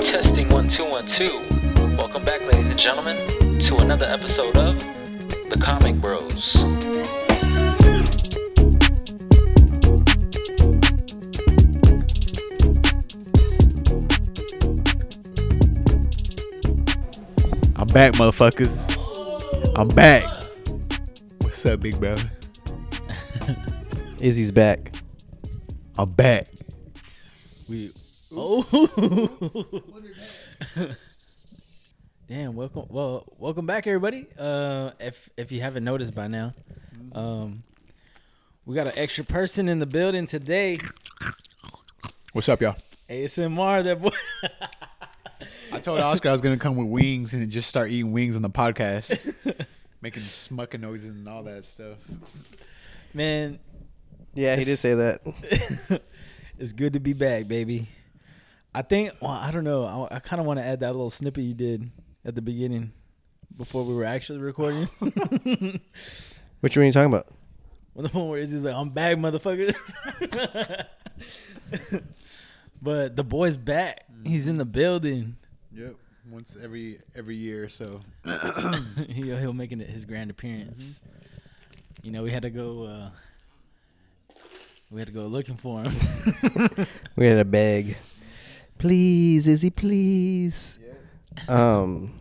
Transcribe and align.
Testing 0.00 0.48
one 0.48 0.66
two 0.66 0.84
one 0.84 1.04
two. 1.04 1.40
Welcome 1.96 2.24
back, 2.24 2.40
ladies 2.40 2.70
and 2.70 2.78
gentlemen, 2.78 3.16
to 3.60 3.76
another 3.76 4.06
episode 4.06 4.56
of 4.56 4.78
The 5.50 5.58
Comic 5.60 5.96
Bros. 5.96 6.64
I'm 17.76 17.86
back, 17.88 18.14
motherfuckers. 18.14 19.76
I'm 19.76 19.88
back. 19.88 20.24
What's 21.42 21.64
up, 21.66 21.80
big 21.80 22.00
brother? 22.00 22.30
Izzy's 24.20 24.50
back. 24.50 24.94
I'm 25.98 26.10
back. 26.10 26.46
We 27.68 27.92
oh. 28.32 28.62
Damn 32.28 32.54
welcome 32.54 32.86
well 32.88 33.24
welcome 33.38 33.66
back 33.66 33.86
everybody. 33.86 34.26
Uh 34.38 34.92
if 35.00 35.28
if 35.36 35.50
you 35.50 35.60
haven't 35.60 35.82
noticed 35.84 36.14
by 36.14 36.28
now 36.28 36.54
um 37.12 37.64
we 38.64 38.74
got 38.76 38.86
an 38.86 38.92
extra 38.96 39.24
person 39.24 39.68
in 39.68 39.80
the 39.80 39.86
building 39.86 40.26
today. 40.26 40.78
What's 42.32 42.48
up, 42.48 42.60
y'all? 42.60 42.76
ASMR 43.08 43.82
that 43.82 44.00
boy. 44.00 44.10
I 45.72 45.80
told 45.80 45.98
Oscar 46.00 46.28
I 46.28 46.32
was 46.32 46.40
gonna 46.40 46.56
come 46.56 46.76
with 46.76 46.86
wings 46.86 47.34
and 47.34 47.50
just 47.50 47.68
start 47.68 47.90
eating 47.90 48.12
wings 48.12 48.36
on 48.36 48.42
the 48.42 48.50
podcast, 48.50 49.66
making 50.00 50.22
smucking 50.22 50.80
noises 50.80 51.16
and 51.16 51.28
all 51.28 51.42
that 51.44 51.64
stuff. 51.64 51.96
man 53.12 53.58
Yeah, 54.34 54.54
he 54.54 54.64
did 54.64 54.78
say 54.78 54.94
that. 54.94 55.20
it's 56.60 56.72
good 56.72 56.92
to 56.92 57.00
be 57.00 57.12
back 57.12 57.48
baby 57.48 57.88
I 58.74 58.82
think 58.82 59.12
well 59.20 59.32
I 59.32 59.50
don't 59.50 59.64
know 59.64 60.08
I, 60.10 60.16
I 60.16 60.18
kind 60.20 60.40
of 60.40 60.46
want 60.46 60.58
to 60.58 60.64
add 60.64 60.80
that 60.80 60.92
little 60.92 61.10
snippet 61.10 61.44
you 61.44 61.54
did 61.54 61.90
at 62.24 62.34
the 62.34 62.42
beginning 62.42 62.92
before 63.56 63.84
we 63.84 63.94
were 63.94 64.04
actually 64.04 64.38
recording 64.38 64.88
Which 66.60 66.76
one 66.76 66.82
are 66.82 66.86
you 66.86 66.92
talking 66.92 67.12
about? 67.12 67.26
When 67.92 68.06
the 68.06 68.12
one 68.16 68.28
where 68.28 68.38
Izzy's 68.38 68.62
like, 68.62 68.74
I'm 68.74 68.90
back, 68.90 69.16
motherfucker. 69.16 69.74
but 72.82 73.16
the 73.16 73.24
boy's 73.24 73.56
back. 73.56 74.04
He's 74.24 74.46
in 74.46 74.58
the 74.58 74.64
building. 74.64 75.34
Yep. 75.72 75.96
Once 76.30 76.56
every 76.62 77.00
every 77.16 77.34
year 77.34 77.64
or 77.64 77.68
so. 77.68 78.02
he'll, 79.08 79.36
he'll 79.36 79.52
making 79.52 79.80
it 79.80 79.90
his 79.90 80.04
grand 80.04 80.30
appearance. 80.30 81.00
You 82.02 82.12
know, 82.12 82.22
we 82.22 82.30
had 82.30 82.42
to 82.42 82.50
go. 82.50 82.84
Uh, 82.84 83.10
we 84.92 85.00
had 85.00 85.08
to 85.08 85.12
go 85.12 85.26
looking 85.26 85.56
for 85.56 85.82
him. 85.82 86.86
We 87.16 87.26
had 87.26 87.38
a 87.38 87.44
beg. 87.44 87.96
Please, 88.80 89.46
Izzy, 89.46 89.68
please. 89.68 90.78
Yeah. 91.46 91.80
Um, 91.80 92.18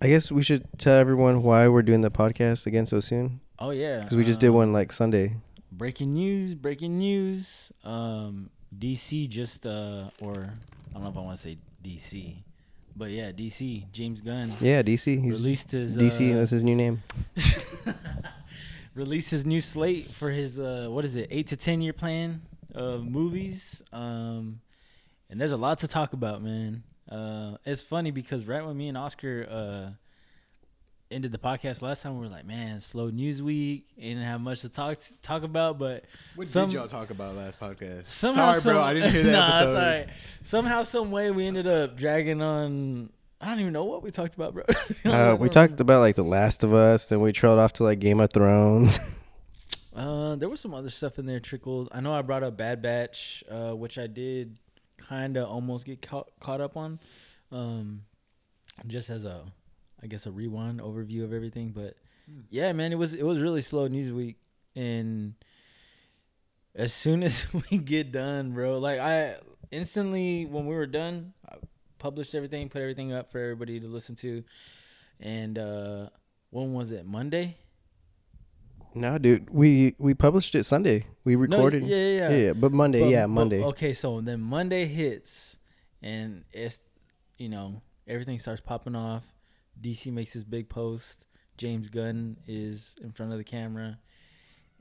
I 0.00 0.08
guess 0.08 0.32
we 0.32 0.42
should 0.42 0.66
tell 0.78 0.94
everyone 0.98 1.42
why 1.42 1.68
we're 1.68 1.82
doing 1.82 2.00
the 2.00 2.10
podcast 2.10 2.64
again 2.64 2.86
so 2.86 2.98
soon. 2.98 3.40
oh 3.58 3.70
yeah, 3.70 4.00
Because 4.00 4.16
we 4.16 4.24
just 4.24 4.40
did 4.40 4.48
um, 4.48 4.54
one 4.54 4.72
like 4.72 4.90
Sunday. 4.90 5.36
Breaking 5.70 6.14
news! 6.14 6.54
Breaking 6.54 6.96
news! 6.96 7.70
Um, 7.84 8.48
DC 8.76 9.28
just 9.28 9.66
uh, 9.66 10.08
or 10.22 10.54
I 10.90 10.94
don't 10.94 11.02
know 11.02 11.10
if 11.10 11.16
I 11.18 11.20
want 11.20 11.36
to 11.36 11.42
say 11.42 11.58
DC, 11.84 12.36
but 12.96 13.10
yeah, 13.10 13.30
DC. 13.30 13.84
James 13.92 14.22
Gunn 14.22 14.54
Yeah, 14.62 14.82
DC. 14.82 15.22
He's 15.22 15.42
released 15.42 15.72
his 15.72 15.94
DC. 15.94 16.32
uh, 16.32 16.38
that's 16.38 16.52
his 16.52 16.64
new 16.64 16.74
name. 16.74 17.02
released 18.94 19.30
his 19.30 19.44
new 19.44 19.60
slate 19.60 20.10
for 20.10 20.30
his 20.30 20.58
uh 20.58 20.86
what 20.88 21.04
is 21.04 21.16
it 21.16 21.28
eight 21.30 21.46
to 21.48 21.56
ten 21.56 21.80
year 21.82 21.92
plan 21.92 22.40
of 22.74 23.04
movies 23.06 23.80
um 23.92 24.58
and 25.30 25.40
there's 25.40 25.52
a 25.52 25.56
lot 25.56 25.78
to 25.80 25.88
talk 25.88 26.12
about 26.12 26.42
man 26.42 26.82
uh 27.10 27.56
it's 27.64 27.82
funny 27.82 28.10
because 28.10 28.44
right 28.46 28.64
when 28.64 28.76
me 28.76 28.88
and 28.88 28.96
oscar 28.96 29.46
uh 29.50 29.90
ended 31.10 31.32
the 31.32 31.38
podcast 31.38 31.80
last 31.80 32.02
time 32.02 32.14
we 32.18 32.20
were 32.26 32.30
like 32.32 32.44
man 32.44 32.80
slow 32.80 33.08
news 33.08 33.40
week 33.42 33.86
didn't 33.98 34.22
have 34.22 34.40
much 34.40 34.60
to 34.60 34.68
talk 34.68 34.98
talk 35.22 35.42
about 35.42 35.78
but 35.78 36.04
What 36.34 36.46
Some- 36.48 36.68
did 36.68 36.76
y'all 36.76 36.86
talk 36.88 37.08
about 37.10 37.34
last 37.34 37.58
podcast? 37.58 38.06
somehow 38.08 38.52
Sorry, 38.52 38.74
bro. 38.74 38.82
I 38.82 38.92
didn't 38.94 39.10
hear 39.12 39.22
that 39.24 39.32
nah, 39.32 39.46
episode. 39.56 39.68
it's 39.68 39.76
all 39.76 39.82
right. 39.82 40.08
somehow 40.42 40.82
some 40.82 41.10
way 41.10 41.30
we 41.30 41.46
ended 41.46 41.66
up 41.66 41.96
dragging 41.96 42.42
on 42.42 43.08
i 43.40 43.46
don't 43.46 43.60
even 43.60 43.72
know 43.72 43.84
what 43.84 44.02
we 44.02 44.10
talked 44.10 44.34
about 44.34 44.52
bro 44.52 44.64
Uh, 45.10 45.34
we 45.36 45.48
talked 45.48 45.80
about 45.80 46.00
like 46.00 46.16
The 46.16 46.24
Last 46.24 46.62
of 46.64 46.74
Us, 46.74 47.06
then 47.06 47.20
we 47.20 47.32
trailed 47.32 47.58
off 47.58 47.72
to 47.74 47.84
like 47.84 47.98
Game 48.00 48.20
of 48.20 48.30
Thrones. 48.32 48.98
Uh, 49.96 50.36
there 50.36 50.48
was 50.48 50.60
some 50.60 50.74
other 50.74 50.90
stuff 50.90 51.18
in 51.18 51.26
there 51.26 51.40
trickled. 51.40 51.88
I 51.90 51.98
know 52.00 52.14
I 52.14 52.22
brought 52.22 52.44
up 52.44 52.56
Bad 52.56 52.80
Batch, 52.80 53.42
uh, 53.50 53.72
which 53.72 53.98
I 53.98 54.06
did 54.06 54.56
kind 54.98 55.36
of 55.36 55.48
almost 55.48 55.86
get 55.86 56.02
caught 56.02 56.28
caught 56.40 56.60
up 56.60 56.76
on, 56.76 56.98
um, 57.50 58.02
just 58.86 59.10
as 59.10 59.24
a, 59.24 59.44
I 60.02 60.06
guess 60.06 60.26
a 60.26 60.30
rewind 60.30 60.80
overview 60.80 61.24
of 61.24 61.32
everything. 61.32 61.70
But 61.70 61.96
yeah, 62.50 62.72
man, 62.72 62.92
it 62.92 62.98
was 62.98 63.14
it 63.14 63.24
was 63.24 63.40
really 63.40 63.62
slow 63.62 63.86
news 63.86 64.12
week, 64.12 64.36
and 64.74 65.34
as 66.74 66.92
soon 66.92 67.22
as 67.28 67.46
we 67.52 67.78
get 67.78 68.12
done, 68.12 68.52
bro, 68.52 68.78
like 68.78 69.00
I 69.00 69.36
instantly 69.70 70.46
when 70.46 70.66
we 70.66 70.74
were 70.74 70.86
done, 70.86 71.32
I 71.48 71.56
published 71.98 72.34
everything, 72.34 72.68
put 72.68 72.82
everything 72.82 73.12
up 73.12 73.32
for 73.32 73.38
everybody 73.38 73.80
to 73.80 73.86
listen 73.86 74.14
to, 74.16 74.44
and 75.20 75.58
uh, 75.58 76.08
when 76.50 76.72
was 76.72 76.90
it? 76.90 77.06
Monday. 77.06 77.56
No, 78.94 79.18
dude, 79.18 79.50
we 79.50 79.94
we 79.98 80.14
published 80.14 80.54
it 80.54 80.64
Sunday. 80.64 81.06
We 81.24 81.34
No, 81.34 81.40
recorded. 81.40 81.82
yeah, 81.82 81.96
yeah, 81.96 82.28
yeah. 82.30 82.36
yeah, 82.46 82.52
but 82.52 82.72
Monday, 82.72 83.00
But- 83.00 83.08
yeah, 83.10 83.22
but- 83.26 83.28
Monday. 83.28 83.62
okay, 83.62 83.92
so 83.92 84.20
then 84.20 84.40
Monday 84.40 84.86
hits, 84.86 85.58
and 86.02 86.44
it's 86.52 86.80
you 87.36 87.48
know 87.48 87.82
everything 88.06 88.38
starts 88.38 88.60
popping 88.60 88.94
off. 88.96 89.24
DC 89.80 90.10
makes 90.12 90.32
his 90.32 90.44
big 90.44 90.68
post. 90.68 91.24
James 91.56 91.88
Gunn 91.88 92.36
is 92.46 92.96
in 93.02 93.12
front 93.12 93.32
of 93.32 93.38
the 93.38 93.44
camera, 93.44 93.98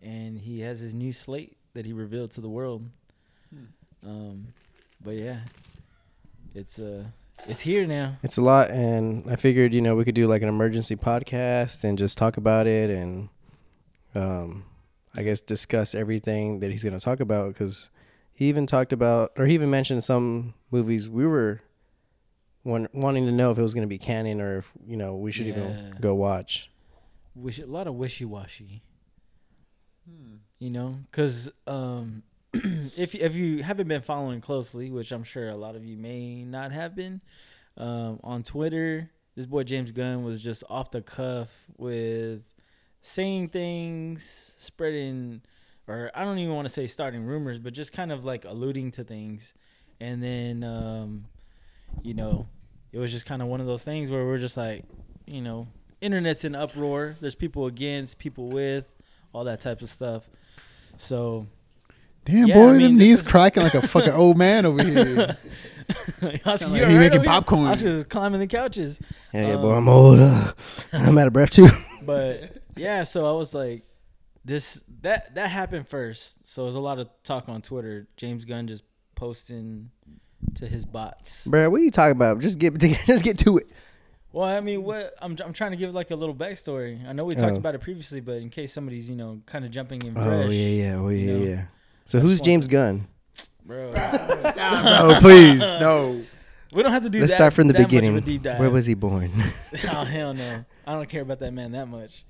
and 0.01 0.38
he 0.40 0.59
has 0.62 0.79
his 0.79 0.94
new 0.94 1.12
slate 1.12 1.57
that 1.73 1.85
he 1.85 1.94
revealed 1.94 2.31
to 2.31 2.41
the 2.41 2.50
world. 2.50 2.90
Hmm. 3.51 4.07
Um, 4.09 4.47
but 5.03 5.16
yeah, 5.16 5.40
it's 6.56 6.79
uh, 6.79 7.06
it's 7.47 7.62
here 7.62 7.85
now. 7.85 8.17
It's 8.23 8.38
a 8.38 8.41
lot, 8.41 8.69
and 8.72 9.29
I 9.29 9.35
figured 9.35 9.73
you 9.73 9.81
know 9.81 9.96
we 9.96 10.03
could 10.06 10.16
do 10.16 10.28
like 10.28 10.41
an 10.41 10.50
emergency 10.50 10.96
podcast 10.96 11.84
and 11.84 11.97
just 11.97 12.17
talk 12.17 12.38
about 12.38 12.67
it, 12.67 12.90
and 12.90 13.29
um, 14.17 14.66
I 15.16 15.23
guess 15.23 15.41
discuss 15.41 15.95
everything 15.95 16.59
that 16.59 16.72
he's 16.72 16.83
gonna 16.83 17.00
talk 17.00 17.19
about 17.19 17.50
because 17.53 17.89
he 18.33 18.50
even 18.50 18.67
talked 18.67 18.94
about, 18.94 19.31
or 19.38 19.45
he 19.45 19.53
even 19.53 19.69
mentioned 19.69 20.03
some 20.03 20.53
movies 20.72 21.09
we 21.09 21.25
were 21.25 21.61
want, 22.63 22.94
wanting 22.94 23.25
to 23.25 23.31
know 23.31 23.51
if 23.51 23.57
it 23.57 23.61
was 23.61 23.73
gonna 23.73 23.88
be 23.88 23.97
canon 23.97 24.41
or 24.41 24.57
if 24.59 24.72
you 24.88 24.97
know 24.97 25.16
we 25.16 25.31
should 25.31 25.45
Yeah. 25.47 25.53
even 25.57 25.95
go 26.00 26.13
watch. 26.16 26.69
Wish 27.35 27.59
a 27.59 27.66
lot 27.66 27.88
of 27.88 27.95
wishy 27.95 28.25
washy. 28.25 28.81
Hmm. 30.09 30.35
you 30.59 30.69
know 30.69 30.99
because 31.11 31.51
um 31.67 32.23
if 32.53 33.13
if 33.13 33.35
you 33.35 33.61
haven't 33.61 33.88
been 33.89 34.01
following 34.01 34.39
closely 34.39 34.89
which 34.89 35.11
i'm 35.11 35.25
sure 35.25 35.49
a 35.49 35.55
lot 35.57 35.75
of 35.75 35.84
you 35.84 35.97
may 35.97 36.45
not 36.45 36.72
have 36.72 36.95
been 36.95 37.19
um 37.75 38.17
on 38.23 38.41
twitter 38.41 39.11
this 39.35 39.45
boy 39.45 39.63
james 39.66 39.91
gunn 39.91 40.23
was 40.23 40.41
just 40.41 40.63
off 40.69 40.91
the 40.91 41.01
cuff 41.01 41.49
with 41.78 42.53
saying 43.02 43.47
things 43.50 44.52
spreading 44.58 45.41
or 45.88 46.12
i 46.13 46.24
don't 46.25 46.40
even 46.40 46.53
want 46.56 46.68
to 46.68 46.74
say 46.74 46.85
starting 46.88 47.24
rumors 47.24 47.59
but 47.59 47.74
just 47.74 47.94
kind 47.94 48.12
of 48.12 48.25
like 48.25 48.44
alluding 48.46 48.91
to 48.91 49.03
things 49.03 49.53
and 50.02 50.22
then 50.22 50.63
um 50.63 51.25
you 52.03 52.13
know 52.13 52.47
it 52.91 53.00
was 53.00 53.12
just 53.12 53.25
kind 53.25 53.41
of 53.41 53.47
one 53.47 53.62
of 53.62 53.68
those 53.68 53.84
things 53.84 54.09
where 54.09 54.25
we're 54.25 54.38
just 54.38 54.58
like 54.58 54.84
you 55.25 55.41
know 55.41 55.68
internet's 56.02 56.44
in 56.44 56.53
uproar 56.56 57.16
there's 57.22 57.35
people 57.35 57.66
against 57.66 58.18
people 58.19 58.50
with 58.50 58.94
all 59.34 59.44
that 59.44 59.59
type 59.59 59.81
of 59.81 59.90
stuff. 59.90 60.24
So 60.96 61.46
Damn, 62.25 62.47
Yeah, 62.47 62.56
boy, 62.56 62.69
I 62.69 62.72
mean, 62.74 62.81
them 62.81 62.97
knees 62.97 63.22
is- 63.22 63.28
cracking 63.28 63.62
like 63.62 63.74
a 63.75 63.85
fucking 63.88 64.12
old 64.14 64.38
man 64.38 64.66
over 64.66 64.81
here. 64.84 65.38
Oscar, 66.46 66.69
like 66.69 66.81
you 66.81 66.88
he 66.88 66.96
alright 66.96 66.97
making 66.97 67.06
over 67.06 67.12
here? 67.14 67.24
popcorn. 67.24 67.68
Oscar 67.68 67.91
was 67.94 68.03
climbing 68.06 68.40
the 68.40 68.47
couches. 68.47 69.00
Yeah, 69.34 69.47
yeah, 69.50 69.53
Um, 69.55 69.61
boy, 69.61 69.73
I'm 69.76 69.88
old. 69.90 70.20
Uh, 70.20 70.53
I'm 70.93 71.17
out 71.17 71.28
of 71.28 71.34
breath 71.34 71.52
too. 71.52 71.67
But 72.03 72.56
yeah, 72.78 73.03
so 73.03 73.28
I 73.28 73.38
was 73.38 73.53
like, 73.53 73.84
this 74.46 74.82
that 75.02 75.35
that 75.35 75.50
happened 75.50 75.88
first. 75.88 76.47
So 76.47 76.64
there's 76.64 76.76
a 76.76 76.79
lot 76.79 77.00
of 77.00 77.09
talk 77.24 77.50
on 77.50 77.62
Twitter. 77.62 78.08
James 78.18 78.46
Gunn 78.46 78.68
just 78.68 78.84
posting 79.16 79.91
to 80.56 80.68
his 80.68 80.85
bots. 80.85 81.47
Bro, 81.47 81.70
what 81.70 81.82
are 81.82 81.84
you 81.84 81.91
talking 81.91 82.16
about? 82.16 82.40
Just 82.40 82.59
get 82.59 82.78
just 82.79 83.24
get 83.24 83.38
to 83.40 83.58
it. 83.58 83.68
Well, 84.32 84.47
I 84.47 84.59
mean, 84.59 84.84
what 84.84 85.14
I'm 85.22 85.35
I'm 85.44 85.53
trying 85.53 85.72
to 85.72 85.78
give 85.78 85.94
like 85.94 86.12
a 86.12 86.16
little 86.16 86.35
backstory. 86.35 87.08
I 87.08 87.14
know 87.14 87.26
we 87.26 87.35
talked 87.35 87.56
Oh. 87.56 87.58
about 87.58 87.76
it 87.76 87.82
previously, 87.82 88.20
but 88.20 88.38
in 88.38 88.50
case 88.50 88.72
somebody's 88.74 89.09
you 89.09 89.16
know 89.16 89.41
kind 89.46 89.66
of 89.66 89.72
jumping 89.72 90.02
in 90.03 90.18
oh, 90.18 90.24
fresh, 90.24 90.46
Oh 90.46 90.50
yeah, 90.50 90.68
yeah, 90.68 90.96
oh 90.96 91.09
you 91.09 91.18
yeah, 91.18 91.34
know. 91.34 91.46
yeah. 91.46 91.66
So 92.06 92.20
who's 92.20 92.40
James 92.40 92.68
Gunn? 92.68 93.08
bro. 93.66 93.91
no, 93.91 93.94
oh, 93.96 95.18
please, 95.22 95.59
no. 95.59 96.24
we 96.72 96.82
don't 96.84 96.91
have 96.91 97.03
to 97.03 97.09
do. 97.09 97.20
That. 97.20 97.24
Let's 97.24 97.34
that, 97.34 97.38
start 97.38 97.53
from 97.53 97.68
the 97.68 97.74
that 97.74 97.91
much 97.91 97.91
of 97.91 98.16
a 98.16 98.22
beginning. 98.22 98.59
Where 98.59 98.70
was 98.70 98.85
he 98.85 98.94
born? 98.94 99.32
oh 99.91 100.03
hell 100.03 100.34
no! 100.34 100.66
I 100.85 100.94
don't 100.94 101.09
care 101.09 101.22
about 101.22 101.40
that 101.40 101.53
man 101.53 101.74
that 101.74 101.88
much, 101.88 102.24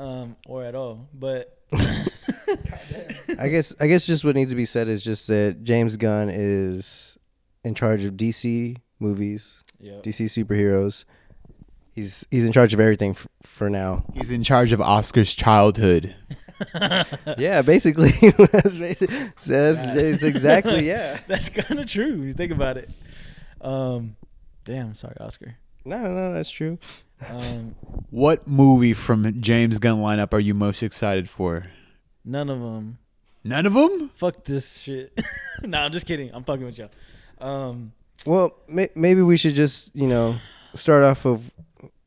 um, 0.00 0.36
or 0.46 0.64
at 0.64 0.74
all. 0.74 1.08
But 1.14 1.56
I 3.38 3.48
guess 3.48 3.74
I 3.80 3.86
guess 3.86 4.06
just 4.06 4.24
what 4.24 4.34
needs 4.34 4.50
to 4.50 4.56
be 4.56 4.64
said 4.64 4.88
is 4.88 5.02
just 5.02 5.26
that 5.28 5.62
James 5.62 5.96
Gunn 5.96 6.28
is 6.32 7.18
in 7.64 7.74
charge 7.74 8.04
of 8.04 8.14
DC 8.14 8.76
movies, 8.98 9.62
Yep. 9.80 10.02
DC 10.04 10.24
superheroes. 10.44 11.04
He's 11.92 12.26
he's 12.30 12.44
in 12.44 12.52
charge 12.52 12.72
of 12.74 12.80
everything 12.80 13.10
f- 13.10 13.26
for 13.42 13.68
now. 13.68 14.04
He's 14.14 14.30
in 14.30 14.42
charge 14.42 14.72
of 14.72 14.80
Oscar's 14.80 15.34
childhood. 15.34 16.14
yeah, 17.38 17.62
basically, 17.62 18.10
that's, 18.22 18.74
basi- 18.74 19.32
that's, 19.46 19.80
that's 19.80 20.22
exactly 20.22 20.86
yeah. 20.86 21.18
That's 21.26 21.48
kind 21.48 21.80
of 21.80 21.86
true. 21.88 22.10
when 22.18 22.26
You 22.28 22.32
think 22.32 22.52
about 22.52 22.76
it. 22.76 22.90
Um, 23.60 24.16
damn. 24.64 24.94
Sorry, 24.94 25.16
Oscar. 25.20 25.56
No, 25.84 25.98
no, 26.12 26.32
that's 26.34 26.50
true. 26.50 26.78
Um, 27.28 27.74
What 28.10 28.46
movie 28.48 28.94
from 28.94 29.40
James 29.40 29.78
Gunn 29.78 29.98
lineup 29.98 30.32
are 30.32 30.40
you 30.40 30.54
most 30.54 30.82
excited 30.82 31.28
for? 31.28 31.66
none 32.24 32.50
of 32.50 32.60
them. 32.60 32.98
None 33.42 33.64
of 33.66 33.72
them. 33.74 34.10
Fuck 34.16 34.44
this 34.44 34.78
shit. 34.78 35.18
no, 35.62 35.78
I'm 35.78 35.92
just 35.92 36.06
kidding. 36.06 36.30
I'm 36.34 36.44
fucking 36.44 36.64
with 36.66 36.78
y'all. 36.78 36.90
Um, 37.40 37.92
Well, 38.26 38.54
may- 38.68 38.90
maybe 38.94 39.22
we 39.22 39.36
should 39.38 39.54
just 39.54 39.94
you 39.96 40.06
know 40.06 40.36
start 40.74 41.02
off 41.04 41.24
of 41.24 41.50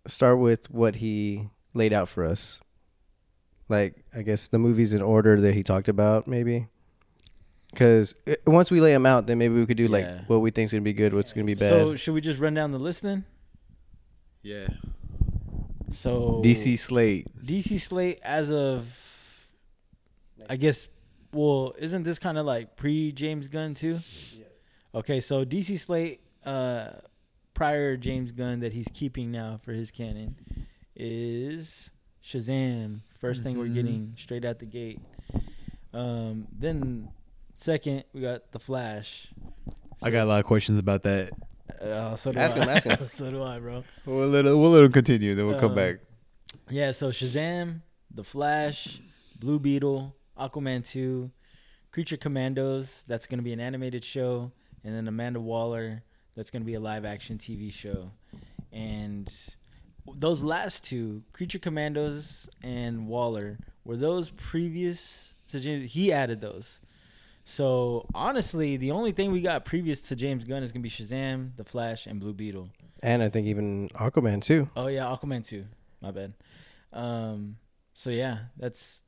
start 0.07 0.37
with 0.39 0.69
what 0.69 0.95
he 0.97 1.49
laid 1.73 1.91
out 1.93 2.07
for 2.09 2.23
us. 2.25 2.59
Like 3.69 4.03
I 4.15 4.21
guess 4.21 4.47
the 4.47 4.59
movies 4.59 4.93
in 4.93 5.01
order 5.01 5.41
that 5.41 5.53
he 5.55 5.63
talked 5.63 5.89
about, 5.89 6.27
maybe. 6.27 6.67
Because 7.71 8.13
once 8.45 8.69
we 8.69 8.79
lay 8.79 8.91
them 8.93 9.07
out, 9.07 9.25
then 9.25 9.39
maybe 9.39 9.55
we 9.55 9.65
could 9.65 9.77
do 9.77 9.87
like 9.87 10.05
Yeah. 10.05 10.21
what 10.27 10.41
we 10.41 10.51
think's 10.51 10.71
gonna 10.71 10.81
be 10.83 10.93
good, 10.93 11.13
what's 11.15 11.33
gonna 11.33 11.45
be 11.45 11.55
bad. 11.55 11.69
so 11.69 11.95
should 11.95 12.13
we 12.13 12.21
just 12.21 12.39
run 12.39 12.53
down 12.53 12.71
the 12.71 12.77
list 12.79 13.01
then? 13.01 13.25
Yeah. 14.43 14.67
So 15.93 16.41
DC 16.43 16.77
Slate. 16.79 17.27
DC 17.45 17.79
slate 17.79 18.19
as 18.23 18.51
of, 18.51 18.87
I 20.49 20.55
guess. 20.57 20.87
Well, 21.31 21.73
isn't 21.79 22.03
this 22.03 22.19
kind 22.19 22.37
of 22.37 22.45
like 22.45 22.75
pre 22.75 23.11
James 23.11 23.47
Gunn 23.47 23.73
too? 23.73 23.99
Yes. 24.37 24.47
Okay, 24.93 25.19
so 25.19 25.43
DC 25.45 25.79
slate, 25.79 26.21
uh, 26.45 26.89
prior 27.53 27.97
James 27.97 28.31
Gunn 28.31 28.59
that 28.59 28.73
he's 28.73 28.87
keeping 28.93 29.31
now 29.31 29.59
for 29.63 29.73
his 29.73 29.89
canon, 29.91 30.35
is 30.95 31.89
Shazam. 32.23 33.01
1st 33.19 33.41
thing 33.43 33.57
we're 33.57 33.65
Mhm. 33.67 33.73
getting 33.73 34.13
straight 34.17 34.45
out 34.45 34.59
the 34.59 34.65
gate. 34.65 34.99
Um, 35.93 36.47
then 36.51 37.09
second 37.53 38.03
we 38.13 38.21
got 38.21 38.51
the 38.51 38.59
Flash. 38.59 39.27
I 40.01 40.09
got 40.11 40.23
a 40.23 40.25
lot 40.25 40.39
of 40.39 40.45
questions 40.45 40.77
about 40.77 41.03
that. 41.03 41.31
Uh, 41.81 42.15
so 42.15 42.31
do 42.31 42.39
Ask 42.39 42.57
I. 42.57 42.61
him, 42.63 42.69
ask 42.69 42.85
him. 42.87 43.05
so 43.05 43.31
do 43.31 43.43
I, 43.43 43.59
bro. 43.59 43.83
We'll 44.05 44.27
let 44.29 44.45
it, 44.45 44.55
we'll 44.55 44.71
let 44.71 44.83
him 44.83 44.91
continue. 44.91 45.35
Then 45.35 45.47
we'll 45.47 45.59
come 45.59 45.71
Um, 45.71 45.75
back. 45.75 45.95
Yeah, 46.69 46.91
so 46.91 47.09
Shazam, 47.09 47.81
The 48.13 48.23
Flash, 48.23 49.01
Blue 49.39 49.59
Beetle, 49.59 50.15
Aquaman 50.37 50.83
2, 50.85 51.29
Creature 51.91 52.17
Commandos, 52.17 53.03
that's 53.07 53.25
going 53.27 53.37
to 53.39 53.43
be 53.43 53.53
an 53.53 53.59
animated 53.59 54.03
show, 54.03 54.51
and 54.83 54.95
then 54.95 55.07
Amanda 55.07 55.39
Waller, 55.39 56.03
that's 56.35 56.49
going 56.49 56.61
to 56.61 56.65
be 56.65 56.73
a 56.73 56.79
live 56.79 57.05
action 57.05 57.37
TV 57.37 57.71
show. 57.71 58.11
And 58.71 59.31
those 60.15 60.43
last 60.43 60.83
two, 60.83 61.23
Creature 61.33 61.59
Commandos 61.59 62.49
and 62.63 63.07
Waller, 63.07 63.59
were 63.85 63.97
those 63.97 64.29
previous 64.31 65.35
to 65.49 65.59
He 65.59 66.11
added 66.11 66.41
those. 66.41 66.81
So 67.45 68.07
honestly, 68.15 68.77
the 68.77 68.91
only 68.91 69.11
thing 69.11 69.31
we 69.31 69.41
got 69.41 69.65
previous 69.65 69.99
to 70.01 70.15
James 70.15 70.43
Gunn 70.45 70.63
is 70.63 70.71
gonna 70.71 70.83
be 70.83 70.89
Shazam, 70.89 71.55
The 71.57 71.63
Flash, 71.63 72.07
and 72.07 72.19
Blue 72.19 72.33
Beetle. 72.33 72.69
and 73.01 73.21
I 73.21 73.29
think 73.29 73.47
even 73.47 73.89
Aquaman 73.89 74.41
too. 74.41 74.69
Oh 74.75 74.87
yeah, 74.87 75.03
Aquaman 75.05 75.45
too. 75.45 75.65
My 76.01 76.11
bad. 76.11 76.33
Um. 76.93 77.57
So 77.93 78.09
yeah, 78.09 78.37
that's 78.57 79.01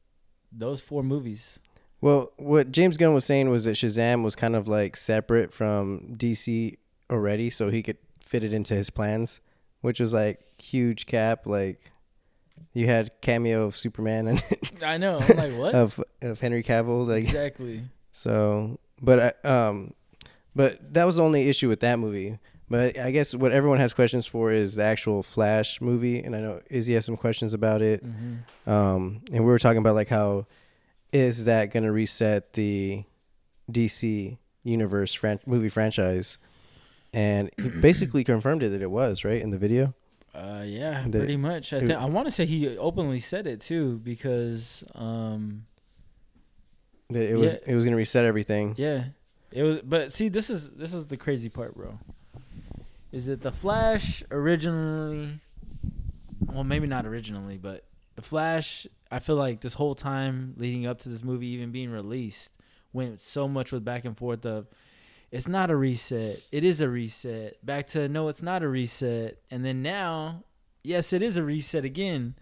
those 0.52 0.82
four 0.82 1.04
movies. 1.04 1.60
Well, 2.02 2.34
what 2.38 2.72
James 2.72 2.98
Gunn 2.98 3.14
was 3.14 3.26
saying 3.26 3.50
was 3.50 3.64
that 3.64 3.76
Shazam 3.76 4.24
was 4.24 4.36
kind 4.36 4.56
of 4.56 4.68
like 4.68 4.96
separate 4.96 5.54
from 5.54 6.16
DC 6.18 6.78
already, 7.10 7.50
so 7.50 7.70
he 7.70 7.82
could 7.82 7.98
fit 8.20 8.44
it 8.44 8.54
into 8.54 8.74
his 8.76 8.90
plans, 8.90 9.40
which 9.82 10.00
was 10.00 10.14
like 10.14 10.62
huge 10.62 11.06
cap. 11.06 11.46
Like 11.48 11.80
you 12.74 12.86
had 12.88 13.12
cameo 13.22 13.66
of 13.66 13.78
Superman 13.78 14.28
and 14.28 14.44
I 14.84 14.98
know. 14.98 15.20
I'm 15.20 15.38
like 15.38 15.54
what? 15.58 15.74
of 15.74 16.04
of 16.22 16.40
Henry 16.42 16.64
Cavill. 16.64 17.08
Like 17.08 17.24
exactly. 17.24 17.84
So, 18.15 18.79
but 19.01 19.35
I, 19.44 19.47
um, 19.47 19.94
but 20.56 20.94
that 20.94 21.06
was 21.06 21.17
the 21.17 21.23
only 21.23 21.50
issue 21.50 21.67
with 21.67 21.81
that 21.81 22.00
movie. 22.00 22.39
But 22.69 22.97
I 22.97 23.12
guess 23.12 23.35
what 23.35 23.51
everyone 23.51 23.79
has 23.79 23.94
questions 23.94 24.25
for 24.25 24.51
is 24.53 24.75
the 24.75 24.83
actual 24.83 25.21
Flash 25.21 25.81
movie, 25.81 26.19
and 26.23 26.33
I 26.35 26.39
know 26.39 26.62
Izzy 26.69 26.94
has 26.94 27.06
some 27.06 27.17
questions 27.17 27.53
about 27.53 27.81
it. 27.81 28.01
hmm 28.01 28.69
Um, 28.69 29.21
and 29.33 29.44
we 29.44 29.51
were 29.51 29.59
talking 29.59 29.79
about 29.79 29.95
like 29.95 30.07
how 30.07 30.47
is 31.12 31.44
that 31.45 31.71
going 31.73 31.83
to 31.83 31.91
reset 31.91 32.53
the 32.53 33.03
DC 33.71 34.38
universe 34.63 35.13
fran- 35.13 35.41
movie 35.45 35.69
franchise? 35.69 36.38
And 37.13 37.51
he 37.62 37.67
basically 37.81 38.23
confirmed 38.23 38.63
it 38.63 38.69
that 38.69 38.81
it 38.81 38.89
was 38.91 39.23
right 39.25 39.41
in 39.41 39.50
the 39.51 39.57
video. 39.57 39.94
Uh, 40.33 40.63
yeah, 40.65 41.06
The- 41.07 41.19
pretty 41.19 41.38
much. 41.38 41.73
I 41.73 41.79
think 41.79 41.91
I 41.91 42.06
want 42.06 42.27
to 42.27 42.31
say 42.31 42.45
he 42.45 42.77
openly 42.77 43.19
said 43.19 43.45
it 43.45 43.59
too 43.62 43.97
because 44.03 44.83
um 44.95 45.65
That 45.75 45.75
it 47.10 47.38
was 47.38 47.54
Yeah. 47.54 47.60
it 47.68 47.75
was 47.75 47.84
going 47.84 47.92
to 47.94 47.98
reset 47.98 48.25
everything. 48.25 48.74
yeah 48.78 49.06
it 49.52 49.63
was. 49.63 49.80
But 49.84 50.12
see, 50.13 50.28
this 50.30 50.50
is 50.50 50.69
this 50.72 50.94
is 50.94 51.07
the 51.07 51.18
crazy 51.18 51.50
part, 51.50 51.75
bro. 51.75 52.00
Is 53.12 53.28
that 53.28 53.42
the 53.42 53.52
Flash 53.52 54.24
originally? 54.31 55.40
Well, 56.52 56.63
maybe 56.63 56.88
not 56.88 57.06
originally, 57.06 57.57
but 57.57 57.86
the 58.16 58.22
Flash. 58.22 58.88
I 59.12 59.19
feel 59.19 59.36
like 59.38 59.62
this 59.62 59.75
whole 59.75 59.96
time 59.96 60.56
leading 60.57 60.86
up 60.86 61.00
to 61.02 61.10
this 61.10 61.24
movie 61.24 61.48
even 61.48 61.72
being 61.72 61.90
released 61.92 62.52
went 62.92 63.19
so 63.19 63.48
much 63.48 63.72
with 63.72 63.86
back 63.86 64.04
and 64.04 64.18
forth 64.18 64.46
of 64.46 64.68
it's 65.31 65.48
not 65.48 65.69
a 65.69 65.75
reset. 65.75 66.42
It 66.51 66.63
is 66.63 66.81
a 66.81 66.90
reset. 66.90 67.63
Back 67.66 67.88
to 67.88 68.10
no, 68.10 68.28
it's 68.28 68.42
not 68.42 68.63
a 68.63 68.68
reset. 68.68 69.38
And 69.51 69.63
then 69.63 69.81
now, 69.81 70.44
yes, 70.84 71.13
it 71.13 71.22
is 71.22 71.38
a 71.38 71.44
reset 71.44 71.86
again. 71.86 72.36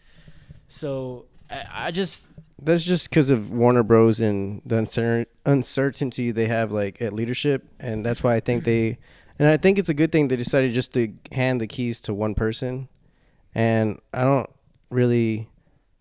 So 0.67 1.25
I, 1.49 1.65
I 1.87 1.91
just 1.91 2.25
That's 2.63 2.83
just 2.83 3.09
because 3.09 3.29
of 3.29 3.51
Warner 3.51 3.83
Bros. 3.83 4.19
and 4.19 4.61
the 4.65 4.75
uncer- 4.75 5.25
uncertainty 5.45 6.31
they 6.31 6.47
have 6.47 6.71
like 6.71 7.01
at 7.01 7.13
leadership, 7.13 7.67
and 7.79 8.05
that's 8.05 8.23
why 8.23 8.35
I 8.35 8.39
think 8.39 8.63
they, 8.63 8.97
and 9.37 9.47
I 9.47 9.57
think 9.57 9.77
it's 9.77 9.89
a 9.89 9.93
good 9.93 10.11
thing 10.11 10.27
they 10.27 10.35
decided 10.35 10.73
just 10.73 10.93
to 10.93 11.13
hand 11.31 11.59
the 11.61 11.67
keys 11.67 11.99
to 12.01 12.13
one 12.13 12.35
person, 12.35 12.87
and 13.53 13.99
I 14.13 14.23
don't 14.23 14.49
really 14.89 15.49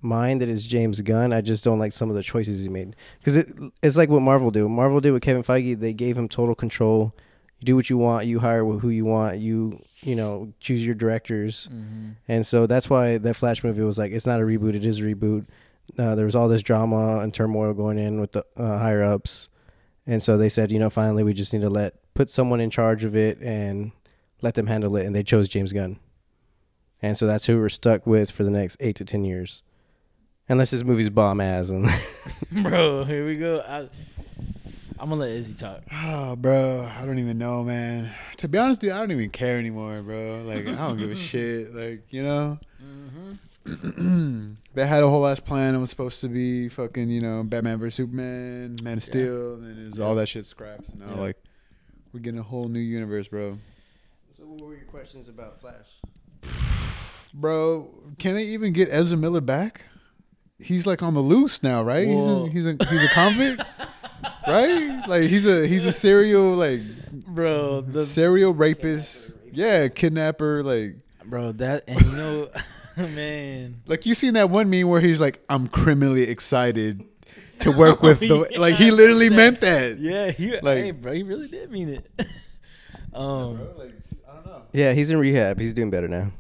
mind 0.01 0.41
that 0.41 0.49
it's 0.49 0.65
James 0.65 1.01
Gunn. 1.01 1.33
I 1.33 1.41
just 1.41 1.65
don't 1.65 1.79
like 1.79 1.93
some 1.93 2.11
of 2.11 2.17
the 2.17 2.23
choices 2.23 2.61
he 2.61 2.69
made 2.69 2.97
because 3.19 3.37
it, 3.37 3.49
it's 3.83 3.97
like 3.97 4.09
what 4.09 4.23
Marvel 4.23 4.51
did. 4.51 4.67
Marvel 4.69 5.01
did 5.01 5.13
with 5.13 5.23
Kevin 5.23 5.43
Feige. 5.43 5.79
They 5.79 5.93
gave 5.93 6.19
him 6.19 6.29
total 6.29 6.55
control. 6.55 7.15
You 7.61 7.67
do 7.67 7.77
what 7.77 7.89
you 7.89 7.99
want. 7.99 8.27
You 8.27 8.41
hire 8.41 8.65
who 8.65 8.89
you 8.89 9.05
want. 9.05 9.39
You 9.39 9.83
you 10.03 10.17
know 10.17 10.53
choose 10.61 10.85
your 10.85 10.95
directors. 10.95 11.69
Mm-hmm. 11.73 12.11
And 12.29 12.47
so 12.47 12.67
that's 12.67 12.91
why 12.91 13.19
that 13.19 13.35
Flash 13.35 13.65
movie 13.65 13.83
was 13.83 13.99
like, 13.99 14.13
it's 14.13 14.27
not 14.27 14.41
a 14.41 14.45
reboot, 14.45 14.75
it 14.75 14.85
is 14.85 14.99
a 14.99 15.03
reboot. 15.03 15.47
Uh, 15.99 16.15
there 16.15 16.25
was 16.25 16.35
all 16.35 16.49
this 16.49 16.63
drama 16.63 17.19
and 17.19 17.35
turmoil 17.35 17.75
going 17.75 17.99
in 17.99 18.21
with 18.21 18.33
the 18.33 18.45
uh, 18.57 18.79
higher 18.79 19.03
ups. 19.03 19.51
And 20.07 20.23
so 20.23 20.37
they 20.37 20.49
said, 20.49 20.73
you 20.73 20.79
know, 20.79 20.91
finally 20.91 21.23
we 21.23 21.35
just 21.35 21.53
need 21.53 21.63
to 21.63 21.71
let, 21.71 21.95
put 22.15 22.31
someone 22.31 22.61
in 22.61 22.71
charge 22.71 23.05
of 23.05 23.15
it 23.15 23.39
and 23.41 23.93
let 24.41 24.55
them 24.55 24.67
handle 24.67 24.97
it. 24.97 25.07
And 25.07 25.15
they 25.15 25.23
chose 25.23 25.49
James 25.49 25.73
Gunn. 25.73 25.99
And 27.01 27.17
so 27.19 27.27
that's 27.27 27.47
who 27.47 27.59
we're 27.59 27.69
stuck 27.69 28.07
with 28.07 28.31
for 28.31 28.45
the 28.45 28.51
next 28.51 28.77
eight 28.81 28.97
to 28.97 29.05
10 29.05 29.25
years. 29.25 29.63
Unless 30.49 30.71
this 30.71 30.85
movie's 30.85 31.11
bomb 31.11 31.41
ass. 31.41 31.71
And 31.71 31.89
bro, 32.63 33.05
here 33.05 33.27
we 33.27 33.37
go. 33.37 33.61
I, 33.61 33.89
I'm 34.99 35.09
gonna 35.09 35.23
let 35.23 35.31
Izzy 35.31 35.55
talk. 35.55 35.83
Oh, 35.93 36.37
bro, 36.37 36.89
I 36.97 37.05
don't 37.05 37.19
even 37.19 37.39
know, 37.39 37.65
man. 37.65 38.13
To 38.39 38.49
be 38.49 38.59
honest, 38.59 38.81
dude, 38.81 38.93
I 38.93 38.99
don't 38.99 39.11
even 39.11 39.31
care 39.31 39.59
anymore, 39.59 40.01
bro. 40.03 40.43
Like, 40.45 40.67
I 40.67 40.87
don't 40.87 40.97
give 40.97 41.11
a 41.11 41.17
shit. 41.31 41.75
Like, 41.75 42.05
you 42.11 42.23
know, 42.23 42.59
they 44.75 44.87
had 44.87 45.03
a 45.03 45.09
whole 45.09 45.27
ass 45.27 45.41
plan. 45.41 45.75
It 45.75 45.79
was 45.79 45.91
supposed 45.91 46.21
to 46.23 46.29
be 46.29 46.69
fucking, 46.69 47.09
you 47.11 47.21
know, 47.21 47.43
Batman 47.45 47.79
vs 47.79 47.95
Superman, 47.97 48.77
Man 48.83 48.99
of 48.99 49.05
Steel, 49.05 49.55
and 49.55 49.79
it 49.79 49.91
was 49.91 50.01
all 50.01 50.15
that 50.17 50.29
shit 50.29 50.47
scraps. 50.47 50.93
Now, 50.95 51.15
Yeah. 51.15 51.21
like, 51.21 51.37
we're 52.13 52.21
getting 52.21 52.41
a 52.41 52.45
whole 52.45 52.65
new 52.69 52.81
universe, 52.81 53.29
bro. 53.29 53.59
so 54.37 54.45
what 54.45 54.61
were 54.63 54.75
your 54.75 54.85
questions 54.85 55.29
about 55.29 55.61
Flash? 55.61 55.87
Bro, 57.35 57.89
can 58.19 58.35
they 58.35 58.43
even 58.45 58.73
get 58.75 58.89
Ezra 58.91 59.17
Miller 59.17 59.41
back? 59.41 59.83
He's 60.59 60.87
like 60.87 61.03
on 61.03 61.15
the 61.15 61.21
loose 61.21 61.63
now, 61.63 61.83
right? 61.83 62.07
Well- 62.07 62.45
he's 62.47 62.67
a, 62.67 62.73
he's 62.73 62.81
a 62.81 62.91
he's 62.91 63.05
a 63.11 63.15
convict, 63.15 63.63
right? 64.47 65.03
Like 65.09 65.23
he's 65.31 65.47
a 65.49 65.67
he's 65.67 65.87
a 65.87 65.93
serial 65.93 66.53
like 66.55 66.81
bro. 67.27 67.81
The 67.81 68.05
serial 68.05 68.53
rapist. 68.53 69.37
Yeah, 69.51 69.89
kidnapper. 69.89 70.63
Like 70.63 70.97
bro 71.25 71.53
that 71.53 71.85
and 71.89 72.01
you 72.03 72.13
know, 72.13 72.51
man. 73.15 73.83
like 73.87 74.07
you 74.07 74.15
seen 74.15 74.35
that 74.35 74.51
one 74.51 74.69
meme 74.71 74.89
where 74.89 75.01
he's 75.01 75.21
like, 75.21 75.43
I'm 75.49 75.69
criminally 75.69 76.23
excited 76.25 77.05
to 77.61 77.71
work 77.77 78.03
with 78.03 78.21
the 78.21 78.49
Yeah, 78.51 78.59
like 78.59 78.75
he 78.77 78.91
literally 78.91 79.29
that- 79.29 79.35
meant 79.37 79.61
that. 79.63 79.99
Yeah, 79.99 80.31
he. 80.31 80.59
Like- 80.61 80.79
hey, 80.79 80.91
bro, 80.91 81.13
he 81.13 81.23
really 81.23 81.49
did 81.49 81.71
mean 81.71 81.89
it. 81.91 82.11
um, 83.15 83.59
like 83.77 83.93
I 84.29 84.35
don't 84.35 84.47
know. 84.47 84.63
Yeah, 84.73 84.93
he's 84.93 85.11
in 85.11 85.19
rehab. 85.19 85.59
He's 85.59 85.75
doing 85.75 85.91
better 85.91 86.09
now. 86.09 86.33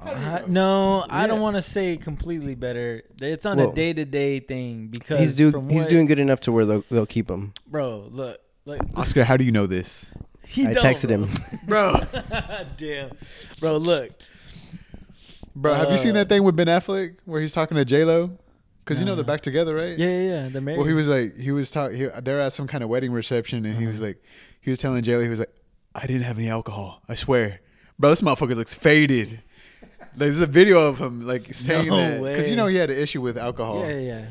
I- 0.00 0.44
no, 0.46 1.04
I 1.10 1.26
don't 1.26 1.40
want 1.40 1.56
to 1.56 1.62
say 1.62 1.96
completely 1.96 2.54
better. 2.54 3.02
It's 3.20 3.44
on 3.44 3.56
Well, 3.58 3.70
a 3.70 3.74
day 3.74 3.92
to 3.92 4.04
day 4.04 4.38
thing 4.40 4.86
because 4.88 5.18
He's, 5.20 5.34
do, 5.36 5.50
from 5.50 5.68
he's 5.68 5.80
what- 5.82 5.90
doing 5.90 6.06
good 6.06 6.20
enough 6.20 6.40
to 6.42 6.52
where 6.52 6.64
they'll, 6.64 6.84
they'll 6.90 7.04
keep 7.06 7.28
him. 7.28 7.52
Bro, 7.66 8.08
look, 8.12 8.40
look. 8.64 8.80
Oscar, 8.96 9.24
how 9.24 9.36
do 9.36 9.44
you 9.44 9.50
know 9.52 9.66
this? 9.66 10.06
He 10.46 10.66
I 10.66 10.74
texted 10.74 11.08
bro. 11.66 11.94
him. 11.96 12.08
bro. 12.12 12.64
Damn, 12.78 13.10
bro. 13.60 13.76
Look, 13.76 14.12
Bro, 15.60 15.74
have 15.74 15.90
you 15.90 15.96
seen 15.98 16.10
Uh, 16.12 16.14
that 16.14 16.28
thing 16.28 16.42
with 16.44 16.56
Ben 16.56 16.66
Affleck 16.68 17.16
where 17.24 17.40
he's 17.40 17.52
talking 17.52 17.76
to 17.76 17.84
J 17.84 18.04
Lo? 18.04 18.30
Because 18.84 19.00
you 19.00 19.04
know 19.06 19.14
they're 19.14 19.24
back 19.24 19.42
together, 19.42 19.74
right? 19.74 19.98
yeah, 19.98 20.06
yeah, 20.08 20.20
yeah. 20.44 20.48
They're 20.48 20.62
married. 20.62 20.78
Well, 20.78 20.86
he 20.86 20.94
was 20.94 21.08
like, 21.08 21.36
he 21.36 21.50
was 21.50 21.70
talking. 21.70 22.10
They're 22.22 22.40
at 22.40 22.52
some 22.54 22.66
kind 22.66 22.82
of 22.82 22.88
wedding 22.88 23.12
reception, 23.12 23.66
and 23.66 23.76
he 23.78 23.86
was 23.86 24.00
like, 24.00 24.22
he 24.60 24.70
was 24.70 24.78
telling 24.78 25.02
J 25.02 25.16
Lo, 25.16 25.22
he 25.22 25.28
was 25.28 25.40
like, 25.40 25.54
I 25.94 26.06
didn't 26.06 26.22
have 26.22 26.38
any 26.38 26.48
alcohol. 26.48 27.02
I 27.08 27.14
swear, 27.14 27.60
bro. 27.98 28.10
This 28.10 28.22
motherfucker 28.22 28.54
looks 28.56 28.72
faded. 28.72 29.42
Like, 29.90 30.10
there's 30.16 30.40
a 30.40 30.46
video 30.46 30.86
of 30.88 30.98
him 30.98 31.26
like 31.26 31.52
saying 31.52 31.88
No 31.88 31.96
that 31.96 32.22
because 32.22 32.44
way. 32.44 32.50
you 32.50 32.56
know 32.56 32.66
he 32.66 32.76
had 32.76 32.88
an 32.90 32.98
issue 32.98 33.20
with 33.20 33.36
alcohol. 33.36 33.80
yeah, 33.80 33.88
yeah. 33.88 34.00
yeah. 34.00 34.26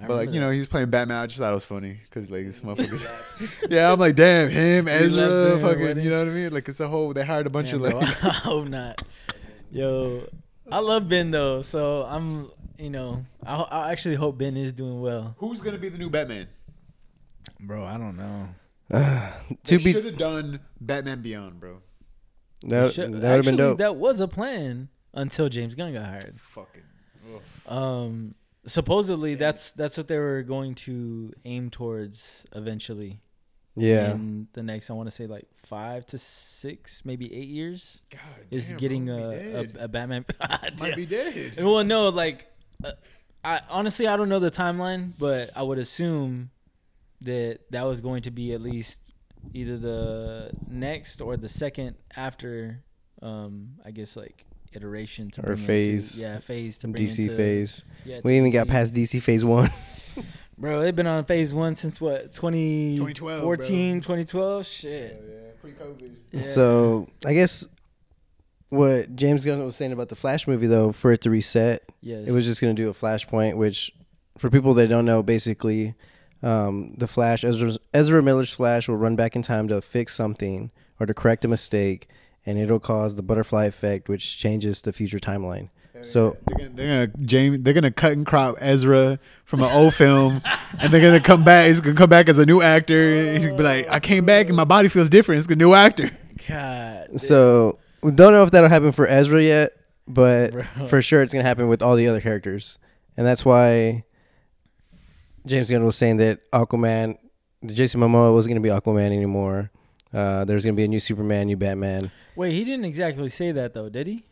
I 0.00 0.06
But 0.06 0.14
like 0.14 0.18
remember 0.28 0.34
you 0.34 0.40
know, 0.40 0.50
he 0.50 0.58
was 0.58 0.68
playing 0.68 0.90
Batman. 0.90 1.18
I 1.22 1.26
just 1.26 1.38
thought 1.38 1.52
it 1.52 1.54
was 1.54 1.64
funny 1.64 2.00
because 2.04 2.28
like 2.30 2.44
this 2.44 2.60
motherfucker. 2.60 3.48
yeah, 3.70 3.92
I'm 3.92 4.00
like, 4.00 4.16
damn 4.16 4.50
him, 4.50 4.88
Ezra, 4.88 5.60
fucking. 5.60 5.80
wedding. 5.80 6.02
You 6.04 6.10
know 6.10 6.18
what 6.18 6.28
I 6.28 6.32
mean? 6.32 6.52
Like 6.52 6.68
it's 6.68 6.80
a 6.80 6.88
whole. 6.88 7.12
They 7.12 7.24
hired 7.24 7.46
a 7.46 7.50
bunch 7.50 7.72
of 7.72 7.80
like. 7.82 7.94
I 8.24 8.30
hope 8.30 8.66
not. 8.66 9.00
Yo, 9.70 10.26
I 10.70 10.78
love 10.78 11.08
Ben 11.08 11.30
though, 11.30 11.62
so 11.62 12.02
I'm, 12.04 12.50
you 12.78 12.90
know, 12.90 13.24
I, 13.44 13.54
I 13.62 13.92
actually 13.92 14.14
hope 14.14 14.38
Ben 14.38 14.56
is 14.56 14.72
doing 14.72 15.00
well. 15.00 15.34
Who's 15.38 15.60
gonna 15.60 15.78
be 15.78 15.88
the 15.88 15.98
new 15.98 16.10
Batman? 16.10 16.48
Bro, 17.60 17.84
I 17.84 17.96
don't 17.98 18.16
know. 18.16 18.48
to 18.90 19.32
They 19.64 19.76
be 19.82 19.92
should 19.92 20.04
have 20.04 20.18
done 20.18 20.60
Batman 20.80 21.22
Beyond, 21.22 21.58
bro. 21.60 21.78
that, 22.66 22.92
Should- 22.92 23.12
that 23.12 23.12
would 23.12 23.22
have 23.22 23.44
been 23.44 23.54
actually, 23.54 23.56
dope. 23.56 23.78
That 23.78 23.96
was 23.96 24.20
a 24.20 24.28
plan 24.28 24.88
until 25.14 25.48
James 25.48 25.74
Gunn 25.74 25.92
got 25.92 26.04
hired. 26.06 26.40
Fucking. 26.54 26.82
Um, 27.66 28.34
supposedly 28.66 29.34
that's 29.34 29.72
that's 29.72 29.96
what 29.96 30.08
they 30.08 30.18
were 30.18 30.42
going 30.42 30.74
to 30.74 31.32
aim 31.44 31.70
towards 31.70 32.44
eventually. 32.54 33.20
Yeah, 33.76 34.12
In 34.12 34.48
the 34.52 34.62
next, 34.62 34.90
I 34.90 34.92
want 34.94 35.06
to 35.08 35.10
say 35.10 35.26
like 35.26 35.46
five 35.64 36.04
to 36.06 36.18
six, 36.18 37.04
maybe 37.04 37.32
eight 37.34 37.48
years, 37.48 38.02
God, 38.10 38.20
is 38.50 38.68
damn, 38.70 38.78
getting 38.78 39.08
a, 39.10 39.66
a 39.78 39.84
a 39.84 39.88
Batman. 39.88 40.24
might 40.80 40.96
be 40.96 41.06
dead. 41.06 41.54
Well, 41.58 41.82
no, 41.84 42.08
like, 42.10 42.46
uh, 42.84 42.92
I 43.44 43.60
honestly 43.70 44.06
I 44.06 44.16
don't 44.16 44.28
know 44.28 44.40
the 44.40 44.50
timeline, 44.50 45.12
but 45.18 45.50
I 45.56 45.62
would 45.62 45.78
assume 45.78 46.50
that 47.22 47.60
that 47.70 47.84
was 47.84 48.00
going 48.00 48.22
to 48.22 48.30
be 48.30 48.52
at 48.52 48.60
least 48.60 49.00
either 49.54 49.76
the 49.78 50.50
next 50.68 51.20
or 51.20 51.36
the 51.36 51.48
second 51.48 51.96
after, 52.16 52.82
um, 53.22 53.74
I 53.84 53.90
guess 53.90 54.16
like 54.16 54.44
iteration 54.74 55.30
to 55.32 55.40
Or 55.40 55.44
bring 55.44 55.58
into- 55.58 55.66
phase. 55.66 56.20
yeah, 56.20 56.38
phase 56.38 56.78
to 56.78 56.88
bring 56.88 57.06
DC 57.06 57.18
into- 57.24 57.36
phase. 57.36 57.84
Yeah, 58.04 58.20
We 58.24 58.32
to 58.32 58.36
even 58.38 58.50
got 58.50 58.68
past 58.68 58.92
DC 58.94 59.20
phase 59.22 59.44
one. 59.44 59.70
Bro, 60.62 60.80
they've 60.82 60.94
been 60.94 61.08
on 61.08 61.24
phase 61.24 61.52
one 61.52 61.74
since 61.74 62.00
what 62.00 62.32
20, 62.32 62.94
2012, 62.96 63.42
14, 63.42 64.00
2012? 64.00 64.64
Shit. 64.64 65.20
yeah, 65.28 65.36
pre-COVID. 65.60 66.14
Yeah. 66.30 66.40
So 66.40 67.08
I 67.26 67.34
guess 67.34 67.66
what 68.68 69.16
James 69.16 69.44
Gunn 69.44 69.64
was 69.66 69.74
saying 69.74 69.90
about 69.90 70.08
the 70.08 70.14
Flash 70.14 70.46
movie, 70.46 70.68
though, 70.68 70.92
for 70.92 71.10
it 71.10 71.20
to 71.22 71.30
reset, 71.30 71.82
Yes. 72.00 72.28
it 72.28 72.30
was 72.30 72.44
just 72.44 72.60
going 72.60 72.76
to 72.76 72.80
do 72.80 72.88
a 72.88 72.94
Flashpoint, 72.94 73.56
which 73.56 73.90
for 74.38 74.50
people 74.50 74.72
that 74.74 74.86
don't 74.86 75.04
know, 75.04 75.20
basically, 75.20 75.96
um, 76.44 76.94
the 76.96 77.08
Flash, 77.08 77.42
Ezra, 77.42 77.72
Ezra 77.92 78.22
Miller's 78.22 78.54
Flash 78.54 78.88
will 78.88 78.96
run 78.96 79.16
back 79.16 79.34
in 79.34 79.42
time 79.42 79.66
to 79.66 79.82
fix 79.82 80.14
something 80.14 80.70
or 81.00 81.06
to 81.06 81.12
correct 81.12 81.44
a 81.44 81.48
mistake, 81.48 82.06
and 82.46 82.56
it'll 82.56 82.78
cause 82.78 83.16
the 83.16 83.22
butterfly 83.22 83.64
effect, 83.64 84.08
which 84.08 84.38
changes 84.38 84.80
the 84.82 84.92
future 84.92 85.18
timeline. 85.18 85.70
So 86.04 86.36
They're 86.46 86.56
gonna, 86.58 86.70
they're 86.74 87.06
gonna 87.06 87.26
James. 87.26 87.60
They're 87.60 87.74
gonna 87.74 87.90
cut 87.90 88.12
and 88.12 88.26
crop 88.26 88.56
Ezra 88.60 89.18
from 89.44 89.62
an 89.62 89.72
old 89.72 89.94
film, 89.94 90.42
and 90.78 90.92
they're 90.92 91.00
gonna 91.00 91.20
come 91.20 91.44
back. 91.44 91.68
He's 91.68 91.80
gonna 91.80 91.96
come 91.96 92.10
back 92.10 92.28
as 92.28 92.38
a 92.38 92.46
new 92.46 92.60
actor. 92.62 93.32
He's 93.34 93.46
gonna 93.46 93.58
be 93.58 93.64
like, 93.64 93.90
I 93.90 94.00
came 94.00 94.24
back 94.24 94.48
and 94.48 94.56
my 94.56 94.64
body 94.64 94.88
feels 94.88 95.08
different. 95.08 95.40
It's 95.40 95.52
a 95.52 95.56
new 95.56 95.74
actor. 95.74 96.10
God. 96.48 97.06
damn. 97.08 97.18
So 97.18 97.78
we 98.02 98.10
don't 98.10 98.32
know 98.32 98.42
if 98.42 98.50
that'll 98.50 98.68
happen 98.68 98.92
for 98.92 99.06
Ezra 99.06 99.42
yet, 99.42 99.72
but 100.08 100.52
Bro. 100.52 100.86
for 100.88 101.02
sure 101.02 101.22
it's 101.22 101.32
gonna 101.32 101.44
happen 101.44 101.68
with 101.68 101.82
all 101.82 101.96
the 101.96 102.08
other 102.08 102.20
characters, 102.20 102.78
and 103.16 103.26
that's 103.26 103.44
why 103.44 104.04
James 105.46 105.70
Gunn 105.70 105.84
was 105.84 105.96
saying 105.96 106.18
that 106.18 106.50
Aquaman, 106.52 107.18
Jason 107.66 108.00
Momoa 108.00 108.32
wasn't 108.32 108.50
gonna 108.50 108.60
be 108.60 108.68
Aquaman 108.68 109.06
anymore. 109.06 109.70
Uh, 110.12 110.44
there's 110.44 110.64
gonna 110.64 110.76
be 110.76 110.84
a 110.84 110.88
new 110.88 111.00
Superman, 111.00 111.46
new 111.46 111.56
Batman. 111.56 112.10
Wait, 112.36 112.52
he 112.52 112.64
didn't 112.64 112.84
exactly 112.84 113.30
say 113.30 113.52
that 113.52 113.74
though, 113.74 113.88
did 113.88 114.06
he? 114.06 114.24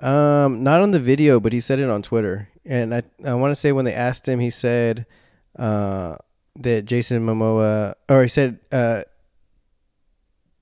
Um, 0.00 0.62
not 0.62 0.80
on 0.80 0.90
the 0.90 1.00
video, 1.00 1.38
but 1.38 1.52
he 1.52 1.60
said 1.60 1.78
it 1.78 1.88
on 1.88 2.02
Twitter, 2.02 2.48
and 2.64 2.94
I 2.94 3.02
I 3.24 3.34
want 3.34 3.52
to 3.52 3.54
say 3.54 3.70
when 3.72 3.84
they 3.84 3.94
asked 3.94 4.28
him, 4.28 4.40
he 4.40 4.50
said 4.50 5.06
uh, 5.56 6.16
that 6.56 6.84
Jason 6.84 7.24
Momoa, 7.24 7.94
or 8.08 8.22
he 8.22 8.28
said 8.28 8.58
uh, 8.72 9.02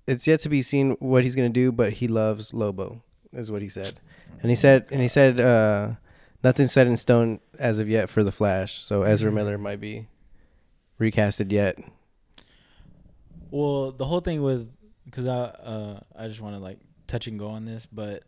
it's 0.07 0.27
yet 0.27 0.41
to 0.41 0.49
be 0.49 0.61
seen 0.61 0.93
what 1.01 1.25
he's 1.25 1.35
gonna 1.35 1.49
do, 1.49 1.73
but 1.73 1.95
he 1.95 2.09
loves 2.09 2.53
Lobo, 2.53 3.03
is 3.33 3.51
what 3.51 3.63
he 3.63 3.69
said, 3.69 4.01
and 4.43 4.51
he 4.51 4.55
said 4.55 4.87
and 4.91 5.01
he 5.01 5.09
said 5.09 5.41
uh, 5.41 5.93
nothing's 6.45 6.73
set 6.73 6.87
in 6.87 6.99
stone 6.99 7.41
as 7.59 7.79
of 7.79 7.89
yet 7.89 8.11
for 8.11 8.23
the 8.23 8.33
Flash, 8.33 8.85
so 8.85 9.03
Ezra 9.03 9.33
Miller 9.33 9.57
might 9.57 9.81
be 9.81 10.09
recasted 11.01 11.51
yet. 11.51 11.79
Well, 13.51 13.93
the 13.93 14.05
whole 14.05 14.21
thing 14.21 14.43
with 14.43 14.71
because 15.07 15.27
I 15.27 15.39
uh 15.39 16.01
I 16.15 16.29
just 16.29 16.41
want 16.43 16.55
to 16.55 16.61
like 16.61 16.81
touch 17.07 17.27
and 17.27 17.39
go 17.39 17.49
on 17.49 17.65
this, 17.65 17.87
but 17.87 18.25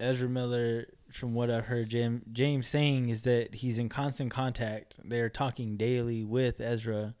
Ezra 0.00 0.28
Miller, 0.28 0.86
from 1.12 1.34
what 1.34 1.50
I've 1.50 1.66
heard 1.66 1.88
James 1.88 2.22
James 2.32 2.68
saying, 2.68 3.08
is 3.08 3.24
that 3.24 3.56
he's 3.56 3.78
in 3.78 3.88
constant 3.88 4.30
contact. 4.30 4.96
They're 5.04 5.28
talking 5.28 5.76
daily 5.76 6.22
with 6.24 6.60
Ezra, 6.60 7.14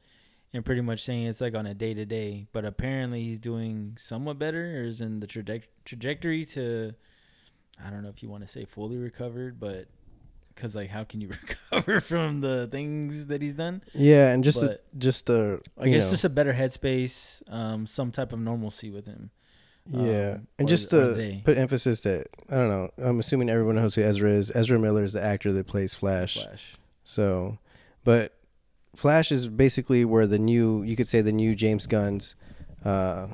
and 0.52 0.64
pretty 0.64 0.80
much 0.82 1.02
saying 1.04 1.26
it's 1.26 1.40
like 1.40 1.54
on 1.54 1.66
a 1.66 1.74
day 1.74 1.94
to 1.94 2.04
day. 2.04 2.46
But 2.52 2.64
apparently 2.64 3.22
he's 3.24 3.38
doing 3.38 3.96
somewhat 3.98 4.38
better, 4.38 4.80
or 4.80 4.84
is 4.84 5.00
in 5.00 5.20
the 5.20 5.26
traje- 5.26 5.64
trajectory 5.84 6.44
to. 6.46 6.94
I 7.84 7.90
don't 7.90 8.02
know 8.02 8.08
if 8.08 8.22
you 8.22 8.28
want 8.28 8.42
to 8.42 8.48
say 8.48 8.64
fully 8.64 8.96
recovered, 8.96 9.60
but 9.60 9.86
because 10.54 10.74
like 10.74 10.90
how 10.90 11.04
can 11.04 11.20
you 11.20 11.30
recover 11.72 12.00
from 12.00 12.40
the 12.40 12.66
things 12.70 13.26
that 13.26 13.40
he's 13.42 13.54
done? 13.54 13.82
Yeah, 13.94 14.32
and 14.32 14.42
just 14.42 14.60
But- 14.60 14.84
just 14.98 15.26
the 15.26 15.60
I 15.78 15.88
guess 15.88 16.06
know, 16.06 16.10
just 16.10 16.24
a 16.24 16.28
better 16.28 16.52
headspace, 16.54 17.42
um, 17.52 17.86
some 17.86 18.10
type 18.10 18.32
of 18.32 18.40
normalcy 18.40 18.90
with 18.90 19.06
him. 19.06 19.30
Yeah, 19.90 20.32
Um, 20.34 20.48
and 20.58 20.68
just 20.68 20.92
or 20.92 21.14
to 21.14 21.40
put 21.44 21.56
emphasis 21.56 22.02
that 22.02 22.26
I 22.50 22.56
don't 22.56 22.68
know. 22.68 22.90
I'm 22.98 23.18
assuming 23.20 23.48
everyone 23.48 23.76
knows 23.76 23.94
who 23.94 24.02
Ezra 24.02 24.30
is. 24.30 24.50
Ezra 24.54 24.78
Miller 24.78 25.02
is 25.02 25.14
the 25.14 25.22
actor 25.22 25.52
that 25.52 25.66
plays 25.66 25.94
Flash. 25.94 26.42
Flash. 26.42 26.76
So, 27.04 27.58
but 28.04 28.34
Flash 28.94 29.32
is 29.32 29.48
basically 29.48 30.04
where 30.04 30.26
the 30.26 30.38
new, 30.38 30.82
you 30.82 30.94
could 30.94 31.08
say, 31.08 31.22
the 31.22 31.32
new 31.32 31.54
James 31.54 31.86
Gunn's 31.86 32.34
uh, 32.84 33.28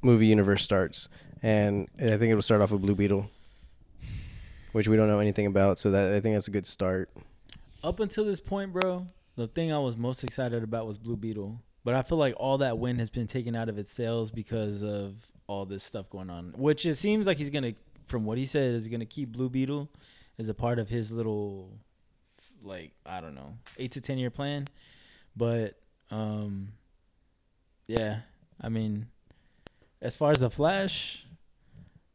movie 0.00 0.26
universe 0.26 0.62
starts, 0.62 1.08
and 1.42 1.88
I 1.98 2.16
think 2.16 2.30
it 2.30 2.34
will 2.34 2.42
start 2.42 2.62
off 2.62 2.70
with 2.70 2.80
Blue 2.80 2.94
Beetle, 2.94 3.30
which 4.72 4.88
we 4.88 4.96
don't 4.96 5.08
know 5.08 5.20
anything 5.20 5.46
about. 5.46 5.78
So 5.78 5.90
that 5.90 6.14
I 6.14 6.20
think 6.20 6.34
that's 6.34 6.48
a 6.48 6.52
good 6.52 6.66
start. 6.66 7.10
Up 7.84 8.00
until 8.00 8.24
this 8.24 8.40
point, 8.40 8.72
bro, 8.72 9.06
the 9.36 9.48
thing 9.48 9.72
I 9.72 9.78
was 9.78 9.96
most 9.96 10.24
excited 10.24 10.62
about 10.62 10.86
was 10.86 10.96
Blue 10.98 11.16
Beetle. 11.16 11.60
But 11.82 11.94
I 11.94 12.02
feel 12.02 12.18
like 12.18 12.34
all 12.36 12.58
that 12.58 12.78
win 12.78 12.98
has 12.98 13.08
been 13.08 13.26
taken 13.26 13.56
out 13.56 13.70
of 13.70 13.78
its 13.78 13.90
sales 13.90 14.30
because 14.30 14.82
of 14.82 15.14
all 15.50 15.66
this 15.66 15.82
stuff 15.82 16.08
going 16.08 16.30
on. 16.30 16.54
Which 16.56 16.86
it 16.86 16.94
seems 16.94 17.26
like 17.26 17.36
he's 17.36 17.50
gonna, 17.50 17.74
from 18.06 18.24
what 18.24 18.38
he 18.38 18.46
said, 18.46 18.72
is 18.74 18.86
gonna 18.86 19.04
keep 19.04 19.32
Blue 19.32 19.50
Beetle 19.50 19.88
as 20.38 20.48
a 20.48 20.54
part 20.54 20.78
of 20.78 20.88
his 20.88 21.10
little, 21.10 21.72
like 22.62 22.92
I 23.04 23.20
don't 23.20 23.34
know, 23.34 23.56
eight 23.76 23.90
to 23.92 24.00
ten 24.00 24.16
year 24.16 24.30
plan. 24.30 24.68
But 25.36 25.74
um, 26.10 26.68
yeah, 27.88 28.20
I 28.60 28.68
mean, 28.68 29.08
as 30.00 30.14
far 30.14 30.30
as 30.30 30.38
the 30.38 30.50
Flash, 30.50 31.26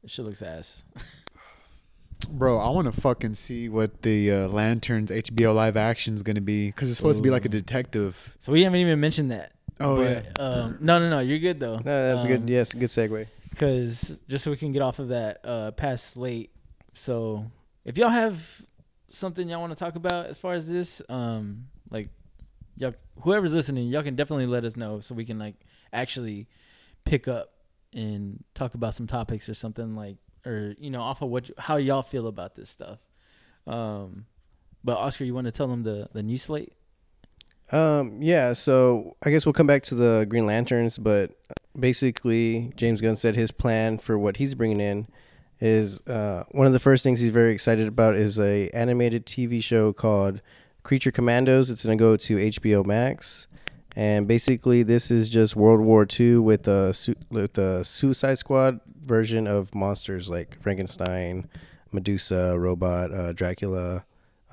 it 0.02 0.10
shit 0.10 0.24
looks 0.24 0.42
ass. 0.42 0.86
Bro, 2.30 2.60
I 2.60 2.70
want 2.70 2.92
to 2.92 3.02
fucking 3.02 3.36
see 3.36 3.68
what 3.68 4.02
the 4.02 4.32
uh, 4.32 4.48
Lanterns 4.48 5.12
HBO 5.12 5.54
live 5.54 5.76
action 5.76 6.16
is 6.16 6.24
gonna 6.24 6.40
be 6.40 6.68
because 6.68 6.90
it's 6.90 6.98
supposed 6.98 7.18
to 7.18 7.22
be 7.22 7.30
like 7.30 7.44
a 7.44 7.50
detective. 7.50 8.38
So 8.40 8.54
we 8.54 8.64
haven't 8.64 8.80
even 8.80 9.02
mentioned 9.02 9.30
that. 9.32 9.52
Oh 9.80 9.98
But, 9.98 10.40
Um, 10.40 10.78
no, 10.82 11.00
no, 11.00 11.10
no. 11.10 11.20
You're 11.20 11.40
good 11.40 11.60
though. 11.60 11.78
No, 11.78 12.14
that's 12.14 12.26
a 12.26 12.34
Um, 12.34 12.40
good. 12.46 12.50
Yes, 12.50 12.74
good 12.74 12.90
segue. 12.90 13.28
Because 13.50 14.18
just 14.28 14.44
so 14.44 14.52
we 14.52 14.58
can 14.58 14.72
get 14.72 14.82
off 14.82 15.00
of 15.00 15.10
that 15.10 15.40
uh, 15.44 15.72
past 15.72 16.08
slate. 16.08 16.52
So 16.94 17.46
if 17.84 17.98
y'all 17.98 18.10
have 18.10 18.62
something 19.10 19.48
y'all 19.48 19.62
want 19.62 19.72
to 19.72 19.82
talk 19.82 19.96
about 19.96 20.26
as 20.28 20.38
far 20.38 20.54
as 20.54 20.68
this, 20.70 21.02
um, 21.10 21.68
like 21.90 22.10
y'all, 22.78 22.94
whoever's 23.22 23.54
listening, 23.54 23.88
y'all 23.88 24.04
can 24.04 24.16
definitely 24.16 24.46
let 24.48 24.66
us 24.66 24.76
know 24.76 25.00
so 25.00 25.16
we 25.16 25.26
can 25.26 25.40
like 25.40 25.56
actually 25.94 26.48
pick 27.06 27.28
up 27.28 27.52
and 27.94 28.44
talk 28.54 28.74
about 28.74 28.94
some 28.94 29.08
topics 29.08 29.48
or 29.48 29.54
something 29.54 29.96
like, 29.96 30.18
or 30.46 30.76
you 30.78 30.90
know, 30.90 31.02
off 31.02 31.22
of 31.22 31.30
what 31.30 31.50
how 31.58 31.78
y'all 31.78 32.02
feel 32.02 32.28
about 32.28 32.56
this 32.56 32.70
stuff. 32.70 33.00
Um, 33.68 34.26
but 34.84 34.98
Oscar, 34.98 35.24
you 35.24 35.34
want 35.34 35.46
to 35.46 35.52
tell 35.52 35.68
them 35.68 35.84
the 35.84 36.10
the 36.14 36.24
new 36.24 36.38
slate? 36.38 36.74
Um, 37.72 38.22
yeah, 38.22 38.54
so 38.54 39.16
I 39.26 39.32
guess 39.32 39.46
we'll 39.46 39.54
come 39.54 39.68
back 39.68 39.84
to 39.84 39.96
the 39.96 40.26
Green 40.30 40.46
Lanterns, 40.46 40.98
but 40.98 41.32
basically, 41.78 42.72
James 42.76 43.02
Gunn 43.02 43.16
said 43.16 43.36
his 43.36 43.52
plan 43.52 43.98
for 43.98 44.18
what 44.18 44.38
he's 44.38 44.56
bringing 44.56 44.80
in 44.80 45.08
is 45.60 46.00
uh, 46.08 46.44
one 46.52 46.68
of 46.68 46.74
the 46.74 46.80
first 46.80 47.04
things 47.04 47.20
he's 47.20 47.30
very 47.32 47.52
excited 47.54 47.88
about 47.88 48.16
is 48.16 48.40
a 48.40 48.70
animated 48.70 49.26
TV 49.26 49.64
show 49.64 49.94
called 49.94 50.42
Creature 50.84 51.12
Commandos. 51.12 51.70
It's 51.70 51.84
gonna 51.84 51.96
go 51.96 52.16
to 52.18 52.38
HBO 52.38 52.86
Max, 52.86 53.48
and 53.96 54.28
basically 54.28 54.84
this 54.84 55.10
is 55.10 55.28
just 55.30 55.56
World 55.56 55.82
War 55.82 56.06
II 56.20 56.38
with 56.40 56.68
a 56.68 56.94
su- 56.94 57.16
with 57.32 57.58
a 57.58 57.84
Suicide 57.84 58.38
Squad 58.38 58.80
version 59.04 59.48
of 59.48 59.74
monsters 59.74 60.30
like 60.30 60.62
Frankenstein, 60.62 61.48
Medusa, 61.92 62.60
Robot, 62.60 63.12
uh, 63.14 63.32
Dracula. 63.34 64.04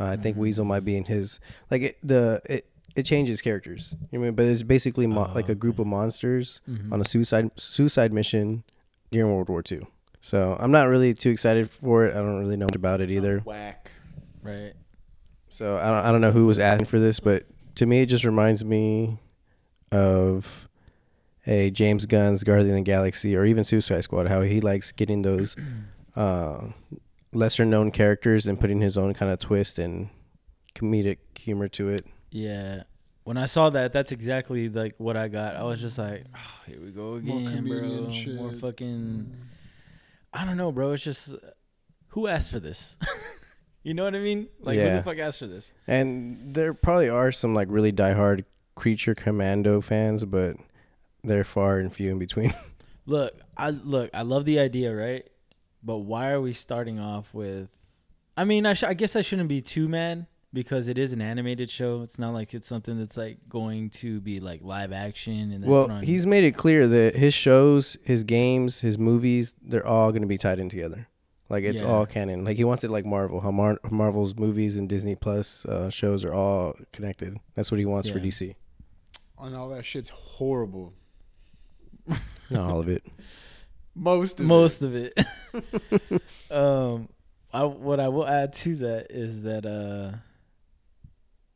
Uh, 0.01 0.05
I 0.07 0.17
think 0.17 0.37
Mhm. 0.37 0.41
Weasel 0.41 0.65
might 0.65 0.85
be 0.85 0.97
in 0.97 1.05
his 1.05 1.41
like 1.71 1.83
it, 1.83 1.97
the 2.03 2.41
it 2.49 2.67
it 2.97 3.05
changes 3.05 3.41
characters. 3.41 3.95
You 4.11 4.19
know 4.19 4.21
what 4.21 4.27
I 4.27 4.29
mean, 4.31 4.35
but 4.35 4.45
it's 4.47 4.63
basically 4.63 5.07
mo- 5.07 5.29
Oh, 5.31 5.35
like 5.35 5.49
a 5.49 5.55
group 5.55 5.77
okay. 5.77 5.83
of 5.83 5.87
monsters 5.89 6.61
Mhm. 6.69 6.93
on 6.93 7.01
a 7.01 7.05
suicide 7.05 7.51
suicide 7.57 8.13
mission 8.13 8.65
during 9.11 9.33
World 9.35 9.49
War 9.49 9.63
II. 9.71 9.87
So 10.21 10.57
I'm 10.61 10.71
not 10.71 10.89
really 10.89 11.15
too 11.15 11.31
excited 11.31 11.69
for 11.71 12.05
it. 12.07 12.13
I 12.15 12.19
don't 12.19 12.39
really 12.39 12.57
know 12.57 12.67
much 12.67 12.77
about 12.77 13.01
it 13.01 13.11
either. 13.11 13.39
Whack. 13.41 13.91
right. 14.43 14.73
So 15.49 15.77
I 15.79 15.87
don't 15.89 16.05
I 16.07 16.13
don't 16.13 16.21
know 16.21 16.33
who 16.33 16.47
was 16.47 16.59
asking 16.59 16.87
for 16.87 16.99
this, 16.99 17.21
but 17.21 17.45
to 17.77 17.87
me 17.87 18.03
it 18.03 18.07
just 18.07 18.25
reminds 18.25 18.65
me 18.65 19.19
of 19.91 20.69
a 21.47 21.71
James 21.71 22.07
Gunn's 22.07 22.45
Guardian 22.45 22.71
of 22.71 22.77
the 22.77 22.83
Galaxy 22.83 23.35
or 23.37 23.45
even 23.45 23.65
Suicide 23.65 24.03
Squad. 24.03 24.29
How 24.29 24.43
he 24.43 24.61
likes 24.61 24.93
getting 24.93 25.23
those 25.23 25.57
uh, 26.17 26.69
lesser 27.33 27.65
known 27.65 27.91
characters 27.91 28.47
and 28.47 28.59
putting 28.61 28.81
his 28.81 28.97
own 28.97 29.13
kind 29.15 29.31
of 29.33 29.39
twist 29.39 29.79
and 29.79 30.09
comedic 30.75 31.19
humor 31.39 31.69
to 31.69 31.89
it. 31.89 32.07
Yeah. 32.33 32.83
When 33.25 33.37
I 33.37 33.47
saw 33.47 33.71
that, 33.71 33.93
that's 33.93 34.11
exactly 34.11 34.69
like 34.69 34.95
what 34.99 35.17
I 35.17 35.29
got. 35.29 35.55
I 35.55 35.63
was 35.63 35.81
just 35.81 35.97
like, 35.97 36.25
oh, 36.35 36.61
here 36.67 36.81
we 36.83 36.91
go 36.91 37.15
again, 37.15 37.57
comedian 37.57 38.05
bro. 38.05 38.13
shit. 38.13 38.35
More 38.35 38.51
fucking. 38.51 39.37
I 40.33 40.45
don't 40.45 40.57
know, 40.57 40.73
bro. 40.73 40.93
It's 40.93 41.05
just 41.05 41.35
who 42.09 42.27
asked 42.27 42.51
for 42.51 42.59
this? 42.59 42.97
you 43.85 43.95
know 43.95 44.03
what 44.03 44.17
I 44.17 44.19
mean? 44.19 44.49
Like, 44.61 44.79
who 44.79 44.91
the 44.91 45.03
fuck 45.05 45.19
asked 45.19 45.39
for 45.39 45.47
this? 45.47 45.71
And 45.87 46.55
there 46.55 46.75
probably 46.75 47.11
are 47.11 47.31
some 47.31 47.55
like 47.55 47.69
really 47.71 47.93
diehard 47.93 48.45
Creature 48.75 49.15
Commando 49.15 49.81
fans, 49.81 50.25
but 50.25 50.57
they're 51.23 51.45
far 51.45 51.79
and 51.79 51.95
few 51.95 52.11
in 52.11 52.19
between. 52.19 52.55
Look, 53.07 53.35
I 53.57 53.71
look. 53.71 54.11
I 54.15 54.23
love 54.23 54.45
the 54.45 54.61
idea, 54.61 54.95
right? 54.95 55.29
But 55.83 55.99
why 55.99 56.31
are 56.31 56.41
we 56.41 56.53
starting 56.53 57.01
off 57.01 57.35
with? 57.35 57.69
I 58.37 58.45
mean, 58.45 58.65
I, 58.65 58.75
sh- 58.75 58.85
I 58.85 58.95
guess 58.95 59.17
I 59.17 59.23
shouldn't 59.23 59.49
be 59.49 59.61
too 59.61 59.89
mad 59.89 60.27
because 60.53 60.89
it 60.89 60.99
is 60.99 61.13
an 61.13 61.21
animated 61.21 61.71
show. 61.71 62.03
It's 62.03 62.19
not 62.19 62.35
like 62.35 62.53
it's 62.55 62.69
something 62.69 62.99
that's 62.99 63.17
like 63.17 63.39
going 63.49 63.91
to 63.91 64.21
be 64.21 64.41
like 64.41 64.61
live 64.63 64.93
action 64.93 65.51
and 65.53 65.65
well, 65.65 65.87
throwing- 65.87 66.03
he's 66.05 66.27
made 66.27 66.45
it 66.45 66.53
clear 66.53 66.87
that 66.89 67.17
his 67.17 67.35
shows, 67.35 67.97
his 68.05 68.25
games, 68.25 68.81
his 68.81 68.99
movies, 68.99 69.55
they're 69.63 69.87
all 69.87 70.11
going 70.11 70.23
to 70.23 70.29
be 70.29 70.39
tied 70.39 70.59
in 70.59 70.69
together. 70.69 71.09
Like 71.49 71.65
it's 71.65 71.81
Yeah. 71.83 71.89
all 71.89 72.07
canon. 72.07 72.45
Like 72.45 72.57
he 72.57 72.65
wants 72.65 72.83
it 72.85 72.91
like 72.91 73.05
Marvel. 73.05 73.41
How 73.41 73.51
Mar- 73.51 73.81
Marvel's 73.91 74.35
movies 74.37 74.77
and 74.77 74.89
Disney 74.89 75.15
Plus 75.15 75.67
uh, 75.67 75.91
shows 75.91 76.25
are 76.25 76.33
all 76.33 76.75
connected. 76.93 77.39
That's 77.55 77.71
what 77.71 77.79
he 77.79 77.85
wants 77.87 78.09
for 78.09 78.19
DC. 78.21 78.55
And 79.39 79.55
all 79.57 79.69
that 79.71 79.85
shit's 79.85 80.09
horrible. 80.09 80.95
Not 82.51 82.71
all 82.71 82.81
of 82.81 82.89
it. 82.89 83.05
Most 83.95 84.41
of 84.41 84.47
most 84.47 84.81
of 84.83 84.95
it. 84.97 85.13
um, 86.51 87.11
I 87.53 87.65
what 87.65 88.01
I 88.01 88.09
will 88.09 88.27
add 88.27 88.55
to 88.55 88.77
that 88.77 89.09
is 89.11 89.43
that 89.43 89.67
uh, 89.67 90.17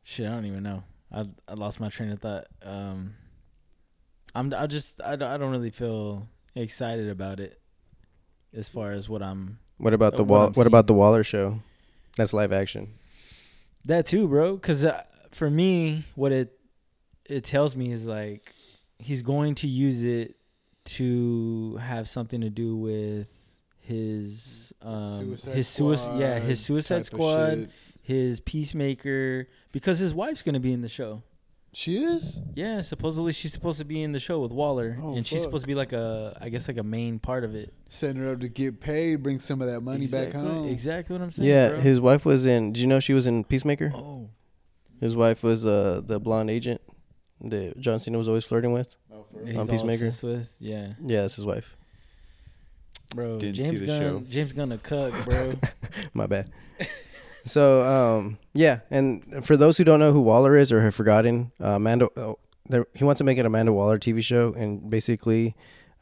shit, 0.07 0.27
I 0.27 0.31
don't 0.31 0.47
even 0.47 0.63
know. 0.63 0.85
I 1.13 1.27
I 1.49 1.55
lost 1.55 1.81
my 1.81 1.89
train 1.89 2.11
of 2.13 2.21
thought. 2.21 2.47
Um, 2.63 3.15
I'm 4.35 4.55
I 4.55 4.67
just 4.67 5.01
I, 5.03 5.17
don't- 5.17 5.31
I 5.31 5.37
don't 5.37 5.51
really 5.51 5.71
feel 5.71 6.29
excited 6.55 7.09
about 7.09 7.41
it 7.41 7.61
as 8.55 8.69
far 8.69 8.93
as 8.93 9.09
what 9.09 9.23
I'm 9.23 9.59
What 9.79 9.93
about 9.93 10.15
Uh, 10.15 10.19
the 10.19 10.25
what 10.25 10.39
Wall? 10.39 10.47
I'm 10.47 10.53
What 10.53 10.67
about 10.67 10.87
the 10.87 10.95
Waller 10.95 11.25
show? 11.25 11.61
That's 12.17 12.33
live 12.33 12.53
action. 12.53 12.95
That 13.85 14.07
too, 14.07 14.27
bro. 14.29 14.55
Because 14.55 14.85
uh, 14.85 15.03
for 15.33 15.51
me, 15.51 16.05
what 16.15 16.33
it 16.33 16.59
it 17.29 17.43
tells 17.45 17.75
me 17.77 17.91
is 17.93 18.07
like 18.07 18.55
he's 18.99 19.23
going 19.23 19.55
to 19.57 19.67
use 19.69 20.03
it 20.05 20.37
to 20.85 21.77
have 21.77 22.09
something 22.09 22.41
to 22.43 22.51
do 22.51 22.77
with 22.77 23.29
his 23.81 24.73
um 24.83 25.19
Suicide 25.19 25.55
his 25.55 25.69
suicide 25.69 26.19
yeah 26.21 26.39
his 26.39 26.65
Suicide 26.65 27.05
Squad 27.05 27.59
shit. 27.59 27.71
His 28.07 28.39
Peacemaker 28.41 29.49
because 29.73 29.99
his 29.99 30.15
wife's 30.15 30.43
gonna 30.43 30.61
be 30.61 30.73
in 30.73 30.81
the 30.83 30.89
show. 30.89 31.23
She 31.73 31.99
is. 31.99 32.41
Yeah, 32.55 32.81
supposedly 32.81 33.33
she's 33.33 33.53
supposed 33.53 33.79
to 33.81 33.85
be 33.85 34.03
in 34.03 34.13
the 34.13 34.21
show 34.21 34.39
with 34.41 34.51
Waller, 34.53 34.97
Oh, 35.03 35.15
and 35.15 35.27
she's 35.27 35.43
supposed 35.43 35.65
to 35.65 35.67
be 35.67 35.75
like 35.75 35.93
a 35.93 36.39
I 36.41 36.49
guess 36.49 36.69
like 36.69 36.79
a 36.79 36.83
main 36.83 37.19
part 37.19 37.43
of 37.45 37.55
it. 37.55 37.75
Setting 37.89 38.23
her 38.23 38.33
up 38.33 38.41
to 38.41 38.49
get 38.49 38.81
paid, 38.81 39.23
bring 39.23 39.41
some 39.41 39.61
of 39.61 39.67
that 39.69 39.81
money 39.81 40.03
exactly, 40.05 40.41
back 40.41 40.49
home. 40.51 40.69
Exactly 40.69 41.15
what 41.19 41.23
I'm 41.23 41.33
saying. 41.33 41.49
Yeah, 41.49 41.71
bro. 41.71 41.81
his 41.81 42.01
wife 42.01 42.25
was 42.25 42.47
in. 42.47 42.73
Do 42.73 42.81
you 42.81 42.87
know 42.87 43.01
she 43.01 43.13
was 43.13 43.27
in 43.27 43.45
Peacemaker? 43.45 43.93
oh 43.95 44.31
His 45.01 45.17
wife 45.17 45.43
was 45.43 45.67
uh 45.67 46.01
the 46.05 46.19
blonde 46.21 46.49
agent 46.51 46.81
that 47.41 47.79
John 47.81 47.99
Cena 47.99 48.17
was 48.17 48.29
always 48.29 48.45
flirting 48.45 48.73
with. 48.73 48.95
he's 49.45 49.55
On 49.57 49.61
all 49.61 49.67
Peacemaker? 49.67 50.07
with 50.07 50.57
yeah. 50.61 50.93
Yeah, 51.05 51.23
that's 51.23 51.35
his 51.37 51.45
wife. 51.45 51.77
Bro, 53.15 53.39
Didn't 53.41 53.57
see 53.57 53.63
James 53.63 53.81
the 53.81 53.87
Gunn, 53.87 54.01
show. 54.01 54.21
James 54.31 54.53
Gunn 54.53 54.73
a 54.73 54.79
cuck, 54.79 55.13
bro. 55.27 55.55
My 56.15 56.27
bad. 56.27 56.51
so 57.47 57.85
um 57.87 58.39
yeah, 58.53 58.81
and 58.91 59.45
for 59.47 59.57
those 59.57 59.79
who 59.79 59.85
don't 59.85 60.01
know 60.01 60.13
who 60.13 60.21
Waller 60.21 60.57
is 60.57 60.73
or 60.73 60.83
have 60.83 60.95
forgotten, 60.95 61.53
uh, 61.63 61.77
Amanda, 61.77 62.09
oh, 62.17 62.39
there, 62.69 62.87
he 62.95 63.05
wants 63.05 63.19
to 63.19 63.25
make 63.25 63.39
it 63.39 63.47
Amanda 63.47 63.73
Waller 63.73 63.99
TV 63.99 64.23
show, 64.23 64.53
and 64.55 64.91
basically, 64.91 65.55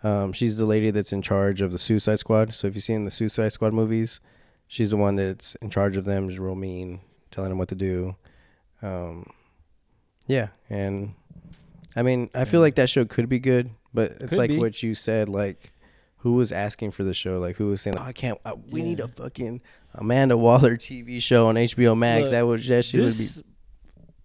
um, 0.03 0.33
she's 0.33 0.57
the 0.57 0.65
lady 0.65 0.91
that's 0.91 1.13
in 1.13 1.21
charge 1.23 1.61
of 1.61 1.73
the 1.73 1.79
Suicide 1.79 2.19
Squad. 2.19 2.55
So 2.55 2.67
if 2.69 2.75
you've 2.75 2.85
seen 2.85 3.05
the 3.05 3.11
Suicide 3.11 3.53
Squad 3.53 3.73
movies, 3.73 4.21
she's 4.67 4.91
the 4.91 4.97
one 4.97 5.17
that's 5.17 5.55
in 5.57 5.71
charge 5.71 5.97
of 5.97 6.05
them, 6.05 6.29
just 6.29 6.41
real 6.41 6.55
mean, 6.55 7.01
telling 7.31 7.51
them 7.51 7.59
what 7.59 7.69
to 7.69 7.75
do. 7.75 8.17
Um, 8.83 9.27
yeah, 10.27 10.49
and 10.71 11.15
I 11.97 12.03
mean, 12.03 12.31
I 12.35 12.45
feel 12.45 12.61
like 12.61 12.77
that 12.77 12.89
show 12.89 13.05
could 13.05 13.29
be 13.29 13.39
good, 13.39 13.71
but 13.93 14.13
it's 14.13 14.31
Could 14.31 14.39
like 14.39 14.51
be. 14.51 14.59
what 14.59 14.83
you 14.83 14.95
said, 14.95 15.29
like. 15.29 15.73
Who 16.25 16.33
was 16.33 16.51
asking 16.51 16.91
for 16.91 17.05
the 17.05 17.15
show? 17.15 17.39
Like, 17.39 17.57
who 17.57 17.69
was 17.69 17.81
saying, 17.81 17.97
"Oh, 17.99 18.03
I 18.03 18.13
can't. 18.13 18.39
Uh, 18.45 18.57
we 18.71 18.83
need 18.83 18.99
a 18.99 19.09
fucking 19.09 19.61
Amanda 19.95 20.37
Waller 20.37 20.77
TV 20.77 21.23
show 21.23 21.47
on 21.47 21.55
HBO 21.55 21.97
Max. 21.97 22.23
Look, 22.23 22.31
that 22.33 22.47
would 22.47 22.65
that 22.65 22.85
shit 22.85 23.01
would 23.01 23.17
be 23.17 23.29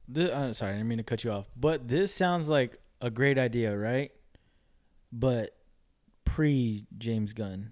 this, 0.10 0.32
I'm 0.34 0.54
sorry, 0.54 0.72
I 0.74 0.76
didn't 0.78 0.88
mean 0.88 0.98
to 0.98 1.04
cut 1.04 1.24
you 1.24 1.32
off, 1.32 1.46
but 1.56 1.88
this 1.88 2.14
sounds 2.14 2.50
like 2.50 2.78
a 3.00 3.12
great 3.12 3.38
idea, 3.38 3.78
right? 3.78 4.12
But 5.12 5.56
pre 6.26 6.88
James 6.98 7.34
Gunn, 7.34 7.72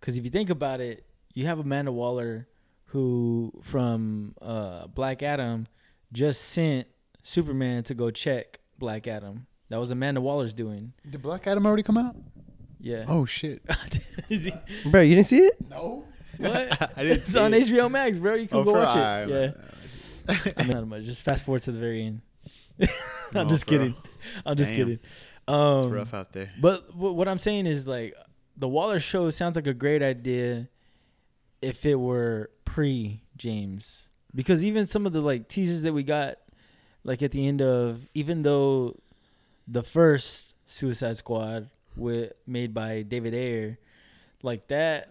because 0.00 0.16
if 0.16 0.24
you 0.24 0.30
think 0.30 0.48
about 0.48 0.80
it, 0.80 1.04
you 1.34 1.46
have 1.46 1.58
Amanda 1.58 1.92
Waller, 1.92 2.48
who 2.86 3.52
from 3.62 4.34
uh, 4.40 4.86
Black 4.86 5.22
Adam 5.22 5.66
just 6.12 6.42
sent 6.42 6.88
Superman 7.22 7.82
to 7.84 7.94
go 7.94 8.10
check 8.10 8.60
Black 8.78 9.06
Adam. 9.06 9.46
That 9.68 9.80
was 9.80 9.90
Amanda 9.90 10.20
Waller's 10.20 10.52
doing. 10.52 10.92
Did 11.08 11.22
Black 11.22 11.46
Adam 11.46 11.66
already 11.66 11.82
come 11.82 11.96
out? 11.96 12.14
Yeah. 12.82 13.04
Oh 13.08 13.24
shit. 13.24 13.62
Is 14.28 14.44
he- 14.46 14.54
bro. 14.90 15.00
You 15.00 15.14
didn't 15.14 15.26
see 15.28 15.38
it? 15.38 15.54
No. 15.70 16.04
what? 16.38 16.52
I 16.98 17.02
didn't 17.02 17.18
it's 17.18 17.26
see 17.26 17.38
on 17.38 17.54
it. 17.54 17.64
HBO 17.66 17.90
Max, 17.90 18.18
bro. 18.18 18.34
You 18.34 18.48
can 18.48 18.58
Oh, 18.58 18.64
go 18.64 18.72
watch 18.72 18.88
alright, 18.88 19.30
it. 19.30 19.56
Yeah. 20.28 20.38
I 20.56 20.62
mean, 20.64 20.72
not 20.74 20.86
much. 20.88 21.04
Just 21.04 21.22
fast 21.22 21.44
forward 21.44 21.62
to 21.62 21.72
the 21.72 21.78
very 21.78 22.04
end. 22.04 22.20
I'm 22.80 22.88
No, 23.34 23.44
just 23.48 23.66
bro. 23.66 23.78
kidding. 23.78 23.94
I'm 24.44 24.56
just 24.56 24.70
Damn. 24.70 24.76
kidding. 24.78 24.94
It's 24.94 25.48
Um, 25.48 25.90
rough 25.90 26.12
out 26.14 26.32
there. 26.32 26.50
but 26.60 26.78
wh- 26.90 27.14
what 27.14 27.28
I'm 27.28 27.38
saying 27.38 27.66
is 27.66 27.86
like 27.86 28.14
the 28.56 28.68
Waller 28.68 28.98
show 29.00 29.30
sounds 29.30 29.56
like 29.56 29.66
a 29.66 29.74
great 29.74 30.02
idea 30.02 30.68
if 31.60 31.86
it 31.86 31.94
were 31.96 32.50
pre 32.64 33.22
James, 33.36 34.10
because 34.34 34.64
even 34.64 34.86
some 34.88 35.06
of 35.06 35.12
the 35.12 35.20
like 35.20 35.48
teasers 35.48 35.82
that 35.82 35.92
we 35.92 36.02
got, 36.02 36.36
like 37.04 37.22
at 37.22 37.30
the 37.30 37.46
end 37.46 37.62
of, 37.62 38.08
even 38.14 38.42
though 38.42 38.98
the 39.68 39.82
first 39.82 40.54
Suicide 40.66 41.16
Squad 41.16 41.68
with 41.96 42.32
made 42.46 42.74
by 42.74 43.02
David 43.02 43.34
Ayer, 43.34 43.78
like 44.42 44.68
that 44.68 45.08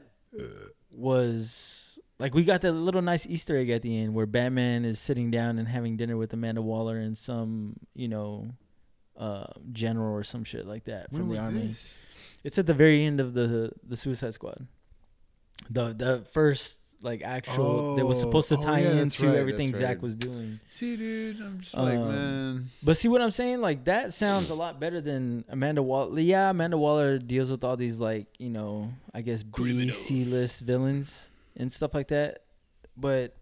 was 0.90 2.00
like 2.20 2.34
we 2.34 2.44
got 2.44 2.62
that 2.62 2.74
little 2.74 3.02
nice 3.02 3.26
Easter 3.26 3.58
egg 3.58 3.70
at 3.70 3.82
the 3.82 3.98
end 3.98 4.14
where 4.14 4.26
Batman 4.26 4.86
is 4.86 5.00
sitting 5.00 5.32
down 5.32 5.58
and 5.58 5.68
having 5.68 5.98
dinner 5.98 6.18
with 6.18 6.34
Amanda 6.34 6.62
Waller 6.62 6.98
and 6.98 7.18
some 7.18 7.76
you 7.96 8.08
know 8.08 8.50
uh 9.18 9.48
general 9.72 10.14
or 10.14 10.24
some 10.24 10.44
shit 10.44 10.66
like 10.66 10.86
that 10.86 11.10
from 11.10 11.20
When 11.20 11.28
the 11.28 11.32
was 11.32 11.40
army. 11.40 11.68
this? 11.68 12.06
It's 12.44 12.58
at 12.58 12.68
the 12.68 12.74
very 12.74 13.04
end 13.06 13.20
of 13.20 13.34
the 13.34 13.72
the 13.84 13.96
Suicide 13.96 14.34
Squad. 14.34 14.68
The 15.70 15.94
the 15.94 16.26
first 16.32 16.80
like 17.04 17.22
actual 17.24 17.96
that 17.96 18.06
was 18.06 18.18
Oh, 18.20 18.22
supposed 18.22 18.50
to 18.50 18.58
oh, 18.58 18.62
tie 18.62 18.80
yeah, 18.82 19.02
into 19.02 19.28
right, 19.28 19.38
everything 19.38 19.74
Zack 19.74 19.88
right. 19.88 20.02
was 20.02 20.16
doing. 20.16 20.60
See, 20.70 20.96
dude, 20.96 21.42
I'm 21.42 21.60
just 21.62 21.76
like, 21.76 21.98
Um, 21.98 22.08
man. 22.10 22.70
But 22.84 22.98
see 22.98 23.08
what 23.08 23.22
I'm 23.22 23.32
saying? 23.32 23.62
Like 23.62 23.86
that 23.86 24.14
sounds 24.14 24.50
a 24.50 24.54
lot 24.56 24.80
better 24.80 25.02
than 25.02 25.44
Amanda 25.50 25.82
Waller. 25.84 26.20
Yeah, 26.20 26.50
Amanda 26.50 26.78
Waller 26.78 27.18
deals 27.18 27.50
with 27.50 27.64
all 27.64 27.78
these 27.78 27.98
like 27.98 28.28
you 28.40 28.50
know 28.50 28.94
I 29.14 29.22
guess 29.22 29.44
B 29.44 29.90
C 29.92 30.26
list 30.26 30.62
villains 30.62 31.30
and 31.56 31.72
stuff 31.72 31.94
like 31.94 32.10
that. 32.10 32.44
But 32.98 33.36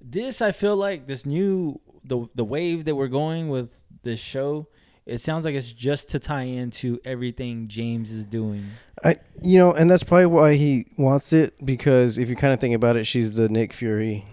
this 0.00 0.40
I 0.42 0.52
feel 0.52 0.76
like 0.76 1.06
this 1.06 1.24
new 1.26 1.80
the 2.04 2.26
the 2.34 2.44
wave 2.44 2.84
that 2.84 2.94
we're 2.94 3.08
going 3.08 3.48
with 3.48 3.76
this 4.02 4.20
show. 4.20 4.68
It 5.06 5.20
sounds 5.20 5.44
like 5.44 5.54
it's 5.54 5.70
just 5.70 6.08
to 6.10 6.18
tie 6.18 6.44
into 6.44 6.98
everything 7.04 7.68
James 7.68 8.10
is 8.10 8.24
doing. 8.24 8.64
I 9.04 9.16
you 9.42 9.58
know, 9.58 9.72
and 9.72 9.90
that's 9.90 10.02
probably 10.02 10.26
why 10.26 10.54
he 10.54 10.86
wants 10.96 11.32
it 11.32 11.64
because 11.64 12.16
if 12.18 12.28
you 12.30 12.36
kind 12.36 12.54
of 12.54 12.60
think 12.60 12.74
about 12.74 12.96
it, 12.96 13.04
she's 13.04 13.34
the 13.34 13.48
Nick 13.48 13.72
Fury 13.72 14.24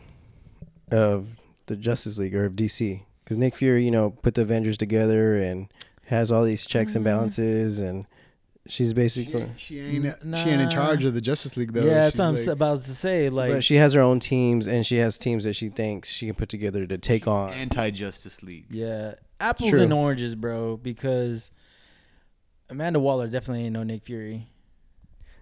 of 0.90 1.28
the 1.66 1.76
Justice 1.76 2.18
League 2.18 2.36
or 2.36 2.46
of 2.46 2.54
DC. 2.54 3.04
because 3.24 3.38
Nick 3.38 3.56
Fury, 3.56 3.84
you 3.84 3.92
know, 3.92 4.12
put 4.12 4.36
the 4.36 4.42
Avengers 4.42 4.78
together 4.78 5.38
and 5.38 5.68
has 6.06 6.32
all 6.32 6.44
these 6.44 6.66
checks 6.66 6.96
and 6.96 7.06
mm-hmm. 7.06 7.16
balances, 7.16 7.80
and 7.80 8.06
she's 8.68 8.94
basically, 8.94 9.50
She 9.58 9.80
ain't 9.80 10.06
N- 10.06 10.36
she 10.36 10.50
ain't 10.50 10.62
in 10.62 10.70
charge 10.70 11.06
of 11.06 11.14
the 11.14 11.22
Justice 11.22 11.58
League 11.58 11.74
though. 11.74 11.84
yeah, 11.86 11.94
that's 11.94 12.16
She's 12.16 12.20
what 12.20 12.28
I'm 12.28 12.36
like- 12.36 12.48
about 12.48 12.82
to 12.82 12.96
say. 12.96 13.30
Like, 13.30 13.52
but 13.54 13.64
she 13.64 13.76
has 13.76 13.94
her 13.94 14.02
own 14.02 14.20
teams, 14.20 14.68
and 14.68 14.86
she 14.86 14.98
has 14.98 15.18
teams 15.18 15.44
that 15.46 15.54
she 15.54 15.70
thinks 15.70 16.10
she 16.10 16.26
can 16.28 16.36
put 16.36 16.50
together 16.50 16.86
to 16.86 16.98
take 16.98 17.28
on. 17.28 17.54
anti 17.54 17.92
Justice 17.92 18.44
League. 18.44 18.66
yeah, 18.70 19.16
apples 19.40 19.72
True. 19.72 19.82
and 19.82 19.94
oranges, 19.94 20.36
bro. 20.36 20.78
Because 20.78 21.52
Amanda 22.70 23.00
Waller 23.00 23.28
definitely 23.28 23.66
ain't 23.66 23.74
no 23.74 23.84
Nick 23.84 24.04
Fury. 24.04 24.48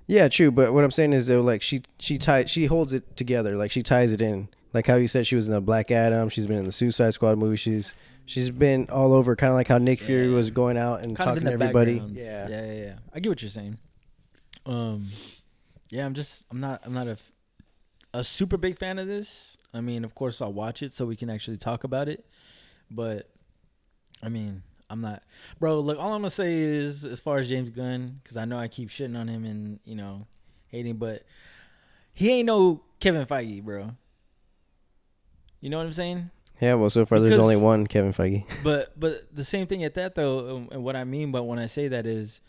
Yeah, 0.10 0.28
true. 0.28 0.50
But 0.50 0.74
what 0.74 0.84
I'm 0.84 0.89
saying 0.89 1.13
is 1.13 1.28
though, 1.28 1.41
like 1.41 1.62
she 1.62 1.84
she 2.00 2.17
ties 2.17 2.50
she 2.50 2.65
holds 2.65 2.93
it 2.93 3.15
together. 3.15 3.56
Like 3.56 3.69
she 3.72 3.84
ties 3.84 4.12
it 4.12 4.22
in. 4.22 4.50
Like 4.74 4.88
how 4.88 4.95
you 4.95 5.08
said 5.08 5.28
she 5.28 5.36
was 5.36 5.45
in 5.48 5.54
the 5.54 5.62
Black 5.62 5.91
Adam. 5.91 6.30
She's 6.30 6.48
been 6.48 6.58
in 6.58 6.65
the 6.65 6.72
Suicide 6.72 7.13
Squad 7.13 7.38
movie. 7.38 7.56
She's 7.58 7.93
she's 8.26 8.50
been 8.50 8.88
all 8.89 9.13
over. 9.13 9.36
Kind 9.36 9.52
of 9.52 9.56
like 9.56 9.67
how 9.67 9.78
Nick 9.78 10.00
Fury 10.00 10.30
Yeah. 10.30 10.36
was 10.36 10.50
going 10.50 10.78
out 10.78 11.04
and 11.04 11.15
kind 11.15 11.28
talking 11.30 11.45
to 11.45 11.52
everybody. 11.52 12.02
Yeah. 12.13 12.48
yeah, 12.50 12.65
yeah, 12.65 12.74
yeah. 12.74 12.95
I 13.13 13.19
get 13.19 13.30
what 13.30 13.41
you're 13.43 13.52
saying. 13.52 13.78
Um, 14.65 15.10
yeah, 15.89 16.06
I'm 16.06 16.13
just, 16.13 16.43
I'm 16.52 16.60
not, 16.60 16.82
I'm 16.84 16.93
not 16.93 17.08
a 17.08 17.17
a 18.13 18.24
super 18.24 18.58
big 18.58 18.78
fan 18.80 19.00
of 19.00 19.08
this. 19.08 19.58
I 19.74 19.82
mean, 19.82 20.04
of 20.04 20.13
course, 20.15 20.41
I'll 20.41 20.54
watch 20.54 20.82
it 20.84 20.91
so 20.93 21.06
we 21.06 21.15
can 21.15 21.30
actually 21.30 21.58
talk 21.58 21.84
about 21.84 22.08
it. 22.10 22.26
But, 22.91 23.30
I 24.24 24.30
mean, 24.30 24.63
I'm 24.89 25.02
not, 25.02 25.23
bro. 25.60 25.80
Look, 25.80 25.99
all 25.99 26.13
I'm 26.13 26.21
gonna 26.21 26.32
say 26.32 26.56
is, 26.62 27.06
as 27.06 27.19
far 27.19 27.38
as 27.38 27.47
James 27.47 27.69
Gunn, 27.69 28.19
because 28.23 28.38
I 28.38 28.45
know 28.45 28.58
I 28.58 28.67
keep 28.67 28.89
shitting 28.89 29.17
on 29.17 29.28
him 29.28 29.45
and 29.45 29.80
you 29.86 29.95
know, 29.95 30.25
hating, 30.67 30.97
but 30.97 31.23
he 32.13 32.32
ain't 32.32 32.47
no 32.47 32.82
Kevin 32.99 33.25
Feige, 33.25 33.63
bro. 33.63 33.91
You 35.62 35.69
know 35.69 35.78
what 35.78 35.86
I'm 35.86 35.93
saying? 35.93 36.32
Yeah. 36.60 36.73
Well, 36.73 36.89
so 36.89 37.06
far 37.06 37.19
there's 37.19 37.38
only 37.38 37.58
one 37.58 37.88
Kevin 37.88 38.13
Feige. 38.13 38.45
but 38.63 38.99
but 38.99 39.34
the 39.34 39.43
same 39.43 39.67
thing 39.67 39.84
at 39.84 39.93
that 39.95 40.15
though, 40.15 40.67
and 40.71 40.84
what 40.84 40.95
I 40.95 41.04
mean 41.04 41.32
by 41.32 41.39
when 41.39 41.60
I 41.60 41.67
say 41.67 41.88
that 41.88 42.06
is 42.06 42.41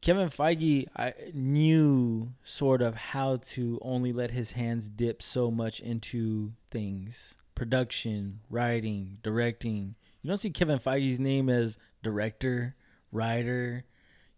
Kevin 0.00 0.28
Feige 0.28 0.86
I 0.96 1.14
knew 1.32 2.32
sort 2.44 2.82
of 2.82 2.94
how 2.94 3.36
to 3.36 3.78
only 3.80 4.12
let 4.12 4.32
his 4.32 4.52
hands 4.52 4.88
dip 4.90 5.22
so 5.22 5.50
much 5.50 5.80
into 5.80 6.52
things, 6.70 7.36
production, 7.54 8.40
writing, 8.50 9.18
directing. 9.22 9.94
You 10.24 10.28
don't 10.28 10.38
see 10.38 10.50
Kevin 10.50 10.78
Feige's 10.78 11.20
name 11.20 11.50
as 11.50 11.76
director, 12.02 12.74
writer, 13.12 13.84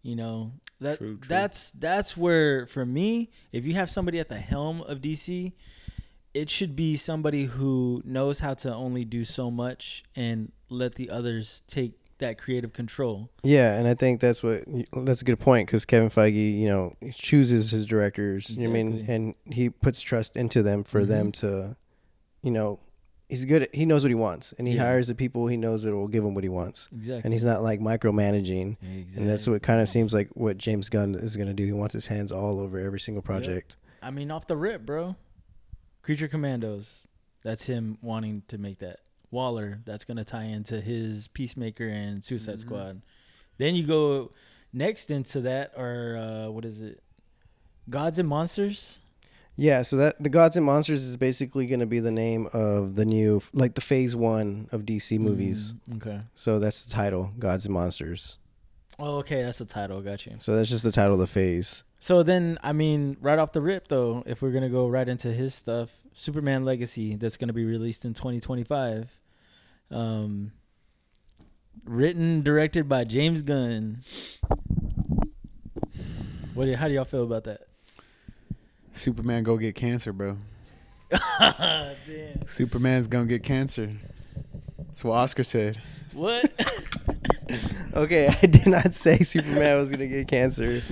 you 0.03 0.16
know. 0.16 0.53
That 0.81 0.99
True, 0.99 1.16
true. 1.16 1.29
that's 1.29 1.70
that's 1.70 2.16
where 2.16 2.66
for 2.66 2.85
me, 2.85 3.31
if 3.53 3.64
you 3.64 3.75
have 3.75 3.88
somebody 3.88 4.18
at 4.18 4.29
the 4.29 4.38
helm 4.38 4.83
of 4.83 5.01
DC, 5.01 5.53
it 6.35 6.51
should 6.51 6.75
be 6.75 6.96
somebody 6.96 7.44
who 7.44 8.03
knows 8.05 8.40
how 8.40 8.53
to 8.55 8.75
only 8.75 9.05
do 9.05 9.25
so 9.25 9.49
much 9.49 10.03
and 10.16 10.51
let 10.68 10.96
the 10.96 11.09
others 11.09 11.62
take 11.68 11.92
that 12.18 12.37
creative 12.37 12.72
control. 12.72 13.31
Yeah, 13.44 13.75
and 13.75 13.87
I 13.87 13.94
think 13.94 14.20
that's 14.20 14.42
what 14.42 14.64
that's 14.92 15.22
a 15.22 15.25
good 15.25 15.38
point 15.38 15.68
because 15.68 15.85
Kevin 15.85 16.11
Feige, 16.11 16.59
you 16.59 16.68
know, 16.68 16.96
chooses 17.14 17.70
his 17.70 17.87
directors. 17.87 18.51
You 18.51 18.64
know 18.64 18.70
I 18.70 18.72
mean, 18.72 19.05
and 19.09 19.35
he 19.55 19.70
puts 19.70 20.01
trust 20.01 20.37
into 20.37 20.64
them 20.64 20.83
for 20.83 21.03
mm-hmm. 21.03 21.11
them 21.11 21.33
to, 21.33 21.77
you 22.42 22.51
know, 22.51 22.81
he's 23.29 23.45
good. 23.45 23.62
At, 23.65 23.75
he 23.75 23.87
knows 23.87 24.03
what 24.03 24.11
he 24.11 24.15
wants, 24.15 24.53
and 24.59 24.67
he 24.69 24.75
Yeah. 24.75 24.83
hires 24.85 25.07
the 25.09 25.15
people 25.15 25.47
he 25.47 25.57
knows 25.57 25.83
that 25.85 25.95
will 25.95 26.09
give 26.09 26.25
him 26.25 26.35
what 26.35 26.45
he 26.45 26.49
wants. 26.51 26.89
Exactly. 26.93 27.21
And 27.25 27.33
he's 27.33 27.45
not 27.45 27.62
like 27.62 27.81
micromanaging. 27.81 28.77
exactly. 28.83 29.07
And 29.17 29.29
that's 29.31 29.47
what 29.47 29.62
kind 29.62 29.81
of 29.81 29.89
seems 29.89 30.12
like 30.15 30.29
what 30.35 30.59
James 30.59 30.89
Gunn 30.89 31.15
is 31.15 31.37
going 31.37 31.49
to 31.49 31.55
do. 31.55 31.65
He 31.65 31.73
wants 31.73 31.93
his 31.95 32.07
hands 32.07 32.33
all 32.33 32.61
over 32.61 32.79
every 32.79 33.01
single 33.01 33.23
project. 33.23 33.77
I 34.03 34.11
mean, 34.11 34.31
off 34.31 34.47
the 34.47 34.57
rip, 34.57 34.87
bro. 34.87 35.17
Creature 36.03 36.29
Commandos. 36.29 37.09
That's 37.43 37.65
him 37.65 37.99
wanting 38.03 38.43
to 38.49 38.59
make 38.59 38.79
that. 38.81 39.01
Waller. 39.31 39.81
That's 39.85 40.05
gonna 40.05 40.25
tie 40.25 40.45
into 40.45 40.81
his 40.81 41.29
Peacemaker 41.29 41.87
and 41.89 42.23
Suicide 42.25 42.59
Mm-hmm. 42.59 42.61
Squad. 42.69 43.03
Then 43.59 43.75
you 43.75 43.85
go 43.85 44.33
next 44.73 45.11
into 45.11 45.41
that, 45.43 45.73
or 45.77 46.17
uh, 46.17 46.51
what 46.51 46.65
is 46.65 46.81
it? 46.81 47.03
Gods 47.91 48.19
and 48.19 48.29
Monsters. 48.29 49.01
Yeah, 49.59 49.81
so 49.83 49.97
that 49.97 50.23
the 50.23 50.29
Gods 50.29 50.57
and 50.57 50.66
Monsters 50.66 51.03
is 51.03 51.16
basically 51.16 51.64
going 51.66 51.81
to 51.81 51.87
be 51.87 51.99
the 51.99 52.11
name 52.11 52.47
of 52.53 52.95
the 52.95 53.07
new, 53.07 53.40
like 53.55 53.75
the 53.75 53.81
Phase 53.81 54.14
One 54.14 54.69
of 54.71 54.83
DC 54.83 55.19
movies. 55.19 55.73
Mm, 55.88 55.97
okay. 55.97 56.21
So 56.35 56.59
that's 56.59 56.83
the 56.83 56.90
title, 56.90 57.33
Gods 57.38 57.64
and 57.64 57.73
Monsters. 57.73 58.37
Oh, 58.99 59.16
okay. 59.19 59.42
That's 59.42 59.59
the 59.59 59.64
title. 59.64 60.01
Got 60.03 60.27
you. 60.27 60.37
So 60.40 60.55
that's 60.57 60.69
just 60.69 60.83
the 60.83 60.92
title 60.92 61.14
of 61.14 61.21
the 61.21 61.27
phase. 61.27 61.85
So 62.01 62.23
then, 62.23 62.59
I 62.62 62.73
mean, 62.73 63.16
right 63.21 63.38
off 63.38 63.53
the 63.53 63.62
rip, 63.62 63.88
though, 63.88 64.23
if 64.27 64.42
we're 64.42 64.53
gonna 64.53 64.69
go 64.69 64.87
right 64.88 65.09
into 65.09 65.33
his 65.33 65.55
stuff, 65.55 65.88
Superman 66.12 66.64
Legacy, 66.64 67.16
that's 67.16 67.37
gonna 67.38 67.53
be 67.55 67.64
released 67.64 68.05
in 68.05 68.12
2025, 68.14 69.11
um, 69.90 70.53
written 71.85 72.42
directed 72.42 72.88
by 72.88 73.05
James 73.05 73.40
Gunn. 73.42 74.03
What? 76.55 76.66
do- 76.66 76.77
How 76.77 76.88
do 76.88 76.95
y'all 76.95 77.05
feel 77.05 77.25
about 77.25 77.45
that? 77.45 77.62
Superman 78.96 79.44
go 79.44 79.56
get 79.56 79.74
cancer, 79.74 80.12
bro. 80.12 80.37
Damn. 81.38 81.96
Superman's 82.48 83.06
gonna 83.09 83.26
get 83.26 83.42
cancer. 83.42 83.92
That's 84.78 85.04
what 85.04 85.12
Oscar 85.14 85.44
said. 85.44 85.78
What? 86.12 86.50
Okay, 87.94 88.26
I 88.26 88.46
did 88.46 88.66
not 88.66 88.92
say 88.94 89.18
Superman 89.20 89.78
was 89.78 89.90
gonna 89.90 90.09
get 90.09 90.26
cancer. 90.28 90.82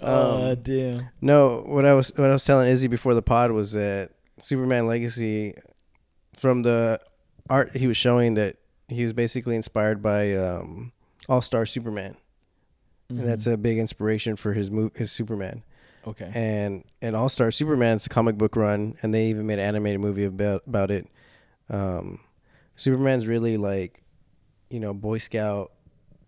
Oh 0.00 0.52
Um, 0.52 0.58
damn. 0.62 1.08
no, 1.20 1.62
what 1.66 1.84
I 1.84 1.92
was 1.92 2.10
what 2.16 2.30
I 2.30 2.32
was 2.32 2.44
telling 2.44 2.68
Izzy 2.68 2.86
before 2.88 3.12
the 3.14 3.20
pod 3.20 3.50
was 3.50 3.72
that 3.72 4.12
Superman 4.38 4.86
Legacy, 4.86 5.54
from 6.36 6.62
the 6.62 7.00
art 7.50 7.76
he 7.76 7.86
was 7.88 7.96
showing, 7.98 8.34
that 8.34 8.56
he 8.86 9.02
was 9.02 9.12
basically 9.12 9.56
inspired 9.56 10.00
by 10.02 10.34
um, 10.36 10.92
All 11.28 11.42
Star 11.42 11.66
Superman, 11.66 12.16
and 13.10 13.28
that's 13.28 13.44
Mhm. 13.46 13.52
a 13.54 13.56
big 13.58 13.76
inspiration 13.76 14.36
for 14.36 14.54
his 14.54 14.70
move 14.70 14.92
his 14.96 15.10
Superman. 15.12 15.64
Okay. 16.08 16.30
and 16.34 16.84
and 17.00 17.16
All 17.16 17.28
Star 17.28 17.50
Superman's 17.50 18.06
a 18.06 18.08
comic 18.08 18.36
book 18.36 18.56
run, 18.56 18.96
and 19.02 19.14
they 19.14 19.26
even 19.28 19.46
made 19.46 19.58
an 19.58 19.66
animated 19.66 20.00
movie 20.00 20.24
about 20.24 20.62
about 20.66 20.90
it. 20.90 21.06
Um, 21.70 22.20
Superman's 22.76 23.26
really 23.26 23.56
like, 23.56 24.02
you 24.70 24.80
know, 24.80 24.94
Boy 24.94 25.18
Scout, 25.18 25.72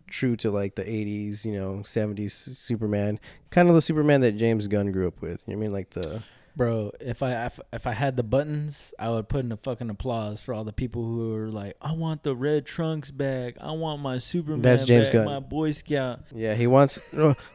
true 0.09 0.37
to 0.37 0.51
like 0.51 0.75
the 0.75 0.85
'80s, 0.85 1.45
you 1.45 1.53
know, 1.53 1.83
'70s 1.85 2.33
Superman, 2.33 3.19
kind 3.51 3.69
of 3.69 3.75
the 3.75 3.83
Superman 3.83 4.21
that 4.23 4.33
James 4.33 4.69
Gunn 4.69 4.93
grew 4.93 5.09
up 5.09 5.21
with. 5.21 5.45
You 5.47 5.55
know 5.55 5.59
I 5.59 5.63
mean, 5.63 5.73
like 5.73 5.91
the 5.91 6.23
Bro, 6.61 6.93
if 7.01 7.23
I 7.23 7.47
if, 7.47 7.59
if 7.73 7.87
I 7.87 7.93
had 7.95 8.19
the 8.19 8.23
buttons, 8.23 8.93
I 8.99 9.09
would 9.09 9.31
put 9.31 9.47
in 9.47 9.51
a 9.51 9.57
fucking 9.57 9.89
applause 9.89 10.43
for 10.43 10.53
all 10.53 10.63
the 10.63 10.75
people 10.75 11.03
who 11.03 11.35
are 11.35 11.49
like, 11.49 11.75
"I 11.81 11.93
want 11.93 12.23
the 12.23 12.37
red 12.37 12.67
trunks 12.67 13.11
back. 13.11 13.55
I 13.63 13.71
want 13.73 14.03
my 14.03 14.19
Superman 14.19 14.61
That's 14.61 14.85
James 14.85 15.07
back, 15.07 15.15
Gunn. 15.15 15.25
my 15.25 15.41
Boy 15.41 15.73
Scout." 15.73 16.21
yeah 16.35 16.53
he 16.55 16.67
wants, 16.67 17.01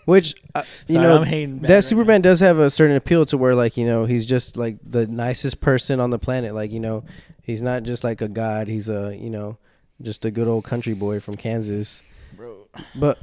which 0.06 0.34
uh, 0.56 0.64
you 0.88 0.96
Sorry, 0.96 1.08
know. 1.08 1.22
I'm 1.22 1.60
that 1.60 1.70
right 1.76 1.84
Superman 1.84 2.22
does 2.22 2.40
have 2.40 2.58
a 2.58 2.72
certain 2.72 2.96
appeal 2.96 3.28
to 3.28 3.38
where 3.38 3.54
like 3.54 3.78
you 3.78 3.86
know 3.86 4.06
he's 4.06 4.26
just 4.26 4.58
like 4.58 4.78
the 4.84 5.06
nicest 5.06 5.62
person 5.62 6.00
on 6.00 6.10
the 6.10 6.18
planet 6.18 6.56
like 6.56 6.72
you 6.72 6.80
know 6.80 7.04
he's 7.44 7.62
not 7.62 7.84
just 7.84 8.04
like 8.04 8.22
a 8.22 8.28
god 8.28 8.68
he's 8.68 8.90
a 8.90 9.16
you 9.16 9.30
know 9.30 9.60
just 10.02 10.26
a 10.26 10.32
good 10.32 10.48
old 10.48 10.64
country 10.64 10.96
boy 10.96 11.20
from 11.20 11.36
Kansas 11.36 12.02
bro. 12.36 12.68
but 12.96 13.20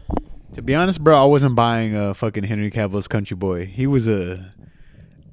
To 0.54 0.62
be 0.62 0.76
honest, 0.76 1.02
bro, 1.02 1.20
I 1.20 1.24
wasn't 1.24 1.56
buying 1.56 1.96
a 1.96 2.14
fucking 2.14 2.44
Henry 2.44 2.70
Cavill's 2.70 3.08
country 3.08 3.36
boy. 3.36 3.66
He 3.66 3.88
was 3.88 4.06
a 4.06 4.52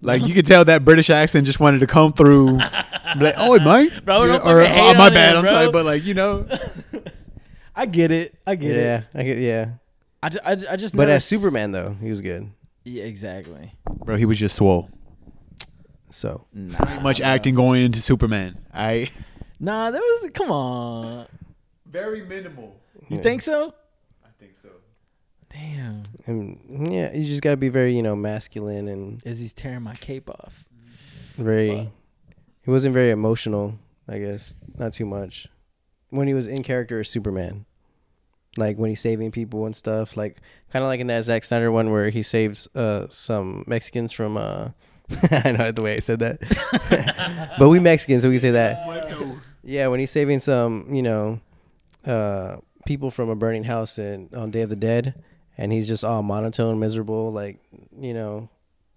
like 0.02 0.22
you 0.26 0.34
could 0.34 0.46
tell 0.46 0.64
that 0.66 0.86
British 0.86 1.10
accent 1.10 1.46
just 1.46 1.60
wanted 1.60 1.80
to 1.80 1.88
come 1.88 2.14
through. 2.14 2.58
Like, 2.58 3.36
oh, 3.38 3.60
mate, 3.60 3.92
Bro, 4.06 4.22
You 4.24 4.28
don't 4.30 4.42
or 4.42 4.64
fucking 4.64 4.72
oh, 4.72 4.76
hate 4.76 4.96
oh, 4.96 4.98
my 4.98 5.06
on 5.08 5.14
bad, 5.14 5.32
him, 5.32 5.38
I'm 5.38 5.44
bro. 5.44 5.52
sorry, 5.52 5.72
but 5.72 5.86
like 5.86 6.04
you 6.06 6.14
know, 6.14 6.48
I 7.76 7.86
get 7.86 8.12
it. 8.12 8.36
I 8.46 8.56
get 8.56 8.76
it. 8.76 8.82
yeah. 8.84 9.02
I 9.20 9.24
get 9.24 9.38
yeah 9.38 9.70
I, 10.22 10.30
ju- 10.30 10.40
I, 10.44 10.56
ju- 10.56 10.68
I 10.70 10.76
just. 10.76 10.96
but 10.96 11.04
never 11.04 11.12
as 11.14 11.24
s- 11.24 11.26
Superman 11.28 11.72
though 11.72 11.96
he 12.02 12.10
was 12.10 12.22
good 12.22 12.50
Yeah, 12.86 13.04
exactly. 13.06 13.74
bro, 14.06 14.16
he 14.18 14.26
was 14.26 14.38
just 14.38 14.56
swole. 14.56 14.90
so 16.12 16.46
Nah, 16.54 17.00
Much 17.02 17.22
acting 17.22 17.56
going 17.56 17.84
into 17.86 18.02
Superman. 18.02 18.60
I 18.74 19.10
Nah, 19.62 19.92
there 19.92 20.02
was. 20.02 20.30
Come 20.34 20.52
on. 20.52 21.26
very 21.86 22.24
minimal. 22.26 22.76
You 23.10 23.18
Yeah. 23.18 23.24
think 23.24 23.42
so? 23.42 23.74
I 25.60 25.62
think 25.62 26.06
so. 26.06 26.12
Damn. 26.26 26.58
and 26.68 26.94
yeah 26.94 27.14
you 27.14 27.24
just 27.24 27.42
gotta 27.42 27.58
be 27.58 27.70
very 27.70 27.96
you 27.96 28.02
know 28.04 28.16
masculine 28.16 28.88
and 28.88 29.22
As 29.26 29.40
he's 29.40 29.54
tearing 29.54 29.82
my 29.84 29.96
cape 29.96 30.30
off. 30.30 30.64
very 31.36 31.70
Fuck. 31.70 31.88
he 32.64 32.72
wasn't 32.72 32.94
very 32.94 33.12
emotional 33.12 33.76
I 34.08 34.20
guess 34.20 34.56
not 34.78 34.94
too 34.94 35.06
much 35.06 35.48
when 36.10 36.28
he 36.28 36.34
was 36.34 36.48
in 36.48 36.64
character 36.64 37.00
as 37.00 37.10
Superman 37.10 37.66
like 38.58 38.78
when 38.78 38.90
he's 38.90 39.00
saving 39.00 39.32
people 39.32 39.66
and 39.66 39.76
stuff 39.76 40.18
like 40.18 40.38
kind 40.72 40.84
of 40.84 40.88
like 40.88 41.00
in 41.00 41.08
that 41.08 41.24
Zack 41.24 41.44
Snyder 41.44 41.72
one 41.72 41.92
where 41.92 42.10
he 42.10 42.24
saves 42.24 42.68
uh 42.76 43.08
some 43.10 43.64
Mexicans 43.68 44.12
from 44.12 44.38
uh 44.38 44.70
I 45.32 45.52
know 45.52 45.72
the 45.72 45.82
way 45.82 45.96
I 45.96 46.00
said 46.00 46.20
that 46.20 47.56
but 47.60 47.70
we 47.70 47.80
Mexicans 47.80 48.22
so 48.24 48.30
we 48.30 48.36
can 48.36 48.42
say 48.42 48.52
that 48.52 49.40
yeah 49.64 49.88
when 49.88 50.00
he's 50.00 50.12
saving 50.12 50.40
some 50.40 50.94
you 50.94 51.02
know 51.04 51.40
uh 52.06 52.58
people 52.86 53.12
from 53.12 53.30
a 53.30 53.36
burning 53.36 53.66
house 53.66 54.00
in, 54.00 54.30
on 54.36 54.50
Day 54.52 54.62
of 54.62 54.70
the 54.70 54.76
Dead 54.76 55.14
and 55.60 55.72
he's 55.72 55.88
just 55.88 56.04
all 56.04 56.24
monotone 56.24 56.80
miserable 56.80 57.32
like 57.32 57.60
you 58.00 58.14
know 58.16 58.50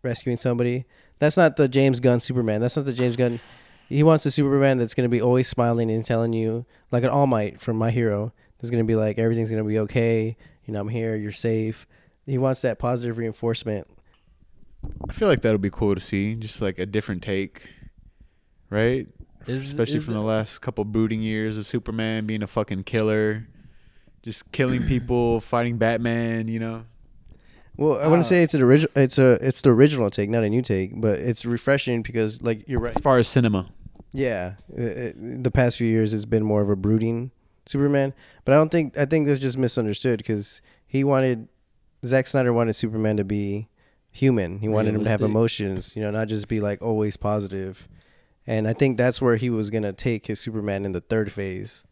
rescuing 0.02 0.36
somebody 0.38 0.84
that's 1.18 1.36
not 1.36 1.56
the 1.56 1.68
James 1.68 2.00
Gunn 2.00 2.20
Superman 2.20 2.60
that's 2.62 2.76
not 2.76 2.86
the 2.86 2.92
James 2.94 3.16
Gunn 3.16 3.38
he 3.88 4.02
wants 4.02 4.24
a 4.24 4.30
Superman 4.30 4.78
that's 4.78 4.94
gonna 4.94 5.08
be 5.10 5.20
always 5.20 5.46
smiling 5.48 5.90
and 5.90 6.02
telling 6.04 6.32
you 6.32 6.64
like 6.90 7.02
an 7.04 7.10
All 7.10 7.26
Might 7.26 7.60
from 7.60 7.76
My 7.76 7.90
Hero. 7.90 8.32
That's 8.58 8.70
gonna 8.70 8.84
be 8.84 8.94
like 8.94 9.18
everything's 9.18 9.50
gonna 9.50 9.64
be 9.64 9.78
okay. 9.80 10.34
You 10.64 10.72
know, 10.72 10.80
I'm 10.80 10.88
here. 10.88 11.14
You're 11.16 11.30
safe. 11.32 11.86
He 12.24 12.38
wants 12.38 12.62
that 12.62 12.78
positive 12.78 13.18
reinforcement. 13.18 13.86
I 15.10 15.12
feel 15.12 15.28
like 15.28 15.42
that'll 15.42 15.58
be 15.58 15.68
cool 15.68 15.94
to 15.94 16.00
see, 16.00 16.34
just 16.36 16.62
like 16.62 16.78
a 16.78 16.86
different 16.86 17.22
take, 17.22 17.68
right? 18.70 19.08
Is- 19.46 19.64
Especially 19.66 19.98
is 19.98 20.04
from 20.04 20.14
the- 20.14 20.20
the 20.20 20.26
last 20.26 20.60
couple 20.60 20.84
brooding 20.84 21.20
years 21.22 21.58
of 21.58 21.66
Superman 21.66 22.24
being 22.26 22.42
a 22.42 22.46
fucking 22.46 22.84
killer, 22.84 23.46
just 24.22 24.50
killing 24.52 24.82
people, 24.84 25.40
fighting 25.52 25.78
Batman. 25.78 26.48
You 26.48 26.58
know, 26.60 26.84
Well, 27.76 27.98
I 28.00 28.06
want 28.06 28.20
Uh, 28.20 28.22
to 28.22 28.28
say 28.28 28.42
it's 28.42 28.54
an 28.54 28.62
original. 28.62 28.92
It's 28.96 29.18
a 29.18 29.32
it's 29.46 29.60
the 29.62 29.70
original 29.70 30.10
take, 30.10 30.30
not 30.30 30.42
a 30.44 30.50
new 30.50 30.62
take, 30.62 31.00
but 31.00 31.18
it's 31.18 31.44
refreshing 31.44 32.02
because 32.02 32.42
like 32.42 32.68
you're 32.68 32.80
right. 32.80 32.94
as 32.96 33.02
far 33.02 33.18
as 33.18 33.28
cinema, 33.28 33.70
Yeah, 34.12 34.54
it, 34.74 34.82
it- 34.82 35.42
the 35.44 35.50
past 35.50 35.76
few 35.78 35.86
years 35.88 36.12
it's 36.14 36.24
been 36.24 36.44
more 36.44 36.62
of 36.62 36.68
a 36.70 36.76
brooding 36.76 37.30
Superman, 37.66 38.12
but 38.44 38.52
I 38.52 38.56
don't 38.56 38.70
think 38.70 38.96
I 38.98 39.04
think 39.06 39.26
that's 39.26 39.40
just 39.40 39.56
misunderstood 39.58 40.18
because 40.18 40.60
he 40.86 41.04
wanted 41.04 41.48
Zack 42.04 42.26
Snyder 42.26 42.52
wanted 42.52 42.74
Superman 42.74 43.16
to 43.18 43.24
be 43.24 43.68
human. 44.10 44.58
He 44.58 44.68
wanted 44.68 44.94
him 44.94 45.04
to 45.04 45.10
have 45.10 45.22
emotions, 45.22 45.94
you 45.96 46.02
know, 46.02 46.10
not 46.10 46.28
just 46.28 46.48
be 46.48 46.60
like 46.60 46.82
always 46.82 47.16
positive. 47.16 47.88
And 48.46 48.66
I 48.66 48.72
think 48.72 48.98
that's 48.98 49.22
where 49.22 49.36
he 49.36 49.48
was 49.48 49.70
gonna 49.70 49.92
take 49.92 50.26
his 50.26 50.40
Superman 50.40 50.84
in 50.84 50.90
the 50.92 51.00
third 51.00 51.30
phase. 51.32 51.84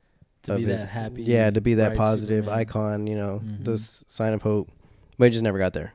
To 0.44 0.56
be 0.56 0.64
his- 0.64 0.80
that 0.80 0.88
happy. 0.88 1.22
Yeah, 1.22 1.50
to 1.50 1.60
be 1.60 1.74
that 1.74 1.96
positive 1.96 2.44
Superman. 2.44 2.58
icon, 2.60 3.06
you 3.06 3.16
know, 3.16 3.40
the 3.62 3.72
Mhm. 3.72 3.74
s- 3.74 4.04
sign 4.06 4.32
of 4.32 4.42
hope. 4.42 4.68
But 5.18 5.26
he 5.26 5.30
just 5.32 5.42
never 5.44 5.58
got 5.58 5.72
there. 5.72 5.94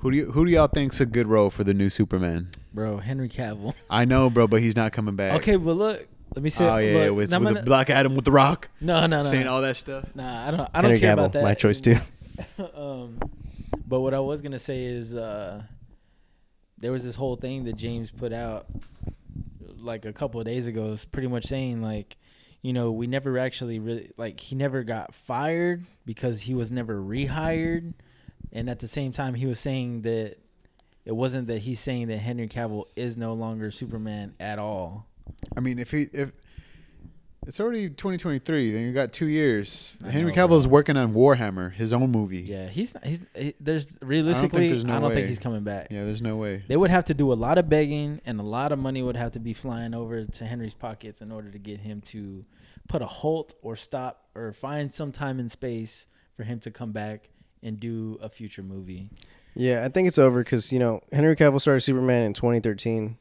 who 0.00 0.10
do 0.10 0.16
you 0.16 0.30
who 0.32 0.44
do 0.46 0.52
y'all 0.52 0.68
think's 0.68 1.00
a 1.00 1.06
good 1.06 1.26
role 1.26 1.50
for 1.50 1.64
the 1.64 1.74
new 1.74 1.90
Superman? 1.90 2.48
bro. 2.72 2.98
Henry 2.98 3.28
Cavill. 3.28 3.74
I 3.90 4.04
know, 4.04 4.28
bro, 4.30 4.46
but 4.46 4.60
he's 4.62 4.76
not 4.76 4.92
coming 4.92 5.16
back. 5.16 5.32
Okay, 5.40 5.56
but 5.56 5.72
look, 5.72 6.06
let 6.34 6.42
me 6.42 6.50
say. 6.50 6.68
oh 6.68 6.76
yeah, 6.76 7.06
look, 7.06 7.16
with, 7.16 7.32
I'm 7.32 7.42
with 7.42 7.48
gonna- 7.54 7.60
the 7.60 7.66
Black 7.66 7.88
Adam 7.90 8.14
with 8.14 8.24
the 8.26 8.32
Rock, 8.32 8.68
no, 8.80 9.00
no, 9.06 9.22
no, 9.22 9.24
saying 9.24 9.46
no. 9.46 9.52
all 9.52 9.62
that 9.62 9.76
stuff. 9.76 10.04
Nah, 10.14 10.46
I 10.46 10.50
don't. 10.50 10.60
I 10.74 10.82
don't 10.82 10.84
Henry 10.90 11.00
care 11.00 11.10
Cavill, 11.10 11.12
about 11.14 11.32
that. 11.32 11.42
my 11.42 11.54
choice 11.54 11.80
too. 11.80 11.96
um, 12.76 13.18
but 13.88 14.00
what 14.00 14.12
I 14.14 14.20
was 14.20 14.42
gonna 14.42 14.58
say 14.58 14.84
is, 14.84 15.14
uh, 15.14 15.62
there 16.78 16.92
was 16.92 17.02
this 17.02 17.14
whole 17.16 17.36
thing 17.36 17.64
that 17.64 17.76
James 17.76 18.10
put 18.10 18.32
out 18.32 18.66
like 19.78 20.04
a 20.04 20.12
couple 20.12 20.38
of 20.40 20.46
days 20.46 20.66
ago. 20.66 20.92
It's 20.92 21.04
pretty 21.06 21.28
much 21.28 21.46
saying 21.46 21.80
like, 21.82 22.16
you 22.66 22.72
know, 22.72 22.90
we 22.90 23.06
never 23.06 23.38
actually 23.38 23.78
really 23.78 24.10
like 24.16 24.40
he 24.40 24.56
never 24.56 24.82
got 24.82 25.14
fired 25.14 25.84
because 26.04 26.42
he 26.42 26.52
was 26.52 26.72
never 26.72 27.00
rehired, 27.00 27.94
and 28.50 28.68
at 28.68 28.80
the 28.80 28.88
same 28.88 29.12
time 29.12 29.34
he 29.34 29.46
was 29.46 29.60
saying 29.60 30.02
that 30.02 30.38
it 31.04 31.12
wasn't 31.12 31.46
that 31.46 31.58
he's 31.58 31.78
saying 31.78 32.08
that 32.08 32.18
Henry 32.18 32.48
Cavill 32.48 32.86
is 32.96 33.16
no 33.16 33.34
longer 33.34 33.70
Superman 33.70 34.34
at 34.40 34.58
all. 34.58 35.06
I 35.56 35.60
mean, 35.60 35.78
if 35.78 35.92
he 35.92 36.08
if 36.12 36.32
it's 37.46 37.60
already 37.60 37.88
2023, 37.88 38.72
then 38.72 38.82
you 38.82 38.92
got 38.92 39.12
two 39.12 39.28
years. 39.28 39.92
I 40.04 40.10
Henry 40.10 40.32
know, 40.32 40.36
Cavill's 40.36 40.66
bro. 40.66 40.72
working 40.72 40.96
on 40.96 41.14
Warhammer, 41.14 41.72
his 41.72 41.92
own 41.92 42.10
movie. 42.10 42.40
Yeah, 42.40 42.66
he's 42.66 42.94
not, 42.94 43.06
he's 43.06 43.24
he, 43.36 43.54
there's 43.60 43.86
realistically 44.02 44.66
there's 44.66 44.84
no 44.84 44.96
I 44.96 45.00
don't 45.00 45.14
think 45.14 45.28
he's 45.28 45.38
coming 45.38 45.62
back. 45.62 45.86
Yeah, 45.92 46.02
there's 46.02 46.20
no 46.20 46.34
way. 46.34 46.64
They 46.66 46.76
would 46.76 46.90
have 46.90 47.04
to 47.04 47.14
do 47.14 47.32
a 47.32 47.34
lot 47.34 47.58
of 47.58 47.68
begging, 47.68 48.20
and 48.26 48.40
a 48.40 48.42
lot 48.42 48.72
of 48.72 48.80
money 48.80 49.04
would 49.04 49.14
have 49.16 49.30
to 49.32 49.38
be 49.38 49.52
flying 49.52 49.94
over 49.94 50.24
to 50.24 50.44
Henry's 50.44 50.74
pockets 50.74 51.20
in 51.20 51.30
order 51.30 51.48
to 51.52 51.58
get 51.58 51.78
him 51.78 52.00
to 52.06 52.44
put 52.86 53.02
a 53.02 53.06
halt 53.06 53.54
or 53.62 53.76
stop 53.76 54.28
or 54.34 54.52
find 54.52 54.92
some 54.92 55.12
time 55.12 55.38
and 55.38 55.50
space 55.50 56.06
for 56.36 56.44
him 56.44 56.58
to 56.60 56.70
come 56.70 56.92
back 56.92 57.28
and 57.62 57.80
do 57.80 58.18
a 58.22 58.28
future 58.28 58.62
movie. 58.62 59.10
Yeah, 59.54 59.84
I 59.84 59.88
think 59.88 60.06
it's 60.08 60.18
over 60.18 60.42
because 60.44 60.72
you 60.72 60.78
know 60.78 61.00
Henry 61.12 61.34
Cavill 61.36 61.60
started 61.60 61.80
Superman 61.80 62.22
in 62.22 62.34
2013, 62.34 63.16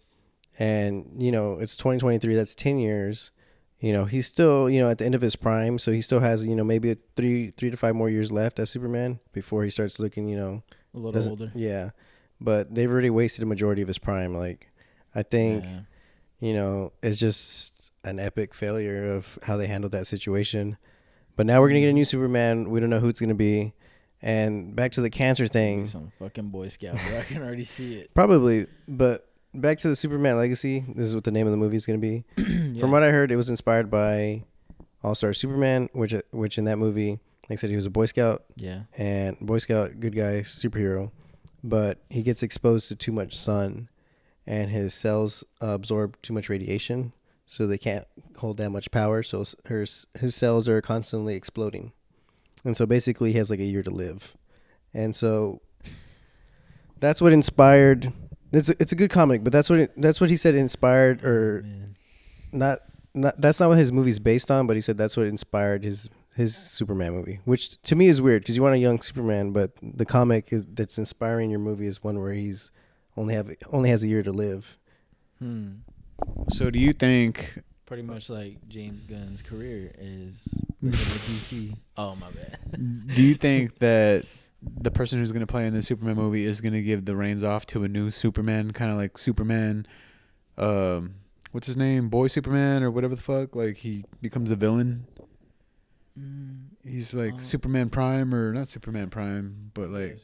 and 0.60 1.12
you 1.17 1.32
know 1.32 1.60
it's 1.60 1.75
2023. 1.75 2.36
That's 2.36 2.56
10 2.56 2.80
years. 2.80 3.32
You 3.80 3.93
know 3.93 4.06
he's 4.06 4.25
still 4.25 4.69
you 4.69 4.82
know 4.82 4.89
at 4.89 4.97
the 4.97 5.06
end 5.06 5.15
of 5.15 5.21
his 5.21 5.36
prime, 5.36 5.78
so 5.80 5.91
he 5.91 6.01
still 6.01 6.21
has 6.21 6.47
you 6.47 6.56
know 6.56 6.63
maybe 6.63 6.91
a 6.91 6.97
three 7.15 7.51
three 7.51 7.69
to 7.69 7.78
five 7.78 7.95
more 7.95 8.10
years 8.10 8.32
left 8.32 8.58
as 8.60 8.69
Superman 8.69 9.19
before 9.32 9.63
he 9.63 9.69
starts 9.69 9.99
looking 9.99 10.28
you 10.28 10.38
know 10.38 10.63
A 10.93 10.97
little 10.99 11.30
older. 11.30 11.51
Yeah, 11.54 11.91
but 12.39 12.73
they've 12.73 12.89
already 12.89 13.10
wasted 13.10 13.43
a 13.43 13.45
majority 13.45 13.82
of 13.82 13.88
his 13.88 13.97
prime. 13.97 14.34
Like 14.34 14.69
I 15.13 15.23
think 15.23 15.65
Yeah. 15.65 15.80
you 16.39 16.54
know 16.54 16.93
it's 17.04 17.17
just 17.17 17.74
an 18.05 18.19
epic 18.19 18.53
failure 18.53 19.11
of 19.11 19.37
how 19.43 19.57
they 19.57 19.67
handled 19.67 19.91
that 19.91 20.07
situation. 20.07 20.77
But 21.35 21.45
now 21.45 21.59
we're 21.59 21.69
gonna 21.69 21.81
get 21.81 21.89
a 21.89 21.93
new 21.93 22.03
mm. 22.03 22.07
Superman. 22.07 22.69
We 22.69 22.79
don't 22.79 22.89
know 22.89 22.99
who 22.99 23.09
it's 23.09 23.19
gonna 23.19 23.35
be. 23.35 23.73
And 24.21 24.75
back 24.75 24.93
to 24.93 25.01
the 25.01 25.09
cancer 25.09 25.47
thing. 25.47 25.85
Some 25.85 26.11
fucking 26.19 26.49
Boy 26.49 26.69
Scout, 26.69 26.97
bro. 27.07 27.19
I 27.19 27.23
can 27.23 27.43
already 27.43 27.65
see 27.65 27.95
it. 27.95 28.13
Probably, 28.13 28.67
but 28.87 29.27
back 29.53 29.77
to 29.79 29.89
the 29.89 29.95
Superman 29.95 30.37
Legacy. 30.37 30.85
This 30.87 31.07
is 31.07 31.15
what 31.15 31.23
the 31.23 31.31
name 31.31 31.47
of 31.47 31.51
the 31.51 31.57
movie 31.57 31.75
is 31.75 31.85
going 31.85 31.99
to 31.99 32.07
be. 32.07 32.23
Yeah. 32.75 32.81
From 32.81 32.91
what 32.91 33.03
I 33.03 33.11
heard, 33.11 33.31
it 33.31 33.37
was 33.37 33.47
inspired 33.47 33.89
by 33.89 34.43
All 35.01 35.15
Star 35.15 35.31
Superman, 35.31 35.87
which 35.93 36.13
uh, 36.13 36.23
which 36.31 36.57
in 36.57 36.65
that 36.65 36.77
movie, 36.77 37.11
like 37.49 37.51
I 37.51 37.55
said, 37.55 37.69
he 37.69 37.75
was 37.77 37.85
a 37.85 37.89
Boy 37.89 38.05
Scout 38.05 38.43
yeah. 38.57 38.81
and 38.97 39.39
Boy 39.39 39.59
Scout, 39.59 40.01
good 40.01 40.13
guy, 40.13 40.41
superhero, 40.41 41.11
but 41.63 41.99
he 42.09 42.21
gets 42.21 42.43
exposed 42.43 42.89
to 42.89 42.95
too 42.95 43.13
much 43.13 43.37
sun, 43.37 43.87
and 44.45 44.71
his 44.71 44.93
cells 44.93 45.45
absorb 45.61 46.21
too 46.21 46.33
much 46.33 46.49
radiation, 46.49 47.13
so 47.47 47.67
they 47.67 47.77
can't 47.77 48.05
hold 48.38 48.58
that 48.58 48.69
much 48.71 48.91
power. 48.91 49.21
So 49.23 49.41
s- 49.41 49.55
his 49.67 50.08
his 50.19 50.36
cells 50.36 50.67
are 50.69 50.81
constantly 50.81 51.36
exploding, 51.36 51.91
and 52.63 52.75
so 52.77 52.86
basically 52.86 53.31
he 53.31 53.38
has 53.38 53.49
like 53.49 53.60
a 53.60 53.65
year 53.65 53.84
to 53.84 53.91
live, 53.91 54.36
and 54.93 55.15
so 55.15 55.62
that's 56.99 57.21
what 57.21 57.34
inspired. 57.34 58.12
It's 58.51 58.69
a, 58.69 58.75
it's 58.79 58.91
a 58.91 58.95
good 58.95 59.10
comic, 59.10 59.43
but 59.43 59.51
that's 59.51 59.69
what 59.69 59.79
it, 59.79 59.91
that's 59.97 60.21
what 60.21 60.29
he 60.29 60.38
said 60.38 60.55
inspired 60.55 61.23
or 61.23 61.63
Man. 61.63 61.95
not 62.51 62.79
not 63.13 63.39
that's 63.41 63.60
not 63.60 63.69
what 63.69 63.77
his 63.77 63.91
movie's 63.91 64.19
based 64.19 64.49
on, 64.49 64.65
but 64.67 64.75
he 64.75 64.81
said 64.81 64.97
that's 64.97 65.17
what 65.17 65.25
inspired 65.27 65.84
his 65.84 66.10
his 66.36 66.55
Superman 66.55 67.13
movie, 67.13 67.39
which 67.45 67.81
to 67.84 67.95
me 67.95 68.08
is 68.08 68.21
weird 68.21 68.41
because 68.43 68.55
you 68.55 68.62
want 68.63 68.75
a 68.75 68.79
young 68.79 69.01
Superman, 69.01 69.51
but 69.51 69.71
the 69.81 70.05
comic 70.05 70.51
is, 70.51 70.63
that's 70.73 70.97
inspiring 70.97 71.49
your 71.49 71.60
movie 71.60 71.88
is 71.88 72.03
one 72.03 72.19
where 72.19 72.34
he's 72.34 72.71
only 73.17 73.34
have 73.36 73.49
only 73.71 73.89
has 73.89 74.03
a 74.03 74.08
year 74.08 74.23
to 74.23 74.31
live. 74.31 74.77
Hmm. 75.39 75.71
So 76.49 76.69
do 76.71 76.80
you 76.80 76.93
think? 76.93 77.62
Pretty 77.86 78.04
much 78.04 78.30
like 78.30 78.67
James 78.67 79.04
Gunn's 79.04 79.41
career 79.43 79.91
is 79.99 80.43
the 80.82 80.89
DC. 80.89 81.75
Oh 81.97 82.15
my 82.15 82.30
bad. 82.32 82.58
Do 83.15 83.21
you 83.21 83.36
think 83.47 83.78
that 83.80 84.25
the 84.82 84.89
person 84.89 85.19
who's 85.19 85.32
going 85.32 85.41
to 85.45 85.51
play 85.51 85.67
in 85.67 85.73
the 85.73 85.84
Superman 85.84 86.15
movie 86.15 86.45
is 86.45 86.62
going 86.62 86.73
to 86.73 86.82
give 86.82 87.06
the 87.06 87.15
reins 87.15 87.43
off 87.43 87.65
to 87.67 87.84
a 87.84 87.88
new 87.88 88.10
Superman, 88.10 88.71
kind 88.71 88.91
of 88.91 88.97
like 88.97 89.17
Superman? 89.19 89.86
Um, 90.58 91.15
what's 91.51 91.67
his 91.67 91.78
name? 91.78 92.10
Boy 92.10 92.25
Superman 92.28 92.82
or 92.82 92.89
whatever 92.89 93.13
the 93.15 93.21
fuck? 93.21 93.56
Like 93.56 93.78
he 93.78 94.04
becomes 94.21 94.49
a 94.49 94.56
villain. 94.56 95.06
Mm, 96.19 96.69
He's 96.84 97.13
like 97.13 97.34
Oh. 97.36 97.39
Superman 97.39 97.89
Prime 97.89 98.34
or 98.34 98.54
not 98.54 98.69
Superman 98.69 99.10
Prime, 99.10 99.71
but 99.73 99.89
like 99.89 100.17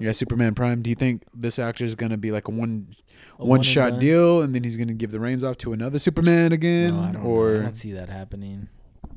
yeah, 0.00 0.12
Superman 0.12 0.54
Prime. 0.54 0.82
Do 0.82 0.90
you 0.90 0.96
think 0.96 1.22
this 1.32 1.58
actor 1.60 1.84
is 1.84 1.94
going 1.94 2.10
to 2.10 2.16
be 2.16 2.32
like 2.32 2.48
a 2.48 2.50
one 2.50 2.96
a 3.38 3.44
one 3.44 3.62
shot 3.62 3.90
done? 3.90 4.00
deal, 4.00 4.42
and 4.42 4.54
then 4.54 4.64
he's 4.64 4.76
going 4.76 4.88
to 4.88 4.94
give 4.94 5.10
the 5.10 5.20
reins 5.20 5.42
off 5.44 5.56
to 5.58 5.72
another 5.72 5.98
Superman 5.98 6.52
again, 6.52 6.94
No, 6.94 7.00
I 7.02 7.12
don't, 7.12 7.22
I 7.22 7.24
or 7.24 7.62
don't 7.62 7.72
see 7.74 7.92
that 7.92 8.08
happening. 8.08 8.68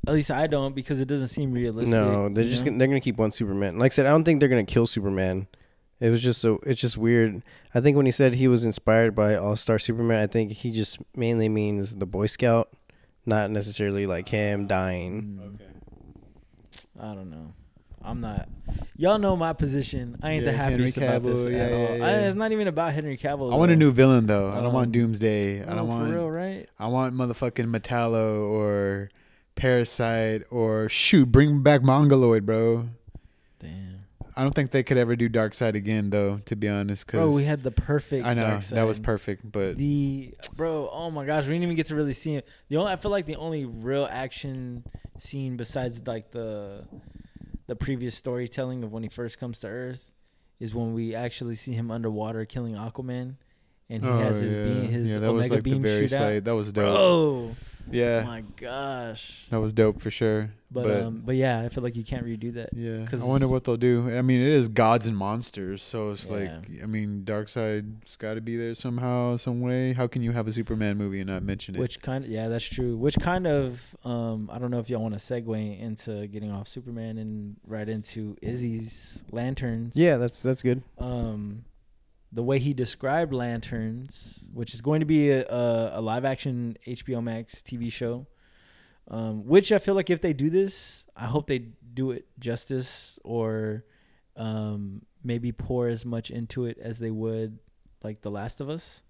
At 0.08 0.14
least 0.14 0.32
I 0.32 0.48
don't 0.48 0.74
because 0.74 1.02
it 1.02 1.08
doesn't 1.08 1.28
seem 1.30 1.52
realistic. 1.52 1.90
no, 1.92 2.30
they're 2.30 2.46
just 2.46 2.64
know? 2.64 2.72
gonna, 2.72 2.78
they're 2.80 2.88
gonna 2.88 3.02
keep 3.02 3.18
one 3.18 3.32
Superman. 3.32 3.78
Like 3.78 3.92
I 3.92 3.96
said, 3.96 4.06
I 4.06 4.10
don't 4.10 4.24
think 4.24 4.40
they're 4.40 4.48
gonna 4.50 4.64
kill 4.64 4.88
Superman. 4.88 5.48
It 6.00 6.10
was 6.12 6.22
just 6.22 6.40
so 6.40 6.60
it's 6.64 6.80
just 6.80 6.98
weird. 6.98 7.42
I 7.74 7.82
think 7.82 7.98
when 7.98 8.06
he 8.06 8.12
said 8.12 8.36
he 8.36 8.48
was 8.48 8.64
inspired 8.64 9.16
by 9.16 9.36
All 9.36 9.56
Star 9.56 9.80
Superman, 9.80 10.22
I 10.24 10.28
think 10.28 10.52
he 10.52 10.72
just 10.72 11.00
mainly 11.16 11.50
means 11.50 11.96
the 11.96 12.06
Boy 12.06 12.28
Scout, 12.28 12.70
not 13.26 13.50
necessarily 13.52 14.06
like 14.06 14.30
him 14.30 14.68
dying. 14.68 15.60
Mm, 15.60 17.02
I 17.02 17.14
don't 17.14 17.30
know. 17.30 17.54
I'm 18.04 18.22
not. 18.22 18.48
Y'all 18.96 19.18
know 19.20 19.36
my 19.36 19.54
position. 19.54 20.18
I 20.24 20.32
ain't 20.32 20.46
the 20.46 20.52
Yeah, 20.52 20.58
Henry 20.58 20.92
happiest 20.92 20.98
about 20.98 21.24
this 21.24 21.40
Cavill, 21.42 21.46
at 21.60 21.70
yeah, 21.72 21.76
all. 21.78 21.98
yeah, 21.98 22.06
I, 22.06 22.12
it's 22.28 22.36
not 22.36 22.52
even 22.52 22.68
about 22.68 22.94
Henry 22.94 23.18
Cavill. 23.18 23.52
I 23.54 23.58
want 23.58 23.72
a 23.72 23.76
new 23.76 23.92
villain 23.92 24.26
though. 24.28 24.50
I 24.52 24.56
don't 24.58 24.68
Um, 24.68 24.74
want 24.74 24.92
Doomsday. 24.92 25.64
I 25.66 25.76
don't 25.76 25.88
want. 25.88 26.12
real, 26.14 26.30
right? 26.30 26.68
I 26.80 26.88
want 26.88 27.14
motherfucking 27.16 27.66
Metallo 27.76 28.50
or 28.50 29.10
Parasite 29.56 30.44
or 30.52 30.88
shoot, 30.90 31.32
bring 31.32 31.64
back 31.64 31.82
Mongoloid, 31.84 32.46
bro. 32.46 32.90
Damn, 33.60 34.06
I 34.36 34.44
don't 34.44 34.54
think 34.54 34.70
they 34.72 34.84
could 34.84 34.98
ever 34.98 35.16
do 35.16 35.28
Darkseid 35.30 35.74
again, 35.74 36.10
though. 36.12 36.40
To 36.46 36.56
be 36.56 36.70
honest, 36.70 37.06
because 37.08 37.20
bro, 37.20 37.36
we 37.36 37.44
had 37.44 37.64
the 37.64 37.72
perfect. 37.72 38.26
I 38.26 38.34
know 38.36 38.60
that 38.60 38.84
was 38.84 39.00
perfect, 39.00 39.52
but 39.52 39.78
The 39.78 40.34
bro, 40.56 40.90
oh 40.94 41.10
my 41.12 41.26
gosh, 41.26 41.46
we 41.46 41.50
didn't 41.54 41.64
even 41.64 41.76
get 41.76 41.88
to 41.88 41.96
really 41.96 42.14
see 42.14 42.36
it. 42.36 42.48
The 42.70 42.78
only 42.78 42.92
I 42.92 42.96
feel 42.96 43.12
like 43.12 43.26
the 43.26 43.36
only 43.38 43.66
real 43.66 44.08
action 44.10 44.86
scene 45.18 45.58
besides 45.58 46.06
like 46.08 46.32
the 46.32 46.86
the 47.68 47.76
previous 47.76 48.16
storytelling 48.16 48.84
of 48.84 48.92
when 48.92 49.04
he 49.04 49.10
first 49.10 49.38
comes 49.38 49.60
to 49.60 49.68
Earth 49.68 50.12
is 50.60 50.74
when 50.74 50.94
we 50.94 51.14
actually 51.14 51.56
see 51.56 51.74
him 51.74 51.92
underwater 51.92 52.46
killing 52.46 52.74
Aquaman, 52.74 53.36
and 53.90 54.04
he 54.04 54.10
oh, 54.10 54.18
has 54.18 54.40
his 54.40 54.56
yeah. 54.56 54.64
beam, 54.64 54.84
his 54.84 55.08
yeah, 55.08 55.20
that 55.20 55.30
Omega 55.30 55.34
was 55.34 55.50
like 55.52 55.64
the 55.64 55.70
beam 55.72 55.82
very 55.84 56.08
shoot 56.08 56.18
out. 56.18 56.44
That 56.44 56.56
was 56.56 56.72
dope. 56.72 56.96
Bro, 56.96 57.56
Yeah, 57.92 58.22
Oh 58.24 58.28
My 58.28 58.44
gosh. 58.58 59.46
that 59.50 59.58
was 59.58 59.74
dope 59.74 60.02
for 60.02 60.12
sure. 60.12 60.52
But, 60.70 60.84
But, 60.84 61.02
um, 61.04 61.22
but 61.26 61.36
yeah, 61.38 61.62
I 61.62 61.70
feel 61.70 61.82
like 61.82 61.96
you 61.96 62.04
can't 62.04 62.26
redo 62.26 62.54
that. 62.56 62.72
yeah, 62.76 63.06
'cause- 63.06 63.22
I 63.22 63.26
wonder 63.26 63.48
what 63.48 63.64
they'll 63.64 63.78
do. 63.78 64.10
I 64.14 64.22
mean, 64.22 64.42
it 64.42 64.48
is 64.52 64.68
gods 64.68 65.08
and 65.08 65.16
monsters, 65.16 65.82
so 65.82 66.12
it's 66.12 66.26
Yeah. 66.26 66.32
like, 66.34 66.84
I 66.84 66.86
mean, 66.86 67.24
Darkseid's 67.24 68.18
got 68.18 68.34
to 68.34 68.42
be 68.42 68.58
there 68.58 68.76
somehow, 68.76 69.38
some 69.38 69.62
way. 69.62 69.94
How 69.94 70.08
can 70.08 70.22
you 70.22 70.34
have 70.34 70.46
a 70.46 70.52
Superman 70.52 70.98
movie 70.98 71.22
and 71.22 71.30
not 71.30 71.42
mention 71.44 71.76
it? 71.76 71.80
Which 71.80 72.02
kind 72.02 72.26
of 72.26 72.30
yeah, 72.30 72.50
that's 72.50 72.66
true. 72.66 72.98
Which 72.98 73.16
kind 73.20 73.48
of 73.48 73.96
um, 74.04 74.50
I 74.52 74.60
don't 74.60 74.70
know 74.72 74.80
if 74.80 74.90
y'all 74.90 75.02
want 75.02 75.18
to 75.18 75.20
segue 75.22 75.80
into 75.80 76.28
getting 76.28 76.52
off 76.52 76.68
Superman 76.68 77.18
and 77.18 77.56
right 77.66 77.88
into 77.88 78.36
Izzy's 78.42 79.24
lanterns. 79.32 79.96
Yeah, 79.96 80.18
that's 80.18 80.42
that's 80.42 80.62
good. 80.64 80.82
Um, 80.98 81.64
the 82.32 82.44
way 82.44 82.60
he 82.60 82.74
described 82.74 83.34
lanterns, 83.34 84.46
which 84.54 84.74
is 84.74 84.82
going 84.82 85.00
to 85.00 85.06
be 85.06 85.32
a, 85.32 85.46
a, 85.46 86.00
a 86.00 86.02
live 86.02 86.26
action 86.26 86.78
HBO 86.86 87.24
Max 87.24 87.56
TV 87.62 87.92
show. 87.92 88.28
Um, 89.10 89.46
which 89.46 89.72
I 89.72 89.78
feel 89.78 89.96
like 89.96 90.10
if 90.10 90.20
they 90.20 90.34
do 90.34 90.50
this, 90.50 91.06
I 91.16 91.28
hope 91.28 91.48
they 91.48 91.60
do 91.94 92.12
it 92.12 92.28
justice 92.40 93.18
or 93.24 93.86
um, 94.36 95.02
maybe 95.24 95.54
pour 95.54 95.88
as 95.88 96.06
much 96.06 96.30
into 96.30 96.66
it 96.66 96.78
as 96.78 97.00
they 97.00 97.12
would 97.12 97.60
like 98.04 98.22
The 98.22 98.32
Last 98.32 98.60
of 98.60 98.70
Us 98.70 99.04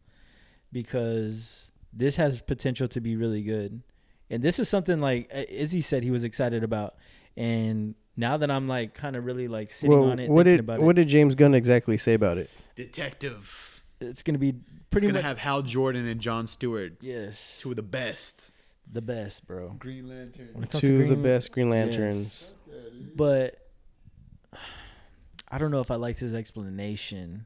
because 0.71 1.71
this 1.91 2.15
has 2.17 2.41
potential 2.41 2.87
to 2.89 3.01
be 3.01 3.15
really 3.15 3.41
good. 3.41 3.81
And 4.29 4.43
this 4.43 4.59
is 4.59 4.69
something 4.69 5.01
like 5.01 5.31
uh, 5.33 5.43
Izzy 5.49 5.81
said 5.81 6.03
he 6.03 6.11
was 6.11 6.23
excited 6.23 6.63
about. 6.63 6.95
And 7.35 7.95
now 8.17 8.35
that 8.37 8.51
I'm 8.51 8.67
like 8.67 8.93
kind 8.93 9.15
of 9.15 9.25
really 9.25 9.47
like 9.47 9.71
sitting 9.71 9.91
well, 9.91 10.09
on 10.11 10.19
it, 10.19 10.29
what 10.29 10.45
thinking 10.45 10.57
did 10.57 10.59
about 10.59 10.81
what 10.81 10.97
it, 10.97 11.03
did 11.03 11.07
James 11.07 11.35
Gunn 11.35 11.53
exactly 11.53 11.97
say 11.97 12.13
about 12.15 12.37
it? 12.37 12.49
Detective. 12.75 13.81
it's 14.01 14.23
going 14.23 14.33
to 14.33 14.39
be 14.39 14.53
pretty 14.89 15.07
it's 15.07 15.11
gonna 15.13 15.19
much 15.19 15.23
have 15.23 15.37
Hal 15.37 15.61
Jordan 15.61 16.07
and 16.07 16.19
John 16.19 16.47
Stewart, 16.47 16.93
yes, 16.99 17.59
two 17.61 17.69
of 17.69 17.75
the 17.75 17.83
best. 17.83 18.51
the 18.91 19.01
best, 19.01 19.47
bro. 19.47 19.69
Green 19.79 20.09
Lantern. 20.09 20.49
When 20.53 20.63
it 20.63 20.71
comes 20.71 20.81
Two 20.81 20.97
to 20.97 21.03
of 21.03 21.09
the 21.09 21.15
best 21.15 21.51
Green 21.51 21.69
Lanterns. 21.69 22.55
But 23.15 23.67
I 25.49 25.57
don't 25.57 25.71
know 25.71 25.81
if 25.81 25.91
I 25.91 25.95
liked 25.95 26.19
his 26.19 26.33
explanation 26.33 27.45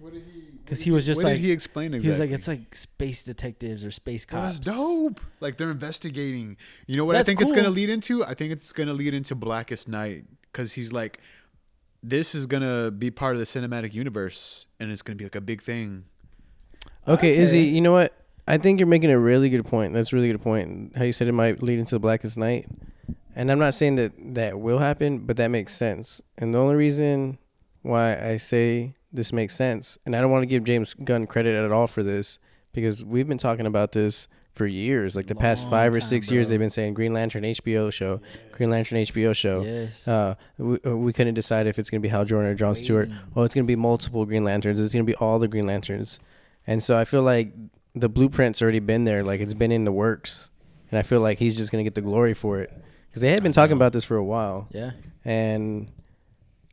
What 0.00 0.12
did 0.12 0.24
he? 0.32 0.46
because 0.66 0.82
he 0.82 0.90
was 0.90 1.06
just 1.06 1.18
what 1.18 1.30
like 1.30 1.36
did 1.36 1.44
he 1.44 1.52
explain 1.52 1.94
exactly? 1.94 2.06
he 2.06 2.10
was 2.10 2.18
like 2.18 2.30
it's 2.30 2.48
like 2.48 2.74
space 2.74 3.22
detectives 3.22 3.84
or 3.84 3.92
space 3.92 4.24
cops. 4.24 4.58
that's 4.58 4.76
dope. 4.76 5.20
Like 5.38 5.56
they're 5.56 5.70
investigating. 5.70 6.56
You 6.86 6.96
know 6.96 7.04
what 7.04 7.12
That's 7.12 7.28
I 7.28 7.30
think 7.30 7.40
it's 7.40 7.52
gonna 7.52 7.70
lead 7.70 7.88
into? 7.88 8.24
I 8.24 8.34
think 8.34 8.52
it's 8.52 8.72
gonna 8.72 8.92
lead 8.92 9.14
into 9.14 9.34
Blackest 9.36 9.88
Night 9.88 10.24
because 10.50 10.72
he's 10.72 10.92
like, 10.92 11.20
this 12.02 12.34
is 12.34 12.46
gonna 12.46 12.90
be 12.90 13.12
part 13.12 13.34
of 13.34 13.38
the 13.38 13.44
cinematic 13.44 13.94
universe, 13.94 14.66
and 14.80 14.90
it's 14.90 15.02
gonna 15.02 15.16
be 15.16 15.24
like 15.24 15.36
a 15.36 15.40
big 15.40 15.62
thing. 15.62 16.04
Okay, 17.06 17.36
Izzy, 17.36 17.62
you 17.62 17.80
know 17.80 17.92
what? 17.92 18.12
I 18.48 18.58
think 18.58 18.80
you're 18.80 18.88
making 18.88 19.10
a 19.10 19.18
really 19.18 19.48
good 19.48 19.64
point. 19.64 19.94
That's 19.94 20.12
a 20.12 20.16
really 20.16 20.30
good 20.30 20.42
point. 20.42 20.96
How 20.96 21.04
you 21.04 21.12
said 21.12 21.28
it 21.28 21.32
might 21.32 21.62
lead 21.62 21.78
into 21.78 21.94
the 21.94 22.00
Blackest 22.00 22.36
Night. 22.36 22.68
And 23.36 23.52
I'm 23.52 23.58
not 23.58 23.74
saying 23.74 23.96
that 23.96 24.12
that 24.34 24.58
will 24.58 24.78
happen, 24.78 25.18
but 25.18 25.36
that 25.36 25.48
makes 25.48 25.74
sense. 25.74 26.22
And 26.38 26.54
the 26.54 26.58
only 26.58 26.74
reason 26.74 27.38
why 27.82 28.16
I 28.18 28.38
say 28.38 28.94
this 29.16 29.32
makes 29.32 29.54
sense, 29.54 29.98
and 30.06 30.14
I 30.14 30.20
don't 30.20 30.30
want 30.30 30.42
to 30.42 30.46
give 30.46 30.64
James 30.64 30.94
Gunn 30.94 31.26
credit 31.26 31.56
at 31.56 31.72
all 31.72 31.86
for 31.86 32.02
this, 32.02 32.38
because 32.72 33.04
we've 33.04 33.26
been 33.26 33.38
talking 33.38 33.66
about 33.66 33.92
this 33.92 34.28
for 34.54 34.66
years. 34.66 35.16
Like 35.16 35.26
the 35.26 35.34
past 35.34 35.64
Long 35.64 35.70
five 35.70 35.94
or 35.94 36.00
time, 36.00 36.08
six 36.08 36.30
years, 36.30 36.48
they've 36.48 36.58
been 36.58 36.70
saying 36.70 36.94
Green 36.94 37.12
Lantern 37.12 37.42
HBO 37.44 37.92
show, 37.92 38.20
Green 38.52 38.70
Lantern 38.70 38.98
HBO 38.98 39.34
show. 39.34 39.62
Yes. 39.62 40.06
Uh, 40.06 40.34
we, 40.58 40.78
uh, 40.86 40.96
we 40.96 41.12
couldn't 41.12 41.34
decide 41.34 41.66
if 41.66 41.78
it's 41.78 41.90
gonna 41.90 42.00
be 42.00 42.08
Hal 42.08 42.24
Jordan 42.24 42.50
or 42.50 42.54
John 42.54 42.74
Stewart. 42.74 43.08
Waiting. 43.08 43.24
Well, 43.34 43.44
it's 43.44 43.54
gonna 43.54 43.64
be 43.64 43.76
multiple 43.76 44.24
Green 44.24 44.44
Lanterns. 44.44 44.80
It's 44.80 44.92
gonna 44.92 45.04
be 45.04 45.14
all 45.16 45.38
the 45.38 45.48
Green 45.48 45.66
Lanterns, 45.66 46.20
and 46.66 46.82
so 46.82 46.98
I 46.98 47.04
feel 47.04 47.22
like 47.22 47.52
the 47.94 48.08
blueprint's 48.08 48.62
already 48.62 48.80
been 48.80 49.04
there. 49.04 49.22
Like 49.22 49.40
it's 49.40 49.54
been 49.54 49.72
in 49.72 49.84
the 49.84 49.92
works, 49.92 50.50
and 50.90 50.98
I 50.98 51.02
feel 51.02 51.20
like 51.20 51.38
he's 51.38 51.56
just 51.56 51.70
gonna 51.70 51.84
get 51.84 51.94
the 51.94 52.02
glory 52.02 52.34
for 52.34 52.60
it 52.60 52.72
because 53.08 53.22
they 53.22 53.30
had 53.30 53.42
been 53.42 53.52
talking 53.52 53.76
about 53.76 53.92
this 53.92 54.04
for 54.04 54.16
a 54.16 54.24
while, 54.24 54.68
yeah. 54.72 54.92
and 55.24 55.90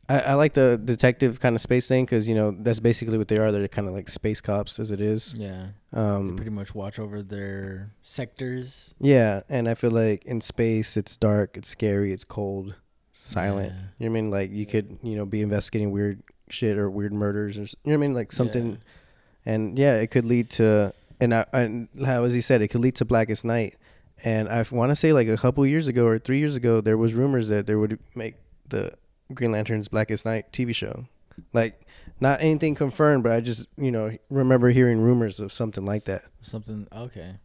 I, 0.08 0.20
I 0.20 0.34
like 0.34 0.52
the 0.54 0.76
detective 0.82 1.40
kind 1.40 1.54
of 1.54 1.62
space 1.62 1.88
thing 1.88 2.04
because 2.04 2.28
you 2.28 2.34
know 2.34 2.50
that's 2.58 2.80
basically 2.80 3.16
what 3.18 3.28
they 3.28 3.38
are. 3.38 3.50
They're 3.52 3.68
kind 3.68 3.88
of 3.88 3.94
like 3.94 4.08
space 4.08 4.40
cops 4.40 4.78
as 4.78 4.90
it 4.90 5.00
is. 5.00 5.34
Yeah. 5.36 5.68
They 5.92 6.00
Um, 6.00 6.36
pretty 6.36 6.50
much 6.50 6.74
watch 6.74 6.98
over 6.98 7.22
their 7.22 7.92
sectors. 8.02 8.94
yeah, 9.00 9.42
and 9.48 9.68
I 9.68 9.74
feel 9.74 9.90
like 9.90 10.24
in 10.24 10.40
space 10.40 10.96
it's 10.96 11.16
dark, 11.16 11.56
it's 11.56 11.68
scary, 11.68 12.12
it's 12.12 12.24
cold, 12.24 12.74
silent. 13.12 13.72
Yeah. 13.74 13.80
You 13.98 14.06
know 14.08 14.12
what 14.12 14.18
I 14.18 14.22
mean? 14.22 14.30
Like 14.30 14.50
you 14.50 14.66
could, 14.66 14.98
you 15.02 15.16
know, 15.16 15.24
be 15.26 15.40
investigating 15.42 15.90
weird 15.90 16.22
shit 16.50 16.76
or 16.76 16.90
weird 16.90 17.12
murders 17.12 17.56
or 17.58 17.62
you 17.62 17.68
know 17.84 17.92
what 17.92 17.94
I 17.94 17.96
mean? 17.98 18.14
Like 18.14 18.32
something 18.32 18.72
Yeah. 18.72 19.52
and 19.54 19.78
yeah, 19.78 19.94
it 19.96 20.08
could 20.10 20.26
lead 20.26 20.50
to 20.50 20.92
and 21.20 21.32
I 21.34 21.46
and 21.52 21.88
how 22.04 22.24
as 22.24 22.34
he 22.34 22.40
said, 22.40 22.60
it 22.62 22.68
could 22.68 22.80
lead 22.82 22.96
to 22.96 23.04
Blackest 23.04 23.44
Night. 23.44 23.76
And 24.24 24.48
I 24.48 24.64
want 24.70 24.90
to 24.90 24.96
say 24.96 25.12
like 25.12 25.28
a 25.28 25.36
couple 25.36 25.64
years 25.66 25.88
ago 25.88 26.06
or 26.06 26.18
3 26.18 26.38
years 26.38 26.54
ago 26.56 26.80
there 26.80 26.96
was 26.98 27.14
rumors 27.14 27.48
that 27.48 27.66
there 27.66 27.78
would 27.78 27.98
make 28.14 28.34
the 28.68 28.92
Green 29.32 29.52
Lantern's 29.52 29.88
Blackest 29.88 30.24
Night 30.24 30.52
TV 30.52 30.74
show. 30.74 31.06
Like 31.52 31.80
not 32.20 32.40
anything 32.42 32.74
confirmed, 32.74 33.22
but 33.24 33.32
I 33.32 33.40
just, 33.40 33.66
you 33.76 33.90
know, 33.90 34.16
remember 34.30 34.70
hearing 34.70 35.00
rumors 35.00 35.40
of 35.40 35.52
something 35.52 35.84
like 35.84 36.04
that. 36.04 36.24
Something 36.42 36.86
okay. 36.94 37.36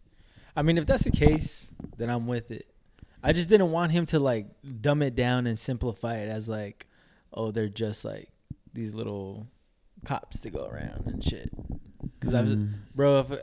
I 0.56 0.62
mean, 0.62 0.78
if 0.78 0.86
that's 0.86 1.04
the 1.04 1.12
case, 1.12 1.72
then 1.98 2.10
I'm 2.10 2.28
with 2.28 2.52
it. 2.52 2.68
I 3.24 3.34
just 3.34 3.50
didn't 3.50 3.72
want 3.72 3.92
him 3.92 4.06
to 4.08 4.20
like 4.20 4.48
dumb 4.82 5.02
it 5.02 5.16
down 5.16 5.48
and 5.48 5.58
simplify 5.58 6.18
it 6.18 6.30
as 6.30 6.48
like, 6.48 6.88
oh, 7.34 7.52
they're 7.52 7.68
just 7.70 8.06
like 8.06 8.30
these 8.74 8.94
little 8.94 9.48
cops 10.06 10.40
to 10.42 10.50
go 10.50 10.66
around 10.66 11.04
and 11.08 11.24
shit. 11.24 11.50
Because 12.20 12.34
I've, 12.36 12.46
Mm. 12.46 12.74
bro, 12.96 13.20
if, 13.20 13.40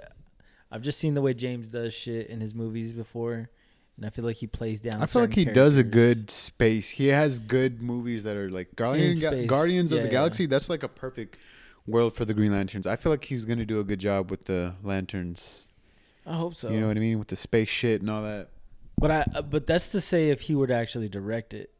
I've 0.70 0.82
just 0.82 0.98
seen 0.98 1.14
the 1.14 1.22
way 1.22 1.34
James 1.34 1.68
does 1.68 1.92
shit 1.94 2.28
in 2.28 2.40
his 2.40 2.54
movies 2.54 2.92
before, 2.92 3.50
and 3.96 4.04
I 4.06 4.10
feel 4.10 4.24
like 4.24 4.36
he 4.36 4.46
plays 4.46 4.80
down. 4.80 5.02
I 5.02 5.06
feel 5.06 5.22
like 5.22 5.34
he 5.34 5.42
certain 5.42 5.54
does 5.54 5.76
a 5.76 5.84
good 5.84 6.30
space. 6.30 6.90
He 6.90 7.08
has 7.08 7.38
good 7.38 7.80
movies 7.82 8.24
that 8.24 8.36
are 8.36 8.50
like 8.50 8.76
Guardian, 8.76 9.18
Ga- 9.18 9.30
space. 9.30 9.46
Guardians 9.48 9.92
of 9.92 9.98
the 9.98 10.04
yeah. 10.06 10.10
Galaxy. 10.12 10.46
That's 10.46 10.68
like 10.68 10.82
a 10.82 10.88
perfect 10.88 11.38
world 11.86 12.14
for 12.14 12.24
the 12.24 12.34
Green 12.34 12.52
Lanterns. 12.52 12.86
I 12.86 12.96
feel 12.96 13.10
like 13.12 13.24
he's 13.24 13.44
gonna 13.44 13.64
do 13.66 13.80
a 13.80 13.84
good 13.84 14.00
job 14.00 14.30
with 14.30 14.44
the 14.46 14.74
lanterns. 14.82 15.68
I 16.26 16.34
hope 16.34 16.54
so. 16.56 16.70
You 16.70 16.80
know 16.80 16.88
what 16.88 16.96
I 16.96 17.00
mean 17.00 17.18
with 17.18 17.28
the 17.28 17.36
space 17.36 17.68
shit 17.68 18.00
and 18.00 18.10
all 18.10 18.22
that. 18.22 18.48
But 18.98 19.10
I 19.10 19.24
uh, 19.34 19.42
but 19.42 19.66
that's 19.66 19.90
to 19.90 20.00
say 20.00 20.30
if 20.30 20.42
he 20.42 20.54
were 20.54 20.66
to 20.66 20.74
actually 20.74 21.08
direct 21.08 21.54
it. 21.54 21.70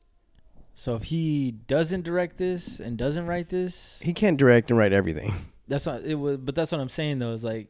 So 0.74 0.94
if 0.94 1.04
he 1.04 1.52
doesn't 1.52 2.04
direct 2.04 2.36
this 2.36 2.80
and 2.80 2.98
doesn't 2.98 3.26
write 3.26 3.48
this, 3.48 3.98
He 4.02 4.12
can't 4.12 4.36
direct 4.36 4.70
and 4.70 4.78
write 4.78 4.92
everything. 4.92 5.34
that's 5.68 5.86
not 5.86 6.02
it 6.02 6.14
was 6.14 6.36
but 6.38 6.54
that's 6.54 6.70
what 6.70 6.80
I'm 6.80 6.88
saying 6.88 7.18
though 7.18 7.32
is 7.32 7.42
like 7.42 7.68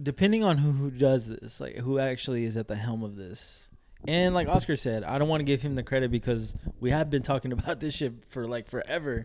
depending 0.00 0.44
on 0.44 0.58
who 0.58 0.72
who 0.72 0.90
does 0.90 1.26
this, 1.28 1.60
like 1.60 1.76
who 1.76 1.98
actually 1.98 2.44
is 2.44 2.56
at 2.56 2.68
the 2.68 2.76
helm 2.76 3.02
of 3.02 3.16
this. 3.16 3.68
And 4.08 4.34
like 4.34 4.48
Oscar 4.48 4.74
said, 4.76 5.04
I 5.04 5.18
don't 5.18 5.28
want 5.28 5.40
to 5.40 5.44
give 5.44 5.62
him 5.62 5.76
the 5.76 5.82
credit 5.84 6.10
because 6.10 6.56
we 6.80 6.90
have 6.90 7.08
been 7.10 7.22
talking 7.22 7.52
about 7.58 7.80
this 7.80 7.94
shit 7.94 8.24
for 8.28 8.46
like 8.48 8.68
forever 8.68 9.24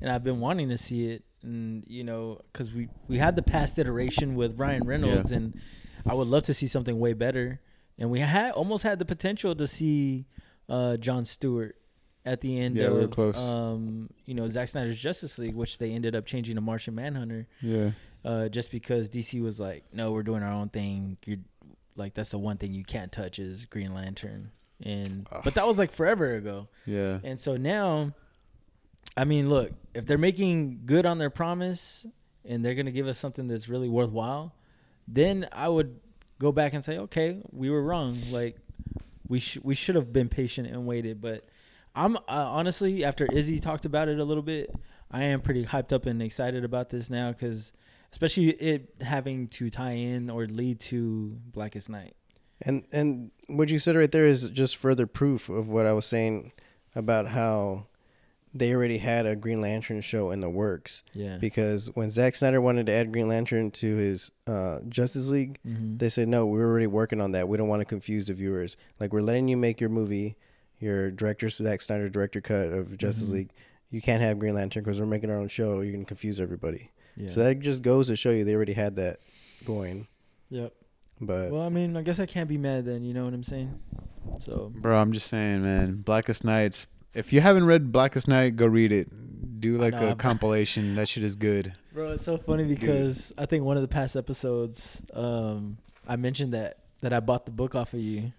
and 0.00 0.10
I've 0.10 0.22
been 0.24 0.38
wanting 0.40 0.68
to 0.68 0.78
see 0.78 1.08
it 1.08 1.24
and 1.42 1.82
you 1.88 2.04
know 2.04 2.40
cuz 2.52 2.72
we 2.72 2.88
we 3.08 3.18
had 3.18 3.34
the 3.34 3.42
past 3.42 3.78
iteration 3.80 4.36
with 4.36 4.58
Ryan 4.58 4.84
Reynolds 4.84 5.30
Yeah. 5.30 5.38
and 5.38 5.54
I 6.06 6.14
would 6.14 6.28
love 6.28 6.44
to 6.44 6.54
see 6.54 6.66
something 6.68 6.98
way 7.00 7.12
better. 7.14 7.60
And 7.98 8.10
we 8.10 8.20
had 8.20 8.52
almost 8.52 8.82
had 8.84 8.98
the 8.98 9.04
potential 9.04 9.54
to 9.56 9.66
see 9.68 10.26
uh, 10.68 10.96
John 10.96 11.24
Stewart 11.24 11.76
at 12.24 12.40
the 12.40 12.58
end 12.58 12.76
Yeah, 12.76 12.86
of 12.86 12.94
we 12.94 13.00
were 13.00 13.08
close. 13.08 13.36
um 13.36 14.08
you 14.24 14.34
know 14.34 14.46
Zack 14.48 14.68
Snyder's 14.68 14.98
Justice 15.00 15.36
League, 15.38 15.56
which 15.56 15.78
they 15.78 15.90
ended 15.90 16.14
up 16.14 16.26
changing 16.26 16.54
to 16.54 16.60
Martian 16.60 16.94
Manhunter, 16.94 17.48
Yeah. 17.60 17.90
Uh, 18.24 18.48
just 18.48 18.70
because 18.70 19.08
DC 19.08 19.40
was 19.42 19.58
like, 19.58 19.84
no, 19.92 20.12
we're 20.12 20.22
doing 20.22 20.42
our 20.42 20.52
own 20.52 20.68
thing. 20.68 21.16
You're 21.24 21.38
like 21.96 22.14
that's 22.14 22.30
the 22.30 22.38
one 22.38 22.56
thing 22.56 22.72
you 22.72 22.84
can't 22.84 23.12
touch 23.12 23.38
is 23.38 23.66
Green 23.66 23.92
Lantern, 23.94 24.50
and 24.82 25.26
Ugh. 25.30 25.42
but 25.44 25.54
that 25.54 25.66
was 25.66 25.78
like 25.78 25.92
forever 25.92 26.34
ago. 26.34 26.68
Yeah. 26.86 27.18
And 27.22 27.38
so 27.38 27.56
now, 27.56 28.12
I 29.16 29.24
mean, 29.24 29.48
look, 29.48 29.72
if 29.94 30.06
they're 30.06 30.18
making 30.18 30.82
good 30.86 31.04
on 31.04 31.18
their 31.18 31.30
promise 31.30 32.06
and 32.44 32.64
they're 32.64 32.74
gonna 32.74 32.92
give 32.92 33.06
us 33.06 33.18
something 33.18 33.46
that's 33.48 33.68
really 33.68 33.88
worthwhile, 33.88 34.54
then 35.06 35.48
I 35.52 35.68
would 35.68 36.00
go 36.38 36.50
back 36.52 36.72
and 36.72 36.84
say, 36.84 36.98
okay, 36.98 37.40
we 37.50 37.70
were 37.70 37.82
wrong. 37.82 38.18
Like 38.30 38.56
we 39.28 39.38
sh- 39.40 39.58
we 39.62 39.74
should 39.74 39.94
have 39.94 40.12
been 40.12 40.28
patient 40.28 40.68
and 40.68 40.86
waited. 40.86 41.20
But 41.20 41.44
I'm 41.94 42.16
uh, 42.16 42.20
honestly, 42.28 43.04
after 43.04 43.26
Izzy 43.26 43.60
talked 43.60 43.84
about 43.84 44.08
it 44.08 44.18
a 44.18 44.24
little 44.24 44.42
bit, 44.42 44.74
I 45.10 45.24
am 45.24 45.40
pretty 45.40 45.66
hyped 45.66 45.92
up 45.92 46.06
and 46.06 46.22
excited 46.22 46.64
about 46.64 46.90
this 46.90 47.10
now 47.10 47.32
because, 47.32 47.72
especially 48.12 48.50
it 48.50 48.94
having 49.00 49.48
to 49.48 49.70
tie 49.70 49.92
in 49.92 50.30
or 50.30 50.46
lead 50.46 50.78
to 50.80 51.36
Blackest 51.52 51.90
Night. 51.90 52.14
And 52.64 52.84
and 52.92 53.30
what 53.48 53.70
you 53.70 53.78
said 53.80 53.96
right 53.96 54.10
there 54.12 54.26
is 54.26 54.48
just 54.50 54.76
further 54.76 55.06
proof 55.06 55.48
of 55.48 55.68
what 55.68 55.86
I 55.86 55.92
was 55.92 56.06
saying 56.06 56.52
about 56.94 57.28
how 57.28 57.86
they 58.54 58.74
already 58.74 58.98
had 58.98 59.24
a 59.24 59.34
Green 59.34 59.62
Lantern 59.62 60.02
show 60.02 60.30
in 60.30 60.40
the 60.40 60.50
works. 60.50 61.02
Yeah. 61.14 61.38
Because 61.38 61.90
when 61.94 62.10
Zack 62.10 62.34
Snyder 62.34 62.60
wanted 62.60 62.84
to 62.86 62.92
add 62.92 63.10
Green 63.10 63.26
Lantern 63.26 63.70
to 63.72 63.96
his 63.96 64.30
uh, 64.46 64.80
Justice 64.88 65.28
League, 65.28 65.58
Mhm. 65.66 65.98
they 65.98 66.10
said 66.10 66.28
no, 66.28 66.44
we're 66.46 66.66
already 66.68 66.86
working 66.86 67.20
on 67.20 67.32
that. 67.32 67.48
We 67.48 67.56
don't 67.56 67.68
want 67.68 67.80
to 67.80 67.86
confuse 67.86 68.26
the 68.26 68.34
viewers. 68.34 68.76
Like 69.00 69.12
we're 69.12 69.22
letting 69.22 69.48
you 69.48 69.56
make 69.56 69.80
your 69.80 69.88
movie, 69.90 70.36
your 70.78 71.10
director 71.10 71.48
Zack 71.48 71.80
Snyder 71.80 72.08
director 72.10 72.40
cut 72.42 72.68
of 72.68 72.96
Justice 72.98 73.28
Mhm. 73.30 73.32
League. 73.32 73.50
You 73.90 74.00
can't 74.02 74.22
have 74.22 74.38
Green 74.38 74.54
Lantern 74.54 74.84
because 74.84 75.00
we're 75.00 75.06
making 75.06 75.30
our 75.30 75.38
own 75.38 75.48
show. 75.48 75.80
You're 75.80 75.92
gonna 75.94 76.04
confuse 76.04 76.38
everybody. 76.38 76.90
Yeah. 77.16 77.28
So 77.28 77.42
that 77.44 77.60
just 77.60 77.82
goes 77.82 78.06
to 78.08 78.16
show 78.16 78.30
you 78.30 78.44
they 78.44 78.54
already 78.54 78.72
had 78.74 78.96
that 78.96 79.18
going. 79.64 80.08
yep. 80.50 80.72
But 81.20 81.52
Well, 81.52 81.62
I 81.62 81.68
mean, 81.68 81.96
I 81.96 82.02
guess 82.02 82.18
I 82.18 82.26
can't 82.26 82.48
be 82.48 82.58
mad 82.58 82.84
then. 82.84 83.04
You 83.04 83.14
know 83.14 83.24
what 83.24 83.32
I'm 83.34 83.44
saying? 83.44 83.78
So 84.40 84.72
Bro, 84.74 84.98
I'm 84.98 85.12
just 85.12 85.28
saying, 85.28 85.62
man. 85.62 85.96
Blackest 86.02 86.42
Nights. 86.44 86.86
If 87.14 87.32
you 87.32 87.40
haven't 87.40 87.66
read 87.66 87.92
Blackest 87.92 88.26
Night, 88.26 88.56
go 88.56 88.66
read 88.66 88.90
it. 88.90 89.08
Do 89.60 89.76
like 89.76 89.92
know, 89.94 90.00
a 90.06 90.10
I've- 90.10 90.18
compilation. 90.18 90.96
that 90.96 91.08
shit 91.08 91.22
is 91.22 91.36
good. 91.36 91.74
Bro, 91.92 92.12
it's 92.12 92.24
so 92.24 92.38
funny 92.38 92.64
because 92.64 93.32
I 93.38 93.46
think 93.46 93.64
one 93.64 93.76
of 93.76 93.82
the 93.82 93.88
past 93.88 94.16
episodes, 94.16 95.02
um, 95.12 95.78
I 96.08 96.16
mentioned 96.16 96.54
that 96.54 96.78
that 97.02 97.12
I 97.12 97.20
bought 97.20 97.44
the 97.46 97.52
book 97.52 97.74
off 97.76 97.94
of 97.94 98.00
you. 98.00 98.32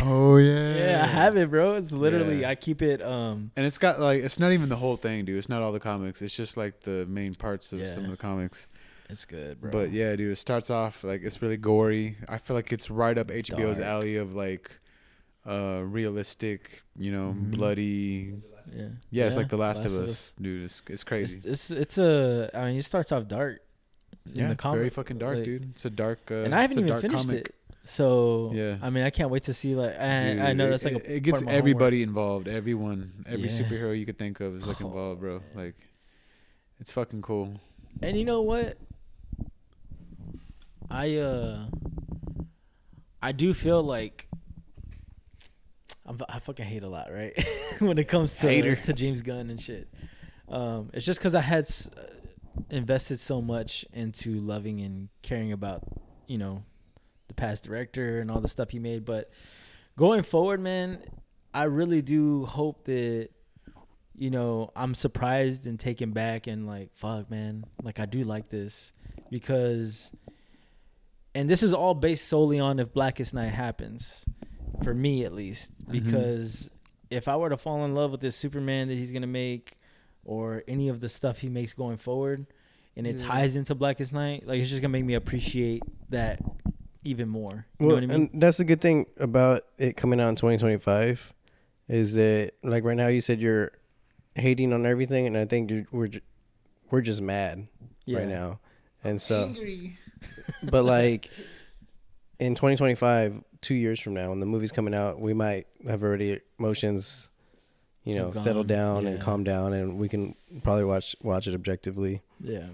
Oh 0.00 0.36
yeah. 0.36 0.74
Yeah, 0.84 1.02
I 1.04 1.06
have 1.06 1.36
it, 1.36 1.50
bro. 1.50 1.74
It's 1.74 1.92
literally 1.92 2.40
Yeah. 2.42 2.50
I 2.50 2.54
keep 2.54 2.82
it. 2.82 3.02
Um, 3.02 3.50
And 3.56 3.64
it's 3.66 3.78
got 3.78 4.00
like 4.00 4.22
it's 4.22 4.38
not 4.38 4.52
even 4.52 4.68
the 4.68 4.76
whole 4.76 4.96
thing, 4.96 5.24
dude. 5.24 5.38
It's 5.38 5.48
not 5.48 5.62
all 5.62 5.72
the 5.72 5.80
comics. 5.80 6.22
It's 6.22 6.34
just 6.34 6.56
like 6.56 6.80
the 6.80 7.06
main 7.06 7.34
parts 7.34 7.72
of 7.72 7.80
Yeah. 7.80 7.94
some 7.94 8.04
of 8.04 8.10
the 8.10 8.16
comics. 8.16 8.66
it's 9.10 9.24
good, 9.24 9.60
bro. 9.60 9.70
But 9.70 9.92
yeah, 9.92 10.16
dude, 10.16 10.32
it 10.32 10.36
starts 10.36 10.70
off 10.70 11.04
like 11.04 11.22
it's 11.22 11.40
really 11.42 11.56
gory. 11.56 12.16
I 12.28 12.38
feel 12.38 12.54
like 12.56 12.72
it's 12.72 12.90
right 12.90 13.16
up 13.16 13.28
HBO's 13.28 13.78
Dark. 13.78 13.88
alley 13.88 14.16
of 14.16 14.34
like 14.34 14.70
uh 15.46 15.82
realistic, 15.84 16.82
you 16.96 17.12
know, 17.12 17.34
Mhm. 17.36 17.50
bloody. 17.52 18.34
yeah, 18.74 18.88
Yeah, 19.10 19.26
it's 19.26 19.36
like 19.36 19.48
The 19.50 19.58
Last, 19.58 19.84
of 19.84 19.92
Us, 19.98 20.32
dude. 20.40 20.64
It's 20.64 20.82
it's 20.88 21.04
crazy. 21.04 21.36
It's, 21.38 21.46
it's 21.46 21.70
it's 21.70 21.98
a. 21.98 22.50
I 22.54 22.66
mean, 22.68 22.76
it 22.78 22.84
starts 22.84 23.12
off 23.12 23.28
dark. 23.28 23.60
in 24.26 24.32
yeah, 24.36 24.46
the 24.46 24.52
it's 24.52 24.62
very 24.64 24.76
comic, 24.78 24.92
fucking 24.94 25.18
dark, 25.18 25.36
like- 25.36 25.44
dude. 25.44 25.70
It's 25.74 25.84
a 25.84 25.90
dark. 25.90 26.20
Uh, 26.30 26.36
and 26.46 26.54
I 26.54 26.62
haven't 26.62 26.78
it's 26.78 26.80
a 26.80 26.80
even 26.80 26.88
dark 26.88 27.02
finished 27.02 27.26
comic. 27.28 27.48
it. 27.48 27.53
So 27.84 28.50
Yeah. 28.54 28.78
I 28.80 28.90
mean, 28.90 29.04
I 29.04 29.10
can't 29.10 29.30
wait 29.30 29.42
to 29.44 29.54
see. 29.54 29.74
Like, 29.74 29.98
I, 29.98 30.32
Dude, 30.32 30.38
I 30.40 30.52
know 30.54 30.66
it- 30.66 30.70
that's 30.70 30.84
like 30.84 30.94
it, 30.94 31.06
it 31.06 31.20
gets 31.22 31.42
my 31.42 31.50
homework. 31.50 31.58
everybody 31.58 32.02
involved. 32.02 32.48
Everyone, 32.48 33.24
every 33.26 33.48
Yeah. 33.48 33.60
superhero 33.60 33.98
you 33.98 34.06
could 34.06 34.18
think 34.18 34.40
of 34.40 34.56
is 34.56 34.66
like 34.66 34.82
Oh, 34.82 34.86
involved, 34.88 35.20
bro. 35.20 35.38
man. 35.38 35.42
Like, 35.54 35.74
it's 36.80 36.92
fucking 36.92 37.22
cool. 37.22 37.60
And 38.02 38.16
you 38.18 38.24
know 38.24 38.42
what? 38.42 38.78
I 40.90 41.16
uh 41.16 41.66
I 43.22 43.32
do 43.32 43.54
feel 43.54 43.82
like 43.82 44.28
I'm, 46.06 46.18
I 46.28 46.38
fucking 46.38 46.66
hate 46.66 46.82
a 46.82 46.88
lot, 46.88 47.10
right? 47.12 47.32
when 47.78 47.96
it 47.96 48.08
comes 48.08 48.34
to 48.34 48.40
Hater. 48.48 48.76
to 48.76 48.92
James 48.92 49.22
Gunn 49.22 49.48
and 49.48 49.60
shit. 49.60 49.88
Um, 50.48 50.90
it's 50.92 51.06
just 51.06 51.18
because 51.18 51.34
I 51.34 51.40
had 51.40 51.64
s- 51.64 51.88
uh, 51.96 52.02
invested 52.68 53.18
so 53.18 53.40
much 53.40 53.86
into 53.94 54.38
loving 54.40 54.80
and 54.82 55.08
caring 55.22 55.50
about, 55.52 55.82
you 56.26 56.36
know, 56.36 56.62
the 57.34 57.40
past 57.40 57.64
director 57.64 58.20
and 58.20 58.30
all 58.30 58.40
the 58.40 58.48
stuff 58.48 58.70
he 58.70 58.78
made. 58.78 59.04
But 59.04 59.30
going 59.96 60.22
forward, 60.22 60.60
man, 60.60 60.98
I 61.52 61.64
really 61.64 62.02
do 62.02 62.44
hope 62.44 62.84
that 62.84 63.30
you 64.16 64.30
know, 64.30 64.70
I'm 64.76 64.94
surprised 64.94 65.66
and 65.66 65.78
taken 65.78 66.12
back 66.12 66.46
and 66.46 66.66
like, 66.66 66.90
fuck, 66.94 67.30
man, 67.30 67.64
like 67.82 67.98
I 67.98 68.06
do 68.06 68.24
like 68.24 68.48
this 68.48 68.92
because, 69.30 70.12
and 71.34 71.50
this 71.50 71.62
is 71.62 71.72
all 71.72 71.94
based 71.94 72.28
solely 72.28 72.60
on 72.60 72.78
if 72.78 72.92
Blackest 72.92 73.34
Night 73.34 73.52
happens, 73.52 74.24
for 74.84 74.94
me 74.94 75.24
at 75.24 75.32
least, 75.32 75.76
mm-hmm. 75.78 75.92
because 75.92 76.70
if 77.10 77.26
I 77.26 77.36
were 77.36 77.48
to 77.48 77.56
fall 77.56 77.84
in 77.84 77.94
love 77.94 78.12
with 78.12 78.20
this 78.20 78.36
Superman 78.36 78.88
that 78.88 78.94
he's 78.94 79.10
gonna 79.12 79.26
make, 79.26 79.80
or 80.24 80.62
any 80.68 80.88
of 80.88 81.00
the 81.00 81.08
stuff 81.08 81.38
he 81.38 81.48
makes 81.48 81.74
going 81.74 81.96
forward, 81.96 82.46
and 82.96 83.06
it 83.06 83.16
Yeah. 83.16 83.26
ties 83.26 83.56
into 83.56 83.74
Blackest 83.74 84.12
Night, 84.12 84.46
like 84.46 84.60
it's 84.60 84.70
just 84.70 84.80
gonna 84.80 84.92
make 84.92 85.04
me 85.04 85.14
appreciate 85.14 85.82
that 86.10 86.40
even 87.04 87.28
more. 87.28 87.66
You 87.78 87.86
well, 87.86 87.88
know 87.88 87.94
what 87.94 88.04
I 88.04 88.06
mean? 88.18 88.30
and 88.32 88.42
that's 88.42 88.56
the 88.58 88.64
good 88.64 88.80
thing 88.80 89.06
about 89.18 89.62
it 89.78 89.96
coming 89.96 90.20
out 90.20 90.28
in 90.28 90.36
2025 90.36 91.32
is 91.88 92.14
that 92.14 92.52
like 92.62 92.84
right 92.84 92.96
now 92.96 93.08
you 93.08 93.20
said 93.20 93.40
you're 93.40 93.72
hating 94.34 94.72
on 94.72 94.86
everything, 94.86 95.26
and 95.26 95.36
I 95.36 95.44
think 95.44 95.70
you're, 95.70 95.84
we're 95.92 96.10
we're 96.90 97.00
just 97.02 97.20
mad 97.20 97.68
right 98.08 98.26
now, 98.28 98.60
and 99.02 99.20
so 99.20 99.54
but 100.62 100.84
like 100.84 101.30
in 102.38 102.54
2025 102.54 103.42
two 103.60 103.74
years 103.74 103.98
from 104.00 104.12
now 104.14 104.28
when 104.30 104.40
the 104.40 104.46
movie's 104.46 104.72
coming 104.72 104.94
out 104.94 105.18
we 105.20 105.32
might 105.32 105.66
have 105.86 106.02
already 106.02 106.38
emotions 106.58 107.30
you 108.02 108.14
know 108.14 108.26
Have 108.26 108.42
settled 108.42 108.68
gone, 108.68 108.76
down 108.76 109.06
and 109.06 109.16
yeah. 109.18 109.22
calm 109.24 109.42
down 109.44 109.72
and 109.72 109.98
we 109.98 110.08
can 110.08 110.34
probably 110.62 110.84
watch 110.84 111.16
watch 111.22 111.46
it 111.46 111.54
objectively 111.54 112.20
Yeah. 112.40 112.66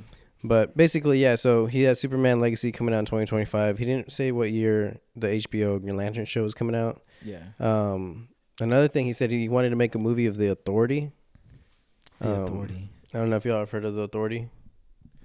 But 0.45 0.77
basically 0.77 1.21
yeah 1.21 1.35
so 1.35 1.67
he 1.67 1.83
has 1.83 2.01
superman 2.01 2.41
legacy 2.41 2.73
coming 2.73 2.95
out 2.95 3.01
in 3.01 3.05
2025 3.07 3.79
he 3.79 3.85
didn't 3.85 4.11
say 4.11 4.33
what 4.33 4.51
year 4.51 4.99
the 5.17 5.27
hbo 5.29 5.81
green 5.81 5.97
lantern 5.97 6.25
show 6.25 6.45
is 6.45 6.55
coming 6.55 6.75
out 6.75 7.03
Yeah. 7.25 7.43
um 7.59 8.29
another 8.61 8.89
thing 8.89 9.07
he 9.07 9.13
said 9.13 9.31
he 9.31 9.49
wanted 9.49 9.71
to 9.71 9.77
make 9.77 9.95
a 9.95 9.99
movie 9.99 10.27
of 10.27 10.37
the 10.37 10.51
authority 10.51 11.13
The 12.21 12.29
Um, 12.37 12.45
Authority. 12.45 12.89
i 13.15 13.19
don't 13.19 13.29
know 13.31 13.37
if 13.37 13.45
y'all 13.45 13.59
have 13.61 13.71
heard 13.71 13.85
of 13.85 13.95
the 13.95 14.03
authority 14.03 14.49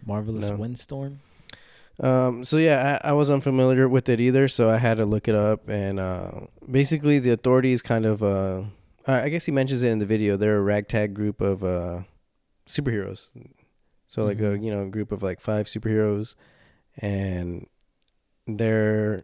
Marvelous 0.05 0.49
no. 0.49 0.55
Windstorm. 0.57 1.20
Um, 1.99 2.43
so 2.43 2.57
yeah, 2.57 2.99
I, 3.03 3.09
I 3.09 3.13
was 3.13 3.32
unfamiliar 3.32 3.88
with 3.89 4.07
it 4.09 4.20
either, 4.20 4.47
so 4.49 4.70
I 4.70 4.78
had 4.78 4.97
to 4.97 5.05
look 5.05 5.28
it 5.28 5.34
up. 5.34 5.68
And 5.70 5.97
uh, 5.99 6.41
basically, 6.70 7.18
the 7.20 7.32
authorities 7.32 7.82
kind 7.82 8.05
of, 8.05 8.22
uh, 8.22 8.63
I 9.07 9.22
I 9.24 9.30
guess 9.30 9.45
he 9.45 9.51
mentions 9.53 9.82
it 9.82 9.89
in 9.91 9.99
the 9.99 10.05
video. 10.05 10.36
They're 10.38 10.57
a 10.57 10.61
ragtag 10.61 11.13
group 11.16 11.39
of 11.41 11.63
uh, 11.63 12.01
superheroes. 12.68 13.32
So 14.08 14.24
like 14.26 14.39
a 14.39 14.58
you 14.58 14.72
know 14.72 14.88
group 14.89 15.12
of 15.12 15.22
like 15.24 15.39
five 15.41 15.66
superheroes, 15.68 16.36
and 17.01 17.68
they're 18.47 19.24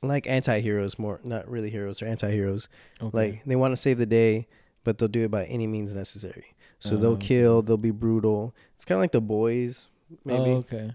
like 0.00 0.28
anti-heroes 0.28 0.98
more 0.98 1.20
not 1.24 1.48
really 1.48 1.70
heroes 1.70 1.98
they're 1.98 2.08
anti-heroes 2.08 2.68
Okay. 3.00 3.16
like 3.16 3.44
they 3.44 3.56
want 3.56 3.72
to 3.72 3.76
save 3.76 3.98
the 3.98 4.06
day 4.06 4.46
but 4.84 4.98
they'll 4.98 5.08
do 5.08 5.24
it 5.24 5.30
by 5.30 5.44
any 5.46 5.66
means 5.66 5.94
necessary 5.94 6.54
so 6.78 6.94
Oh, 6.94 6.98
they'll 6.98 7.12
okay. 7.12 7.26
kill 7.28 7.62
they'll 7.62 7.76
be 7.76 7.90
brutal 7.90 8.54
it's 8.74 8.84
kind 8.84 8.96
of 8.96 9.00
like 9.02 9.12
the 9.12 9.20
boys 9.20 9.86
maybe 10.24 10.50
Oh, 10.52 10.56
okay. 10.58 10.92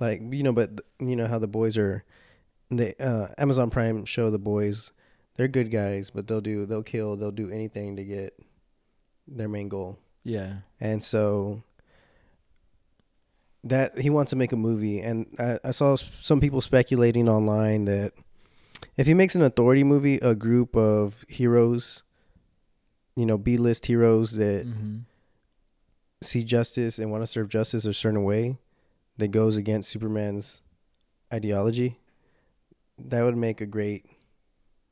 like 0.00 0.22
you 0.30 0.42
know 0.42 0.52
but 0.52 0.80
you 0.98 1.16
know 1.16 1.26
how 1.26 1.38
the 1.38 1.46
boys 1.48 1.76
are 1.76 2.04
the 2.70 2.94
uh 3.02 3.28
amazon 3.38 3.68
prime 3.70 4.04
show 4.06 4.30
the 4.30 4.38
boys 4.38 4.92
they're 5.36 5.48
good 5.48 5.70
guys 5.70 6.08
but 6.10 6.26
they'll 6.26 6.40
do 6.40 6.64
they'll 6.66 6.82
kill 6.82 7.16
they'll 7.16 7.30
do 7.30 7.50
anything 7.50 7.96
to 7.96 8.04
get 8.04 8.38
their 9.26 9.48
main 9.48 9.68
goal 9.68 9.98
Yeah. 10.24 10.56
and 10.80 11.02
so 11.02 11.62
that 13.64 13.98
he 13.98 14.10
wants 14.10 14.30
to 14.30 14.36
make 14.36 14.52
a 14.52 14.56
movie. 14.56 15.00
And 15.00 15.26
I, 15.38 15.58
I 15.64 15.70
saw 15.72 15.96
some 15.96 16.40
people 16.40 16.60
speculating 16.60 17.28
online 17.28 17.84
that 17.86 18.12
if 18.96 19.06
he 19.06 19.14
makes 19.14 19.34
an 19.34 19.42
authority 19.42 19.84
movie 19.84 20.16
a 20.16 20.34
group 20.34 20.76
of 20.76 21.24
heroes 21.28 22.04
you 23.16 23.26
know 23.26 23.36
b-list 23.36 23.86
heroes 23.86 24.32
that 24.32 24.64
hmm 24.64 24.98
see 26.20 26.42
justice 26.42 26.98
and 26.98 27.10
want 27.10 27.22
to 27.22 27.26
serve 27.26 27.48
justice 27.48 27.84
a 27.84 27.94
certain 27.94 28.24
way 28.24 28.58
that 29.16 29.28
goes 29.28 29.56
against 29.56 29.90
Superman's 29.90 30.60
ideology, 31.32 31.98
that 32.98 33.22
would 33.22 33.36
make 33.36 33.60
a 33.60 33.66
great, 33.66 34.06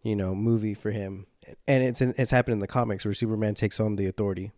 you 0.03 0.15
know, 0.17 0.35
movie 0.35 0.75
for 0.75 0.91
him. 0.91 1.27
And 1.67 1.83
it's 1.83 2.01
in, 2.01 2.15
it's 2.19 2.31
happened 2.31 2.55
in 2.55 2.59
the 2.59 2.67
comics 2.67 3.05
where 3.05 3.15
Superman 3.15 3.55
takes 3.55 3.81
on 3.81 3.97
the 3.97 4.07
Authority, 4.07 4.53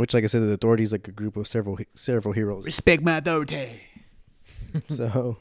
which, 0.00 0.14
like 0.14 0.24
I 0.24 0.26
said, 0.28 0.42
the 0.42 0.52
Authority 0.52 0.82
is 0.82 0.92
like 0.92 1.08
a 1.08 1.12
group 1.12 1.36
of 1.36 1.46
several 1.46 1.78
several 1.94 2.32
heroes. 2.34 2.64
Respect 2.64 3.02
my 3.02 3.18
authority. 3.18 3.80
so 4.88 5.38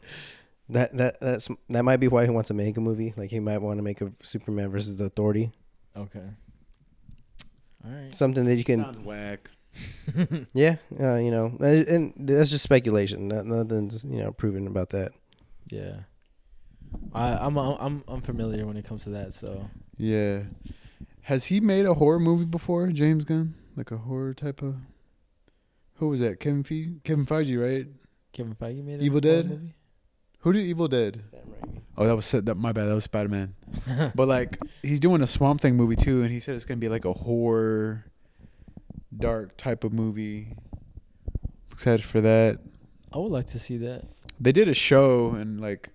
that 0.70 0.96
that 0.98 1.20
that's 1.20 1.50
that 1.70 1.84
might 1.84 1.98
be 1.98 2.08
why 2.08 2.24
he 2.26 2.30
wants 2.32 2.48
to 2.48 2.54
make 2.54 2.78
a 2.78 2.82
movie. 2.82 3.14
Like 3.18 3.30
he 3.32 3.40
might 3.40 3.62
want 3.62 3.78
to 3.80 3.84
make 3.84 4.02
a 4.02 4.12
Superman 4.24 4.70
versus 4.72 4.98
the 4.98 5.06
Authority, 5.06 5.52
Okay. 5.96 6.24
All 7.86 7.92
right. 7.92 8.16
something 8.16 8.46
that 8.46 8.56
you 8.56 8.64
can 8.64 8.84
Sounds 8.84 9.00
whack. 9.00 9.50
Yeah, 10.54 10.78
uh, 11.00 11.16
you 11.16 11.32
know, 11.32 11.58
and 11.60 11.88
and 11.88 12.14
that's 12.18 12.50
just 12.50 12.64
speculation. 12.64 13.28
Nothing's 13.28 14.04
you 14.06 14.20
know 14.24 14.32
proven 14.32 14.68
about 14.68 14.90
that. 14.92 15.12
Yeah. 15.70 15.98
I, 17.14 17.34
I'm 17.34 17.58
I'm 17.58 18.04
I'm 18.08 18.22
familiar 18.22 18.66
when 18.66 18.78
it 18.78 18.86
comes 18.86 19.04
to 19.04 19.10
that. 19.12 19.34
So 19.34 19.70
Yeah. 19.98 20.44
Has 21.24 21.46
he 21.46 21.60
made 21.60 21.86
a 21.86 21.96
horror 21.96 22.20
movie 22.20 22.46
before, 22.46 22.88
James 22.88 23.26
Gunn? 23.26 23.56
Like 23.76 23.92
a 23.92 23.98
horror 23.98 24.34
type 24.34 24.62
of. 24.62 24.76
Who 25.96 26.10
was 26.10 26.20
that? 26.22 26.40
Kevin 26.40 26.64
Fe- 26.64 26.96
Kevin 27.04 27.26
Feige, 27.26 27.62
right? 27.62 27.88
Kevin 28.34 28.56
Feige 28.56 28.84
made 28.84 29.02
Evil 29.02 29.22
Dead? 29.22 29.50
movie? 29.50 29.74
Who 30.40 30.54
did 30.54 30.66
Evil 30.66 30.88
Dead? 30.88 31.22
Oh, 31.98 32.06
that 32.06 32.16
was 32.16 32.30
that. 32.32 32.56
My 32.56 32.72
bad. 32.72 32.86
That 32.86 32.94
was 32.96 33.06
Spider 33.06 33.30
Man. 33.30 33.56
but 34.16 34.28
like, 34.28 34.58
he's 34.82 35.00
doing 35.00 35.22
a 35.22 35.28
Swamp 35.28 35.62
Thing 35.62 35.76
movie 35.76 35.96
too, 35.96 36.22
and 36.22 36.32
he 36.32 36.40
said 36.40 36.56
it's 36.56 36.66
gonna 36.66 36.78
be 36.78 36.90
like 36.90 37.06
a 37.06 37.14
horror, 37.14 38.06
dark 39.18 39.56
type 39.58 39.84
of 39.84 39.94
movie. 39.94 40.54
Excited 41.72 42.06
for 42.06 42.22
that. 42.22 42.60
I 43.14 43.18
would 43.18 43.32
like 43.32 43.48
to 43.48 43.60
see 43.60 43.78
that. 43.78 44.04
They 44.40 44.52
did 44.52 44.68
a 44.68 44.74
show, 44.74 45.32
and 45.32 45.62
like, 45.62 45.90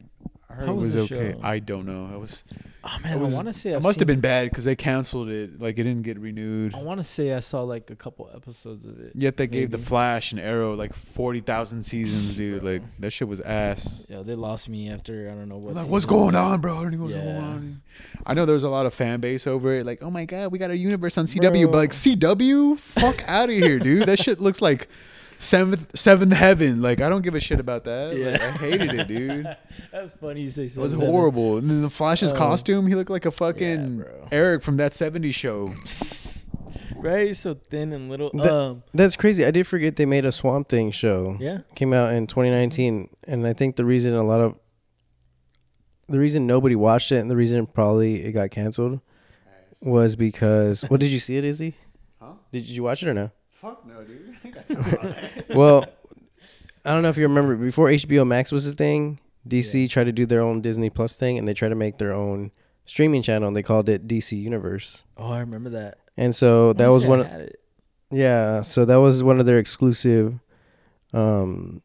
I 0.51 0.55
heard 0.55 0.67
How 0.67 0.73
it 0.73 0.77
was 0.79 0.95
was, 0.97 1.13
okay. 1.13 1.33
show? 1.33 1.41
I 1.45 1.61
don't 1.61 1.87
know. 1.87 2.13
It 2.13 2.19
was. 2.19 2.43
Oh 2.83 2.97
man, 3.05 3.21
was- 3.21 3.33
I 3.33 3.37
want 3.37 3.47
to 3.49 3.53
say 3.55 3.71
It 3.73 3.77
I've 3.77 3.83
must 3.83 4.01
have 4.01 4.07
been 4.09 4.21
bad 4.21 4.49
because 4.51 4.65
they 4.65 4.75
canceled 4.75 5.29
it. 5.29 5.61
Like 5.61 5.79
it 5.79 5.85
didn't 5.85 6.03
get 6.03 6.19
renewed. 6.19 6.75
I 6.75 6.83
want 6.83 6.99
to 6.99 7.05
say 7.05 7.35
I 7.35 7.41
saw 7.41 7.63
like 7.63 7.89
a 7.91 7.95
couple 7.95 8.29
episodes 8.35 8.85
of 8.87 8.99
it. 8.99 9.13
Yet 9.15 9.37
they 9.37 9.47
gave 9.47 9.71
the 9.71 9.79
Flash 9.79 10.33
and 10.33 10.41
Arrow 10.41 10.75
like 10.75 10.93
forty 10.95 11.41
thousand 11.41 11.85
seasons, 11.85 12.35
dude. 12.37 12.65
Like 12.65 12.83
that 12.99 13.13
shit 13.13 13.29
was 13.29 13.41
ass. 13.41 14.07
Yeah, 14.09 14.23
they 14.23 14.35
lost 14.35 14.69
me 14.69 14.91
after 14.91 15.31
I 15.31 15.35
don't 15.35 15.49
know 15.49 15.59
what. 15.59 15.75
like, 15.75 15.89
what's 15.89 16.07
going 16.07 16.35
on, 16.35 16.61
bro? 16.61 16.79
I 16.79 16.83
don't 16.83 16.93
know 16.95 17.05
what's 17.05 17.15
Yeah. 17.15 17.23
going 17.25 17.37
on. 17.37 17.83
I 18.27 18.35
know 18.35 18.45
there 18.47 18.55
was 18.55 18.65
a 18.65 18.71
lot 18.71 18.87
of 18.87 18.95
fan 18.95 19.21
base 19.21 19.47
over 19.47 19.75
it. 19.75 19.87
Like, 19.87 20.03
oh 20.03 20.11
my 20.11 20.25
god, 20.25 20.51
we 20.51 20.59
got 20.59 20.71
a 20.71 20.77
universe 20.77 21.17
on 21.19 21.27
CW, 21.27 21.67
but 21.71 21.77
like 21.79 21.91
CW, 21.91 22.79
fuck 22.79 23.23
out 23.29 23.51
of 23.51 23.55
here, 23.55 23.79
dude. 23.79 24.07
That 24.09 24.19
shit 24.19 24.41
looks 24.41 24.61
like 24.63 24.89
seventh 25.41 25.99
seventh 25.99 26.33
heaven. 26.33 26.81
Like 26.81 27.01
I 27.01 27.09
don't 27.09 27.23
give 27.23 27.35
a 27.35 27.41
shit 27.41 27.59
about 27.59 27.85
that. 27.85 28.17
Yeah. 28.17 28.31
Like, 28.33 28.41
I 28.43 28.51
hated 28.53 28.95
it, 28.95 29.09
dude. 29.09 29.57
That's 29.93 30.13
funny 30.13 30.43
you 30.43 30.49
say 30.49 30.65
It 30.67 30.77
was 30.77 30.93
something. 30.93 31.09
horrible. 31.11 31.57
And 31.59 31.69
then 31.69 31.83
the 31.83 31.91
Flash's 31.91 32.33
Oh. 32.33 32.37
costume, 32.37 32.87
he 32.87 32.95
looked 32.95 33.11
like 33.11 33.27
a 33.27 33.31
fucking 33.33 33.99
bro. 33.99 34.29
Eric 34.31 34.63
from 34.63 34.77
that 34.77 34.93
'70s 34.93 35.35
show. 35.35 35.75
Right? 36.97 37.35
So 37.35 37.55
thin 37.71 37.93
and 37.93 38.11
little. 38.11 38.31
That- 38.35 38.53
um, 38.53 38.83
That's 38.93 39.17
crazy. 39.17 39.45
I 39.45 39.51
did 39.51 39.67
forget 39.67 39.97
they 39.97 40.05
made 40.07 40.25
a 40.27 40.33
Swamp 40.33 40.69
Thing 40.69 40.91
show. 40.91 41.37
yeah. 41.41 41.61
Came 41.75 41.93
out 41.95 42.13
in 42.13 42.27
2019, 42.27 43.09
and 43.25 43.47
I 43.47 43.55
think 43.55 43.77
the 43.77 43.85
reason 43.87 44.13
a 44.15 44.23
lot 44.23 44.41
of 44.41 44.55
the 46.09 46.19
reason 46.19 46.47
nobody 46.47 46.75
watched 46.77 47.13
it 47.13 47.17
and 47.19 47.31
the 47.31 47.37
reason 47.37 47.67
probably 47.67 48.25
it 48.25 48.33
got 48.33 48.51
canceled 48.51 49.01
was 49.81 50.17
because 50.17 50.83
what 50.91 51.01
did 51.01 51.09
you 51.11 51.21
see 51.21 51.37
it, 51.39 51.45
Izzy? 51.45 51.75
Huh? 52.21 52.33
Did 52.53 52.67
you 52.69 52.83
watch 52.83 53.03
it 53.03 53.09
or 53.09 53.15
no? 53.15 53.31
Fuck 53.61 53.87
no, 53.87 54.03
dude. 54.05 54.37
well, 55.55 55.85
I 56.85 56.93
don't 56.93 57.03
know 57.03 57.11
if 57.11 57.17
you 57.17 57.25
remember 57.25 57.57
before 57.57 57.89
HBO 57.89 58.27
Max 58.27 58.51
was 58.53 58.67
a 58.67 58.73
thing. 58.73 59.19
DC 59.49 59.89
tried 59.91 60.05
to 60.05 60.13
do 60.13 60.27
their 60.27 60.41
own 60.41 60.61
Disney 60.61 60.89
Plus 60.91 61.17
thing, 61.17 61.39
and 61.39 61.47
they 61.47 61.55
tried 61.55 61.69
to 61.71 61.75
make 61.75 61.99
their 61.99 62.13
own 62.13 62.51
streaming 62.85 63.23
channel. 63.23 63.49
and 63.49 63.57
They 63.57 63.63
called 63.63 63.89
it 63.89 64.07
DC 64.09 64.33
Universe, 64.41 65.05
Oh, 65.17 65.31
I 65.33 65.41
remember 65.41 65.71
that. 65.71 65.99
and 66.17 66.35
so 66.35 66.73
that 66.75 66.89
was 66.89 67.05
one. 67.07 67.21
Of, 67.21 67.27
had 67.27 67.41
it. 67.43 67.61
yeah, 68.11 68.63
so 68.63 68.85
that 68.85 68.97
was 68.97 69.23
one 69.23 69.41
of 69.41 69.47
their 69.47 69.59
exclusive 69.59 70.39
um, 71.13 71.83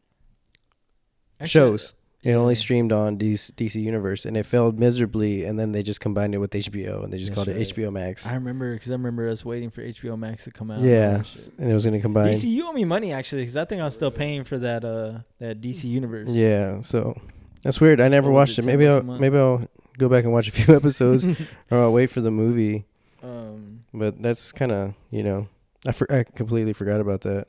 Actually, 1.40 1.50
shows. 1.50 1.94
It 2.26 2.34
only 2.34 2.56
streamed 2.56 2.92
on 2.92 3.20
DC, 3.20 3.52
DC 3.52 3.76
Universe, 3.80 4.26
and 4.26 4.36
it 4.36 4.48
failed 4.48 4.80
miserably. 4.80 5.44
And 5.46 5.60
then 5.60 5.74
they 5.74 5.84
just 5.84 6.02
combined 6.02 6.34
it 6.34 6.40
with 6.40 6.50
HBO, 6.50 7.04
and 7.04 7.14
they 7.14 7.20
just 7.20 7.30
That's 7.30 7.36
called 7.36 7.48
right. 7.50 7.58
it 7.58 7.76
HBO 7.76 7.92
Max. 7.94 8.26
I 8.26 8.34
remember 8.34 8.74
because 8.74 8.90
I 8.90 8.94
remember 8.94 9.30
us 9.30 9.46
waiting 9.46 9.70
for 9.70 9.84
HBO 9.84 10.18
Max 10.18 10.46
to 10.46 10.52
come 10.52 10.72
out. 10.72 10.82
yeah, 10.82 11.22
and 11.60 11.70
it 11.70 11.74
was 11.74 11.86
going 11.86 11.94
to 11.94 12.02
combine. 12.02 12.34
DC, 12.34 12.46
you 12.46 12.68
owe 12.68 12.74
me 12.74 12.84
money 12.84 13.14
actually 13.14 13.44
because 13.44 13.56
I 13.56 13.66
think 13.66 13.84
I'm 13.84 13.92
still 13.92 14.10
paying 14.10 14.44
for 14.44 14.58
that 14.58 14.84
uh 14.84 15.20
that 15.38 15.62
DC 15.62 15.84
universe. 15.84 16.28
Yeah, 16.30 16.82
so 16.82 17.16
that's 17.62 17.80
weird. 17.80 18.02
I 18.02 18.08
never 18.08 18.32
What 18.32 18.40
watched 18.40 18.58
it, 18.58 18.64
it. 18.64 18.66
Maybe 18.66 18.88
I'll 18.88 19.04
maybe 19.04 19.38
I'll 19.38 19.68
go 20.00 20.10
back 20.10 20.24
and 20.24 20.34
watch 20.34 20.48
a 20.48 20.52
few 20.52 20.76
episodes, 20.82 21.26
or 21.70 21.78
I'll 21.78 21.94
wait 21.94 22.10
for 22.10 22.22
the 22.22 22.32
movie. 22.32 22.86
Um. 23.22 23.84
But 23.94 24.20
that's 24.22 24.52
kind 24.52 24.72
of 24.72 24.96
you 25.12 25.22
know, 25.22 25.48
I 25.86 25.92
for, 25.92 26.12
I 26.12 26.24
completely 26.24 26.74
forgot 26.74 27.02
about 27.02 27.22
that. 27.22 27.48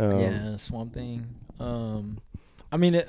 Um, 0.00 0.20
yeah, 0.20 0.56
Swamp 0.56 0.92
Thing. 0.92 1.26
Um, 1.60 2.18
I 2.72 2.76
mean, 2.76 2.96
it, 2.96 3.08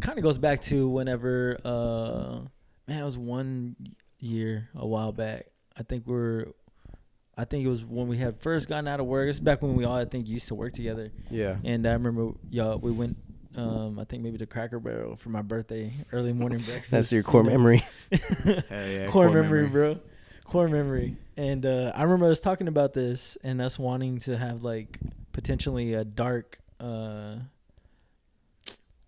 kind 0.00 0.18
of 0.18 0.22
goes 0.24 0.38
back 0.38 0.60
to 0.62 0.88
whenever, 0.88 1.58
uh, 1.64 2.40
man, 2.88 3.02
it 3.02 3.04
was 3.04 3.18
one 3.18 3.76
year 4.18 4.68
a 4.74 4.86
while 4.86 5.12
back. 5.12 5.46
I 5.78 5.82
think 5.82 6.06
we're, 6.06 6.46
I 7.36 7.44
think 7.44 7.64
it 7.64 7.68
was 7.68 7.84
when 7.84 8.08
we 8.08 8.18
had 8.18 8.40
first 8.40 8.68
gotten 8.68 8.86
out 8.88 9.00
of 9.00 9.06
work. 9.06 9.28
it's 9.28 9.40
back 9.40 9.62
when 9.62 9.74
we 9.74 9.84
all, 9.84 9.96
I 9.96 10.04
think, 10.04 10.28
used 10.28 10.48
to 10.48 10.54
work 10.54 10.72
together. 10.74 11.10
yeah. 11.30 11.56
And 11.64 11.86
I 11.86 11.92
remember, 11.92 12.32
y'all, 12.50 12.78
we 12.78 12.92
went, 12.92 13.16
um, 13.56 13.98
I 13.98 14.04
think 14.04 14.22
maybe 14.22 14.38
to 14.38 14.46
Cracker 14.46 14.78
Barrel 14.78 15.16
for 15.16 15.30
my 15.30 15.42
birthday, 15.42 15.92
early 16.12 16.32
morning 16.32 16.58
breakfast. 16.66 16.90
That's 16.90 17.12
your 17.12 17.22
core 17.22 17.42
memory. 17.42 17.82
Hell 18.12 18.62
yeah, 18.70 19.06
core, 19.08 19.30
memory, 19.30 19.66
bro. 19.66 19.98
Core 20.44 20.68
memory. 20.68 21.16
And 21.36 21.64
uh, 21.64 21.92
I 21.94 22.02
remember 22.02 22.30
us 22.30 22.40
talking 22.40 22.68
about 22.68 22.92
this 22.92 23.36
and 23.42 23.60
us 23.62 23.78
wanting 23.78 24.18
to 24.20 24.36
have 24.36 24.62
like 24.62 24.98
potentially 25.32 25.94
a 25.94 26.04
dark. 26.04 26.60
Uh, 26.78 27.36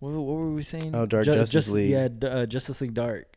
what, 0.03 0.13
what 0.15 0.37
were 0.37 0.51
we 0.51 0.65
saying? 0.65 0.95
Oh, 0.95 1.07
Dark 1.07 1.25
Justice 1.27 1.71
League. 1.71 1.91
Yeah, 1.91 2.09
uh, 2.29 2.47
Justice 2.47 2.81
League 2.81 2.95
Dark. 2.95 3.37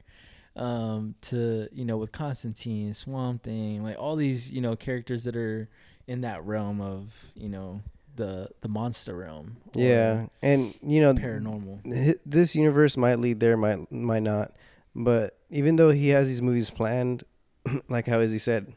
Um, 0.55 1.15
to 1.21 1.67
you 1.71 1.85
know, 1.85 1.97
with 1.97 2.11
Constantine, 2.11 2.93
Swamp 2.93 3.43
Thing, 3.43 3.83
like 3.83 3.97
all 3.99 4.15
these 4.15 4.51
you 4.51 4.61
know 4.61 4.75
characters 4.75 5.25
that 5.25 5.35
are 5.35 5.69
in 6.07 6.21
that 6.21 6.43
realm 6.45 6.81
of 6.81 7.13
you 7.35 7.49
know 7.49 7.81
the 8.15 8.49
the 8.61 8.67
monster 8.67 9.15
realm. 9.15 9.57
or 9.75 9.81
Yeah, 9.81 10.27
and 10.41 10.73
you 10.81 11.01
know, 11.01 11.13
paranormal. 11.13 12.17
this 12.25 12.55
universe 12.55 12.97
might 12.97 13.19
lead 13.19 13.39
there, 13.39 13.57
might 13.57 13.91
might 13.91 14.23
not. 14.23 14.55
But 14.95 15.37
even 15.51 15.75
though 15.75 15.91
he 15.91 16.09
has 16.09 16.27
these 16.27 16.41
movies 16.41 16.71
planned, 16.71 17.25
like 17.89 18.07
how 18.07 18.21
Izzy 18.21 18.39
said, 18.39 18.73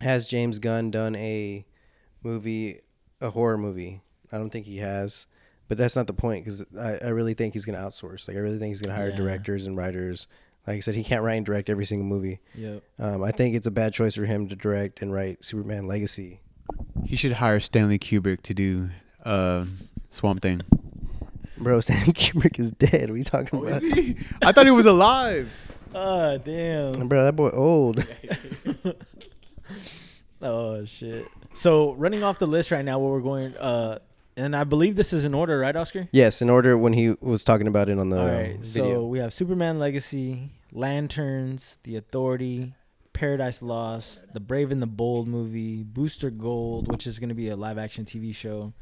has 0.00 0.26
James 0.26 0.58
Gunn 0.58 0.90
done 0.90 1.14
a 1.16 1.64
movie, 2.22 2.80
a 3.20 3.30
horror 3.30 3.56
movie? 3.56 4.02
I 4.32 4.38
don't 4.38 4.50
think 4.50 4.66
he 4.66 4.78
has. 4.78 5.26
But 5.68 5.78
that's 5.78 5.96
not 5.96 6.06
the 6.06 6.12
point 6.12 6.44
because 6.44 6.64
I, 6.78 6.98
I 7.06 7.08
really 7.08 7.34
think 7.34 7.54
he's 7.54 7.64
gonna 7.64 7.78
outsource. 7.78 8.28
Like 8.28 8.36
I 8.36 8.40
really 8.40 8.58
think 8.58 8.70
he's 8.70 8.82
gonna 8.82 8.96
hire 8.96 9.08
Yeah. 9.10 9.16
directors 9.16 9.66
and 9.66 9.76
writers. 9.76 10.26
Like 10.66 10.76
I 10.76 10.80
said, 10.80 10.94
he 10.94 11.04
can't 11.04 11.22
write 11.22 11.34
and 11.34 11.44
direct 11.46 11.68
every 11.70 11.84
single 11.84 12.06
movie. 12.06 12.40
Yep. 12.54 12.82
Um, 12.98 13.22
I 13.22 13.30
think 13.32 13.54
it's 13.54 13.66
a 13.66 13.70
bad 13.70 13.92
choice 13.92 14.14
for 14.14 14.24
him 14.24 14.48
to 14.48 14.56
direct 14.56 15.02
and 15.02 15.12
write 15.12 15.44
Superman 15.44 15.86
Legacy. 15.86 16.40
He 17.04 17.16
should 17.16 17.32
hire 17.32 17.60
Stanley 17.60 17.98
Kubrick 17.98 18.42
to 18.42 18.54
do 18.54 18.88
uh, 19.24 19.64
Swamp 20.10 20.40
Thing. 20.40 20.62
Bro, 21.58 21.80
Stanley 21.80 22.12
Kubrick 22.14 22.58
is 22.58 22.70
dead. 22.72 23.10
What 23.10 23.14
are 23.14 23.16
you 23.18 23.24
talking 23.24 23.58
about? 23.66 23.82
I 24.42 24.52
thought 24.52 24.64
he 24.66 24.72
was 24.72 24.86
alive. 24.86 25.50
Ah, 25.96 26.38
damn. 26.38 27.06
Bro, 27.06 27.22
that 27.22 27.36
boy 27.36 27.50
old. 27.50 28.04
Oh 30.42 30.84
shit. 30.84 31.26
So 31.54 31.92
running 31.94 32.22
off 32.22 32.38
the 32.38 32.46
list 32.46 32.70
right 32.70 32.84
now, 32.84 32.98
where 32.98 33.10
we're 33.12 33.20
going, 33.20 33.56
uh, 33.56 34.00
and 34.36 34.54
I 34.56 34.64
believe 34.64 34.96
this 34.96 35.12
is 35.12 35.24
in 35.24 35.34
order, 35.34 35.58
right, 35.58 35.74
Oscar? 35.76 36.08
Yes, 36.12 36.42
in 36.42 36.50
order 36.50 36.76
when 36.76 36.92
he 36.92 37.14
was 37.20 37.44
talking 37.44 37.66
about 37.66 37.88
it 37.88 37.98
on 37.98 38.10
the 38.10 38.18
All 38.20 38.26
right. 38.26 38.58
video. 38.60 38.94
So 38.94 39.06
we 39.06 39.18
have 39.18 39.32
Superman 39.32 39.78
Legacy, 39.78 40.50
Lanterns, 40.72 41.78
The 41.84 41.96
Authority, 41.96 42.74
Paradise 43.12 43.62
Lost, 43.62 44.24
The 44.32 44.40
Brave 44.40 44.70
and 44.70 44.82
the 44.82 44.86
Bold 44.86 45.28
movie, 45.28 45.82
Booster 45.82 46.30
Gold, 46.30 46.88
which 46.90 47.06
is 47.06 47.18
going 47.18 47.28
to 47.28 47.34
be 47.34 47.48
a 47.48 47.56
live 47.56 47.78
action 47.78 48.04
TV 48.04 48.34
show, 48.34 48.72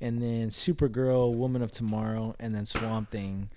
and 0.00 0.20
then 0.22 0.48
Supergirl, 0.50 1.34
Woman 1.34 1.62
of 1.62 1.72
Tomorrow, 1.72 2.36
and 2.38 2.54
then 2.54 2.66
Swamp 2.66 3.10
Thing. 3.10 3.50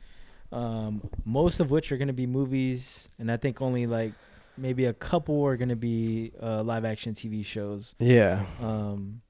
Um, 0.52 1.02
most 1.24 1.60
of 1.62 1.72
which 1.72 1.92
are 1.92 1.98
going 1.98 2.08
to 2.10 2.14
be 2.14 2.28
movies, 2.28 3.08
and 3.20 3.32
I 3.32 3.38
think 3.38 3.62
only 3.62 3.88
like 3.88 4.14
maybe 4.58 4.86
a 4.86 4.94
couple 4.94 5.44
are 5.46 5.56
going 5.56 5.70
to 5.70 5.76
be 5.78 6.32
uh, 6.42 6.62
live 6.64 6.84
action 6.84 7.14
TV 7.14 7.46
shows. 7.46 7.96
yeah, 8.00 8.46
Um, 8.62 9.22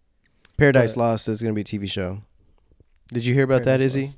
Paradise 0.62 0.94
But- 0.94 1.02
Lost 1.02 1.28
is 1.28 1.42
gonna 1.42 1.54
be 1.56 1.62
a 1.62 1.64
TV 1.64 1.90
show. 1.90 2.22
Did 3.12 3.26
you 3.26 3.34
hear 3.34 3.44
about 3.46 3.64
that, 3.64 3.80
Paradise 3.80 3.86
Izzy? 3.88 4.06
Lost. 4.06 4.18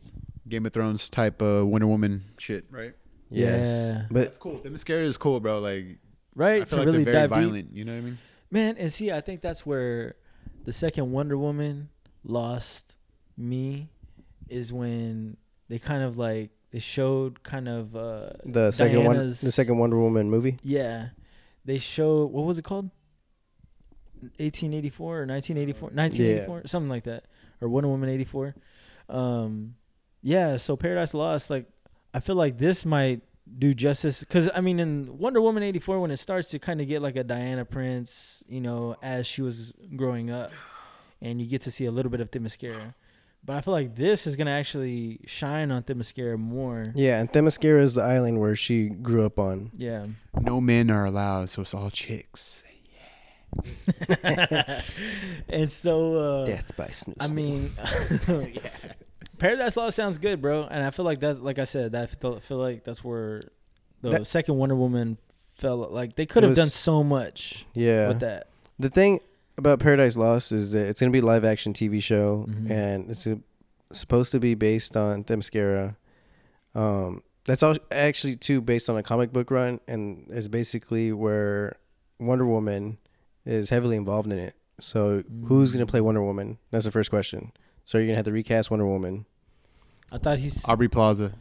Game 0.49 0.65
of 0.65 0.73
Thrones 0.73 1.07
type 1.09 1.41
of 1.41 1.67
Wonder 1.67 1.87
Woman 1.87 2.25
shit, 2.37 2.65
right? 2.69 2.93
Yes, 3.29 3.87
Yeah. 3.89 4.05
but 4.11 4.23
That's 4.25 4.37
cool. 4.37 4.59
Themyscira 4.59 5.03
is 5.03 5.17
cool, 5.17 5.39
bro. 5.39 5.59
Like 5.59 5.99
right 6.35 6.57
I 6.57 6.59
to 6.59 6.65
feel 6.65 6.79
like 6.79 6.85
really 6.87 7.03
they're 7.05 7.13
very 7.13 7.27
dive 7.27 7.29
deep. 7.29 7.43
violent. 7.49 7.75
You 7.77 7.85
know 7.85 7.93
what 7.93 7.97
I 7.99 8.01
mean? 8.01 8.17
Man, 8.51 8.75
and 8.77 8.91
see, 8.91 9.09
I 9.11 9.21
think 9.21 9.39
that's 9.41 9.65
where 9.65 10.15
the 10.65 10.73
second 10.73 11.11
Wonder 11.13 11.37
Woman 11.37 11.87
lost 12.25 12.97
me 13.37 13.89
is 14.49 14.71
when 14.73 15.37
they 15.69 15.79
kind 15.79 16.03
of 16.03 16.17
like 16.17 16.51
they 16.71 16.79
showed 16.79 17.41
kind 17.43 17.69
of 17.69 17.95
uh 17.95 18.31
the 18.45 18.71
second 18.71 19.05
one, 19.05 19.15
Diana's- 19.15 19.39
the 19.39 19.51
second 19.51 19.77
Wonder 19.77 19.97
Woman 19.97 20.29
movie. 20.29 20.57
yeah 20.61 21.09
they 21.65 21.77
showed 21.77 22.25
what 22.33 22.43
was 22.45 22.57
it 22.57 22.63
called 22.63 22.89
1884 24.37 25.05
or 25.05 25.25
1984 25.25 25.89
1984 25.89 26.67
something 26.67 26.89
like 26.89 27.03
that 27.03 27.25
or 27.61 27.69
Wonder 27.69 27.89
Woman 27.89 28.09
84 28.09 28.55
um 29.09 29.75
yeah 30.21 30.57
so 30.57 30.75
Paradise 30.75 31.13
Lost 31.13 31.49
like 31.49 31.67
I 32.13 32.19
feel 32.19 32.35
like 32.35 32.57
this 32.57 32.85
might 32.85 33.21
do 33.57 33.73
justice 33.73 34.21
because 34.21 34.49
I 34.53 34.61
mean 34.61 34.79
in 34.79 35.17
Wonder 35.17 35.41
Woman 35.41 35.63
84 35.63 35.99
when 35.99 36.11
it 36.11 36.17
starts 36.17 36.49
to 36.51 36.59
kind 36.59 36.81
of 36.81 36.87
get 36.87 37.01
like 37.01 37.15
a 37.15 37.23
Diana 37.23 37.65
Prince 37.65 38.43
you 38.47 38.61
know 38.61 38.95
as 39.01 39.27
she 39.27 39.41
was 39.41 39.73
growing 39.95 40.31
up 40.31 40.51
and 41.21 41.41
you 41.41 41.47
get 41.47 41.61
to 41.61 41.71
see 41.71 41.85
a 41.85 41.91
little 41.91 42.09
bit 42.11 42.21
of 42.21 42.31
Themyscira 42.31 42.93
but 43.45 43.57
I 43.57 43.61
feel 43.61 43.73
like 43.73 43.95
this 43.95 44.25
is 44.25 44.35
gonna 44.35 44.51
actually 44.51 45.19
shine 45.25 45.69
on 45.69 45.83
Themyscira 45.83 46.37
more. 46.37 46.85
Yeah, 46.95 47.19
and 47.19 47.29
Themyscira 47.29 47.81
is 47.81 47.93
the 47.93 48.01
island 48.01 48.39
where 48.39 48.55
she 48.55 48.87
grew 48.87 49.25
up 49.25 49.37
on. 49.37 49.71
yeah. 49.73 50.07
No 50.39 50.61
men 50.61 50.89
are 50.89 51.05
allowed, 51.05 51.49
so 51.49 51.61
it's 51.61 51.73
all 51.73 51.89
chicks. 51.89 52.63
and 55.49 55.69
so 55.71 56.15
uh 56.15 56.45
Death 56.45 56.71
by 56.75 56.87
snooze. 56.87 57.17
I 57.19 57.27
mean, 57.33 57.71
Paradise 59.37 59.75
Lost 59.77 59.95
sounds 59.95 60.17
good, 60.17 60.41
bro. 60.41 60.67
And 60.69 60.83
I 60.83 60.89
feel 60.91 61.05
like 61.05 61.19
that's 61.19 61.39
like 61.39 61.59
I 61.59 61.63
said, 61.65 61.91
that 61.93 62.03
I 62.03 62.05
feel, 62.07 62.39
feel 62.39 62.57
like 62.57 62.83
that's 62.83 63.03
where 63.03 63.39
the 64.01 64.09
That- 64.11 64.27
second 64.27 64.57
Wonder 64.57 64.75
Woman 64.75 65.17
fell. 65.55 65.77
Like 65.77 66.15
they 66.15 66.25
could 66.25 66.43
have 66.43 66.55
done 66.55 66.69
so 66.69 67.03
much 67.03 67.65
yeah. 67.73 68.07
with 68.09 68.19
that. 68.21 68.47
The 68.79 68.89
thing 68.89 69.19
about 69.57 69.79
Paradise 69.79 70.17
Lost 70.17 70.51
is 70.51 70.71
that 70.71 70.87
it's 70.87 70.99
gonna 70.99 71.11
be 71.11 71.19
a 71.19 71.25
live 71.25 71.45
action 71.45 71.73
TV 71.73 72.01
show, 72.01 72.45
Mhm. 72.49 72.69
and 72.71 73.09
it's 73.11 73.27
uh 73.27 73.35
supposed 73.91 74.31
to 74.31 74.39
be 74.39 74.55
based 74.55 74.97
on 74.97 75.23
Themyscira. 75.23 75.95
Um, 76.73 77.21
that's 77.45 77.61
all 77.61 77.75
actually 77.91 78.35
too 78.35 78.61
based 78.61 78.89
on 78.89 78.97
a 78.97 79.03
comic 79.03 79.31
book 79.31 79.51
run, 79.51 79.79
and 79.87 80.25
is 80.29 80.47
basically 80.49 81.11
where 81.11 81.75
Wonder 82.19 82.45
Woman 82.47 82.97
is 83.45 83.69
heavily 83.69 83.95
involved 83.97 84.31
in 84.31 84.39
it. 84.39 84.55
So 84.79 85.23
who's 85.47 85.71
gonna 85.71 85.85
Mm. 85.85 85.89
play 85.89 86.01
Wonder 86.01 86.23
Woman? 86.23 86.57
That's 86.71 86.85
the 86.85 86.91
first 86.91 87.09
question. 87.09 87.51
So 87.83 87.97
you're 87.97 88.07
gonna 88.07 88.17
have 88.17 88.25
to 88.25 88.31
recast 88.31 88.71
Wonder 88.71 88.85
Woman. 88.87 89.25
I 90.11 90.17
thought 90.17 90.39
he's 90.39 90.67
Aubrey 90.67 90.87
Plaza. 90.89 91.33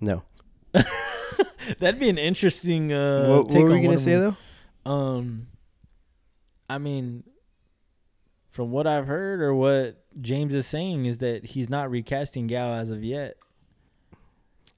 No. 0.00 0.22
that'd 1.78 1.98
be 2.00 2.08
an 2.08 2.18
interesting. 2.18 2.92
Uh, 2.92 3.26
what 3.26 3.44
what 3.44 3.50
take 3.52 3.62
were 3.62 3.70
we 3.70 3.76
gonna 3.76 3.88
Wonder 3.88 4.02
say 4.02 4.16
Woman. 4.18 4.36
though? 4.84 4.90
Um, 4.90 5.46
I 6.68 6.78
mean, 6.78 7.24
from 8.50 8.70
what 8.70 8.86
I've 8.86 9.06
heard 9.06 9.40
or 9.40 9.54
what 9.54 10.04
James 10.20 10.54
is 10.54 10.66
saying 10.66 11.06
is 11.06 11.18
that 11.18 11.44
he's 11.44 11.68
not 11.68 11.90
recasting 11.90 12.46
Gal 12.46 12.72
as 12.74 12.90
of 12.90 13.02
yet, 13.04 13.36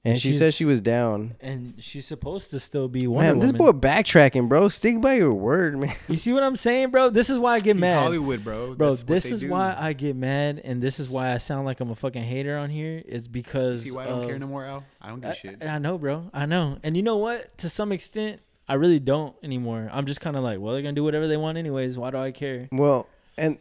And 0.05 0.17
she 0.17 0.29
She's- 0.29 0.39
said 0.39 0.53
she 0.53 0.63
was 0.63 0.79
down. 0.79 1.35
and 1.41 1.73
she's 1.77 2.05
supposed 2.05 2.51
to 2.51 2.59
still 2.61 2.87
be 2.87 3.05
Wonder 3.05 3.31
Man, 3.31 3.39
this 3.39 3.51
Woman. 3.51 3.79
boy 3.79 3.87
backtracking, 3.87 4.47
bro. 4.47 4.69
Stick 4.69 5.01
by 5.01 5.15
your 5.15 5.33
word, 5.33 5.77
man. 5.77 5.93
you 6.07 6.15
see 6.15 6.31
what 6.31 6.41
I'm 6.41 6.55
saying, 6.55 6.91
bro? 6.91 7.09
This 7.09 7.29
is 7.29 7.37
why 7.37 7.55
I 7.55 7.59
get 7.59 7.75
He's 7.75 7.81
mad. 7.81 8.03
Hollywood, 8.03 8.41
bro. 8.43 8.75
Bro, 8.75 8.91
That's 8.91 9.01
what 9.01 9.07
this 9.07 9.23
they 9.25 9.31
is 9.31 9.39
do. 9.41 9.49
why 9.49 9.75
I 9.77 9.91
get 9.91 10.15
mad, 10.15 10.61
and 10.63 10.81
this 10.81 11.01
is 11.01 11.09
why 11.09 11.33
I 11.33 11.37
sound 11.37 11.65
like 11.65 11.81
I'm 11.81 11.91
a 11.91 11.95
fucking 11.95 12.21
hater 12.23 12.57
on 12.57 12.69
here. 12.69 13.03
Is 13.05 13.25
You 13.25 13.29
because 13.31 13.83
see 13.83 13.91
why 13.91 14.05
I 14.05 14.07
don't 14.07 14.21
of- 14.21 14.27
care 14.29 14.39
no 14.39 14.47
more, 14.47 14.63
Al? 14.65 14.85
I 15.01 15.09
don't 15.09 15.19
give 15.19 15.29
I, 15.31 15.33
a 15.33 15.35
shit. 15.35 15.63
I 15.65 15.77
know, 15.79 15.97
bro. 15.97 16.29
I 16.33 16.45
know. 16.45 16.77
And 16.81 16.95
you 16.95 17.03
know 17.03 17.17
what? 17.17 17.57
To 17.57 17.67
some 17.67 17.91
extent, 17.91 18.39
I 18.69 18.75
really 18.75 18.99
don't 19.01 19.35
anymore. 19.43 19.89
I'm 19.91 20.05
just 20.05 20.21
kind 20.21 20.37
of 20.37 20.43
like, 20.43 20.59
well, 20.61 20.73
they're 20.73 20.81
gonna 20.81 20.93
do 20.93 21.03
whatever 21.03 21.27
they 21.27 21.35
want 21.37 21.57
anyways. 21.57 21.97
Why 21.97 22.11
do 22.11 22.17
I 22.17 22.31
care? 22.31 22.69
Well, 22.71 23.09
and 23.37 23.57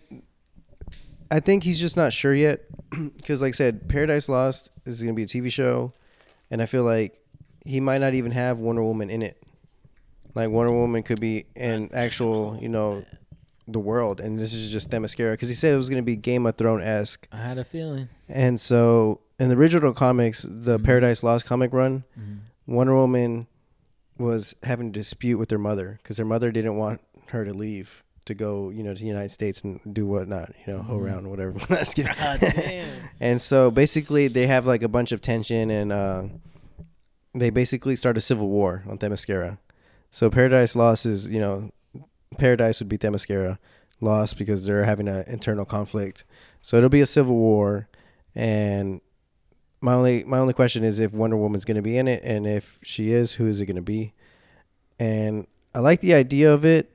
I 1.31 1.41
think 1.41 1.65
he's 1.65 1.81
just 1.81 1.97
not 1.97 2.13
sure 2.13 2.35
yet 2.35 2.61
because, 3.17 3.43
like 3.43 3.55
I 3.55 3.57
said, 3.57 3.89
Paradise 3.89 4.29
Lost 4.29 4.71
is 4.87 5.03
going 5.03 5.15
to 5.15 5.17
be 5.17 5.25
a 5.25 5.27
TV 5.27 5.51
show, 5.53 5.93
and 6.51 6.61
I 6.63 6.67
feel 6.67 6.85
like 6.85 7.19
he 7.65 7.81
might 7.81 7.99
not 8.01 8.15
even 8.15 8.33
have 8.33 8.61
Wonder 8.61 8.83
Woman 8.83 9.11
in 9.11 9.23
it. 9.23 9.43
Like 10.35 10.51
Wonder 10.51 10.73
Woman 10.73 11.03
could 11.03 11.21
be 11.21 11.47
an 11.57 11.91
actual, 11.93 12.59
you 12.61 12.69
know, 12.69 13.05
the 13.67 13.79
world, 13.81 14.21
and 14.21 14.39
this 14.39 14.55
is 14.55 14.71
just 14.71 14.89
Themyscira 14.91 15.33
because 15.33 15.49
he 15.51 15.55
said 15.55 15.75
it 15.75 15.77
was 15.77 15.89
going 15.91 16.03
to 16.03 16.07
be 16.07 16.17
Game 16.17 16.47
of 16.47 16.57
Thrones 16.57 16.85
esque, 16.85 17.27
I 17.33 17.37
had 17.39 17.59
a 17.59 17.65
feeling. 17.65 18.09
and 18.29 18.59
so 18.61 19.21
in 19.39 19.49
the 19.51 19.57
original 19.57 19.93
comics, 19.93 20.43
the 20.49 20.79
Mhm. 20.79 20.85
Paradise 20.85 21.23
Lost 21.23 21.45
comic 21.47 21.73
run, 21.73 22.05
Mm-hmm. 22.19 22.75
Wonder 22.75 22.95
Woman 22.95 23.47
was 24.19 24.55
having 24.63 24.89
a 24.89 24.93
dispute 24.93 25.39
with 25.39 25.51
her 25.51 25.59
mother 25.59 25.99
because 26.03 26.17
her 26.19 26.25
mother 26.25 26.51
didn't 26.51 26.77
want 26.77 27.01
her 27.29 27.45
to 27.45 27.53
leave 27.53 28.03
to 28.29 28.35
go, 28.35 28.71
you 28.71 28.83
know, 28.83 28.95
to 28.95 29.01
the 29.01 29.07
United 29.07 29.31
States 29.31 29.61
and 29.63 29.81
do 29.93 30.07
whatnot, 30.07 30.53
you 30.67 30.73
know, 30.73 30.81
hoe 30.83 30.95
Mhm. 30.99 31.03
around, 31.03 31.31
whatever. 31.31 31.53
God 31.69 32.41
damn. 32.41 32.89
and 33.21 33.43
so 33.43 33.71
basically, 33.71 34.29
they 34.29 34.47
have 34.47 34.65
like 34.67 34.83
a 34.83 34.89
bunch 34.89 35.13
of 35.13 35.21
tension, 35.21 35.71
and 35.71 35.93
uh, 35.93 36.23
they 37.35 37.51
basically 37.51 37.97
start 37.97 38.17
a 38.17 38.21
civil 38.21 38.49
war 38.49 38.85
on 38.89 38.99
Themyscira. 38.99 39.59
So 40.11 40.31
Paradise 40.31 40.75
Lost 40.75 41.05
is, 41.05 41.29
you 41.29 41.41
know, 41.41 41.71
Paradise 42.39 42.79
would 42.81 42.89
be 42.89 42.97
Themyscira, 42.99 43.59
lost 44.01 44.39
because 44.39 44.65
they're 44.65 44.85
having 44.85 45.09
an 45.09 45.25
internal 45.27 45.65
conflict. 45.65 46.25
So 46.63 46.77
it'll 46.77 46.89
be 46.89 47.01
a 47.01 47.07
civil 47.07 47.35
war, 47.37 47.89
and 48.35 49.01
my 49.81 49.95
only 49.95 50.25
my 50.25 50.39
only 50.39 50.55
question 50.55 50.85
is 50.85 50.99
if 51.01 51.13
Wonder 51.13 51.37
Woman's 51.37 51.65
going 51.65 51.77
to 51.77 51.83
be 51.83 51.97
in 51.99 52.09
it, 52.09 52.23
and 52.25 52.47
if 52.47 52.79
she 52.83 53.11
is, 53.13 53.35
who 53.35 53.47
is 53.47 53.61
it 53.61 53.67
going 53.67 53.77
to 53.77 53.83
be? 53.83 54.13
And 54.99 55.47
I 55.75 55.81
like 55.81 56.01
the 56.01 56.15
idea 56.15 56.53
of 56.53 56.65
it, 56.65 56.91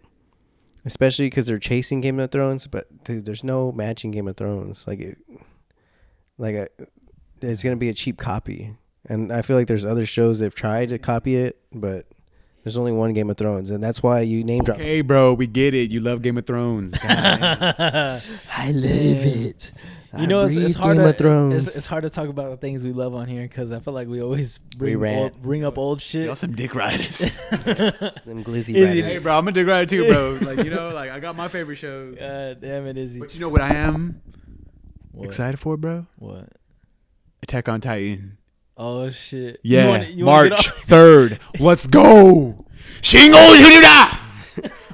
especially 0.85 1.27
because 1.27 1.45
they're 1.45 1.59
chasing 1.59 2.01
Game 2.01 2.19
of 2.19 2.31
Thrones, 2.31 2.67
but 2.67 3.03
dude, 3.03 3.25
there's 3.25 3.43
no 3.43 3.71
matching 3.71 4.11
Game 4.11 4.27
of 4.27 4.37
Thrones. 4.37 4.85
Like 4.87 4.99
it, 4.99 5.17
like 6.37 6.55
a, 6.55 6.67
it's 7.41 7.63
going 7.63 7.75
to 7.75 7.79
be 7.79 7.89
a 7.89 7.93
cheap 7.93 8.17
copy, 8.17 8.75
and 9.05 9.31
I 9.31 9.41
feel 9.41 9.55
like 9.55 9.67
there's 9.67 9.85
other 9.85 10.05
shows 10.05 10.39
that've 10.39 10.55
tried 10.55 10.89
to 10.89 10.99
copy 10.99 11.35
it, 11.35 11.59
but 11.71 12.05
there's 12.63 12.77
only 12.77 12.91
one 12.91 13.13
Game 13.13 13.29
of 13.29 13.37
Thrones, 13.37 13.71
and 13.71 13.83
that's 13.83 14.01
why 14.01 14.21
you 14.21 14.43
name 14.43 14.63
drop. 14.63 14.77
Hey, 14.77 15.01
bro, 15.01 15.33
we 15.33 15.47
get 15.47 15.73
it. 15.73 15.91
You 15.91 15.99
love 15.99 16.21
Game 16.21 16.37
of 16.37 16.45
Thrones. 16.45 16.93
I 17.03 18.21
love 18.71 19.25
it. 19.25 19.71
You 20.15 20.27
know, 20.27 20.41
it's, 20.41 20.55
it's 20.55 20.75
hard 20.75 20.97
Game 20.97 21.05
to 21.05 21.09
of 21.09 21.17
Thrones. 21.17 21.67
It's, 21.67 21.75
it's 21.75 21.85
hard 21.87 22.03
to 22.03 22.09
talk 22.09 22.27
about 22.29 22.51
the 22.51 22.57
things 22.57 22.83
we 22.83 22.91
love 22.93 23.15
on 23.15 23.27
here 23.27 23.41
because 23.41 23.71
I 23.71 23.79
feel 23.79 23.93
like 23.95 24.07
we 24.07 24.21
always 24.21 24.59
bring 24.77 24.99
rant. 24.99 25.17
old, 25.33 25.41
bring 25.41 25.63
up 25.65 25.77
old 25.79 26.01
shit. 26.01 26.27
Y'all 26.27 26.35
some 26.35 26.55
dick 26.55 26.75
riders. 26.75 27.17
Them 27.49 28.43
glizzy 28.43 28.75
Is 28.75 28.89
riders. 28.89 29.13
hey, 29.13 29.19
bro, 29.23 29.37
I'm 29.39 29.47
a 29.47 29.51
dick 29.51 29.65
rider 29.65 29.89
too, 29.89 30.07
bro. 30.07 30.33
Like, 30.41 30.63
you 30.65 30.69
know, 30.69 30.89
like 30.89 31.09
I 31.09 31.19
got 31.19 31.35
my 31.35 31.47
favorite 31.47 31.77
show. 31.77 32.11
God 32.11 32.61
damn 32.61 32.85
it, 32.85 32.95
Izzy. 32.97 33.19
But 33.19 33.33
you 33.33 33.39
know 33.39 33.49
what 33.49 33.61
I 33.61 33.73
am 33.73 34.21
What? 35.11 35.25
excited 35.25 35.59
for, 35.59 35.77
bro? 35.77 36.05
What? 36.17 36.47
Attack 37.41 37.67
on 37.69 37.81
Titan. 37.81 38.37
Oh 38.77 39.09
shit. 39.09 39.61
Yeah, 39.63 40.01
you 40.03 40.25
wanna 40.25 40.49
get 40.49 40.51
March 40.51 40.69
3rd. 40.85 41.39
Let's 41.59 41.87
go. 41.87 42.65
Shingo 43.01 43.55
Yuruda. 43.57 44.19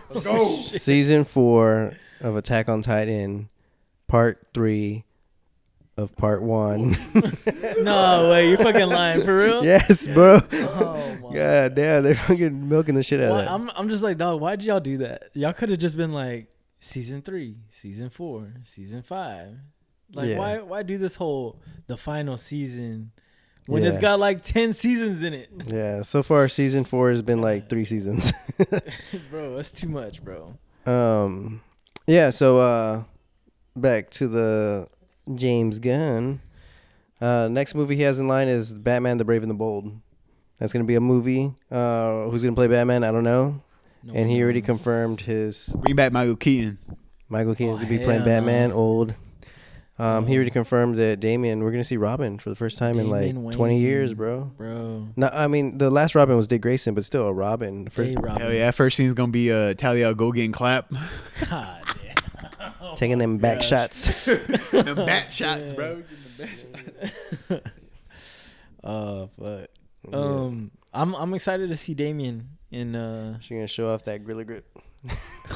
Let's 0.09 0.25
go. 0.25 0.55
Season 0.61 1.25
four 1.25 1.93
of 2.21 2.35
Attack 2.37 2.69
on 2.69 2.81
Titan, 2.81 3.49
part 4.07 4.47
three 4.53 5.03
of 6.01 6.15
part 6.15 6.41
one. 6.41 6.95
no 7.81 8.29
way, 8.31 8.49
you're 8.49 8.57
fucking 8.57 8.87
lying 8.89 9.21
for 9.23 9.37
real. 9.37 9.63
yes, 9.63 10.07
bro. 10.07 10.39
Oh 10.51 11.17
my. 11.21 11.33
God 11.33 11.75
damn, 11.75 12.03
they're 12.03 12.15
fucking 12.15 12.67
milking 12.69 12.95
the 12.95 13.03
shit 13.03 13.21
out 13.21 13.31
Why, 13.31 13.39
of 13.41 13.45
that. 13.45 13.51
I'm 13.51 13.69
I'm 13.75 13.89
just 13.89 14.03
like 14.03 14.17
dog. 14.17 14.39
Why'd 14.41 14.61
y'all 14.61 14.79
do 14.79 14.97
that? 14.99 15.25
Y'all 15.33 15.53
could 15.53 15.69
have 15.69 15.79
just 15.79 15.95
been 15.97 16.11
like 16.13 16.47
season 16.79 17.21
three, 17.21 17.57
season 17.69 18.09
four, 18.09 18.47
season 18.63 19.01
five. 19.03 19.49
Like 20.13 20.29
Yeah. 20.29 20.37
why 20.39 20.57
why 20.59 20.83
do 20.83 20.97
this 20.97 21.15
whole 21.15 21.61
the 21.87 21.97
final 21.97 22.35
season 22.37 23.11
when 23.67 23.83
it's 23.83 23.95
Yeah. 23.95 24.01
got 24.01 24.19
like 24.19 24.41
ten 24.41 24.73
seasons 24.73 25.21
in 25.21 25.33
it, 25.35 25.49
yeah, 25.67 26.01
so 26.01 26.23
far 26.23 26.47
season 26.47 26.83
four 26.83 27.11
has 27.11 27.21
been 27.21 27.41
like 27.41 27.69
three 27.69 27.85
seasons. 27.85 28.33
bro? 29.29 29.55
That's 29.55 29.71
too 29.71 29.89
much, 29.89 30.23
bro. 30.23 30.57
um, 30.87 31.61
yeah. 32.07 32.31
So 32.31 32.57
uh, 32.57 33.03
back 33.75 34.09
to 34.11 34.27
the 34.27 34.87
James 35.35 35.79
Gunn. 35.79 36.41
Uh, 37.21 37.47
next 37.51 37.75
movie 37.75 37.95
he 37.95 38.03
has 38.03 38.19
in 38.19 38.27
line 38.27 38.47
is 38.47 38.71
Batman: 38.73 39.17
The 39.17 39.25
Brave 39.25 39.41
and 39.43 39.51
the 39.51 39.55
Bold. 39.55 39.99
That's 40.57 40.73
gonna 40.73 40.85
be 40.85 40.95
a 40.95 41.01
movie. 41.01 41.53
Uh, 41.71 42.23
who's 42.29 42.43
gonna 42.43 42.55
play 42.55 42.67
Batman? 42.67 43.03
I 43.03 43.11
don't 43.11 43.23
know. 43.23 43.61
No 44.03 44.13
and 44.13 44.27
one 44.27 44.35
he 44.35 44.41
already 44.43 44.61
knows. 44.61 44.65
confirmed 44.67 45.21
his 45.21 45.75
Bring 45.79 45.95
back 45.95 46.11
Michael 46.13 46.35
Keaton. 46.37 46.77
Michael 47.27 47.55
Keaton's 47.55 47.79
Oh, 47.79 47.81
gonna 47.83 47.97
be 47.97 48.03
playing 48.03 48.21
no. 48.21 48.25
Batman, 48.25 48.71
old. 48.71 49.13
Um, 49.97 50.27
he 50.27 50.33
Oh. 50.33 50.37
already 50.37 50.51
confirmed 50.51 50.95
that 50.95 51.19
Damian. 51.19 51.61
We're 51.61 51.71
gonna 51.71 51.83
see 51.83 51.97
Robin 51.97 52.39
for 52.39 52.49
the 52.49 52.55
first 52.55 52.77
time 52.77 52.97
in 52.97 53.09
Damian 53.11 53.43
like 53.43 53.53
twenty 53.55 53.79
years, 53.79 54.13
bro. 54.13 54.49
bro. 54.57 55.09
No, 55.17 55.29
I 55.33 55.47
mean 55.47 55.77
the 55.77 55.89
last 55.89 56.15
Robin 56.15 56.37
was 56.37 56.47
Dick 56.47 56.61
Grayson, 56.61 56.93
but 56.95 57.03
still 57.03 57.27
a 57.27 57.33
Robin. 57.33 57.83
The 57.83 57.89
First, 57.89 58.09
Hey, 58.11 58.15
Robin. 58.15 58.41
Hell 58.41 58.53
yeah. 58.53 58.71
First 58.71 58.95
scene's 58.95 59.13
going 59.13 59.29
to 59.29 59.33
be 59.33 59.51
uh, 59.51 59.73
Talia 59.73 60.13
go 60.15 60.31
getting 60.31 60.53
clap. 60.53 60.89
God 61.49 61.81
damn. 61.85 61.95
Oh 62.91 62.95
taking 62.95 63.17
them 63.17 63.37
back 63.37 63.57
gosh. 63.57 63.67
shots. 63.69 64.25
the 64.25 65.03
bat 65.05 65.31
shots, 65.33 65.71
bro. 65.73 66.03
Oh 68.83 69.29
fuck. 69.37 69.67
Um, 70.13 70.71
I'm 70.93 71.13
I'm 71.15 71.33
excited 71.33 71.69
to 71.69 71.75
see 71.77 71.93
Damian 71.93 72.49
in. 72.71 72.95
uh 72.95 73.37
She 73.41 73.55
gonna 73.55 73.67
show 73.67 73.89
off 73.93 74.03
that 74.05 74.23
gorilla 74.23 74.45
grip. 74.45 74.65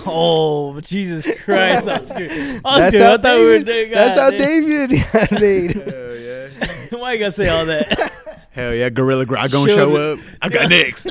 Oh 0.06 0.80
Jesus 0.82 1.28
Christ, 1.44 1.88
Oscar! 1.88 2.26
Oscar, 2.26 2.28
That's 2.28 2.96
I 2.96 3.00
how 3.00 3.18
thought 3.18 3.38
we 3.40 3.46
were. 3.46 3.60
David. 3.60 3.98
That's 3.98 4.20
how 4.20 4.30
David. 4.32 4.90
David 4.90 5.06
got 5.14 5.32
made. 5.32 5.72
Hell 5.72 6.16
yeah. 6.16 7.00
Why 7.00 7.14
you 7.14 7.20
gotta 7.20 7.32
say 7.32 7.48
all 7.50 7.66
that? 7.66 8.12
Hell 8.52 8.74
yeah. 8.74 8.90
Gorilla 8.90 9.26
Grodd 9.26 9.52
going 9.52 9.68
to 9.68 9.74
Show 9.74 9.96
show 9.96 10.14
up. 10.14 10.20
I 10.42 10.50
got 10.50 10.70
next. 10.70 11.08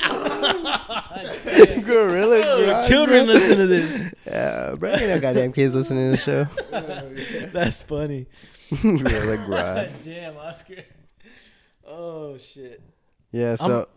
gorilla 1.85 2.85
children 2.89 3.27
listen 3.27 3.59
to 3.59 3.67
this. 3.67 4.15
Yeah, 4.25 4.75
bro. 4.79 4.91
Ain't 4.93 5.03
no 5.03 5.21
goddamn 5.21 5.53
kids 5.53 5.75
listening 5.75 6.13
to 6.13 6.17
the 6.17 6.23
show. 6.23 7.51
That's 7.53 7.83
funny. 7.83 8.27
gorilla 8.81 9.91
damn, 10.03 10.39
Oscar. 10.39 10.85
Oh 11.87 12.39
shit. 12.39 12.81
Yeah. 13.31 13.57
So 13.57 13.89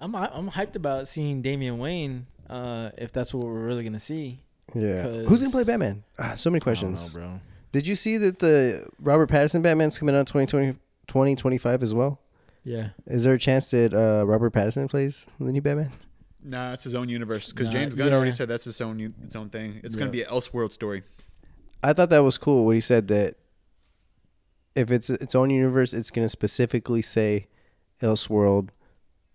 I'm 0.00 0.14
I'm 0.14 0.50
hyped 0.50 0.76
about 0.76 1.08
seeing 1.08 1.40
Damian 1.40 1.78
Wayne. 1.78 2.26
Uh, 2.50 2.90
if 2.98 3.12
that's 3.12 3.32
what 3.32 3.44
we're 3.44 3.64
really 3.64 3.84
gonna 3.84 4.00
see. 4.00 4.40
Yeah. 4.74 5.04
Who's 5.22 5.40
gonna 5.40 5.52
play 5.52 5.64
Batman? 5.64 6.04
Ah, 6.18 6.34
so 6.34 6.50
many 6.50 6.60
questions. 6.60 7.14
know, 7.14 7.20
bro. 7.22 7.40
Did 7.72 7.86
you 7.86 7.96
see 7.96 8.16
that 8.18 8.38
the 8.38 8.88
Robert 9.00 9.30
Pattinson 9.30 9.62
Batman's 9.62 9.98
coming 9.98 10.14
out 10.14 10.26
2020, 10.26 10.72
2025 11.06 11.82
as 11.82 11.94
well? 11.94 12.20
Yeah. 12.64 12.88
Is 13.06 13.24
there 13.24 13.34
a 13.34 13.38
chance 13.38 13.70
that 13.70 13.94
uh, 13.94 14.26
Robert 14.26 14.52
Pattinson 14.52 14.88
plays 14.88 15.26
the 15.38 15.52
new 15.52 15.62
Batman? 15.62 15.92
Nah, 16.42 16.72
it's 16.72 16.84
his 16.84 16.94
own 16.94 17.08
universe. 17.08 17.52
Because 17.52 17.66
Nah, 17.66 17.72
James 17.72 17.94
Gunn 17.94 18.08
yeah. 18.08 18.14
already 18.14 18.32
said 18.32 18.48
that's 18.48 18.64
his 18.64 18.80
own 18.80 19.14
its 19.22 19.34
own 19.36 19.50
thing. 19.50 19.80
It's 19.82 19.94
Yeah. 19.96 20.00
gonna 20.00 20.10
be 20.12 20.22
an 20.22 20.28
Elseworld 20.30 20.72
story. 20.72 21.02
I 21.82 21.92
thought 21.92 22.10
that 22.10 22.20
was 22.20 22.38
cool. 22.38 22.64
What 22.64 22.74
he 22.74 22.80
said 22.80 23.08
that 23.08 23.36
if 24.74 24.90
it's 24.90 25.10
its 25.10 25.34
own 25.34 25.50
universe, 25.50 25.92
it's 25.92 26.10
gonna 26.10 26.28
specifically 26.28 27.02
say 27.02 27.48
Elseworld, 28.00 28.68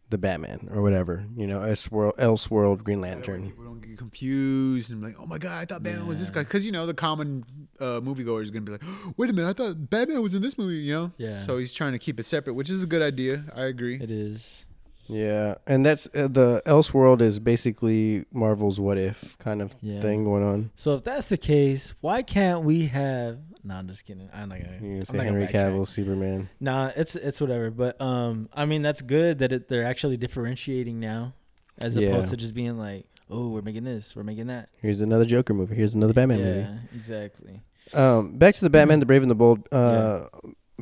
the 0.10 0.18
Batman 0.18 0.70
or 0.74 0.82
whatever. 0.82 1.26
You 1.36 1.48
know, 1.48 1.60
Elseworld, 1.60 2.16
Elseworld, 2.18 2.84
Green 2.84 3.02
That 3.02 3.08
way 3.08 3.14
Lantern. 3.16 3.44
People 3.48 3.64
don't 3.66 3.82
get 3.82 3.98
confused 3.98 4.90
and 4.92 5.02
be 5.02 5.08
like, 5.08 5.16
oh 5.20 5.26
my 5.26 5.38
god, 5.38 5.62
I 5.62 5.66
thought 5.66 5.84
Batman 5.84 6.08
was 6.08 6.20
this 6.20 6.30
guy. 6.30 6.44
Because 6.44 6.66
you 6.66 6.72
know 6.72 6.86
the 6.86 6.94
common 6.94 7.44
uh, 7.80 8.00
moviegoer 8.00 8.42
is 8.44 8.52
gonna 8.52 8.62
be 8.66 8.72
like, 8.74 8.84
wait 9.18 9.30
a 9.30 9.34
minute, 9.34 9.50
I 9.50 9.54
thought 9.54 9.90
Batman 9.90 10.22
was 10.22 10.34
in 10.34 10.42
this 10.42 10.58
movie. 10.58 10.78
You 10.78 10.94
know. 10.94 11.12
Yeah. 11.18 11.42
So 11.42 11.58
he's 11.58 11.74
trying 11.74 11.92
to 11.94 12.00
keep 12.00 12.20
it 12.20 12.26
separate, 12.26 12.54
which 12.54 12.70
is 12.70 12.84
a 12.84 12.88
good 12.88 13.02
idea. 13.02 13.44
I 13.56 13.64
agree. 13.66 14.00
It 14.02 14.12
is. 14.12 14.66
Yeah, 15.08 15.56
and 15.68 15.86
that's 15.86 16.08
uh, 16.16 16.28
the 16.28 16.62
Elseworld 16.66 17.22
is 17.22 17.40
basically 17.40 18.26
Marvel's 18.34 18.80
What 18.80 18.98
If 18.98 19.38
kind 19.38 19.62
of 19.62 19.76
Yeah. 19.82 20.02
thing 20.02 20.24
going 20.24 20.44
on. 20.44 20.72
So 20.76 20.96
if 20.96 21.04
that's 21.04 21.28
the 21.28 21.38
case, 21.38 21.94
why 22.02 22.22
can't 22.24 22.64
we 22.64 22.86
have? 22.88 23.40
No, 23.64 23.76
I'm 23.76 23.88
just 23.88 24.06
kidding. 24.06 24.30
I'm 24.34 24.50
not 24.50 24.60
gonna. 24.60 24.80
You 24.82 25.06
say 25.06 25.18
not 25.18 25.26
Henry 25.26 25.46
gonna. 25.48 25.72
Cavill, 25.72 25.88
Superman. 25.88 26.50
Nah, 26.60 26.92
it's 26.96 27.16
it's 27.16 27.40
whatever. 27.42 27.70
But 27.72 28.00
um, 28.02 28.50
I 28.54 28.66
mean 28.66 28.82
that's 28.82 29.02
good 29.02 29.40
that 29.40 29.52
it, 29.52 29.68
they're 29.70 29.86
actually 29.86 30.18
differentiating 30.18 31.00
now, 31.00 31.34
as 31.82 31.96
Yeah. 31.98 32.10
opposed 32.10 32.30
to 32.30 32.38
just 32.38 32.54
being 32.54 32.78
like, 32.78 33.06
oh, 33.30 33.50
we're 33.50 33.62
making 33.62 33.84
this, 33.84 34.16
we're 34.16 34.24
making 34.24 34.48
that. 34.48 34.70
Here's 34.82 35.02
another 35.02 35.26
Joker 35.26 35.54
movie. 35.54 35.76
Here's 35.76 35.96
another 35.96 36.14
Batman 36.14 36.40
yeah, 36.40 36.46
movie. 36.46 36.78
exactly. 36.96 37.62
Um, 37.94 38.38
back 38.38 38.56
to 38.56 38.62
the 38.62 38.70
Batman, 38.70 39.00
the 39.00 39.06
Brave 39.06 39.22
and 39.22 39.32
the 39.32 39.36
Bold. 39.36 39.68
Uh, 39.72 40.26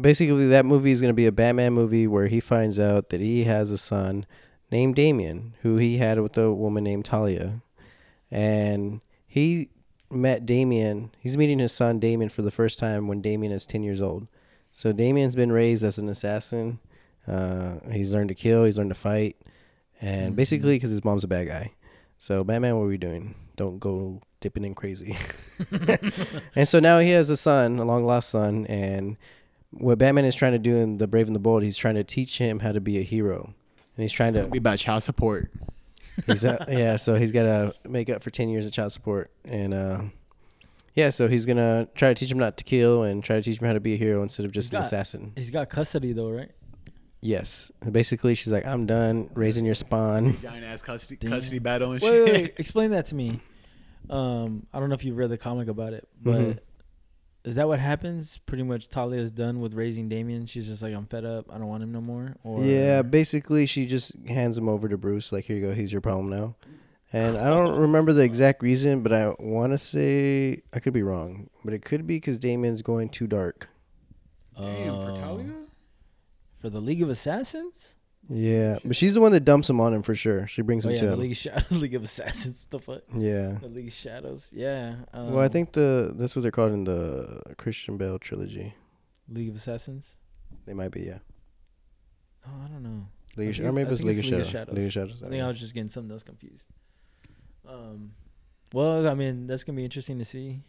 basically, 0.01 0.47
that 0.47 0.65
movie 0.65 0.91
is 0.91 1.01
going 1.01 1.09
to 1.09 1.15
be 1.15 1.25
a 1.25 1.31
Batman 1.31 1.73
movie 1.73 2.07
where 2.07 2.27
he 2.27 2.39
finds 2.39 2.79
out 2.79 3.09
that 3.09 3.21
he 3.21 3.43
has 3.45 3.71
a 3.71 3.77
son 3.77 4.25
named 4.71 4.95
Damian, 4.95 5.53
who 5.61 5.77
he 5.77 5.97
had 5.97 6.19
with 6.19 6.37
a 6.37 6.53
woman 6.53 6.83
named 6.83 7.05
Talia, 7.05 7.61
and 8.29 9.01
he 9.27 9.69
met 10.09 10.45
Damian. 10.45 11.11
He's 11.19 11.37
meeting 11.37 11.59
his 11.59 11.71
son 11.71 11.99
Damian 11.99 12.29
for 12.29 12.41
the 12.41 12.51
first 12.51 12.79
time 12.79 13.07
when 13.07 13.21
Damian 13.21 13.51
is 13.51 13.65
ten 13.65 13.83
years 13.83 14.01
old. 14.01 14.27
So 14.71 14.91
Damian's 14.91 15.35
been 15.35 15.51
raised 15.51 15.83
as 15.83 15.97
an 15.97 16.07
assassin. 16.09 16.79
Uh, 17.27 17.75
he's 17.91 18.11
learned 18.11 18.29
to 18.29 18.35
kill. 18.35 18.63
He's 18.63 18.77
learned 18.77 18.89
to 18.91 18.95
fight, 18.95 19.35
and 20.01 20.33
Mhm. 20.33 20.35
basically 20.35 20.75
because 20.75 20.91
his 20.91 21.03
mom's 21.05 21.23
a 21.23 21.27
bad 21.27 21.47
guy. 21.47 21.71
So 22.17 22.43
Batman, 22.43 22.77
what 22.77 22.85
are 22.85 22.87
we 22.87 22.97
doing? 22.97 23.35
Don't 23.57 23.79
go 23.79 24.21
dipping 24.39 24.63
in 24.63 24.73
crazy. 24.75 25.15
and 26.55 26.67
so 26.67 26.79
now 26.79 26.99
he 26.99 27.09
has 27.11 27.29
a 27.29 27.37
son, 27.37 27.77
a 27.79 27.83
long 27.85 28.05
lost 28.05 28.29
son, 28.29 28.65
and 28.67 29.17
what 29.71 29.97
Batman 29.97 30.25
is 30.25 30.35
trying 30.35 30.51
to 30.53 30.59
do 30.59 30.75
in 30.75 30.97
The 30.97 31.07
Brave 31.07 31.27
and 31.27 31.35
the 31.35 31.39
Bold, 31.39 31.63
he's 31.63 31.77
trying 31.77 31.95
to 31.95 32.03
teach 32.03 32.37
him 32.37 32.59
how 32.59 32.71
to 32.71 32.81
be 32.81 32.97
a 32.99 33.03
hero, 33.03 33.53
and 33.95 34.03
he's 34.03 34.11
trying 34.11 34.29
It's 34.29 34.37
to 34.37 34.47
be 34.47 34.57
about 34.57 34.79
child 34.79 35.03
support. 35.03 35.51
He's 36.27 36.43
uh, 36.45 36.65
yeah, 36.67 36.97
so 36.97 37.15
he's 37.15 37.31
got 37.31 37.43
to 37.43 37.73
make 37.87 38.09
up 38.09 38.21
for 38.21 38.29
ten 38.29 38.49
years 38.49 38.65
of 38.65 38.73
child 38.73 38.91
support, 38.91 39.31
and 39.45 39.73
uh, 39.73 40.01
yeah, 40.93 41.09
so 41.09 41.27
he's 41.29 41.45
gonna 41.45 41.87
try 41.95 42.09
to 42.09 42.15
teach 42.15 42.29
him 42.31 42.37
not 42.37 42.57
to 42.57 42.63
kill 42.65 43.03
and 43.03 43.23
try 43.23 43.37
to 43.37 43.41
teach 43.41 43.59
him 43.61 43.67
how 43.67 43.73
to 43.73 43.79
be 43.79 43.93
a 43.93 43.97
hero 43.97 44.21
instead 44.21 44.45
of 44.45 44.51
just 44.51 44.67
He's 44.67 44.73
an 44.73 44.79
got- 44.79 44.85
assassin. 44.87 45.31
He's 45.37 45.49
got 45.49 45.69
custody 45.69 46.11
though, 46.13 46.29
right? 46.29 46.51
Yes, 47.23 47.71
basically, 47.89 48.33
she's 48.35 48.51
like, 48.51 48.65
I'm 48.65 48.85
done 48.87 49.29
raising 49.35 49.63
your 49.63 49.75
spawn. 49.75 50.37
Giant 50.41 50.65
ass 50.65 50.81
custody, 50.81 51.17
Damn. 51.17 51.29
custody 51.31 51.59
battle 51.59 51.91
and 51.91 52.01
Wait, 52.01 52.09
shit. 52.09 52.25
wait, 52.25 52.33
wait, 52.41 52.53
explain 52.57 52.91
that 52.91 53.05
to 53.07 53.15
me. 53.15 53.39
Um, 54.09 54.65
I 54.73 54.79
don't 54.79 54.89
know 54.89 54.95
if 54.95 55.05
you've 55.05 55.17
read 55.17 55.29
the 55.29 55.37
comic 55.37 55.67
about 55.67 55.93
it, 55.93 56.07
but 56.21 56.39
Mhm. 56.41 56.57
Is 57.43 57.55
that 57.55 57.67
what 57.67 57.79
happens? 57.79 58.37
Pretty 58.37 58.63
much, 58.63 58.89
Talia 58.89 59.19
is 59.19 59.31
done 59.31 59.61
with 59.61 59.73
raising 59.73 60.07
Damian. 60.09 60.45
She's 60.45 60.67
just 60.67 60.83
like, 60.83 60.93
I'm 60.93 61.07
fed 61.07 61.25
up. 61.25 61.45
I 61.51 61.57
don't 61.57 61.67
want 61.67 61.81
him 61.81 61.91
no 61.91 62.01
more. 62.01 62.35
Or 62.43 62.63
Yeah, 62.63 63.01
basically, 63.01 63.65
she 63.65 63.87
just 63.87 64.13
hands 64.27 64.57
him 64.57 64.69
over 64.69 64.87
to 64.87 64.97
Bruce. 64.97 65.31
Like, 65.31 65.45
here 65.45 65.57
you 65.57 65.67
go, 65.67 65.73
he's 65.73 65.91
your 65.91 66.01
problem 66.01 66.29
now. 66.29 66.55
And 67.13 67.37
I 67.37 67.49
don't 67.49 67.77
remember 67.77 68.13
the 68.13 68.23
exact 68.23 68.61
reason, 68.61 69.01
but 69.01 69.11
I 69.11 69.33
want 69.39 69.73
to 69.73 69.77
say 69.77 70.61
I 70.71 70.79
could 70.79 70.93
be 70.93 71.03
wrong, 71.03 71.49
but 71.65 71.73
it 71.73 71.83
could 71.83 72.07
be 72.07 72.17
because 72.17 72.37
Damian's 72.37 72.81
going 72.81 73.09
too 73.09 73.27
dark. 73.27 73.67
Damn, 74.57 74.95
for. 74.95 75.19
Talia? 75.19 75.53
for 76.61 76.69
the 76.69 76.79
League 76.79 77.01
of 77.01 77.09
Assassins. 77.09 77.95
Yeah, 78.33 78.77
but 78.85 78.95
she's 78.95 79.13
the 79.13 79.19
one 79.19 79.33
that 79.33 79.41
dumps 79.43 79.69
him 79.69 79.81
on 79.81 79.93
him 79.93 80.03
for 80.03 80.15
sure. 80.15 80.47
She 80.47 80.61
brings 80.61 80.85
Oh 80.85 80.89
him 80.89 80.93
yeah, 80.95 80.99
to 81.01 81.05
the 81.07 81.13
him. 81.13 81.19
League 81.19 81.31
of 81.31 81.37
Shadows, 81.37 81.71
League 81.81 81.95
of 81.95 82.03
Assassins. 82.03 82.65
The 82.69 82.79
fuck, 82.79 83.01
Yeah. 83.17 83.57
the 83.61 83.67
League 83.67 83.87
of 83.87 83.93
Shadows. 83.93 84.49
Yeah. 84.53 84.95
Um, 85.13 85.33
Well, 85.33 85.43
I 85.43 85.49
think 85.49 85.73
the 85.73 86.13
that's 86.15 86.33
what 86.35 86.43
they're 86.43 86.51
called 86.51 86.71
in 86.71 86.85
the 86.85 87.41
Christian 87.57 87.97
Bale 87.97 88.17
trilogy. 88.19 88.73
League 89.27 89.49
of 89.49 89.55
Assassins. 89.55 90.15
They 90.65 90.73
might 90.73 90.91
be, 90.91 91.01
yeah. 91.01 91.19
Oh, 92.47 92.51
I 92.65 92.67
don't 92.69 92.83
know. 92.83 93.07
League 93.35 93.59
of, 93.59 93.65
or 93.65 93.71
maybe 93.71 93.85
I 93.85 93.87
it 93.87 93.89
was 93.91 93.99
think 93.99 94.07
League 94.09 94.19
of, 94.19 94.23
it's 94.25 94.31
League 94.31 94.41
of 94.41 94.47
Shadows. 94.47 94.49
Shadows. 94.51 94.75
League 94.75 94.85
of 94.85 94.91
Shadows. 94.93 95.23
I 95.25 95.29
think 95.29 95.43
I 95.43 95.47
was 95.47 95.59
just 95.59 95.73
getting 95.73 95.89
something 95.89 96.11
else 96.11 96.23
confused. 96.23 96.67
Um, 97.67 98.11
well, 98.73 99.07
I 99.07 99.13
mean, 99.13 99.47
that's 99.47 99.63
gonna 99.63 99.75
be 99.77 99.83
interesting 99.83 100.19
to 100.19 100.25
see, 100.25 100.61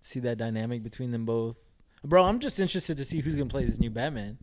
see 0.00 0.20
that 0.20 0.38
dynamic 0.38 0.82
between 0.82 1.10
them 1.12 1.24
both. 1.24 1.58
Bro, 2.04 2.24
I'm 2.24 2.38
just 2.40 2.58
interested 2.60 2.96
to 2.98 3.04
see 3.04 3.20
who's 3.20 3.34
gonna 3.34 3.48
play 3.50 3.64
this 3.64 3.78
new 3.80 3.90
Batman. 3.90 4.38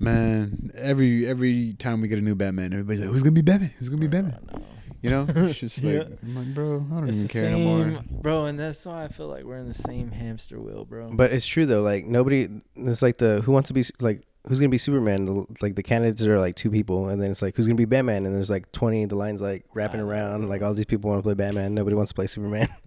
Man, 0.00 0.70
every 0.76 1.26
every 1.26 1.72
time 1.74 2.00
we 2.00 2.08
get 2.08 2.18
a 2.18 2.22
new 2.22 2.34
Batman, 2.36 2.72
everybody's 2.72 3.00
like, 3.00 3.10
"Who's 3.10 3.22
gonna 3.22 3.32
be 3.34 3.42
Batman? 3.42 3.72
Who's 3.78 3.88
gonna 3.88 4.00
be 4.00 4.06
Batman?" 4.06 4.38
Know. 4.52 4.62
You 5.02 5.10
know, 5.10 5.26
it's 5.28 5.58
just 5.60 5.82
like, 5.82 5.94
Yeah. 5.94 6.02
I'm 6.22 6.34
like, 6.36 6.54
bro, 6.54 6.76
I 6.90 6.94
don't 6.94 7.08
It's 7.08 7.16
even 7.16 7.28
care 7.28 7.50
no 7.50 7.58
more. 7.58 7.84
same, 7.84 8.04
bro, 8.20 8.46
and 8.46 8.58
that's 8.58 8.84
why 8.84 9.04
I 9.04 9.08
feel 9.08 9.28
like 9.28 9.44
we're 9.44 9.58
in 9.58 9.68
the 9.68 9.74
same 9.74 10.10
hamster 10.10 10.60
wheel, 10.60 10.84
bro. 10.84 11.10
But 11.12 11.32
it's 11.32 11.46
true 11.46 11.66
though. 11.66 11.82
Like 11.82 12.06
nobody. 12.06 12.48
It's 12.76 13.02
like 13.02 13.18
the 13.18 13.40
who 13.44 13.52
wants 13.52 13.68
to 13.68 13.74
be 13.74 13.84
like 14.00 14.22
who's 14.46 14.58
gonna 14.60 14.68
be 14.70 14.78
Superman. 14.78 15.26
The, 15.26 15.46
like 15.60 15.74
the 15.76 15.82
candidates 15.82 16.24
are 16.26 16.38
like 16.38 16.54
two 16.56 16.70
people, 16.70 17.08
and 17.08 17.20
then 17.22 17.30
it's 17.30 17.42
like 17.42 17.56
who's 17.56 17.66
gonna 17.66 17.74
be 17.76 17.84
Batman, 17.84 18.24
and 18.26 18.34
there's 18.34 18.50
like 18.50 18.70
twenty. 18.72 19.04
The 19.04 19.16
lines 19.16 19.40
like 19.40 19.64
wrapping 19.74 20.00
around. 20.00 20.48
Like 20.48 20.62
all 20.62 20.74
these 20.74 20.86
people 20.86 21.10
want 21.10 21.18
to 21.18 21.22
play 21.24 21.34
Batman. 21.34 21.74
Nobody 21.74 21.96
wants 21.96 22.10
to 22.12 22.14
play 22.14 22.26
Superman. 22.28 22.68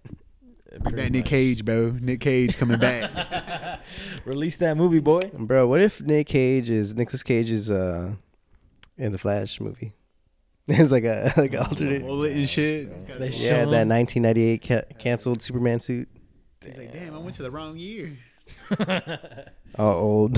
Bring 0.72 0.82
Pretty 0.84 0.98
back 0.98 1.12
Nick. 1.12 1.26
Cage, 1.26 1.66
bro. 1.66 1.92
Nick 2.00 2.22
Cage 2.22 2.58
coming 2.58 2.80
back. 2.80 3.82
Release 4.26 4.58
that 4.58 4.78
movie, 4.78 5.00
boy. 5.00 5.22
Bro, 5.34 5.68
what 5.68 5.82
if 5.82 6.02
Nick 6.02 6.28
Cage 6.28 6.70
is 6.70 6.96
Nicolas 6.96 7.24
Cage 7.24 7.52
is 7.52 7.70
uh 7.70 8.14
in 8.98 9.12
the 9.12 9.18
Flash 9.18 9.60
movie? 9.60 9.94
It's 10.68 10.92
like 10.92 11.04
a 11.04 11.34
like 11.38 11.54
an 11.54 11.60
alternate. 11.60 12.04
Bullet 12.04 12.32
and 12.34 12.50
shit. 12.50 12.88
They 13.20 13.30
Yeah, 13.30 13.66
that 13.66 13.88
1998 13.88 14.62
ca- 14.66 14.82
canceled 14.98 15.42
Superman 15.42 15.80
suit. 15.82 16.08
He's 16.64 16.78
like, 16.78 16.94
damn, 16.94 17.14
I 17.14 17.18
went 17.18 17.36
to 17.36 17.44
the 17.44 17.52
wrong 17.52 17.76
year. 17.76 18.18
All 19.78 19.94
old. 19.98 20.36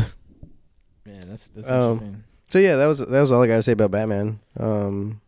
Man, 1.06 1.28
that's 1.30 1.50
that's 1.50 1.70
Um, 1.70 1.92
interesting. 1.92 2.24
So 2.50 2.58
yeah, 2.60 2.78
that 2.78 2.88
was 2.88 3.00
that 3.00 3.10
was 3.22 3.32
all 3.32 3.44
I 3.44 3.48
got 3.48 3.58
to 3.58 3.62
say 3.62 3.74
about 3.74 3.92
Batman. 3.92 4.40
Um, 4.58 5.22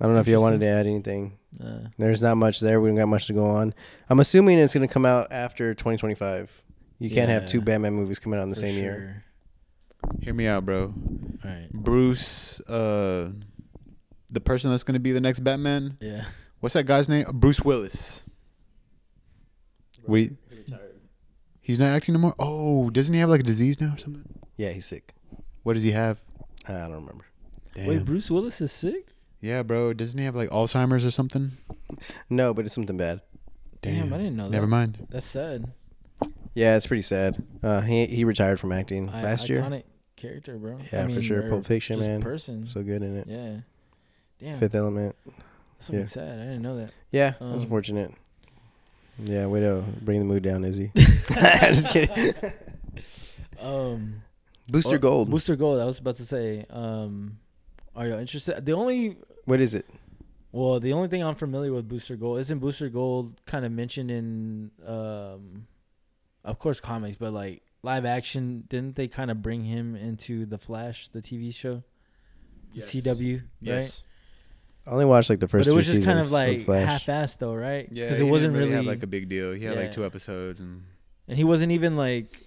I 0.00 0.04
don't 0.04 0.14
know 0.14 0.20
if 0.20 0.26
y'all 0.28 0.42
wanted 0.42 0.60
to 0.60 0.66
add 0.66 0.86
anything. 0.86 1.37
Uh, 1.62 1.88
There's 1.96 2.20
not 2.22 2.36
much 2.36 2.60
there. 2.60 2.80
We 2.80 2.88
don't 2.90 2.96
got 2.96 3.08
much 3.08 3.26
to 3.28 3.32
go 3.32 3.44
on. 3.46 3.74
I'm 4.08 4.20
assuming 4.20 4.58
it's 4.58 4.74
gonna 4.74 4.86
come 4.88 5.06
out 5.06 5.28
after 5.32 5.74
2025. 5.74 6.62
You 6.98 7.10
can't 7.10 7.30
have 7.30 7.46
two 7.46 7.58
Yeah. 7.58 7.64
Batman 7.64 7.94
movies 7.94 8.18
coming 8.18 8.38
out 8.38 8.42
in 8.42 8.50
the 8.50 8.56
for 8.56 8.60
same 8.62 8.74
year. 8.76 9.24
sure. 10.04 10.12
Hear 10.20 10.34
me 10.34 10.46
out, 10.46 10.64
bro. 10.64 10.92
All 11.44 11.50
right. 11.50 11.68
Bruce, 11.72 12.60
uh, 12.60 13.30
the 14.30 14.40
person 14.40 14.70
that's 14.70 14.82
gonna 14.84 14.98
be 15.00 15.12
the 15.12 15.20
next 15.20 15.40
Batman. 15.40 15.96
Yeah. 16.00 16.24
What's 16.60 16.74
that 16.74 16.84
guy's 16.86 17.08
name? 17.08 17.26
Bruce 17.32 17.60
Willis. 17.60 18.22
Wait, 20.06 20.32
he's 21.60 21.78
not 21.78 21.88
acting 21.90 22.14
no 22.14 22.20
more. 22.20 22.34
Oh, 22.38 22.88
doesn't 22.90 23.12
he 23.12 23.20
have 23.20 23.28
like 23.28 23.40
a 23.40 23.44
disease 23.44 23.80
now 23.80 23.94
or 23.94 23.98
something? 23.98 24.24
Yeah, 24.56 24.70
he's 24.70 24.86
sick. 24.86 25.14
What 25.62 25.74
does 25.74 25.82
he 25.82 25.92
have? 25.92 26.18
I 26.66 26.72
don't 26.72 26.92
remember. 26.94 27.26
Damn. 27.74 27.86
Wait, 27.86 28.04
Bruce 28.04 28.30
Willis 28.30 28.60
is 28.60 28.72
sick? 28.72 29.08
Yeah, 29.40 29.62
bro. 29.62 29.92
Doesn't 29.92 30.18
he 30.18 30.24
have 30.24 30.34
like 30.36 30.50
Alzheimer's 30.50 31.04
or 31.04 31.10
something? 31.10 31.52
No, 32.28 32.52
but 32.52 32.64
it's 32.64 32.74
something 32.74 32.96
bad. 32.96 33.20
Damn, 33.82 34.12
I 34.12 34.16
didn't 34.18 34.36
know 34.36 34.44
that. 34.44 34.50
Never 34.50 34.66
mind. 34.66 35.06
That's 35.10 35.26
sad. 35.26 35.72
Yeah, 36.54 36.76
it's 36.76 36.86
pretty 36.86 37.02
sad. 37.02 37.42
Uh, 37.62 37.80
he 37.82 38.06
he 38.06 38.24
retired 38.24 38.58
from 38.58 38.72
acting 38.72 39.08
I- 39.10 39.22
last 39.22 39.48
year. 39.48 39.60
Iconic 39.62 39.84
character, 40.16 40.56
bro. 40.58 40.78
Yeah, 40.92 41.06
for 41.06 41.22
sure. 41.22 41.46
or 41.46 41.50
Pulp 41.50 41.66
Fiction, 41.66 41.96
just 41.98 42.08
man. 42.08 42.20
Person. 42.20 42.66
So 42.66 42.82
good 42.82 43.02
in 43.02 43.16
it. 43.18 43.26
yeah. 43.28 43.58
Damn. 44.40 44.58
Fifth 44.58 44.74
Element. 44.74 45.14
That's 45.24 45.86
something 45.86 46.00
yeah. 46.00 46.04
sad. 46.04 46.38
I 46.40 46.42
didn't 46.42 46.62
know 46.62 46.76
that. 46.78 46.90
Yeah, 47.12 47.30
that's 47.30 47.42
Um, 47.42 47.52
unfortunate. 47.52 48.12
Yeah, 49.22 49.46
way 49.46 49.60
to 49.60 49.82
bring 50.02 50.18
the 50.20 50.24
mood 50.26 50.42
down, 50.42 50.64
Izzy. 50.64 50.90
Just 51.28 51.90
kidding. 51.90 52.34
Um, 53.60 54.22
Booster 54.68 54.98
Gold. 54.98 55.30
Booster 55.30 55.56
Gold. 55.56 55.80
I 55.80 55.84
was 55.84 55.98
about 55.98 56.16
to 56.16 56.24
say. 56.24 56.64
Um, 56.70 57.38
are 57.96 58.06
you 58.06 58.14
interested? 58.14 58.64
The 58.64 58.72
only 58.72 59.16
what 59.48 59.60
is 59.60 59.74
it? 59.74 59.86
well, 60.52 60.80
the 60.80 60.92
only 60.92 61.08
thing 61.08 61.22
I'm 61.22 61.34
familiar 61.34 61.72
with 61.72 61.88
Booster 61.88 62.16
Gold 62.16 62.38
isn't 62.40 62.58
Booster 62.58 62.88
Gold 62.88 63.40
kind 63.46 63.64
of 63.64 63.72
mentioned 63.72 64.10
in, 64.10 64.70
um, 64.86 65.66
of 66.44 66.58
course, 66.58 66.80
comics, 66.80 67.16
but 67.16 67.32
like 67.32 67.62
live 67.82 68.04
action. 68.04 68.64
Didn't 68.68 68.96
they 68.96 69.08
kind 69.08 69.30
of 69.30 69.42
bring 69.42 69.64
him 69.64 69.94
into 69.94 70.46
the 70.46 70.58
Flash, 70.58 71.08
the 71.08 71.20
TV 71.20 71.54
show, 71.54 71.82
The 72.74 72.80
CW? 72.80 73.42
Yes. 73.60 74.04
I 74.86 74.90
only 74.92 75.04
watched 75.04 75.28
like 75.28 75.40
the 75.40 75.48
first. 75.48 75.66
but 75.66 75.72
it 75.72 75.76
was 75.76 75.86
just 75.86 76.02
kind 76.04 76.18
of 76.18 76.30
like 76.32 76.62
Flash. 76.62 77.04
half-assed 77.06 77.38
though, 77.38 77.54
right? 77.54 77.86
Yeah. 77.92 78.04
because 78.06 78.18
he 78.18 78.26
it 78.26 78.30
wasn't 78.30 78.54
didn't 78.54 78.58
really 78.68 78.70
really, 78.76 78.86
have 78.86 78.94
like 78.94 79.02
a 79.02 79.06
big 79.06 79.28
deal. 79.28 79.52
He 79.52 79.64
had 79.64 79.74
Yeah. 79.74 79.80
like 79.82 79.92
two 79.92 80.04
episodes, 80.06 80.58
and 80.60 80.82
and 81.28 81.36
he 81.36 81.44
wasn't 81.44 81.72
even 81.72 81.94
like, 81.98 82.46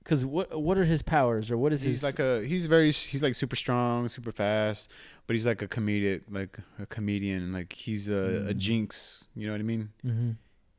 because 0.00 0.26
what 0.26 0.60
what 0.60 0.76
are 0.76 0.84
his 0.84 1.00
powers 1.00 1.50
or 1.50 1.56
what 1.56 1.72
is 1.72 1.80
he's 1.80 2.02
his 2.02 2.02
like 2.04 2.18
a 2.18 2.44
he's 2.44 2.66
very 2.66 2.92
he's 2.92 3.22
like 3.22 3.34
super 3.34 3.56
strong, 3.56 4.10
super 4.10 4.30
fast, 4.30 4.90
but 5.26 5.34
he's 5.34 5.46
like 5.46 5.62
a 5.62 5.68
comedic 5.68 6.22
like 6.30 6.58
a 6.78 6.86
comedian. 6.86 7.52
Like 7.52 7.72
he's 7.72 8.08
a, 8.08 8.46
a 8.48 8.54
Mm. 8.54 8.56
jinx. 8.58 9.24
You 9.34 9.46
know 9.46 9.52
what 9.52 9.60
I 9.60 9.64
mean? 9.64 9.88
hmm 10.02 10.30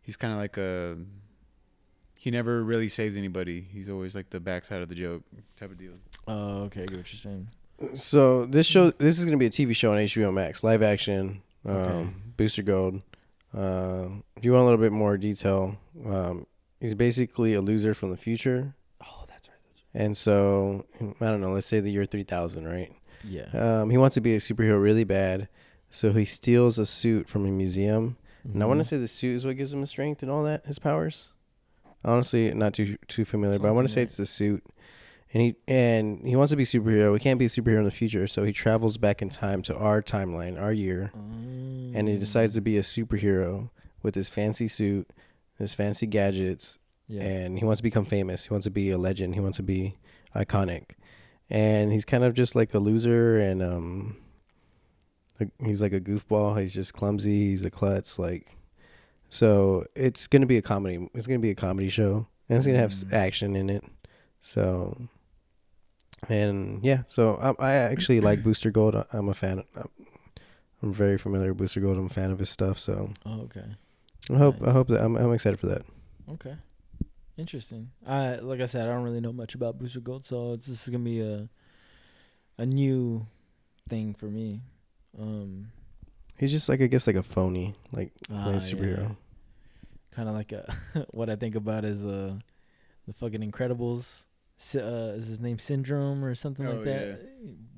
He's 0.02 0.18
kind 0.18 0.32
of 0.34 0.40
like 0.40 0.58
a. 0.58 0.98
He 2.20 2.32
never 2.32 2.64
really 2.64 2.90
saves 2.90 3.16
anybody. 3.18 3.68
He's 3.72 3.90
always 3.90 4.16
like 4.16 4.30
the 4.32 4.40
backside 4.40 4.82
of 4.82 4.90
the 4.90 4.96
joke 4.96 5.24
type 5.58 5.72
of 5.72 5.78
deal. 5.78 5.94
Oh, 6.28 6.64
okay, 6.64 6.82
I 6.84 6.86
get 6.86 6.98
what 6.98 7.12
you're 7.14 7.20
saying. 7.20 7.48
So 7.96 8.46
this 8.46 8.66
show, 8.66 8.92
this 8.92 9.20
is 9.20 9.26
gonna 9.26 9.38
be 9.38 9.46
a 9.48 9.50
TV 9.50 9.76
show 9.76 9.92
on 9.92 9.98
HBO 10.00 10.34
Max, 10.34 10.64
live 10.64 10.82
action, 10.82 11.42
um, 11.66 11.74
Okay. 11.76 12.10
Booster 12.38 12.64
Gold. 12.64 13.02
Uh, 13.54 14.08
if 14.36 14.44
you 14.46 14.52
want 14.54 14.64
a 14.64 14.66
little 14.66 14.80
bit 14.80 14.92
more 14.92 15.18
detail, 15.18 15.78
um, 16.06 16.46
he's 16.80 16.94
basically 16.96 17.54
a 17.54 17.62
loser 17.62 17.94
from 17.94 18.10
the 18.12 18.18
future, 18.18 18.74
Oh, 19.02 19.26
that's 19.28 19.48
right. 19.50 19.58
That's 19.68 19.82
right. 19.94 20.02
and 20.04 20.18
so 20.18 20.86
I 21.22 21.26
don't 21.26 21.42
know. 21.42 21.52
Let's 21.54 21.66
say 21.68 21.80
the 21.80 21.92
year 21.92 22.06
three 22.06 22.24
thousand, 22.24 22.66
right? 22.68 22.92
Yeah. 23.28 23.48
Um, 23.54 23.90
he 23.90 23.98
wants 23.98 24.14
to 24.16 24.22
be 24.22 24.36
a 24.36 24.40
superhero 24.40 24.82
really 24.82 25.04
bad, 25.04 25.48
so 25.90 26.14
he 26.14 26.26
steals 26.26 26.78
a 26.80 26.86
suit 26.86 27.28
from 27.28 27.46
a 27.46 27.52
museum. 27.52 28.18
And 28.44 28.62
I 28.62 28.66
want 28.68 28.80
to 28.80 28.84
Mhm. 28.86 28.90
say 28.90 28.98
the 28.98 29.08
suit 29.08 29.36
is 29.36 29.46
what 29.46 29.58
gives 29.58 29.74
him 29.74 29.80
his 29.82 29.90
strength 29.90 30.22
and 30.22 30.30
all 30.32 30.44
that, 30.44 30.66
his 30.66 30.78
powers. 30.80 31.30
Honestly, 32.04 32.54
not 32.54 32.74
too 32.74 32.98
too 33.08 33.26
familiar, 33.26 33.58
but 33.58 33.68
I 33.68 33.72
want 33.72 33.88
to 33.88 33.94
say 33.94 34.04
it's 34.04 34.18
the 34.18 34.26
suit. 34.28 34.64
And 35.34 35.42
he 35.42 35.56
and 35.68 36.26
he 36.26 36.36
wants 36.36 36.52
to 36.52 36.56
be 36.56 36.64
a 36.64 36.68
superhero. 36.68 37.14
He 37.14 37.20
can't 37.20 37.40
be 37.40 37.46
a 37.46 37.50
superhero 37.50 37.80
in 37.80 37.86
the 37.86 37.92
future, 37.92 38.28
so 38.28 38.44
he 38.44 38.54
travels 38.54 38.98
back 38.98 39.22
in 39.24 39.30
time 39.30 39.64
to 39.64 39.76
our 39.76 40.02
timeline, 40.04 40.62
our 40.62 40.72
year, 40.72 41.12
and 41.16 42.08
he 42.08 42.18
decides 42.18 42.54
to 42.54 42.62
be 42.62 42.78
a 42.78 42.82
superhero 42.82 43.70
with 44.04 44.14
his 44.14 44.30
fancy 44.30 44.68
suit, 44.68 45.10
his 45.58 45.74
fancy 45.74 46.06
gadgets, 46.06 46.78
Yeah. 47.08 47.24
and 47.24 47.58
he 47.58 47.66
wants 47.66 47.80
to 47.80 47.84
become 47.84 48.06
famous. 48.06 48.46
He 48.48 48.54
wants 48.54 48.66
to 48.66 48.72
be 48.72 48.92
a 48.92 48.98
legend. 49.00 49.34
He 49.34 49.40
wants 49.42 49.58
to 49.58 49.64
be 49.64 49.98
iconic, 50.36 50.92
and 51.50 51.92
he's 51.92 52.06
kind 52.06 52.24
of 52.24 52.34
just 52.34 52.56
like 52.56 52.74
a 52.74 52.80
loser 52.80 53.40
and 53.40 53.62
um, 53.64 54.18
he's 55.64 55.82
like 55.82 55.94
a 55.94 56.00
goofball. 56.02 56.60
He's 56.60 56.74
just 56.74 56.94
clumsy. 56.94 57.50
He's 57.50 57.66
a 57.66 57.70
klutz. 57.70 58.18
Like, 58.20 58.48
so 59.30 59.86
it's 59.96 60.28
gonna 60.28 60.46
be 60.46 60.58
a 60.58 60.62
comedy. 60.62 61.10
It's 61.14 61.28
gonna 61.28 61.40
be 61.40 61.52
a 61.52 61.56
comedy 61.56 61.90
show, 61.90 62.28
and 62.50 62.58
it's 62.58 62.66
gonna 62.68 62.80
have 62.80 62.92
Mm. 62.92 63.14
action 63.14 63.56
in 63.56 63.70
it. 63.70 63.84
So, 64.42 65.08
and 66.30 66.84
yeah, 66.84 67.04
so 67.08 67.36
I, 67.60 67.72
I 67.72 67.74
actually 67.76 68.22
like 68.22 68.44
Booster 68.44 68.72
Gold. 68.72 68.96
I'm 69.12 69.30
a 69.30 69.34
fan. 69.34 69.64
I'm, 69.76 69.90
I'm 70.82 70.94
very 70.94 71.18
familiar 71.18 71.50
with 71.50 71.58
Booster 71.60 71.80
Gold. 71.82 71.98
I'm 71.98 72.06
a 72.08 72.10
fan 72.10 72.32
of 72.32 72.40
his 72.40 72.50
stuff. 72.50 72.80
So 72.80 73.12
Oh, 73.26 73.42
okay. 73.42 73.66
I 74.32 74.38
hope 74.38 74.56
I 74.66 74.72
hope 74.72 74.88
that 74.88 75.02
I'm 75.04 75.16
I'm 75.16 75.34
excited 75.34 75.60
for 75.60 75.68
that. 75.68 75.84
Okay. 76.34 76.56
Interesting. 77.38 77.92
I 78.08 78.36
like 78.36 78.62
I 78.62 78.66
said, 78.66 78.88
I 78.88 78.94
don't 78.94 79.04
really 79.04 79.20
know 79.22 79.34
much 79.34 79.56
about 79.56 79.78
Booster 79.78 80.00
Gold, 80.00 80.24
so 80.24 80.54
it's 80.54 80.68
this 80.68 80.84
is 80.84 80.90
gonna 80.90 81.04
be 81.04 81.20
a 81.22 81.50
a 82.58 82.66
new 82.66 83.26
thing 83.90 84.14
for 84.14 84.28
me. 84.28 84.62
Um 85.20 85.68
He's 86.38 86.52
just 86.52 86.68
like 86.70 86.82
I 86.82 86.88
guess 86.88 87.08
like 87.08 87.16
a 87.18 87.24
phony, 87.24 87.76
like 87.92 88.12
playing 88.30 88.60
superhero. 88.60 89.16
Kind 90.12 90.30
of 90.30 90.36
like 90.36 90.52
a 90.54 90.74
what 91.12 91.30
I 91.30 91.36
think 91.36 91.56
about 91.56 91.84
is 91.86 92.06
uh 92.06 92.36
the 93.08 93.14
fucking 93.14 93.42
Incredibles. 93.42 94.26
Uh, 94.74 95.12
is 95.18 95.28
his 95.28 95.42
name 95.42 95.60
Syndrome 95.60 96.24
or 96.24 96.34
something 96.34 96.66
Oh, 96.66 96.76
like 96.76 96.86
that? 96.86 97.20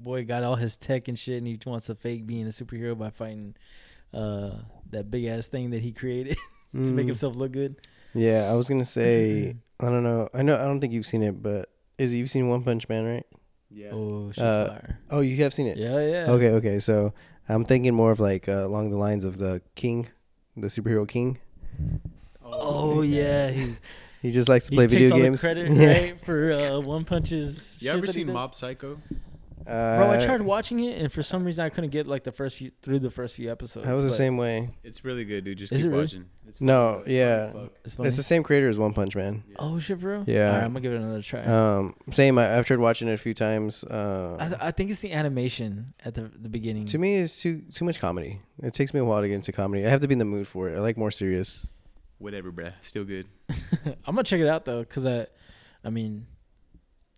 Boy 0.03 0.23
got 0.23 0.43
all 0.43 0.55
his 0.55 0.75
tech 0.75 1.07
and 1.07 1.17
shit, 1.17 1.39
and 1.39 1.47
he 1.47 1.57
wants 1.65 1.87
to 1.87 1.95
fake 1.95 2.27
being 2.27 2.45
a 2.45 2.49
superhero 2.51 2.95
by 2.95 3.09
fighting 3.09 3.55
uh 4.13 4.51
that 4.91 5.09
big 5.09 5.25
ass 5.25 5.47
thing 5.47 5.71
that 5.71 5.81
he 5.81 5.91
created 5.91 6.37
to 6.75 6.93
make 6.93 7.05
Mm. 7.05 7.09
himself 7.09 7.35
look 7.35 7.51
good. 7.53 7.77
Yeah, 8.13 8.49
I 8.51 8.55
was 8.55 8.67
gonna 8.69 8.85
say 8.85 9.55
I 9.79 9.85
don't 9.89 10.03
know. 10.03 10.29
I 10.33 10.41
know 10.41 10.55
I 10.55 10.63
don't 10.63 10.79
think 10.79 10.93
you've 10.93 11.05
seen 11.05 11.23
it, 11.23 11.41
but 11.41 11.69
is 11.97 12.13
you've 12.13 12.29
seen 12.29 12.47
One 12.49 12.63
Punch 12.63 12.87
Man, 12.89 13.05
right? 13.05 13.25
Yeah. 13.69 13.89
Oh, 13.91 14.31
she's 14.31 14.43
Uh, 14.43 14.67
fire. 14.69 14.99
Oh, 15.09 15.19
you 15.21 15.35
have 15.43 15.53
seen 15.53 15.67
it. 15.67 15.77
Yeah, 15.77 15.99
yeah. 15.99 16.31
Okay, 16.31 16.49
okay. 16.51 16.79
So 16.79 17.13
I'm 17.49 17.65
thinking 17.65 17.93
more 17.93 18.11
of 18.11 18.19
like 18.19 18.47
uh, 18.49 18.65
along 18.65 18.89
the 18.91 18.97
lines 18.97 19.25
of 19.25 19.37
the 19.37 19.61
King, 19.75 20.07
the 20.55 20.67
superhero 20.67 21.07
King. 21.07 21.39
Oh 22.43 23.01
yeah, 23.01 23.49
he's 23.51 23.79
He 24.21 24.31
just 24.31 24.49
likes 24.49 24.65
to 24.65 24.71
he 24.71 24.75
play 24.77 24.87
takes 24.87 24.93
video 24.93 25.15
all 25.15 25.21
games. 25.21 25.41
the 25.41 25.47
credit 25.47 25.71
yeah. 25.73 25.87
right 25.93 26.25
for 26.25 26.51
uh, 26.51 26.79
One 26.79 27.05
Punch's. 27.05 27.77
You 27.79 27.87
shit 27.89 27.97
ever 27.97 28.07
that 28.07 28.13
he 28.15 28.19
seen 28.21 28.27
does. 28.27 28.33
Mob 28.33 28.55
Psycho? 28.55 28.99
Uh, 29.67 29.97
Bro, 29.97 30.11
I 30.11 30.25
tried 30.25 30.41
watching 30.41 30.79
it, 30.79 31.01
and 31.01 31.11
for 31.11 31.21
some 31.21 31.43
reason 31.43 31.65
I 31.65 31.69
couldn't 31.69 31.89
get 31.89 32.07
like 32.07 32.23
the 32.23 32.31
first 32.31 32.55
few 32.57 32.71
through 32.81 32.99
the 32.99 33.11
first 33.11 33.35
few 33.35 33.51
episodes. 33.51 33.85
I 33.85 33.91
was 33.91 34.01
the 34.01 34.07
but 34.07 34.13
same 34.13 34.37
way. 34.37 34.69
It's 34.83 35.03
really 35.03 35.25
good, 35.25 35.43
dude. 35.43 35.57
Just 35.57 35.73
Is 35.73 35.81
keep 35.81 35.87
it 35.87 35.89
really? 35.89 36.03
watching. 36.03 36.25
It's 36.47 36.61
No, 36.61 36.99
fucking. 36.99 37.03
It's 37.03 37.11
yeah. 37.13 37.37
funny 37.37 37.47
as 37.47 37.53
fuck. 37.63 37.71
It's 37.83 37.95
funny. 37.95 38.07
It's 38.07 38.17
the 38.17 38.23
same 38.23 38.43
creator 38.43 38.69
as 38.69 38.77
One 38.77 38.93
Punch 38.93 39.15
Man. 39.15 39.43
oh 39.59 39.77
shit, 39.79 39.99
bro. 39.99 40.23
Yeah. 40.25 40.45
All 40.47 40.51
right, 40.53 40.63
I'm 40.63 40.69
gonna 40.71 40.79
give 40.79 40.93
it 40.93 41.01
another 41.01 41.21
try. 41.21 41.41
Um, 41.41 41.95
same. 42.11 42.37
I, 42.37 42.57
I've 42.57 42.65
tried 42.65 42.79
watching 42.79 43.09
it 43.09 43.13
a 43.13 43.17
few 43.17 43.33
times. 43.33 43.83
Uh, 43.83 44.37
I, 44.39 44.47
th- 44.47 44.61
I 44.61 44.71
think 44.71 44.89
it's 44.91 45.01
the 45.01 45.11
animation 45.11 45.93
at 46.05 46.13
the 46.15 46.31
the 46.33 46.47
beginning. 46.49 46.85
to 46.85 46.97
me, 46.97 47.15
it's 47.17 47.41
too 47.41 47.63
too 47.73 47.83
much 47.83 47.99
comedy. 47.99 48.41
It 48.63 48.73
takes 48.73 48.93
me 48.93 49.01
a 49.01 49.05
while 49.05 49.21
to 49.21 49.27
get 49.27 49.35
into 49.35 49.51
comedy. 49.51 49.85
I 49.85 49.89
have 49.89 49.99
to 49.99 50.07
be 50.07 50.13
in 50.13 50.19
the 50.19 50.25
mood 50.25 50.47
for 50.47 50.69
it. 50.69 50.77
I 50.77 50.79
like 50.79 50.97
more 50.97 51.11
serious. 51.11 51.67
Whatever, 52.19 52.51
bruh. 52.53 52.73
Still 52.81 53.03
good. 53.03 53.27
I'm 53.85 54.15
gonna 54.15 54.23
check 54.23 54.39
it 54.39 54.47
out 54.47 54.63
though, 54.63 54.83
cause 54.85 55.05
I, 55.05 55.27
I 55.83 55.89
mean, 55.89 56.25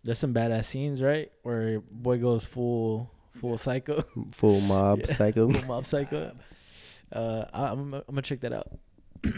there's 0.04 0.18
some 0.18 0.32
badass 0.34 0.64
scenes, 0.64 1.02
right? 1.02 1.30
Where 1.42 1.80
boy 1.80 2.18
goes 2.18 2.44
full 2.44 3.10
full 3.40 3.56
psycho, 3.58 4.02
Full 4.32 4.60
mob 4.60 5.00
Yeah. 5.00 5.06
psycho. 5.06 5.48
full 5.50 5.64
mob 5.66 5.86
psycho. 5.86 6.32
Uh, 7.12 7.44
I, 7.52 7.64
I'm 7.68 7.94
I'm 7.94 8.02
gonna 8.08 8.22
check 8.22 8.40
that 8.40 8.52
out. 8.52 8.68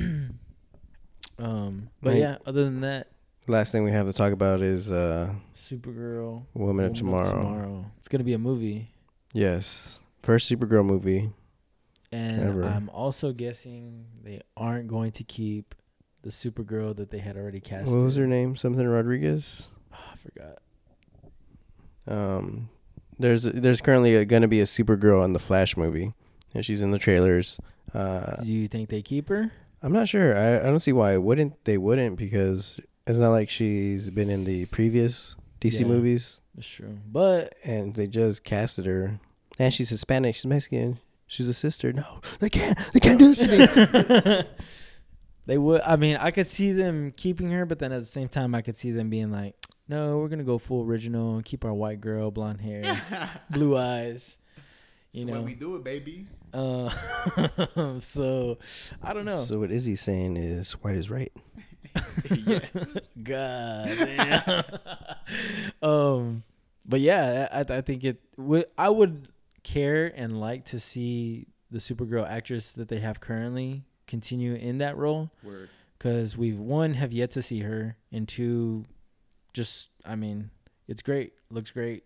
um, 1.38 1.88
but 2.00 2.16
yeah, 2.16 2.36
other 2.46 2.64
than 2.64 2.80
that, 2.82 3.08
Last 3.48 3.72
thing 3.72 3.82
we 3.82 3.90
have 3.90 4.06
to 4.06 4.12
talk 4.12 4.32
about 4.32 4.60
is 4.62 4.90
uh, 4.92 5.32
Supergirl, 5.56 6.44
Woman 6.54 6.86
of 6.86 6.92
Tomorrow. 6.94 7.86
It's 7.98 8.08
gonna 8.08 8.24
be 8.24 8.34
a 8.34 8.38
movie, 8.38 8.90
Yes, 9.32 9.98
first 10.22 10.50
Supergirl 10.50 10.84
movie. 10.84 11.30
and 12.12 12.42
Ever. 12.42 12.62
I'm 12.64 12.88
also 12.90 13.32
guessing 13.32 14.04
they 14.22 14.42
aren't 14.56 14.86
going 14.88 15.10
to 15.12 15.24
keep 15.24 15.74
the 16.22 16.30
Supergirl 16.30 16.94
that 16.96 17.10
they 17.10 17.18
had 17.18 17.36
already 17.36 17.60
cast. 17.60 17.88
What 17.90 18.02
was 18.04 18.14
her 18.16 18.26
name? 18.28 18.54
Something 18.54 18.86
Rodriguez. 18.86 19.68
Forgot. 20.22 20.58
Um, 22.06 22.68
there's 23.18 23.44
there's 23.44 23.80
currently 23.80 24.24
going 24.24 24.42
to 24.42 24.48
be 24.48 24.60
a 24.60 24.64
Supergirl 24.64 25.24
in 25.24 25.32
the 25.32 25.38
Flash 25.38 25.76
movie, 25.76 26.12
and 26.54 26.64
she's 26.64 26.82
in 26.82 26.90
the 26.90 26.98
trailers. 26.98 27.58
Uh, 27.94 28.36
Do 28.42 28.50
you 28.50 28.68
think 28.68 28.88
they 28.88 29.02
keep 29.02 29.28
her? 29.28 29.52
I'm 29.82 29.92
not 29.92 30.08
sure. 30.08 30.36
I, 30.36 30.56
I 30.60 30.62
don't 30.64 30.80
see 30.80 30.92
why 30.92 31.16
wouldn't 31.16 31.64
they 31.64 31.76
wouldn't 31.78 32.16
because 32.16 32.78
it's 33.06 33.18
not 33.18 33.30
like 33.30 33.48
she's 33.48 34.10
been 34.10 34.30
in 34.30 34.44
the 34.44 34.66
previous 34.66 35.36
DC 35.60 35.80
Yeah. 35.80 35.86
movies, 35.86 36.40
That's 36.54 36.66
true, 36.68 36.98
but 37.10 37.54
and 37.64 37.94
they 37.94 38.06
just 38.06 38.44
casted 38.44 38.86
her, 38.86 39.20
and 39.58 39.72
she's 39.74 39.90
Hispanic. 39.90 40.34
She's 40.36 40.46
Mexican. 40.46 40.98
She's 41.26 41.48
a 41.48 41.54
sister. 41.54 41.92
No, 41.92 42.20
they 42.40 42.50
can't. 42.50 42.78
They 42.92 43.00
can't 43.00 43.18
do 43.18 43.32
this 43.34 43.38
to 43.38 44.42
me. 44.42 44.44
they 45.46 45.58
would. 45.58 45.80
I 45.82 45.96
mean, 45.96 46.16
I 46.16 46.30
could 46.30 46.46
see 46.46 46.72
them 46.72 47.12
keeping 47.16 47.50
her, 47.52 47.64
but 47.66 47.78
then 47.78 47.90
at 47.92 48.00
the 48.00 48.06
same 48.06 48.28
time, 48.28 48.54
I 48.54 48.60
could 48.62 48.76
see 48.76 48.90
them 48.90 49.08
being 49.10 49.30
like, 49.32 49.54
"No, 49.92 50.18
we're 50.18 50.28
gonna 50.28 50.42
go 50.44 50.58
full 50.58 50.84
original 50.84 51.36
and 51.36 51.44
keep 51.44 51.64
our 51.64 51.74
white 51.74 52.00
girl, 52.00 52.30
blonde 52.30 52.60
hair, 52.60 53.02
blue 53.50 53.76
eyes." 53.76 54.38
You 55.12 55.26
know. 55.26 55.42
We 55.42 55.54
do 55.54 55.76
it, 55.76 55.84
baby. 55.84 56.26
Uh, 56.54 56.88
so 58.00 58.58
I 59.02 59.12
don't 59.12 59.26
know. 59.26 59.44
So 59.44 59.58
what 59.58 59.70
Izzy's 59.70 60.00
saying 60.00 60.38
is 60.38 60.72
white 60.72 60.96
is 60.96 61.10
right. 61.10 61.32
yes. 62.30 62.96
God 63.22 63.88
damn. 63.98 64.64
um, 65.82 66.42
but 66.86 67.00
yeah, 67.00 67.48
I, 67.52 67.60
I 67.60 67.80
think 67.82 68.04
it 68.04 68.22
would. 68.38 68.64
I 68.78 68.88
would 68.88 69.28
care 69.62 70.06
and 70.06 70.40
like 70.40 70.64
to 70.66 70.80
see 70.80 71.46
the 71.70 71.78
Supergirl 71.78 72.26
actress 72.28 72.72
that 72.72 72.88
they 72.88 73.00
have 73.00 73.20
currently 73.20 73.84
continue 74.06 74.54
in 74.54 74.78
that 74.78 74.96
role 74.96 75.30
because 75.98 76.36
we've 76.36 76.58
one 76.58 76.94
have 76.94 77.12
yet 77.12 77.30
to 77.32 77.42
see 77.42 77.60
her, 77.60 77.96
and 78.10 78.26
two, 78.26 78.84
just 79.52 79.88
I 80.04 80.14
mean, 80.16 80.50
it's 80.88 81.02
great, 81.02 81.32
looks 81.50 81.70
great. 81.70 82.04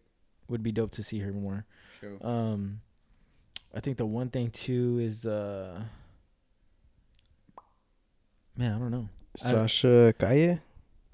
Would 0.49 0.63
be 0.63 0.71
dope 0.73 0.93
to 0.93 1.03
see 1.03 1.19
her 1.21 1.33
more. 1.33 1.67
Sure. 2.01 2.17
Um, 2.21 2.81
I 3.75 3.81
think 3.81 3.97
the 3.99 4.07
one 4.07 4.29
thing 4.31 4.51
too 4.51 4.99
is 5.01 5.27
uh, 5.27 5.83
man, 8.57 8.73
I 8.75 8.79
don't 8.79 8.91
know. 8.91 9.09
Sasha 9.37 10.15
Kaye, 10.19 10.61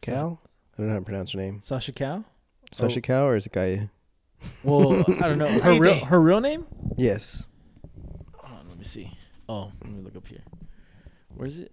Cal. 0.00 0.40
I 0.74 0.76
don't 0.78 0.86
know 0.88 0.92
how 0.94 0.98
to 1.00 1.04
pronounce 1.04 1.32
her 1.32 1.38
name. 1.38 1.60
Sasha 1.62 1.92
Cow. 1.92 2.24
Sasha 2.72 2.98
Oh. 2.98 3.02
Cal 3.02 3.24
or 3.26 3.36
is 3.36 3.46
it 3.46 3.52
Kaye? 3.52 3.88
Well, 4.62 5.00
I 5.22 5.28
don't 5.28 5.38
know 5.38 5.46
her 5.60 5.78
real 5.78 6.04
her 6.04 6.20
real 6.20 6.40
name. 6.40 6.66
Yes. 6.96 7.46
Hold 8.36 8.58
on, 8.60 8.68
let 8.68 8.78
me 8.78 8.84
see. 8.84 9.10
Oh, 9.48 9.72
let 9.82 9.90
me 9.92 10.02
look 10.02 10.16
up 10.16 10.26
here. 10.26 10.42
Where's 11.34 11.58
it? 11.58 11.72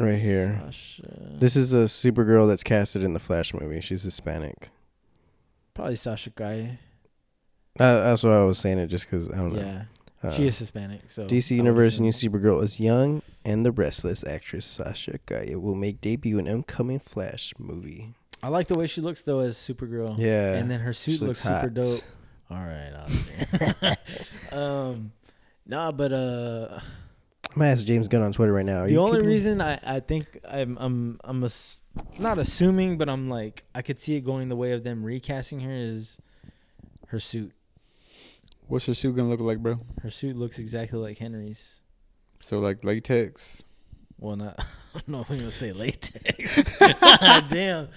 Right 0.00 0.18
here. 0.18 0.60
Sasha. 0.66 1.36
This 1.38 1.56
is 1.56 1.72
a 1.72 1.84
Supergirl 1.84 2.48
that's 2.48 2.62
casted 2.62 3.02
in 3.02 3.12
the 3.12 3.20
Flash 3.20 3.52
movie. 3.54 3.80
She's 3.80 4.02
Hispanic. 4.02 4.70
probably 5.74 5.96
Sasha 5.96 6.30
Guy. 6.30 6.78
Uh, 7.78 8.00
that's 8.04 8.22
why 8.22 8.32
I 8.36 8.44
was 8.44 8.58
saying 8.58 8.78
it, 8.78 8.88
just 8.88 9.06
because 9.08 9.30
I 9.30 9.36
don't 9.36 9.54
know. 9.54 9.60
Yeah, 9.60 9.82
Uh, 10.22 10.32
she 10.32 10.46
is 10.46 10.58
Hispanic. 10.58 11.08
So 11.08 11.26
DC 11.26 11.56
Universe 11.56 12.00
new 12.00 12.12
Supergirl 12.12 12.62
is 12.62 12.80
young 12.80 13.22
and 13.44 13.64
the 13.64 13.72
restless 13.72 14.24
actress 14.24 14.66
Sasha 14.66 15.18
Kaye 15.26 15.54
will 15.56 15.74
make 15.74 16.00
debut 16.00 16.38
in 16.38 16.48
upcoming 16.48 16.98
Flash 16.98 17.54
movie. 17.58 18.14
I 18.42 18.48
like 18.48 18.68
the 18.68 18.78
way 18.78 18.86
she 18.86 19.00
looks 19.00 19.22
though 19.22 19.40
as 19.40 19.56
Supergirl. 19.56 20.18
Yeah, 20.18 20.54
and 20.54 20.70
then 20.70 20.80
her 20.80 20.92
suit 20.92 21.20
looks, 21.20 21.44
looks 21.44 21.60
super 21.60 21.70
dope. 21.70 22.00
All 22.50 22.58
right, 22.58 23.96
um, 24.52 25.12
nah, 25.66 25.92
but 25.92 26.12
uh, 26.12 26.80
I'm 27.52 27.58
gonna 27.58 27.70
ask 27.72 27.84
James 27.84 28.06
Gunn 28.08 28.22
on 28.22 28.32
Twitter 28.32 28.52
right 28.52 28.64
now. 28.64 28.82
Are 28.82 28.86
the 28.86 28.92
you 28.92 29.00
only 29.00 29.18
keeping- 29.18 29.28
reason 29.28 29.60
I 29.60 29.78
I 29.82 30.00
think 30.00 30.38
I'm 30.48 30.76
I'm 30.78 31.20
I'm 31.24 31.42
ass- 31.44 31.80
not 32.18 32.38
assuming, 32.38 32.96
but 32.98 33.08
I'm 33.08 33.28
like 33.28 33.64
I 33.74 33.82
could 33.82 33.98
see 33.98 34.14
it 34.16 34.20
going 34.20 34.48
the 34.48 34.56
way 34.56 34.72
of 34.72 34.84
them 34.84 35.02
recasting 35.04 35.60
her 35.60 35.72
is 35.72 36.18
her 37.08 37.18
suit. 37.20 37.52
What's 38.68 38.86
her 38.86 38.94
suit 38.94 39.16
gonna 39.16 39.28
look 39.28 39.40
like, 39.40 39.58
bro? 39.58 39.80
Her 40.02 40.10
suit 40.10 40.36
looks 40.36 40.58
exactly 40.58 40.98
like 40.98 41.18
Henry's. 41.18 41.82
So 42.40 42.60
like 42.60 42.84
latex. 42.84 43.64
Well, 44.18 44.36
not 44.36 44.54
I 44.94 44.98
don't 45.00 45.08
know 45.08 45.20
if 45.22 45.30
I'm 45.30 45.38
gonna 45.38 45.50
say 45.50 45.72
latex. 45.72 46.78
Damn, 47.48 47.88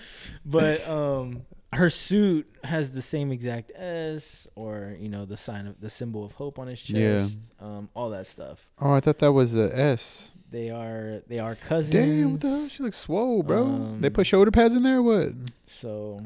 but 0.45 0.87
um, 0.89 1.43
her 1.74 1.89
suit 1.89 2.47
has 2.63 2.93
the 2.93 3.01
same 3.01 3.32
exact 3.32 3.71
S, 3.76 4.47
or 4.55 4.95
you 4.99 5.09
know, 5.09 5.26
the 5.26 5.38
sign 5.38 5.67
of 5.67 5.80
the 5.82 5.89
symbol 5.89 6.24
of 6.26 6.34
hope 6.34 6.59
on 6.59 6.67
his 6.67 6.82
chest. 6.82 7.38
Yeah. 7.61 7.65
Um, 7.65 7.89
all 7.95 8.09
that 8.11 8.28
stuff. 8.28 8.67
Oh, 8.80 8.91
I 8.93 8.99
thought 8.99 9.17
that 9.19 9.32
was 9.34 9.57
a 9.57 9.76
S. 9.78 10.32
They 10.51 10.69
are 10.69 11.21
they 11.28 11.39
are 11.39 11.55
cousins. 11.55 11.91
Damn, 11.93 12.32
what 12.34 12.41
the 12.41 12.49
hell? 12.49 12.67
She 12.67 12.84
looks 12.84 12.97
swole, 12.97 13.41
bro. 13.43 13.97
they 13.99 14.07
Um, 14.07 14.13
put 14.13 14.28
shoulder 14.28 14.51
pads 14.51 14.76
in 14.76 14.84
there. 14.84 14.97
or 14.97 15.01
What? 15.03 15.32
So, 15.65 16.21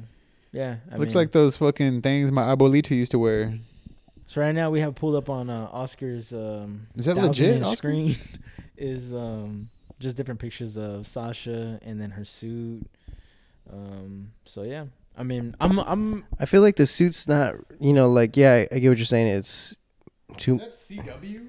yeah, 0.52 0.78
I 0.92 0.98
Looks 0.98 1.14
mean, 1.14 1.22
like 1.22 1.32
those 1.32 1.56
fucking 1.58 2.02
things 2.02 2.32
my 2.32 2.44
abuelita 2.44 2.92
used 2.92 3.12
to 3.12 3.20
wear. 3.20 3.58
So 4.28 4.42
right 4.42 4.54
now 4.54 4.70
we 4.70 4.82
have 4.82 4.96
pulled 4.96 5.16
up 5.16 5.30
on 5.30 5.50
uh, 5.50 5.70
Oscar's. 5.72 6.34
Um, 6.34 6.88
Is 6.98 7.06
that 7.06 7.16
legit, 7.16 7.64
Oscar? 7.64 7.76
Screen 7.78 8.18
is 8.78 9.14
um, 9.14 9.70
just 10.00 10.18
different 10.18 10.42
pictures 10.42 10.76
of 10.76 11.08
Sasha 11.08 11.80
and 11.82 12.02
then 12.02 12.12
her 12.12 12.26
suit. 12.26 12.86
Um, 13.72 14.32
so 14.46 14.64
yeah, 14.64 14.86
I 15.18 15.24
mean, 15.24 15.56
I'm 15.60 15.80
I'm 15.80 16.26
I 16.40 16.46
feel 16.46 16.62
like 16.62 16.76
the 16.76 16.86
suit's 16.86 17.28
not, 17.28 17.56
you 17.80 17.94
know, 17.94 18.10
like 18.10 18.38
yeah, 18.38 18.54
I, 18.72 18.76
I 18.76 18.80
get 18.80 18.90
what 18.90 18.98
you're 18.98 19.06
saying. 19.06 19.28
It's 19.28 19.76
too 20.38 20.60
That's 20.60 20.90
CW. 20.92 21.48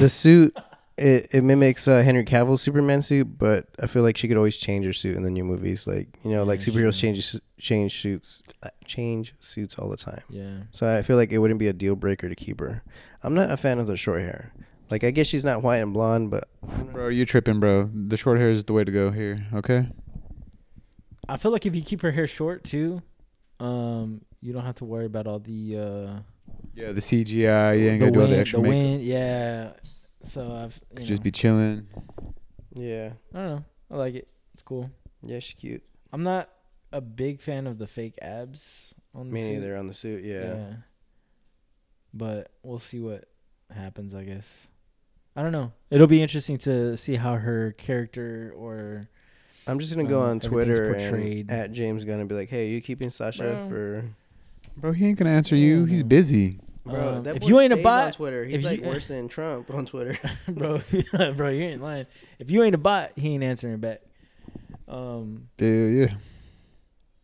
the 0.00 0.08
suit. 0.08 0.56
It, 0.98 1.28
it 1.30 1.44
mimics 1.44 1.86
uh, 1.88 2.00
Henry 2.02 2.24
Cavill's 2.24 2.62
Superman 2.62 3.02
suit, 3.02 3.36
but 3.36 3.66
I 3.78 3.86
feel 3.86 4.02
like 4.02 4.16
she 4.16 4.28
could 4.28 4.38
always 4.38 4.56
change 4.56 4.86
her 4.86 4.94
suit 4.94 5.14
in 5.14 5.24
the 5.24 5.30
new 5.30 5.44
movies. 5.44 5.86
Like 5.86 6.08
you 6.24 6.30
know, 6.30 6.42
like 6.42 6.60
superheroes 6.60 6.98
change 6.98 7.36
change 7.58 8.00
suits, 8.00 8.42
uh, 8.62 8.70
change 8.86 9.34
suits 9.38 9.78
all 9.78 9.90
the 9.90 9.98
time. 9.98 10.22
yeah. 10.30 10.60
So 10.72 10.88
I 10.88 11.02
feel 11.02 11.16
like 11.16 11.32
it 11.32 11.38
wouldn't 11.38 11.60
be 11.60 11.68
a 11.68 11.74
deal 11.74 11.96
breaker 11.96 12.30
to 12.30 12.34
keep 12.34 12.60
her. 12.60 12.82
I'm 13.22 13.34
not 13.34 13.50
a 13.50 13.58
fan 13.58 13.78
of 13.78 13.86
the 13.86 13.96
short 13.98 14.22
hair. 14.22 14.54
Like 14.90 15.04
I 15.04 15.10
guess 15.10 15.26
she's 15.26 15.44
not 15.44 15.62
white 15.62 15.78
and 15.78 15.92
blonde, 15.92 16.30
but 16.30 16.48
Bro, 16.92 17.08
you 17.08 17.26
tripping, 17.26 17.60
bro. 17.60 17.90
The 17.92 18.16
short 18.16 18.38
hair 18.38 18.48
is 18.48 18.64
the 18.64 18.72
way 18.72 18.84
to 18.84 18.90
go 18.92 19.10
here, 19.10 19.46
okay? 19.52 19.88
I 21.28 21.36
feel 21.36 21.50
like 21.50 21.66
if 21.66 21.74
you 21.74 21.82
keep 21.82 22.02
her 22.02 22.12
hair 22.12 22.26
short 22.26 22.64
too, 22.64 23.02
um, 23.60 24.22
you 24.40 24.52
don't 24.52 24.64
have 24.64 24.76
to 24.76 24.84
worry 24.84 25.06
about 25.06 25.26
all 25.26 25.38
the 25.38 25.76
uh, 25.76 26.18
Yeah, 26.74 26.92
the 26.92 27.00
CGI, 27.00 27.80
you 27.80 27.88
ain't 27.88 28.00
the 28.00 28.06
gotta 28.06 28.12
do 28.12 28.20
all 28.20 28.26
wind, 28.26 28.32
the 28.32 28.38
extra 28.38 28.58
the 28.60 28.62
makeup. 28.62 28.74
wind, 28.76 29.02
yeah. 29.02 29.72
So 30.24 30.52
I've 30.52 30.80
you 30.90 30.96
Could 30.96 31.06
just 31.06 31.22
be 31.22 31.30
chilling. 31.30 31.86
yeah, 32.74 33.12
I 33.34 33.38
don't 33.38 33.48
know. 33.48 33.64
I 33.90 33.96
like 33.96 34.14
it. 34.14 34.28
It's 34.54 34.62
cool. 34.62 34.90
yeah, 35.22 35.38
she's 35.38 35.54
cute. 35.58 35.82
I'm 36.12 36.22
not 36.22 36.48
a 36.92 37.00
big 37.00 37.40
fan 37.40 37.66
of 37.66 37.78
the 37.78 37.86
fake 37.86 38.18
abs 38.22 38.94
on 39.14 39.28
the 39.28 39.34
Me 39.34 39.40
suit. 39.44 39.52
neither 39.54 39.76
on 39.76 39.86
the 39.86 39.94
suit. 39.94 40.24
Yeah. 40.24 40.44
Yeah. 40.54 40.72
But 42.14 42.50
we'll 42.62 42.78
see 42.78 43.00
what 43.00 43.24
happens, 43.74 44.14
I 44.14 44.24
guess. 44.24 44.68
I 45.34 45.42
don't 45.42 45.52
know. 45.52 45.72
It'll 45.90 46.06
be 46.06 46.22
interesting 46.22 46.56
to 46.58 46.96
see 46.96 47.16
how 47.16 47.34
her 47.34 47.72
character 47.72 48.54
or 48.56 49.08
I'm 49.66 49.78
just 49.78 49.94
gonna 49.94 50.08
go 50.08 50.22
Um, 50.22 50.30
on 50.30 50.40
Twitter 50.40 50.92
and 50.94 51.50
at 51.50 51.72
James 51.72 52.04
Gunn 52.04 52.20
and 52.20 52.28
be 52.28 52.34
like, 52.34 52.48
"Hey, 52.48 52.66
are 52.68 52.70
you 52.70 52.80
keeping 52.80 53.10
Sasha 53.10 53.42
Bro. 53.42 53.68
for?" 53.68 54.04
Bro, 54.76 54.92
he 54.92 55.06
ain't 55.06 55.18
gonna 55.18 55.30
answer 55.30 55.56
you. 55.56 55.84
He's 55.86 56.02
busy. 56.02 56.60
Bro, 56.84 57.16
Um, 57.16 57.22
that 57.24 57.36
if 57.36 57.44
you 57.44 57.58
ain't 57.58 57.72
a 57.72 57.76
bot 57.78 58.06
on 58.06 58.12
Twitter, 58.12 58.44
he's 58.44 58.62
like 58.64 58.80
you- 58.80 58.86
worse 58.88 59.08
than 59.08 59.26
Trump 59.28 59.72
on 59.74 59.86
Twitter. 59.86 60.16
bro, 60.48 60.80
bro, 61.34 61.48
you 61.48 61.62
ain't 61.64 61.82
lying. 61.82 62.06
If 62.38 62.48
you 62.50 62.62
ain't 62.62 62.74
a 62.76 62.78
bot, 62.78 63.12
he 63.16 63.34
ain't 63.34 63.42
answering 63.42 63.78
back. 63.78 64.02
Um, 64.86 65.48
Yeah, 65.58 65.68
yeah. 65.86 66.14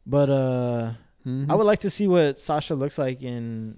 but 0.04 0.28
uh, 0.28 0.92
Mhm. 1.24 1.48
I 1.48 1.54
would 1.54 1.66
like 1.66 1.78
to 1.80 1.90
see 1.90 2.08
what 2.08 2.40
Sasha 2.40 2.74
looks 2.74 2.98
like 2.98 3.22
in 3.22 3.76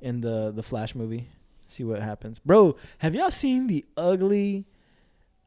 in 0.00 0.20
the 0.20 0.52
the 0.54 0.62
Flash 0.62 0.94
movie. 0.94 1.26
See 1.66 1.82
what 1.82 2.00
happens, 2.00 2.38
bro. 2.38 2.76
Have 2.98 3.14
y'all 3.16 3.30
seen 3.32 3.66
the 3.66 3.84
ugly 3.96 4.66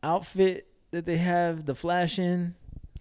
outfit 0.03 0.67
that 0.95 1.05
they 1.05 1.17
have 1.17 1.65
the 1.65 1.75
Flash 1.75 2.17
in? 2.17 2.55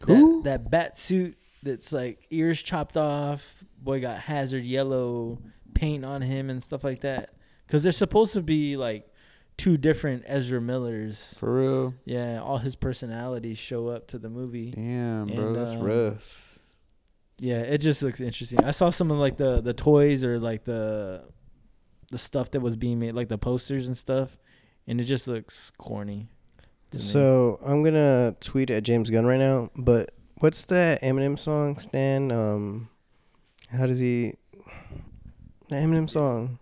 Who? 0.06 0.42
That, 0.42 0.64
that 0.64 0.70
bat 0.70 0.96
suit 0.98 1.38
that's 1.62 1.92
like 1.92 2.26
ears 2.30 2.62
chopped 2.62 2.96
off. 2.96 3.64
Boy 3.80 4.00
got 4.00 4.18
hazard 4.18 4.64
yellow 4.64 5.40
paint 5.74 6.04
on 6.04 6.22
him 6.22 6.50
and 6.50 6.62
stuff 6.62 6.84
like 6.84 7.00
that. 7.02 7.30
Because 7.66 7.82
they're 7.82 7.92
supposed 7.92 8.32
to 8.34 8.42
be 8.42 8.76
like 8.76 9.08
two 9.56 9.76
different 9.76 10.24
Ezra 10.26 10.60
Millers. 10.60 11.36
For 11.38 11.60
real. 11.60 11.94
Yeah, 12.04 12.42
all 12.42 12.58
his 12.58 12.76
personalities 12.76 13.58
show 13.58 13.88
up 13.88 14.08
to 14.08 14.18
the 14.18 14.28
movie. 14.28 14.72
Damn, 14.72 15.28
bro, 15.28 15.52
that's 15.52 15.70
um, 15.70 15.80
rough. 15.80 16.58
Yeah, 17.38 17.60
it 17.60 17.78
just 17.78 18.02
looks 18.02 18.20
interesting. 18.20 18.64
I 18.64 18.72
saw 18.72 18.90
some 18.90 19.10
of 19.10 19.18
like 19.18 19.36
the 19.36 19.60
the 19.60 19.74
toys 19.74 20.24
or 20.24 20.38
like 20.38 20.64
the 20.64 21.24
the 22.10 22.18
stuff 22.18 22.50
that 22.52 22.60
was 22.60 22.76
being 22.76 22.98
made, 22.98 23.12
like 23.12 23.28
the 23.28 23.38
posters 23.38 23.86
and 23.86 23.96
stuff, 23.96 24.36
and 24.86 25.00
it 25.00 25.04
just 25.04 25.28
looks 25.28 25.70
corny. 25.78 26.28
To 26.94 27.04
me. 27.04 27.12
So 27.12 27.58
I'm 27.64 27.82
gonna 27.82 28.34
tweet 28.40 28.70
at 28.70 28.82
James 28.82 29.10
Gunn 29.10 29.26
right 29.26 29.38
now. 29.38 29.70
But 29.76 30.12
what's 30.38 30.64
that 30.66 31.02
Eminem 31.02 31.38
song, 31.38 31.78
Stan? 31.78 32.32
Um, 32.32 32.88
how 33.70 33.86
does 33.86 33.98
he? 33.98 34.34
The 35.68 35.76
Eminem 35.76 36.08
song 36.10 36.58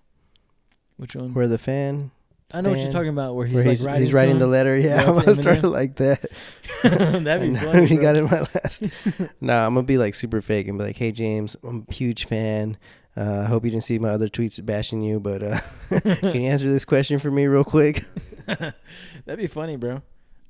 which 0.97 1.17
one? 1.17 1.35
where 1.35 1.49
the 1.49 1.59
fan. 1.59 2.11
I 2.55 2.61
know 2.61 2.71
what 2.71 2.81
you're 2.81 2.93
talking 2.93 3.09
about. 3.09 3.35
Where 3.35 3.47
he's 3.47 3.57
where 3.57 3.65
like 3.65 3.71
he's, 3.71 3.85
writing, 3.85 4.03
he's 4.03 4.13
writing 4.13 4.39
the 4.39 4.47
letter. 4.47 4.77
Yeah, 4.77 5.09
I'm 5.09 5.15
gonna 5.17 5.35
start 5.35 5.63
like 5.65 5.97
that. 5.97 6.31
That'd 6.83 7.53
be 7.53 7.59
funny. 7.59 7.87
you 7.87 8.01
got 8.01 8.15
in 8.15 8.25
my 8.25 8.41
last. 8.55 8.85
nah, 9.41 9.67
I'm 9.67 9.75
gonna 9.75 9.87
be 9.87 9.99
like 9.99 10.15
super 10.15 10.41
fake 10.41 10.69
and 10.69 10.79
be 10.79 10.85
like, 10.85 10.97
"Hey 10.97 11.13
James, 11.13 11.57
I'm 11.65 11.87
a 11.89 11.93
huge 11.93 12.27
fan. 12.27 12.77
Uh, 13.17 13.41
I 13.41 13.45
hope 13.45 13.65
you 13.65 13.71
didn't 13.71 13.85
see 13.85 13.99
my 13.99 14.11
other 14.11 14.29
tweets 14.29 14.65
bashing 14.65 15.03
you, 15.03 15.19
but 15.19 15.43
uh, 15.43 15.61
can 15.91 16.43
you 16.43 16.49
answer 16.49 16.69
this 16.69 16.85
question 16.85 17.19
for 17.19 17.31
me 17.31 17.47
real 17.47 17.65
quick?" 17.65 18.05
That'd 18.47 19.39
be 19.39 19.47
funny, 19.47 19.77
bro. 19.77 20.03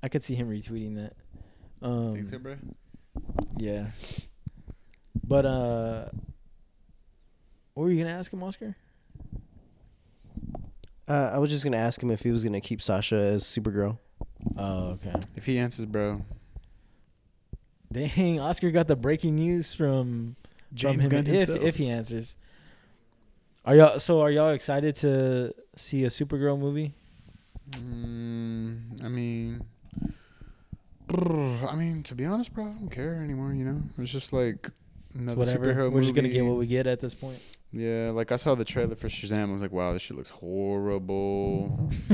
I 0.02 0.08
could 0.08 0.24
see 0.24 0.34
him 0.34 0.48
retweeting 0.50 0.96
that. 0.96 1.14
Um, 1.86 2.14
Think 2.14 2.28
so, 2.28 2.38
bro? 2.38 2.56
yeah. 3.56 3.86
But 5.26 5.46
uh, 5.46 6.04
what 7.74 7.84
were 7.84 7.90
you 7.90 8.02
gonna 8.02 8.16
ask 8.16 8.32
him, 8.32 8.42
Oscar? 8.42 8.74
Uh, 11.08 11.30
I 11.34 11.38
was 11.38 11.50
just 11.50 11.64
gonna 11.64 11.76
ask 11.76 12.02
him 12.02 12.10
if 12.10 12.22
he 12.22 12.30
was 12.30 12.42
gonna 12.44 12.60
keep 12.60 12.80
Sasha 12.80 13.16
as 13.16 13.44
Supergirl. 13.44 13.98
Oh, 14.56 14.90
okay. 14.90 15.14
If 15.36 15.46
he 15.46 15.58
answers, 15.58 15.86
bro. 15.86 16.22
Dang, 17.92 18.40
Oscar 18.40 18.70
got 18.70 18.88
the 18.88 18.96
breaking 18.96 19.34
news 19.36 19.74
from 19.74 20.36
James 20.72 20.94
from 20.94 21.02
him 21.02 21.10
Gunn 21.10 21.34
if 21.34 21.48
himself. 21.48 21.62
if 21.66 21.76
he 21.76 21.88
answers. 21.90 22.36
Are 23.64 23.76
y'all 23.76 23.98
so 23.98 24.22
are 24.22 24.30
y'all 24.30 24.50
excited 24.50 24.96
to 24.96 25.52
see 25.76 26.04
a 26.04 26.08
Supergirl 26.08 26.58
movie? 26.58 26.94
Mm, 27.70 29.04
I 29.04 29.08
mean, 29.08 29.60
brr, 29.60 29.66
I 31.14 31.74
mean, 31.76 32.02
to 32.04 32.14
be 32.14 32.24
honest, 32.24 32.52
bro, 32.54 32.64
I 32.64 32.68
don't 32.72 32.88
care 32.90 33.16
anymore. 33.16 33.52
You 33.52 33.64
know, 33.64 33.82
it's 33.98 34.10
just 34.10 34.32
like 34.32 34.70
another 35.14 35.38
Whatever. 35.38 35.66
superhero 35.66 35.92
We're 35.92 36.00
just 36.02 36.14
gonna 36.14 36.28
movie. 36.28 36.34
get 36.40 36.44
what 36.46 36.56
we 36.58 36.66
get 36.66 36.86
at 36.86 37.00
this 37.00 37.14
point. 37.14 37.38
Yeah, 37.72 38.10
like 38.12 38.32
I 38.32 38.36
saw 38.36 38.54
the 38.54 38.64
trailer 38.66 38.94
for 38.96 39.08
Shazam. 39.08 39.48
I 39.48 39.52
was 39.52 39.62
like, 39.62 39.72
wow, 39.72 39.92
this 39.94 40.02
shit 40.02 40.16
looks 40.16 40.28
horrible. 40.28 41.90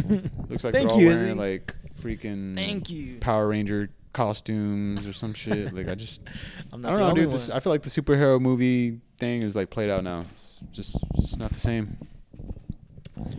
looks 0.49 0.63
like 0.65 0.73
Thank 0.73 0.75
they're 0.75 0.89
all 0.89 1.01
you, 1.01 1.07
wearing 1.09 1.29
Izzy. 1.31 1.35
like 1.35 1.75
freaking 2.01 2.55
Thank 2.55 2.91
you. 2.91 3.19
Power 3.19 3.49
Ranger 3.49 3.91
costumes 4.13 5.07
or 5.07 5.13
some 5.13 5.35
shit. 5.35 5.75
Like 5.75 5.89
I 5.89 5.95
just, 5.97 6.23
I'm 6.73 6.85
I 6.87 6.91
not 6.91 6.91
don't 6.91 6.99
the 6.99 7.05
know, 7.05 7.11
only 7.11 7.21
dude. 7.23 7.33
This, 7.33 7.49
one. 7.49 7.57
I 7.57 7.61
feel 7.61 7.73
like 7.73 7.83
the 7.83 7.91
superhero 7.91 8.41
movie 8.41 9.01
thing 9.19 9.43
is 9.43 9.57
like 9.57 9.71
played 9.71 9.91
out 9.91 10.05
now. 10.05 10.25
It's 10.35 10.61
just, 10.73 10.97
it's 11.17 11.37
not 11.37 11.53
the 11.53 11.59
same. 11.61 11.97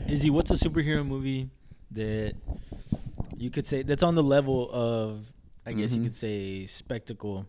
Izzy, 0.10 0.30
what's 0.30 0.51
a 0.51 0.55
superhero 0.55 1.05
movie 1.07 1.49
that 1.91 2.34
you 3.38 3.49
could 3.49 3.66
say 3.66 3.82
that's 3.84 4.03
on 4.03 4.16
the 4.16 4.24
level 4.24 4.70
of, 4.74 5.22
I 5.70 5.74
guess 5.74 5.91
you 5.93 6.01
Mhm. 6.01 6.05
could 6.05 6.15
say, 6.15 6.65
spectacle, 6.65 7.45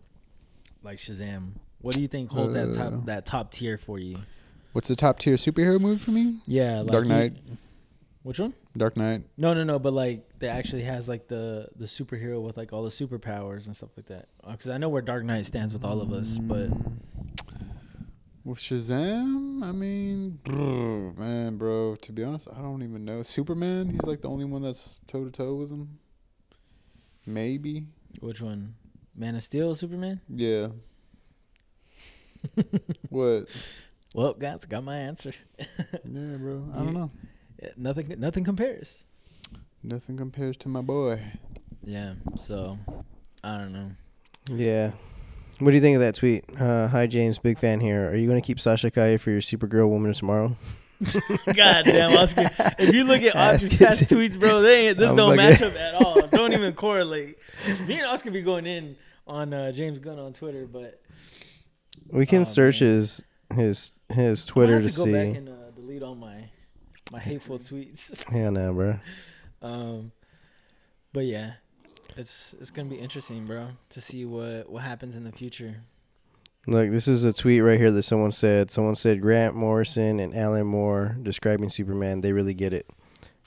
like 0.83 0.99
Shazam? 0.99 1.53
What 1.81 1.95
do 1.95 2.01
you 2.01 2.07
think 2.07 2.29
holds 2.29 2.53
that 2.53 2.69
Uh. 2.69 2.73
top 2.91 3.05
that 3.05 3.25
top 3.25 3.51
tier 3.51 3.77
for 3.77 3.97
you? 3.99 4.17
What's 4.73 4.87
the 4.87 4.95
top 4.95 5.17
tier 5.19 5.35
superhero 5.35 5.79
movie 5.81 5.97
for 5.99 6.11
me? 6.11 6.39
Yeah, 6.45 6.79
like 6.81 6.91
Dark 6.91 7.03
you- 7.05 7.09
Knight. 7.09 7.37
which 8.23 8.39
one? 8.39 8.53
Dark 8.77 8.95
Knight. 8.95 9.23
No, 9.37 9.53
no, 9.55 9.63
no. 9.63 9.79
But 9.79 9.93
like, 9.93 10.39
that 10.39 10.49
actually 10.55 10.83
has 10.83 11.07
like 11.07 11.27
the 11.27 11.69
the 11.75 11.85
superhero 11.85 12.41
with 12.41 12.55
like 12.57 12.71
all 12.71 12.83
the 12.83 12.89
superpowers 12.91 13.65
and 13.65 13.75
stuff 13.75 13.89
like 13.97 14.05
that. 14.07 14.29
Because 14.49 14.67
I 14.69 14.77
know 14.77 14.87
where 14.89 15.01
Dark 15.01 15.25
Knight 15.25 15.45
stands 15.47 15.73
with 15.73 15.83
all 15.83 15.99
of 15.99 16.13
us, 16.13 16.37
but 16.37 16.69
Mm. 16.69 16.97
with 18.45 18.59
Shazam, 18.59 19.63
I 19.63 19.71
mean, 19.71 20.39
brr, 20.43 21.13
man, 21.19 21.57
bro. 21.57 21.95
To 21.95 22.11
be 22.11 22.23
honest, 22.23 22.47
I 22.55 22.61
don't 22.61 22.83
even 22.83 23.03
know. 23.03 23.23
Superman, 23.23 23.89
he's 23.89 24.03
like 24.03 24.21
the 24.21 24.29
only 24.29 24.45
one 24.45 24.61
that's 24.61 24.99
toe 25.07 25.25
to 25.25 25.31
toe 25.31 25.55
with 25.55 25.71
him. 25.71 25.97
Maybe, 27.25 27.87
which 28.19 28.41
one? 28.41 28.75
Man 29.15 29.35
of 29.35 29.43
Steel, 29.43 29.75
Superman. 29.75 30.21
yeah. 30.29 30.67
what? 33.09 33.45
Well, 34.13 34.33
guys, 34.33 34.65
got 34.65 34.83
my 34.83 34.97
answer. 34.97 35.33
Yeah, 36.03 36.37
bro. 36.37 36.65
I 36.73 36.77
don't 36.79 36.93
know. 36.93 37.11
Yeah, 37.61 37.69
nothing, 37.77 38.13
nothing 38.17 38.43
compares. 38.43 39.03
Nothing 39.83 40.17
compares 40.17 40.57
to 40.57 40.69
my 40.69 40.81
boy. 40.81 41.21
Yeah. 41.83 42.13
So, 42.37 42.77
I 43.43 43.57
don't 43.57 43.71
know. 43.73 43.91
Yeah. 44.49 44.91
What 45.59 45.71
do 45.71 45.75
you 45.75 45.81
think 45.81 45.95
of 45.95 46.01
that 46.01 46.15
tweet? 46.15 46.43
Uh, 46.59 46.87
Hi 46.87 47.05
James, 47.07 47.37
big 47.37 47.59
fan 47.59 47.79
here. 47.79 48.09
Are 48.09 48.15
you 48.15 48.27
gonna 48.27 48.41
keep 48.41 48.59
Sasha 48.59 48.89
Calle 48.89 49.17
for 49.19 49.29
your 49.29 49.41
Supergirl 49.41 49.89
Woman 49.89 50.09
of 50.09 50.17
Tomorrow? 50.17 50.57
God 51.55 51.85
damn, 51.85 52.17
Oscar. 52.17 52.43
If 52.79 52.93
you 52.93 53.03
look 53.03 53.21
at 53.23 53.35
Oscar's 53.35 53.77
past 53.77 54.03
tweets, 54.03 54.39
bro, 54.39 54.61
they 54.61 54.87
ain't, 54.89 54.97
this 54.97 55.09
I'm 55.09 55.15
don't 55.15 55.35
match 55.35 55.61
up 55.61 55.75
at 55.75 55.95
all. 55.95 56.27
Don't 56.27 56.53
even 56.53 56.73
correlate. 56.73 57.37
Me 57.87 57.95
and 57.97 58.05
Oscar 58.05 58.31
be 58.31 58.41
going 58.41 58.65
in 58.65 58.95
on 59.27 59.53
uh, 59.53 59.71
James 59.71 59.99
Gunn 59.99 60.19
on 60.19 60.33
Twitter, 60.33 60.65
but 60.67 61.01
We 62.09 62.25
can 62.25 62.41
Oh, 62.41 62.43
search 62.45 62.81
man. 62.81 62.89
his 62.91 63.23
his 63.55 63.91
his 64.09 64.43
I'm 64.47 64.53
Twitter 64.53 64.81
to, 64.81 64.89
to 64.89 64.95
go 64.95 65.05
back 65.05 65.13
see. 65.31 65.37
and 65.37 65.49
uh, 65.49 65.71
delete 65.75 66.03
all 66.03 66.15
my 66.15 66.49
my 67.11 67.19
hateful 67.29 67.59
tweets. 67.59 68.23
Yeah, 68.33 68.49
no, 68.49 68.73
bro. 68.73 68.99
Um, 69.61 70.11
but 71.13 71.25
yeah, 71.25 71.53
it's 72.17 72.53
it's 72.59 72.71
gonna 72.71 72.89
be 72.89 72.95
interesting, 72.97 73.45
bro, 73.45 73.69
to 73.89 74.01
see 74.01 74.25
what 74.25 74.69
what 74.69 74.83
happens 74.83 75.15
in 75.15 75.23
the 75.23 75.31
future. 75.31 75.77
Look, 76.67 76.91
this 76.91 77.07
is 77.07 77.23
a 77.23 77.33
tweet 77.33 77.63
right 77.63 77.79
here 77.79 77.89
that 77.89 78.03
someone 78.03 78.31
said. 78.31 78.69
Someone 78.69 78.93
said 78.93 79.19
Grant 79.19 79.55
Morrison 79.55 80.19
and 80.19 80.35
Alan 80.35 80.67
Moore 80.67 81.17
describing 81.23 81.69
Superman. 81.69 82.21
They 82.21 82.33
really 82.33 82.53
get 82.53 82.71
it. 82.71 82.87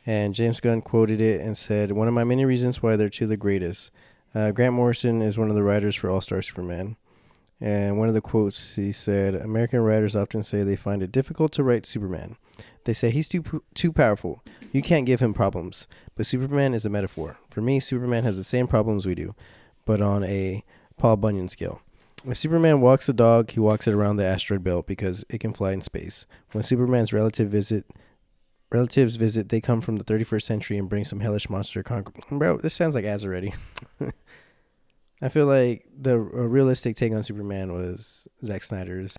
And 0.04 0.34
James 0.34 0.58
Gunn 0.58 0.82
quoted 0.82 1.20
it 1.20 1.40
and 1.40 1.56
said, 1.56 1.92
"One 1.92 2.08
of 2.08 2.14
my 2.14 2.24
many 2.24 2.44
reasons 2.44 2.82
why 2.82 2.96
they're 2.96 3.08
two 3.08 3.24
of 3.24 3.30
the 3.30 3.36
greatest. 3.36 3.92
Uh, 4.34 4.50
Grant 4.50 4.74
Morrison 4.74 5.22
is 5.22 5.38
one 5.38 5.48
of 5.48 5.54
the 5.54 5.62
writers 5.62 5.94
for 5.94 6.10
All 6.10 6.20
Star 6.20 6.42
Superman." 6.42 6.96
And 7.60 7.98
one 7.98 8.08
of 8.08 8.14
the 8.14 8.20
quotes 8.20 8.74
he 8.74 8.90
said, 8.90 9.36
"American 9.36 9.80
writers 9.80 10.16
often 10.16 10.42
say 10.42 10.64
they 10.64 10.74
find 10.74 11.00
it 11.00 11.12
difficult 11.12 11.52
to 11.52 11.62
write 11.62 11.86
Superman. 11.86 12.36
They 12.82 12.92
say 12.92 13.10
he's 13.10 13.28
too 13.28 13.62
too 13.74 13.92
powerful. 13.92 14.42
You 14.72 14.82
can't 14.82 15.06
give 15.06 15.20
him 15.20 15.34
problems. 15.34 15.86
But 16.16 16.26
Superman 16.26 16.74
is 16.74 16.84
a 16.84 16.90
metaphor. 16.90 17.36
For 17.48 17.60
me, 17.60 17.78
Superman 17.78 18.24
has 18.24 18.36
the 18.36 18.42
same 18.42 18.66
problems 18.66 19.06
we 19.06 19.14
do, 19.14 19.36
but 19.84 20.02
on 20.02 20.24
a 20.24 20.64
Paul 20.98 21.16
Bunyan 21.16 21.46
scale." 21.46 21.80
If 22.26 22.38
Superman 22.38 22.80
walks 22.80 23.08
a 23.08 23.12
dog, 23.12 23.50
he 23.50 23.60
walks 23.60 23.86
it 23.86 23.94
around 23.94 24.16
the 24.16 24.24
asteroid 24.24 24.64
belt 24.64 24.86
because 24.86 25.24
it 25.28 25.38
can 25.38 25.52
fly 25.52 25.72
in 25.72 25.80
space. 25.80 26.26
When 26.52 26.62
Superman's 26.62 27.12
relative 27.12 27.50
visit, 27.50 27.86
relatives 28.72 29.16
visit, 29.16 29.50
they 29.50 29.60
come 29.60 29.80
from 29.80 29.96
the 29.96 30.04
31st 30.04 30.42
century 30.42 30.78
and 30.78 30.88
bring 30.88 31.04
some 31.04 31.20
hellish 31.20 31.50
monster. 31.50 31.82
Con- 31.82 32.06
Bro, 32.30 32.58
this 32.58 32.74
sounds 32.74 32.94
like 32.94 33.04
Az 33.04 33.24
already. 33.24 33.52
I 35.22 35.28
feel 35.28 35.46
like 35.46 35.86
the 35.96 36.14
a 36.14 36.46
realistic 36.48 36.96
take 36.96 37.12
on 37.12 37.22
Superman 37.22 37.72
was 37.72 38.26
Zack 38.44 38.62
Snyder's. 38.62 39.16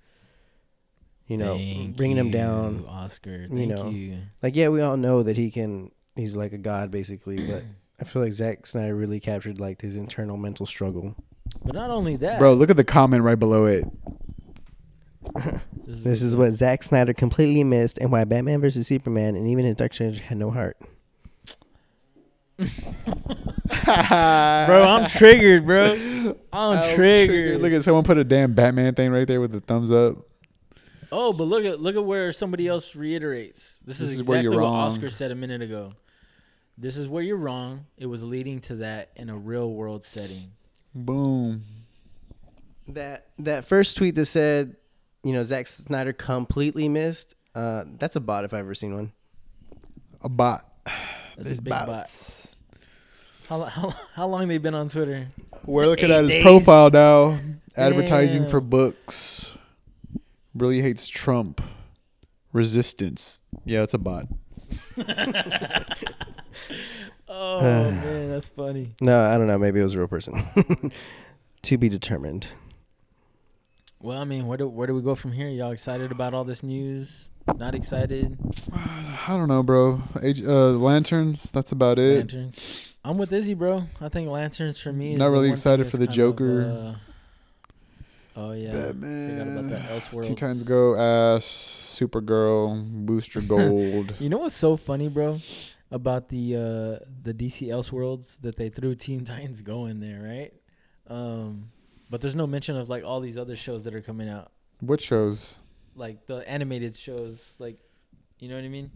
You 1.28 1.38
know, 1.38 1.58
Thank 1.58 1.98
bringing 1.98 2.18
him 2.18 2.30
down. 2.30 2.86
Oscar. 2.88 3.48
you 3.52 3.66
know. 3.66 3.90
you. 3.90 4.20
Like, 4.44 4.56
yeah, 4.56 4.68
we 4.68 4.82
all 4.82 4.98
know 4.98 5.24
that 5.24 5.36
he 5.36 5.50
can. 5.50 5.92
He's 6.16 6.36
like 6.36 6.54
a 6.54 6.60
god, 6.60 6.92
basically. 6.92 7.48
But 7.48 7.64
I 8.00 8.04
feel 8.04 8.22
like 8.22 8.34
Zack 8.34 8.68
Snyder 8.68 8.96
really 8.96 9.20
captured 9.20 9.60
like 9.60 9.82
his 9.82 9.96
internal 9.96 10.38
mental 10.38 10.68
struggle. 10.68 11.16
But 11.66 11.76
not 11.76 11.90
only 11.90 12.16
that, 12.18 12.40
Bro, 12.40 12.54
look 12.54 12.70
at 12.70 12.78
the 12.78 12.84
comment 12.84 13.24
right 13.24 13.40
below 13.40 13.66
it. 13.66 13.86
This 15.88 16.24
is 16.24 16.36
what 16.36 16.52
Zack 16.54 16.82
Snyder 16.82 17.14
completely 17.14 17.64
missed, 17.64 18.00
and 18.00 18.12
why 18.12 18.24
Batman 18.24 18.60
vs 18.60 18.88
Superman 18.88 19.36
and 19.36 19.48
even 19.48 19.66
his 19.66 19.76
Dark 19.76 20.00
Knight 20.00 20.20
had 20.20 20.38
no 20.38 20.50
heart. 20.50 20.78
bro. 22.58 22.68
I'm 23.86 25.10
triggered, 25.10 25.66
bro. 25.66 25.94
I'm 25.94 26.36
I 26.54 26.68
was 26.70 26.94
triggered. 26.96 27.62
Look 27.62 27.72
at 27.72 27.84
someone 27.84 28.04
put 28.04 28.18
a 28.18 28.24
damn 28.24 28.54
Batman 28.54 28.96
thing 28.96 29.12
right 29.12 29.28
there 29.28 29.40
with 29.42 29.52
the 29.52 29.62
thumbs 29.62 29.92
up. 29.92 30.18
Oh, 31.12 31.34
but 31.34 31.44
look 31.44 31.66
at 31.66 31.80
look 31.80 31.96
at 31.96 32.04
where 32.04 32.32
somebody 32.32 32.68
else 32.68 32.96
reiterates. 32.96 33.80
This, 33.86 34.00
This 34.00 34.10
is, 34.10 34.20
is 34.20 34.28
where 34.28 34.40
exactly 34.40 34.44
you're 34.44 34.62
what 34.62 34.68
wrong. 34.68 34.88
Oscar 34.88 35.10
said 35.12 35.32
a 35.32 35.36
minute 35.36 35.62
ago. 35.62 35.94
This 36.78 36.98
is 36.98 37.08
where 37.08 37.24
you're 37.24 37.38
wrong. 37.38 37.86
It 37.98 38.08
was 38.08 38.24
leading 38.24 38.60
to 38.62 38.76
that 38.78 39.12
in 39.16 39.30
a 39.30 39.38
real 39.38 39.72
world 39.72 40.04
setting. 40.04 40.52
Boom. 40.96 41.64
That 42.88 43.28
that 43.40 43.66
first 43.66 43.98
tweet 43.98 44.16
that 44.16 44.26
said, 44.26 44.78
you 45.24 45.34
know, 45.34 45.44
Zack 45.44 45.68
Snyder 45.68 46.14
completely 46.14 46.88
missed. 46.88 47.36
Uh, 47.54 47.84
that's 48.00 48.16
a 48.16 48.20
bot 48.20 48.46
if 48.46 48.54
I've 48.54 48.62
ever 48.62 48.74
seen 48.76 48.96
one. 48.96 49.12
A 50.22 50.30
bot. 50.30 50.62
That's 51.36 51.48
There's 51.50 51.60
a 51.60 51.62
big 51.62 51.72
bot. 51.72 51.88
bots. 51.88 52.56
How, 53.50 53.64
how 53.66 53.94
how 54.14 54.28
long 54.28 54.48
they 54.48 54.58
been 54.58 54.76
on 54.76 54.88
Twitter? 54.88 55.28
We're 55.66 55.88
looking 55.88 56.06
Eight 56.06 56.12
at 56.12 56.24
his 56.24 56.32
days. 56.32 56.44
profile 56.44 56.90
now. 56.90 57.38
Advertising 57.76 58.48
for 58.48 58.62
books. 58.62 59.58
Really 60.54 60.82
hates 60.82 61.08
Trump. 61.10 61.62
Resistance. 62.54 63.42
Yeah, 63.66 63.82
it's 63.84 63.94
a 63.94 63.98
bot. 63.98 64.28
Oh 67.28 67.60
man, 67.62 68.30
that's 68.30 68.48
funny. 68.48 68.94
No, 69.02 69.22
I 69.24 69.38
don't 69.38 69.48
know. 69.48 69.58
Maybe 69.58 69.80
it 69.80 69.84
was 69.84 69.96
a 69.96 70.00
real 70.00 70.08
person. 70.08 70.44
to 71.64 71.78
be 71.78 71.90
determined. 71.90 72.48
Well, 74.00 74.20
I 74.22 74.26
mean, 74.26 74.46
where 74.46 74.58
do 74.58 74.68
where 74.68 74.86
do 74.88 74.94
we 74.94 75.02
go 75.02 75.16
from 75.16 75.32
here? 75.32 75.48
Y'all 75.50 75.72
excited 75.72 76.12
about 76.12 76.34
all 76.34 76.44
this 76.44 76.62
news? 76.62 77.30
Not 77.58 77.74
excited? 77.76 78.38
I 78.74 79.36
don't 79.38 79.48
know, 79.48 79.64
bro. 79.64 80.02
Age, 80.22 80.44
uh, 80.44 80.72
lanterns. 80.72 81.52
That's 81.52 81.72
about 81.72 81.98
it. 81.98 82.18
Lanterns. 82.18 82.94
I'm 83.04 83.18
with 83.18 83.32
Izzy, 83.32 83.54
bro. 83.54 83.84
I 84.02 84.10
think 84.10 84.30
lanterns 84.30 84.80
for 84.80 84.92
me. 84.92 85.14
Is 85.14 85.20
Not 85.20 85.26
the 85.26 85.32
really 85.32 85.48
one 85.50 85.54
excited 85.54 85.84
thing 85.86 85.92
for 85.92 85.98
that's 85.98 86.16
the 86.16 86.22
kind 86.22 86.30
of, 86.32 86.38
Joker. 86.38 86.96
uh, 88.36 88.40
oh 88.40 88.52
yeah, 88.52 88.72
forgot 88.72 88.84
about 88.90 89.02
Batman. 89.02 89.70
that 89.70 89.82
Elseworlds. 89.90 90.26
Teen 90.26 90.36
Titans 90.36 90.64
Go, 90.64 90.96
Ass, 90.96 91.46
Supergirl, 92.00 93.06
Booster 93.06 93.42
Gold. 93.48 94.16
You 94.20 94.30
know 94.30 94.40
what's 94.40 94.56
so 94.56 94.76
funny, 94.76 95.08
bro, 95.08 95.40
about 95.92 96.30
the 96.30 96.56
uh 96.56 97.06
the 97.24 97.34
DC 97.34 97.68
Elseworlds 97.68 98.42
that 98.42 98.56
they 98.58 98.70
threw 98.70 98.96
Teen 98.96 99.24
Titans 99.32 99.62
Go 99.62 99.86
in 99.86 100.00
there, 100.00 100.22
right? 100.22 100.54
Um, 101.08 101.72
but 102.10 102.22
there's 102.22 102.36
no 102.36 102.48
mention 102.48 102.76
of 102.78 102.90
like 102.90 103.04
all 103.04 103.20
these 103.20 103.38
other 103.38 103.56
shows 103.56 103.84
that 103.84 103.94
are 103.94 104.02
coming 104.02 104.30
out, 104.30 104.52
what 104.80 105.02
shows? 105.02 105.58
like 105.98 106.26
the 106.26 106.38
animated 106.50 106.96
shows, 106.96 107.56
like 107.60 107.78
you 108.40 108.50
know 108.50 108.56
what 108.56 108.64
I 108.66 108.70
mean. 108.70 108.92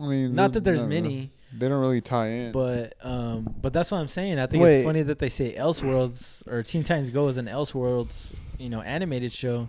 I 0.00 0.06
mean, 0.06 0.34
Not 0.34 0.52
that 0.52 0.62
there's 0.64 0.80
not 0.80 0.88
really- 0.88 1.00
many, 1.02 1.32
They 1.56 1.68
don't 1.68 1.80
really 1.80 2.00
tie 2.00 2.28
in. 2.28 2.52
but 2.52 2.94
um, 3.04 3.54
but 3.60 3.72
that's 3.72 3.90
what 3.90 3.98
I'm 3.98 4.06
saying. 4.08 4.38
I 4.38 4.46
think 4.46 4.62
Wait. 4.62 4.78
it's 4.80 4.86
funny 4.86 5.02
that 5.02 5.18
they 5.18 5.28
say 5.28 5.54
Elseworlds 5.56 6.46
or 6.46 6.62
Teen 6.62 6.84
Titans 6.84 7.10
Go 7.10 7.26
is 7.28 7.36
an 7.36 7.46
Elseworlds, 7.46 8.32
you 8.58 8.68
know, 8.68 8.80
animated 8.82 9.32
show. 9.32 9.68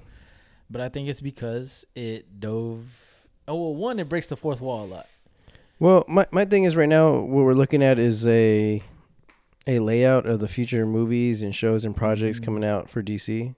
But 0.69 0.81
I 0.81 0.89
think 0.89 1.09
it's 1.09 1.21
because 1.21 1.83
it 1.95 2.39
dove. 2.39 2.85
Oh 3.47 3.55
well, 3.55 3.75
one 3.75 3.97
it 3.99 4.07
breaks 4.07 4.27
the 4.27 4.37
fourth 4.37 4.61
wall 4.61 4.85
a 4.85 4.87
lot. 4.87 5.07
Well, 5.79 6.03
my 6.07 6.27
my 6.31 6.45
thing 6.45 6.63
is 6.65 6.75
right 6.75 6.89
now 6.89 7.11
what 7.19 7.43
we're 7.45 7.53
looking 7.53 7.81
at 7.83 7.99
is 7.99 8.27
a 8.27 8.83
a 9.67 9.79
layout 9.79 10.25
of 10.25 10.39
the 10.39 10.47
future 10.47 10.85
movies 10.85 11.41
and 11.43 11.53
shows 11.55 11.85
and 11.85 11.95
projects 11.95 12.39
Mhm. 12.39 12.45
coming 12.45 12.63
out 12.65 12.89
for 12.89 13.01
DC. 13.01 13.55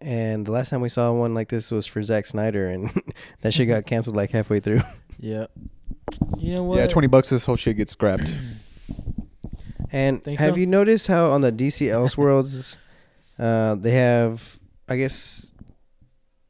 And 0.00 0.46
the 0.46 0.52
last 0.52 0.70
time 0.70 0.80
we 0.80 0.88
saw 0.88 1.12
one 1.12 1.34
like 1.34 1.48
this 1.48 1.70
was 1.70 1.86
for 1.86 2.02
Zack 2.02 2.26
Snyder, 2.26 2.66
and 2.68 2.90
that 3.42 3.52
shit 3.54 3.68
got 3.68 3.86
canceled 3.92 4.16
like 4.16 4.30
halfway 4.30 4.60
through. 4.60 4.80
Yeah. 5.20 5.46
You 6.36 6.54
know 6.54 6.64
what? 6.64 6.76
yeah, 6.78 6.86
twenty 6.86 7.06
bucks. 7.08 7.30
This 7.30 7.44
whole 7.46 7.56
shit 7.56 7.76
gets 7.78 7.92
scrapped. 7.92 8.30
And 9.92 10.24
Think 10.24 10.40
have 10.40 10.50
so? 10.54 10.56
you 10.56 10.66
noticed 10.66 11.06
how 11.06 11.30
on 11.30 11.40
the 11.42 11.52
DC 11.52 11.86
Elseworlds, 11.86 12.76
uh, 13.38 13.76
they 13.76 13.92
have, 13.92 14.58
I 14.88 14.96
guess, 14.96 15.52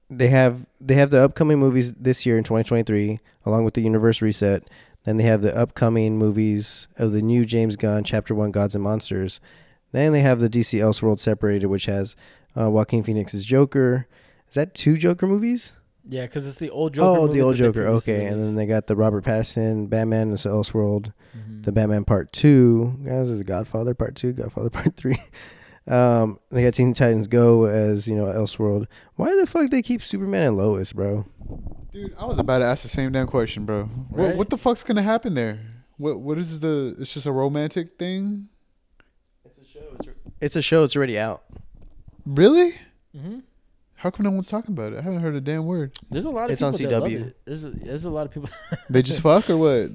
they 0.09 0.29
have 0.29 0.65
they 0.81 0.95
have 0.95 1.11
the 1.11 1.23
upcoming 1.23 1.59
movies 1.59 1.93
this 1.93 2.25
year 2.25 2.39
in 2.39 2.45
2023, 2.45 3.21
along 3.45 3.65
with 3.67 3.75
the 3.75 3.83
universe 3.83 4.23
reset. 4.23 4.63
Then 5.05 5.17
they 5.19 5.25
have 5.25 5.43
the 5.43 5.57
upcoming 5.57 6.17
movies 6.19 6.89
of 6.97 7.13
the 7.13 7.23
new 7.23 7.45
James 7.45 7.77
Gunn 7.77 8.05
Chapter 8.05 8.35
One 8.35 8.51
Gods 8.51 8.75
and 8.75 8.83
Monsters. 8.83 9.41
Then 9.93 10.13
they 10.13 10.21
have 10.21 10.41
the 10.41 10.49
DC 10.51 10.79
Elseworld 10.81 11.19
separated, 11.19 11.67
which 11.67 11.87
has 11.87 12.17
uh, 12.59 12.71
Joaquin 12.71 13.03
Phoenix's 13.03 13.45
Joker. 13.45 14.07
Is 14.49 14.55
that 14.55 14.75
two 14.75 14.97
Joker 14.97 15.27
movies? 15.27 15.73
Yeah, 16.09 16.27
because 16.27 16.47
it's 16.47 16.59
the 16.59 16.71
old 16.71 16.95
Joker. 16.95 17.07
oh, 17.21 17.27
the 17.29 17.41
old 17.41 17.57
Joker. 17.57 17.87
Okay, 17.87 18.27
and 18.27 18.43
then 18.43 18.55
they 18.57 18.67
got 18.67 18.87
the 18.89 18.97
Robert 18.97 19.25
Pattinson 19.25 19.89
Batman 19.89 20.33
as 20.33 20.45
Elseworld 20.45 21.13
Mhm. 21.37 21.65
the 21.65 21.73
Batman 21.73 22.05
Part 22.05 22.31
Two. 22.33 22.99
Guys, 23.05 23.31
is 23.31 23.41
Godfather 23.43 23.95
Part 23.95 24.15
Two, 24.15 24.33
Godfather 24.33 24.69
Part 24.71 24.95
Three. 24.97 25.17
Um, 25.87 26.39
they 26.51 26.63
got 26.63 26.75
Teen 26.75 26.95
Titans 26.95 27.27
Go 27.27 27.67
as 27.67 28.09
you 28.09 28.17
know 28.17 28.27
Elseworld. 28.27 28.87
Why 29.17 29.35
the 29.37 29.47
fuck 29.47 29.71
they 29.71 29.83
keep 29.83 30.01
Superman 30.03 30.43
and 30.43 30.57
Lois, 30.57 30.93
bro? 30.93 31.27
Dude, 31.93 32.15
I 32.19 32.25
was 32.25 32.39
about 32.39 32.61
to 32.61 32.65
ask 32.65 32.83
the 32.83 32.89
same 32.89 33.13
damn 33.13 33.27
question, 33.27 33.65
bro. 33.67 33.85
What, 33.85 34.19
Right? 34.29 34.37
what 34.37 34.51
the 34.51 34.57
fuck's 34.57 34.83
gonna 34.85 35.03
happen 35.03 35.35
there? 35.35 35.61
What 35.99 36.21
What 36.21 36.39
is 36.39 36.61
the? 36.61 36.97
It's 36.99 37.13
just 37.13 37.27
a 37.27 37.33
romantic 37.33 37.99
thing. 37.99 38.49
It's 39.45 39.59
a 39.59 39.65
show. 39.65 39.81
It's, 39.99 40.09
it's 40.41 40.57
a 40.57 40.63
show. 40.63 40.85
It's 40.85 40.97
already 40.97 41.19
out. 41.19 41.43
Really? 42.25 42.73
Mhm. 43.17 43.43
How 43.97 44.11
come 44.11 44.25
no 44.25 44.31
one's 44.31 44.49
talking 44.49 44.73
about 44.73 44.93
it? 44.93 44.99
I 44.99 45.03
haven't 45.03 45.21
heard 45.21 45.35
a 45.35 45.41
damn 45.41 45.67
word. 45.67 45.97
There's 46.11 46.25
a 46.25 46.31
lot 46.31 46.47
of 46.47 46.51
It's 46.51 46.63
on 46.63 46.73
people 46.73 46.91
that 46.91 47.01
love 47.01 47.11
CW. 47.11 47.27
it. 47.29 47.37
There's 47.45 47.65
a, 47.65 47.71
there's 47.71 48.05
a 48.05 48.11
lot 48.11 48.27
of 48.27 48.33
people. 48.33 48.49
They 48.91 49.03
just 49.03 49.21
fuck 49.21 49.49
or 49.51 49.57
what? 49.57 49.91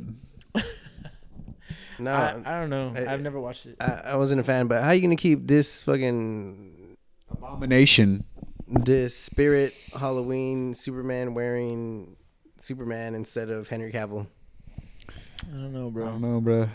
No, 1.99 2.11
I, 2.13 2.41
I, 2.45 2.57
I 2.57 2.59
don't 2.61 2.69
know. 2.69 2.93
I- 2.95 3.13
I've 3.13 3.21
never 3.21 3.39
watched 3.39 3.65
it. 3.65 3.75
I, 3.79 4.15
wasn't 4.15 4.39
a 4.41 4.43
fan. 4.43 4.67
But 4.67 4.83
how 4.83 4.91
you 4.91 5.01
gonna 5.01 5.15
keep 5.15 5.45
this 5.47 5.81
fucking 5.81 6.95
Abomination. 7.31 8.23
this 8.67 9.15
spirit 9.15 9.73
Halloween 9.97 10.73
Superman 10.73 11.33
wearing 11.33 12.15
Superman 12.57 13.15
instead 13.15 13.49
of 13.49 13.67
Henry 13.67 13.91
Cavill? 13.91 14.27
I 15.09 15.53
don't 15.53 15.73
know, 15.73 15.89
bro. 15.89 16.07
I 16.07 16.09
don't 16.11 16.21
know, 16.21 16.41
bro. 16.41 16.69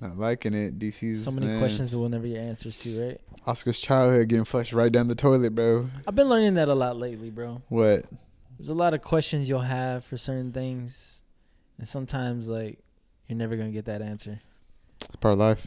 Not 0.00 0.18
liking 0.18 0.54
it. 0.54 0.78
DC's 0.78 1.22
So 1.24 1.30
many 1.30 1.46
man. 1.46 1.58
questions 1.58 1.90
that 1.92 1.98
we'll 1.98 2.08
never 2.08 2.26
get 2.26 2.38
answers 2.38 2.78
to, 2.80 3.00
right? 3.08 3.20
Oscar's 3.46 3.78
childhood 3.78 4.28
getting 4.28 4.44
flushed 4.44 4.72
right 4.72 4.90
down 4.90 5.08
the 5.08 5.14
toilet, 5.14 5.54
bro. 5.54 5.88
I've 6.06 6.14
been 6.14 6.28
learning 6.28 6.54
that 6.54 6.68
a 6.68 6.74
lot 6.74 6.96
lately, 6.96 7.30
bro. 7.30 7.62
What? 7.68 8.04
There's 8.58 8.68
a 8.70 8.74
lot 8.74 8.94
of 8.94 9.02
questions 9.02 9.48
you'll 9.48 9.60
have 9.60 10.04
for 10.04 10.16
certain 10.16 10.52
things, 10.52 11.22
and 11.78 11.86
sometimes 11.86 12.48
like 12.48 12.78
you're 13.28 13.38
never 13.38 13.56
gonna 13.56 13.70
get 13.70 13.86
that 13.86 14.02
answer. 14.02 14.40
It's 15.00 15.16
part 15.16 15.32
of 15.34 15.38
life. 15.38 15.66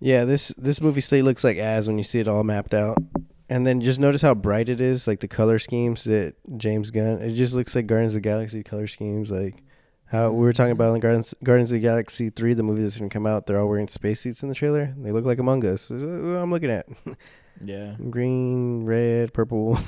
Yeah, 0.00 0.24
this 0.24 0.48
this 0.58 0.80
movie 0.80 1.00
slate 1.00 1.24
looks 1.24 1.44
like 1.44 1.56
as 1.56 1.88
when 1.88 1.98
you 1.98 2.04
see 2.04 2.20
it 2.20 2.28
all 2.28 2.44
mapped 2.44 2.74
out. 2.74 2.98
And 3.48 3.64
then 3.66 3.80
just 3.80 4.00
notice 4.00 4.22
how 4.22 4.34
bright 4.34 4.68
it 4.68 4.80
is, 4.80 5.06
like 5.06 5.20
the 5.20 5.28
color 5.28 5.58
schemes 5.60 6.04
that 6.04 6.34
James 6.56 6.90
Gunn. 6.90 7.22
It 7.22 7.34
just 7.34 7.54
looks 7.54 7.74
like 7.76 7.86
Guardians 7.86 8.14
of 8.14 8.22
the 8.22 8.28
Galaxy 8.28 8.62
color 8.64 8.88
schemes, 8.88 9.30
like 9.30 9.62
how 10.06 10.30
we 10.32 10.44
were 10.44 10.52
talking 10.52 10.72
about 10.72 10.94
in 10.94 11.00
Guardians 11.00 11.34
Guardians 11.42 11.70
of 11.70 11.76
the 11.76 11.80
Galaxy 11.80 12.30
three, 12.30 12.54
the 12.54 12.62
movie 12.62 12.82
that's 12.82 12.98
gonna 12.98 13.08
come 13.08 13.26
out. 13.26 13.46
They're 13.46 13.60
all 13.60 13.68
wearing 13.68 13.88
spacesuits 13.88 14.42
in 14.42 14.48
the 14.48 14.54
trailer. 14.54 14.94
They 14.98 15.12
look 15.12 15.24
like 15.24 15.38
Among 15.38 15.64
Us. 15.64 15.90
I'm 15.90 16.50
looking 16.50 16.70
at 16.70 16.86
Yeah, 17.62 17.94
green, 18.10 18.84
red, 18.84 19.32
purple. 19.32 19.78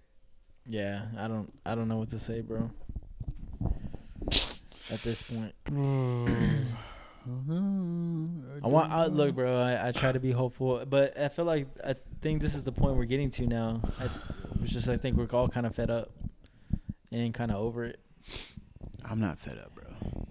yeah. 0.66 1.06
I 1.18 1.28
don't, 1.28 1.52
I 1.64 1.74
don't 1.74 1.88
know 1.88 1.96
what 1.96 2.10
to 2.10 2.18
say, 2.18 2.40
bro. 2.40 2.70
At 4.90 5.00
this 5.00 5.22
point. 5.22 5.54
I 5.66 5.70
I 8.64 8.68
want 8.68 8.92
I, 8.92 9.06
look, 9.06 9.34
bro. 9.34 9.56
I, 9.56 9.88
I 9.88 9.92
try 9.92 10.12
to 10.12 10.20
be 10.20 10.32
hopeful, 10.32 10.84
but 10.86 11.18
I 11.18 11.28
feel 11.28 11.44
like 11.44 11.66
I 11.84 11.94
think 12.22 12.40
this 12.40 12.54
is 12.54 12.62
the 12.62 12.72
point 12.72 12.96
we're 12.96 13.04
getting 13.04 13.30
to 13.32 13.46
now. 13.46 13.82
I, 14.00 14.08
it's 14.62 14.72
just 14.72 14.88
I 14.88 14.96
think 14.96 15.16
we're 15.16 15.28
all 15.36 15.48
kind 15.48 15.66
of 15.66 15.74
fed 15.74 15.90
up 15.90 16.10
and 17.12 17.34
kind 17.34 17.50
of 17.50 17.58
over 17.58 17.84
it. 17.84 18.00
I'm 19.04 19.20
not 19.20 19.38
fed 19.38 19.58
up, 19.58 19.74
bro. 19.74 20.26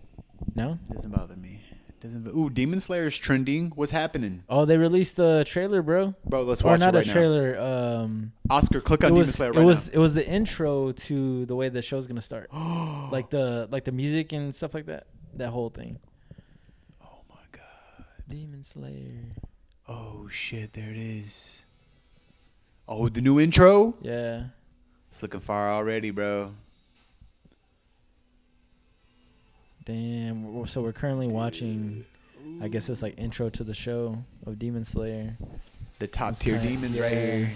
No? 0.56 0.80
it 0.90 0.94
Doesn't 0.94 1.12
bother 1.12 1.36
me. 1.36 1.60
Doesn't. 2.00 2.28
Ooh, 2.28 2.50
Demon 2.52 2.80
Slayer's 2.80 3.18
trending. 3.18 3.72
What's 3.76 3.92
happening, 3.92 4.44
Oh, 4.48 4.66
they 4.66 4.78
released 4.78 5.18
a 5.18 5.44
trailer, 5.46 5.82
bro. 5.82 6.14
bro? 6.26 6.44
Let's 6.44 6.62
or 6.62 6.66
watch 6.68 6.80
not 6.80 6.94
it 6.94 7.00
right 7.00 7.08
a 7.08 7.12
trailer. 7.12 7.60
Um. 7.60 8.34
Oscar, 8.50 8.82
click 8.82 9.04
on 9.04 9.08
it 9.08 9.10
Demon 9.14 9.20
was 9.26 9.36
Slayer 9.36 9.50
it 9.52 9.56
right 9.56 9.66
was 9.66 9.88
it 9.90 9.98
was 9.98 10.14
the 10.14 10.28
intro 10.28 10.92
to 10.92 11.46
the 11.48 11.56
way 11.56 11.70
the 11.70 11.82
show's 11.82 12.06
gonna 12.06 12.22
start, 12.22 12.54
like 12.54 13.30
the 13.32 13.68
like 13.72 13.84
the 13.84 13.92
music 13.92 14.32
and 14.32 14.54
stuff 14.54 14.74
like 14.76 14.86
that. 14.86 15.08
That 15.36 15.50
whole 15.50 15.70
thing. 15.70 15.98
oh 17.04 17.22
my 17.30 17.36
god. 17.52 18.06
Demon 18.30 18.64
Slayer. 18.64 19.34
Oh 19.88 20.28
shit! 20.30 20.74
There 20.74 20.90
it 20.92 20.98
is. 20.98 21.64
Oh, 22.88 23.10
the 23.10 23.22
new 23.22 23.40
intro. 23.40 23.96
Yeah. 24.02 24.46
It's 25.12 25.22
looking 25.24 25.40
far 25.40 25.72
already, 25.72 26.12
bro. 26.12 26.52
Damn. 29.88 30.68
So 30.68 30.82
we're 30.82 30.92
currently 30.92 31.28
watching. 31.28 32.04
I 32.62 32.68
guess 32.68 32.90
it's 32.90 33.02
like 33.02 33.18
intro 33.18 33.50
to 33.50 33.64
the 33.64 33.74
show 33.74 34.22
of 34.46 34.60
Demon 34.60 34.84
Slayer. 34.84 35.38
The 36.00 36.08
top 36.08 36.32
It's 36.32 36.40
tier 36.40 36.56
kinda- 36.58 36.70
demons 36.70 37.00
right 37.00 37.12
here. 37.12 37.52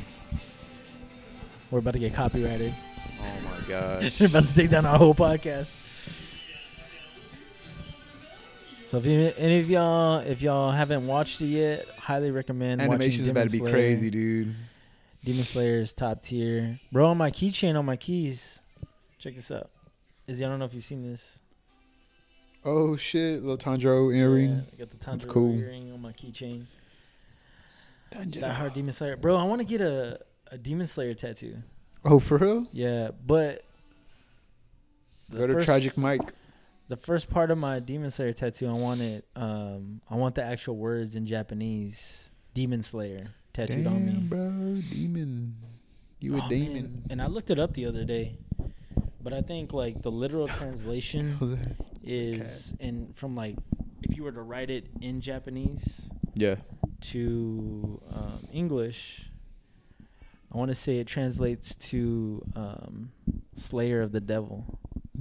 We're 1.70 1.80
about 1.80 1.92
to 1.94 2.00
get 2.00 2.14
copyrighted. 2.14 2.74
Oh 3.20 3.24
my 3.44 3.68
gosh. 3.68 4.18
They're 4.18 4.30
about 4.30 4.46
to 4.46 4.56
take 4.56 4.70
down 4.70 4.86
our 4.86 4.98
whole 4.98 5.14
podcast. 5.14 5.76
So 8.86 8.98
if 8.98 9.06
you, 9.06 9.32
any 9.38 9.60
of 9.60 9.70
y'all, 9.70 10.20
if 10.20 10.42
y'all 10.42 10.72
haven't 10.72 11.08
watched 11.08 11.42
it 11.42 11.48
yet, 11.48 11.86
highly 11.98 12.32
recommend. 12.32 12.82
Animation's 12.82 13.28
about 13.30 13.48
to 13.48 13.52
be 13.52 13.58
Demon 13.58 13.74
crazy, 13.74 14.10
dude. 14.10 14.56
Demon 15.24 15.44
Slayer 15.44 15.80
is 15.80 15.92
top 15.94 16.22
tier, 16.24 16.80
bro. 16.94 17.08
On 17.10 17.18
my 17.18 17.30
keychain, 17.30 17.78
on 17.78 17.86
my 17.86 17.96
keys, 17.98 18.62
check 19.20 19.36
this 19.36 19.52
out. 19.52 19.70
Izzy, 20.28 20.46
I 20.46 20.48
don't 20.48 20.60
know 20.60 20.66
if 20.66 20.74
you've 20.74 20.84
seen 20.84 21.04
this. 21.10 21.41
Oh 22.64 22.96
shit! 22.96 23.42
Little 23.44 23.58
Tanjiro 23.58 24.16
earring. 24.16 24.50
Yeah, 24.52 24.62
I 24.74 24.76
got 24.78 24.90
the 24.92 24.98
That's 24.98 25.26
Tanjiro 25.26 25.30
cool. 25.30 25.60
earring 25.60 25.92
on 25.92 26.02
my 26.02 26.12
keychain. 26.14 26.66
That 28.12 28.52
hard 28.56 28.74
Demon 28.74 28.94
Slayer, 28.94 29.16
bro. 29.18 29.36
I 29.38 29.44
want 29.46 29.60
to 29.60 29.66
get 29.66 29.82
a 29.82 30.20
a 30.52 30.58
Demon 30.58 30.86
Slayer 30.88 31.14
tattoo. 31.14 31.58
Oh, 32.04 32.20
for 32.20 32.38
real? 32.38 32.68
Yeah, 32.74 33.12
but 33.26 33.64
the 35.30 35.38
Go 35.40 35.48
to 35.48 35.54
first- 35.54 35.66
Tragic 35.66 35.98
Mike. 35.98 36.22
The 36.90 36.98
first 36.98 37.30
part 37.30 37.52
of 37.52 37.58
my 37.58 37.80
Demon 37.80 38.12
Slayer 38.12 38.34
tattoo, 38.34 38.68
I 38.68 38.74
want 38.74 39.00
it. 39.00 39.26
Um, 39.36 40.02
I 40.10 40.16
want 40.16 40.36
the 40.36 40.44
actual 40.44 40.76
words 40.76 41.16
in 41.16 41.26
Japanese. 41.26 42.30
Demon 42.54 42.84
Slayer 42.84 43.28
tattooed 43.54 43.86
Damn, 43.86 43.94
on 43.96 44.06
me. 44.06 44.14
bro, 44.28 44.82
demon. 44.92 45.56
You 46.20 46.34
a 46.34 46.36
Oh, 46.36 46.40
man. 46.42 46.50
demon? 46.50 47.04
And 47.10 47.22
I 47.22 47.28
looked 47.28 47.50
it 47.50 47.60
up 47.60 47.74
the 47.76 47.86
other 47.86 48.04
day, 48.04 48.36
but 49.24 49.34
I 49.34 49.42
think 49.42 49.74
like 49.74 50.02
the 50.02 50.12
literal 50.12 50.48
translation 50.60 51.38
is 52.04 52.74
is 52.74 52.76
in 52.80 53.14
from 53.16 53.36
like 53.36 53.56
if 54.04 54.16
you 54.18 54.24
were 54.24 54.32
to 54.32 54.42
write 54.42 54.70
it 54.70 54.88
in 55.02 55.22
Japanese 55.22 56.10
Yeah. 56.36 56.56
to 57.12 58.02
um, 58.12 58.48
English, 58.52 59.30
I 60.52 60.58
want 60.58 60.70
to 60.72 60.76
say 60.76 60.98
it 61.00 61.08
translates 61.08 61.76
to 61.92 62.42
um, 62.56 63.12
Slayer 63.56 64.02
of 64.02 64.12
the 64.12 64.20
Devil. 64.22 64.66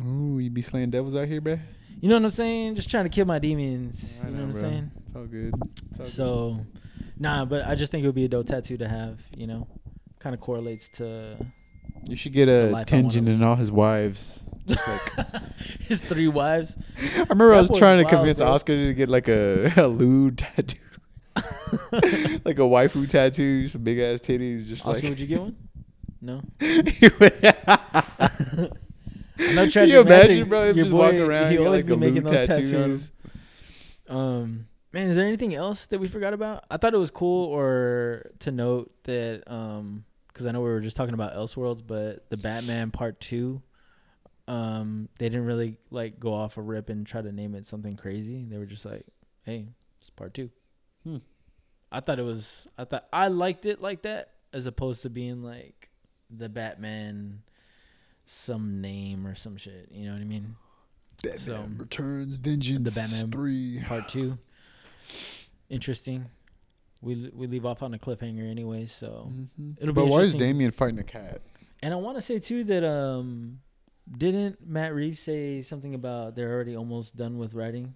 Ooh, 0.03 0.39
you 0.39 0.49
be 0.51 0.63
slaying 0.63 0.91
devils 0.91 1.15
out 1.15 1.29
here, 1.29 1.41
bro. 1.41 1.59
You 2.01 2.09
know 2.09 2.15
what 2.17 2.25
I'm 2.25 2.31
saying? 2.31 2.77
Just 2.77 2.91
trying 2.91 3.05
to 3.05 3.11
kill 3.11 3.27
my 3.27 3.39
demons. 3.39 4.15
I 4.23 4.27
You 4.29 4.33
know, 4.33 4.39
know, 4.39 4.47
what 4.47 4.55
I'm 4.55 4.61
saying? 4.61 4.91
It's 5.07 5.17
all 5.17 5.27
good. 5.27 5.55
It's 5.91 6.01
all 6.01 6.07
So, 6.07 6.67
nah, 7.19 7.45
but 7.45 7.67
I 7.67 7.75
just 7.75 7.93
think 7.93 8.05
it 8.05 8.09
would 8.09 8.15
be 8.15 8.25
a 8.25 8.29
dope 8.29 8.47
tattoo 8.47 8.79
to 8.79 8.89
have. 8.89 9.21
You 9.37 9.47
know, 9.47 9.69
kind 10.19 10.35
of 10.35 10.41
correlates 10.41 10.89
to 10.95 11.37
good. 11.39 11.47
You 12.09 12.17
should 12.17 12.33
get 12.33 12.49
a 12.49 12.75
I 12.75 12.85
and 12.95 13.45
all 13.45 13.57
his 13.57 13.71
wives. 13.71 14.41
Just 14.67 14.87
like 14.87 15.43
his 15.81 16.01
three 16.01 16.29
wives. 16.29 16.77
I 16.99 17.21
remember 17.21 17.55
I 17.55 17.61
was 17.61 17.71
trying 17.71 17.99
to 17.99 18.05
wild, 18.05 18.17
convince 18.17 18.39
bro. 18.39 18.49
Oscar 18.49 18.77
to 18.77 18.95
get 18.95 19.09
like 19.09 19.29
a, 19.29 19.73
a 19.77 19.87
lewd 19.87 20.39
tattoo, 20.39 20.79
like 22.45 22.59
a 22.59 22.63
waifu 22.63 23.09
tattoo, 23.09 23.69
some 23.69 23.83
big 23.83 23.99
ass 23.99 24.21
titties, 24.21 24.67
just 24.67 24.85
like 24.85 24.97
Oscar, 24.97 25.07
like. 25.07 25.11
would 25.11 25.21
you 25.21 25.27
get 25.27 25.41
one? 25.41 25.57
No. 26.21 26.43
I 29.41 29.55
know 29.55 29.63
you 29.63 30.01
imagine, 30.01 30.49
bro, 30.49 30.69
him 30.69 30.77
just 30.77 30.93
walking 30.93 31.21
around, 31.21 31.51
He 31.51 31.59
always 31.59 31.85
like, 31.85 31.87
be 31.87 31.97
making 31.97 32.25
those 32.25 32.47
tattoo 32.47 32.71
tattoos. 32.71 33.11
Um, 34.09 34.67
man, 34.93 35.09
is 35.09 35.17
there 35.17 35.27
anything 35.27 35.55
else 35.55 35.87
that 35.87 35.99
we 35.99 36.09
forgot 36.09 36.35
about? 36.35 36.65
I 36.71 36.77
thought 36.77 36.93
it 36.93 36.99
was 36.99 37.11
cool 37.11 37.47
or 37.47 38.31
to 38.41 38.51
note 38.51 38.93
that 39.05 39.45
um, 39.47 40.05
because 40.41 40.49
I 40.49 40.53
know 40.53 40.61
we 40.63 40.71
were 40.71 40.81
just 40.81 40.97
talking 40.97 41.13
about 41.13 41.35
Elseworlds, 41.35 41.83
but 41.87 42.31
the 42.31 42.39
Batman 42.39 42.91
Part 42.91 43.21
Two, 43.21 43.61
um, 44.49 45.11
they 45.19 45.29
didn't 45.29 45.45
really 45.45 45.77
like 45.91 46.19
go 46.19 46.33
off 46.33 46.57
a 46.57 46.63
rip 46.63 46.89
and 46.89 47.07
try 47.07 47.21
to 47.21 47.31
name 47.31 47.55
it 47.55 47.67
something 47.67 47.95
crazy. 47.95 48.47
They 48.49 48.57
were 48.57 48.65
just 48.65 48.87
like, 48.87 49.05
"Hey, 49.45 49.67
it's 50.01 50.09
Part 50.09 50.33
2. 50.33 50.49
Hmm. 51.05 51.17
I 51.93 52.01
thought 52.01 52.19
it 52.19 52.23
was. 52.25 52.67
I 52.79 52.85
thought 52.85 53.07
I 53.13 53.29
liked 53.29 53.67
it 53.67 53.83
like 53.83 54.03
that, 54.03 54.31
as 54.55 54.65
opposed 54.65 55.03
to 55.03 55.11
being 55.11 55.43
like 55.43 55.91
the 56.31 56.49
Batman, 56.49 57.43
some 58.25 58.81
name 58.81 59.27
or 59.27 59.35
some 59.35 59.59
shit. 59.59 59.89
You 59.93 60.07
know 60.07 60.15
what 60.15 60.23
I 60.23 60.25
mean? 60.25 60.57
Batman 61.23 61.39
So, 61.41 61.69
Returns 61.77 62.37
Vengeance 62.37 62.83
the 62.95 62.99
Batman- 62.99 63.31
three. 63.31 63.81
Part 63.87 64.09
two. 64.09 64.39
Interesting. 65.69 66.31
We 67.03 67.31
we 67.35 67.47
leave 67.47 67.65
off 67.65 67.83
on 67.83 67.95
a 67.95 67.99
cliffhanger 67.99 68.49
anyway, 68.51 68.87
so 68.87 69.29
Mhm. 69.31 69.77
It'll 69.81 69.95
be 69.95 70.01
but 70.01 70.07
why 70.07 70.21
is 70.21 70.35
interesting. 70.35 70.41
Damian 70.41 70.71
fighting 70.71 70.99
a 70.99 71.05
cat? 71.05 71.41
and 71.83 71.95
I 71.95 71.97
want 71.97 72.19
to 72.19 72.23
say 72.23 72.39
too 72.39 72.63
that 72.65 72.85
um 72.85 73.61
didn't 74.19 74.67
Matt 74.67 74.95
Reeves 74.95 75.21
say 75.21 75.63
something 75.63 75.95
about 75.95 76.35
they're 76.35 76.53
already 76.53 76.77
almost 76.77 77.17
done 77.17 77.39
with 77.39 77.55
writing 77.55 77.95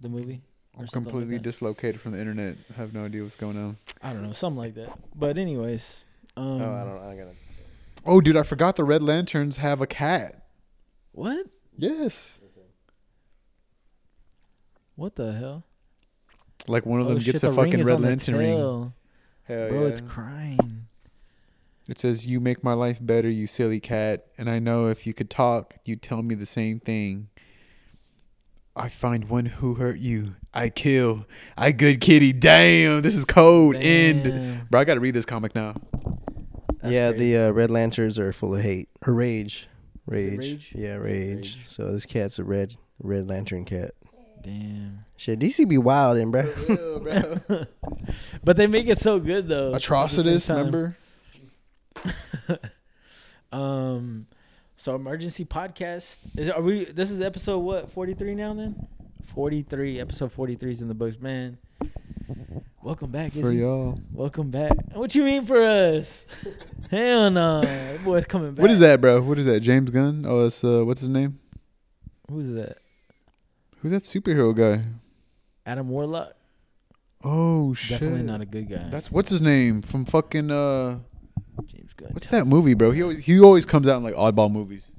the 0.00 0.08
movie? 0.08 0.42
I'm 0.76 0.88
something 0.88 1.04
like 1.04 1.20
completely 1.22 1.38
dislocated 1.38 2.00
from 2.00 2.12
the 2.12 2.18
internet. 2.18 2.56
I 2.70 2.72
have 2.78 2.92
no 2.92 3.04
idea 3.04 3.22
what's 3.22 3.36
going 3.36 3.56
on. 3.56 3.76
I 4.02 4.12
don't 4.12 4.22
know, 4.22 4.32
something 4.32 4.58
like 4.58 4.74
that. 4.74 4.98
But 5.14 5.38
anyways, 5.38 6.04
um, 6.36 6.60
oh, 6.60 6.72
I 6.74 6.82
don't. 6.84 6.98
I 6.98 7.14
gotta. 7.16 7.36
Oh, 8.04 8.20
dude, 8.20 8.36
I 8.36 8.42
forgot 8.42 8.74
the 8.74 8.82
Red 8.84 9.00
Lanterns 9.02 9.58
have 9.58 9.80
a 9.80 9.86
cat. 9.86 10.46
What? 11.12 11.46
Yes. 11.76 12.38
What 14.96 15.16
the 15.16 15.32
hell? 15.32 15.64
Like 16.66 16.86
one 16.86 17.00
of 17.00 17.06
Oh, 17.06 17.10
them 17.10 17.18
shit, 17.20 17.32
gets 17.34 17.42
the 17.42 17.48
a 17.48 17.52
ring 17.52 17.72
fucking 17.72 17.84
Red 17.86 18.00
Lantern 18.00 18.36
ring. 18.36 18.56
Hell 18.56 18.94
Bro, 19.68 19.82
yeah. 19.82 19.86
it's 19.88 20.00
crying. 20.00 20.86
It 21.86 21.98
says, 21.98 22.26
"You 22.26 22.40
make 22.40 22.64
my 22.64 22.72
life 22.72 22.98
better, 23.00 23.28
you 23.28 23.46
silly 23.46 23.78
cat, 23.80 24.26
and 24.38 24.48
I 24.48 24.58
know 24.58 24.86
if 24.86 25.06
you 25.06 25.12
could 25.12 25.28
talk, 25.28 25.74
you'd 25.84 26.00
tell 26.00 26.22
me 26.22 26.34
the 26.34 26.46
same 26.46 26.80
thing. 26.80 27.28
I 28.76 28.88
find 28.88 29.28
one 29.28 29.46
who 29.46 29.74
hurt 29.74 29.98
you, 29.98 30.34
I 30.52 30.68
kill. 30.70 31.26
I 31.56 31.70
good 31.72 32.00
kitty. 32.00 32.32
Damn, 32.32 33.02
this 33.02 33.14
is 33.14 33.24
cold. 33.26 33.76
End, 33.76 34.68
bro. 34.70 34.80
I 34.80 34.84
gotta 34.84 35.00
read 35.00 35.14
this 35.14 35.26
comic 35.26 35.54
now. 35.54 35.74
That's 36.80 36.92
yeah, 36.92 37.10
crazy. 37.10 37.32
the 37.34 37.38
uh, 37.48 37.50
Red 37.52 37.70
Lanterns 37.70 38.18
are 38.18 38.32
full 38.32 38.54
of 38.56 38.62
hate 38.62 38.88
or 39.06 39.12
rage. 39.12 39.68
Rage. 40.06 40.38
rage? 40.38 40.72
Yeah, 40.74 40.94
rage. 40.94 41.36
Rage. 41.36 41.58
So 41.66 41.92
this 41.92 42.04
cat's 42.06 42.38
a 42.38 42.44
red 42.44 42.76
Red 42.98 43.28
Lantern 43.28 43.64
cat. 43.64 43.92
Damn. 44.44 45.04
Shit, 45.16 45.38
DC 45.38 45.66
be 45.66 45.78
wild, 45.78 46.18
and 46.18 46.30
bro. 46.30 47.66
But 48.44 48.56
they 48.58 48.66
make 48.66 48.86
it 48.88 48.98
so 48.98 49.18
good 49.18 49.48
though. 49.48 49.74
at 49.74 49.80
Atrocitus, 49.80 50.48
remember? 50.48 50.96
Um, 53.52 54.26
so 54.76 54.96
emergency 54.96 55.44
podcast 55.44 56.18
is 56.36 56.48
are 56.50 56.60
we? 56.60 56.86
This 56.86 57.12
is 57.12 57.20
episode 57.20 57.58
what 57.60 57.92
forty 57.92 58.12
three 58.12 58.34
now. 58.34 58.52
Then 58.52 58.88
forty 59.26 59.62
three. 59.62 60.00
Episode 60.00 60.32
forty 60.32 60.56
three 60.56 60.72
is 60.72 60.82
in 60.82 60.88
the 60.88 60.94
books, 60.94 61.16
man. 61.20 61.56
Welcome 62.82 63.12
back, 63.12 63.30
For 63.32 63.38
Izzy. 63.38 63.58
y'all. 63.58 64.00
Welcome 64.12 64.50
back. 64.50 64.72
What 64.92 65.14
you 65.14 65.22
mean 65.22 65.46
for 65.46 65.62
us? 65.64 66.26
Hell 66.90 67.30
no, 67.30 67.60
that 67.62 68.04
boy's 68.04 68.26
coming 68.26 68.54
back. 68.54 68.62
What 68.62 68.72
is 68.72 68.80
that, 68.80 69.00
bro? 69.00 69.22
What 69.22 69.38
is 69.38 69.46
that? 69.46 69.60
James 69.60 69.88
Gunn? 69.90 70.24
Oh, 70.26 70.46
it's 70.46 70.64
uh, 70.64 70.82
what's 70.84 71.00
his 71.00 71.10
name? 71.10 71.38
Who's 72.28 72.50
that? 72.54 72.78
Who's 73.84 73.92
that 73.92 74.02
superhero 74.02 74.56
guy? 74.56 74.82
Adam 75.66 75.90
Warlock. 75.90 76.32
Oh 77.22 77.74
shit. 77.74 78.00
Definitely 78.00 78.22
not 78.22 78.40
a 78.40 78.46
good 78.46 78.66
guy. 78.70 78.88
That's 78.88 79.12
what's 79.12 79.28
his 79.28 79.42
name 79.42 79.82
from 79.82 80.06
fucking 80.06 80.50
uh, 80.50 81.00
James 81.66 81.92
Gunn. 81.92 82.08
what's 82.12 82.28
that 82.28 82.46
movie, 82.46 82.72
bro? 82.72 82.92
He 82.92 83.02
always 83.02 83.18
he 83.18 83.38
always 83.40 83.66
comes 83.66 83.86
out 83.86 83.98
in 83.98 84.02
like 84.04 84.14
oddball 84.14 84.50
movies. 84.50 84.90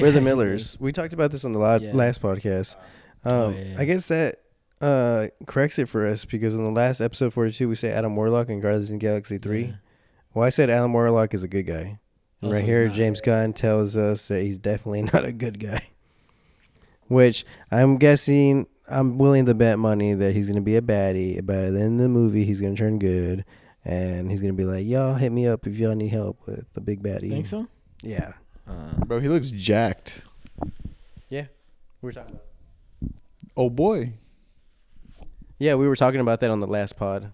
We're 0.00 0.12
the 0.12 0.20
Millers. 0.20 0.76
We 0.80 0.92
talked 0.92 1.12
about 1.12 1.32
this 1.32 1.44
on 1.44 1.50
the 1.50 1.58
la- 1.58 1.76
Yeah. 1.76 1.92
last 1.92 2.22
podcast. 2.22 2.76
Um, 3.24 3.32
Oh, 3.32 3.50
yeah, 3.50 3.62
yeah. 3.64 3.76
I 3.80 3.84
guess 3.84 4.06
that 4.06 4.36
uh, 4.80 5.26
corrects 5.46 5.80
it 5.80 5.88
for 5.88 6.06
us 6.06 6.24
because 6.24 6.54
in 6.54 6.62
the 6.62 6.70
last 6.70 7.00
episode 7.00 7.32
42, 7.32 7.68
we 7.68 7.74
say 7.74 7.90
Adam 7.90 8.14
Warlock 8.14 8.48
in 8.48 8.60
Guardians 8.60 8.90
of 8.90 8.94
the 8.94 8.98
Galaxy 8.98 9.38
3. 9.38 9.62
Yeah. 9.64 9.72
Well, 10.34 10.46
I 10.46 10.50
said 10.50 10.70
Adam 10.70 10.92
Warlock 10.92 11.34
is 11.34 11.42
a 11.42 11.48
good 11.48 11.64
guy. 11.66 11.98
And 12.42 12.50
Oh, 12.50 12.52
right 12.52 12.64
here. 12.64 12.88
James 12.88 13.20
Gunn 13.20 13.52
tells 13.52 13.96
us 13.96 14.28
that 14.28 14.42
he's 14.42 14.58
definitely 14.60 15.02
not 15.12 15.24
a 15.24 15.32
good 15.32 15.58
guy. 15.58 15.82
Which 17.10 17.44
I'm 17.72 17.98
guessing 17.98 18.68
I'm 18.88 19.18
willing 19.18 19.44
to 19.46 19.54
bet 19.54 19.78
money 19.80 20.14
that 20.14 20.34
he's 20.34 20.46
gonna 20.48 20.60
be 20.60 20.76
a 20.76 20.80
baddie. 20.82 21.44
But 21.44 21.56
at 21.56 21.72
the 21.74 21.80
end 21.80 21.98
of 22.00 22.04
the 22.04 22.08
movie, 22.08 22.44
he's 22.44 22.60
gonna 22.60 22.76
turn 22.76 23.00
good, 23.00 23.44
and 23.84 24.30
he's 24.30 24.40
gonna 24.40 24.52
be 24.52 24.64
like, 24.64 24.86
"Y'all 24.86 25.14
hit 25.14 25.32
me 25.32 25.46
up 25.48 25.66
if 25.66 25.76
y'all 25.76 25.96
need 25.96 26.08
help 26.10 26.38
with 26.46 26.72
the 26.72 26.80
big 26.80 27.02
baddie." 27.02 27.28
Think 27.30 27.46
so? 27.46 27.66
Yeah. 28.02 28.34
Uh, 28.66 29.04
Bro, 29.06 29.18
he 29.20 29.28
looks 29.28 29.50
jacked. 29.50 30.22
Yeah, 31.28 31.46
we 32.00 32.06
were 32.06 32.12
talking. 32.12 32.34
About- 32.36 33.14
Oh 33.56 33.68
boy. 33.70 34.12
yeah, 35.58 35.74
we 35.74 35.88
were 35.88 35.96
talking 35.96 36.20
about 36.20 36.38
that 36.40 36.50
on 36.52 36.60
the 36.60 36.66
last 36.68 36.96
pod. 36.96 37.32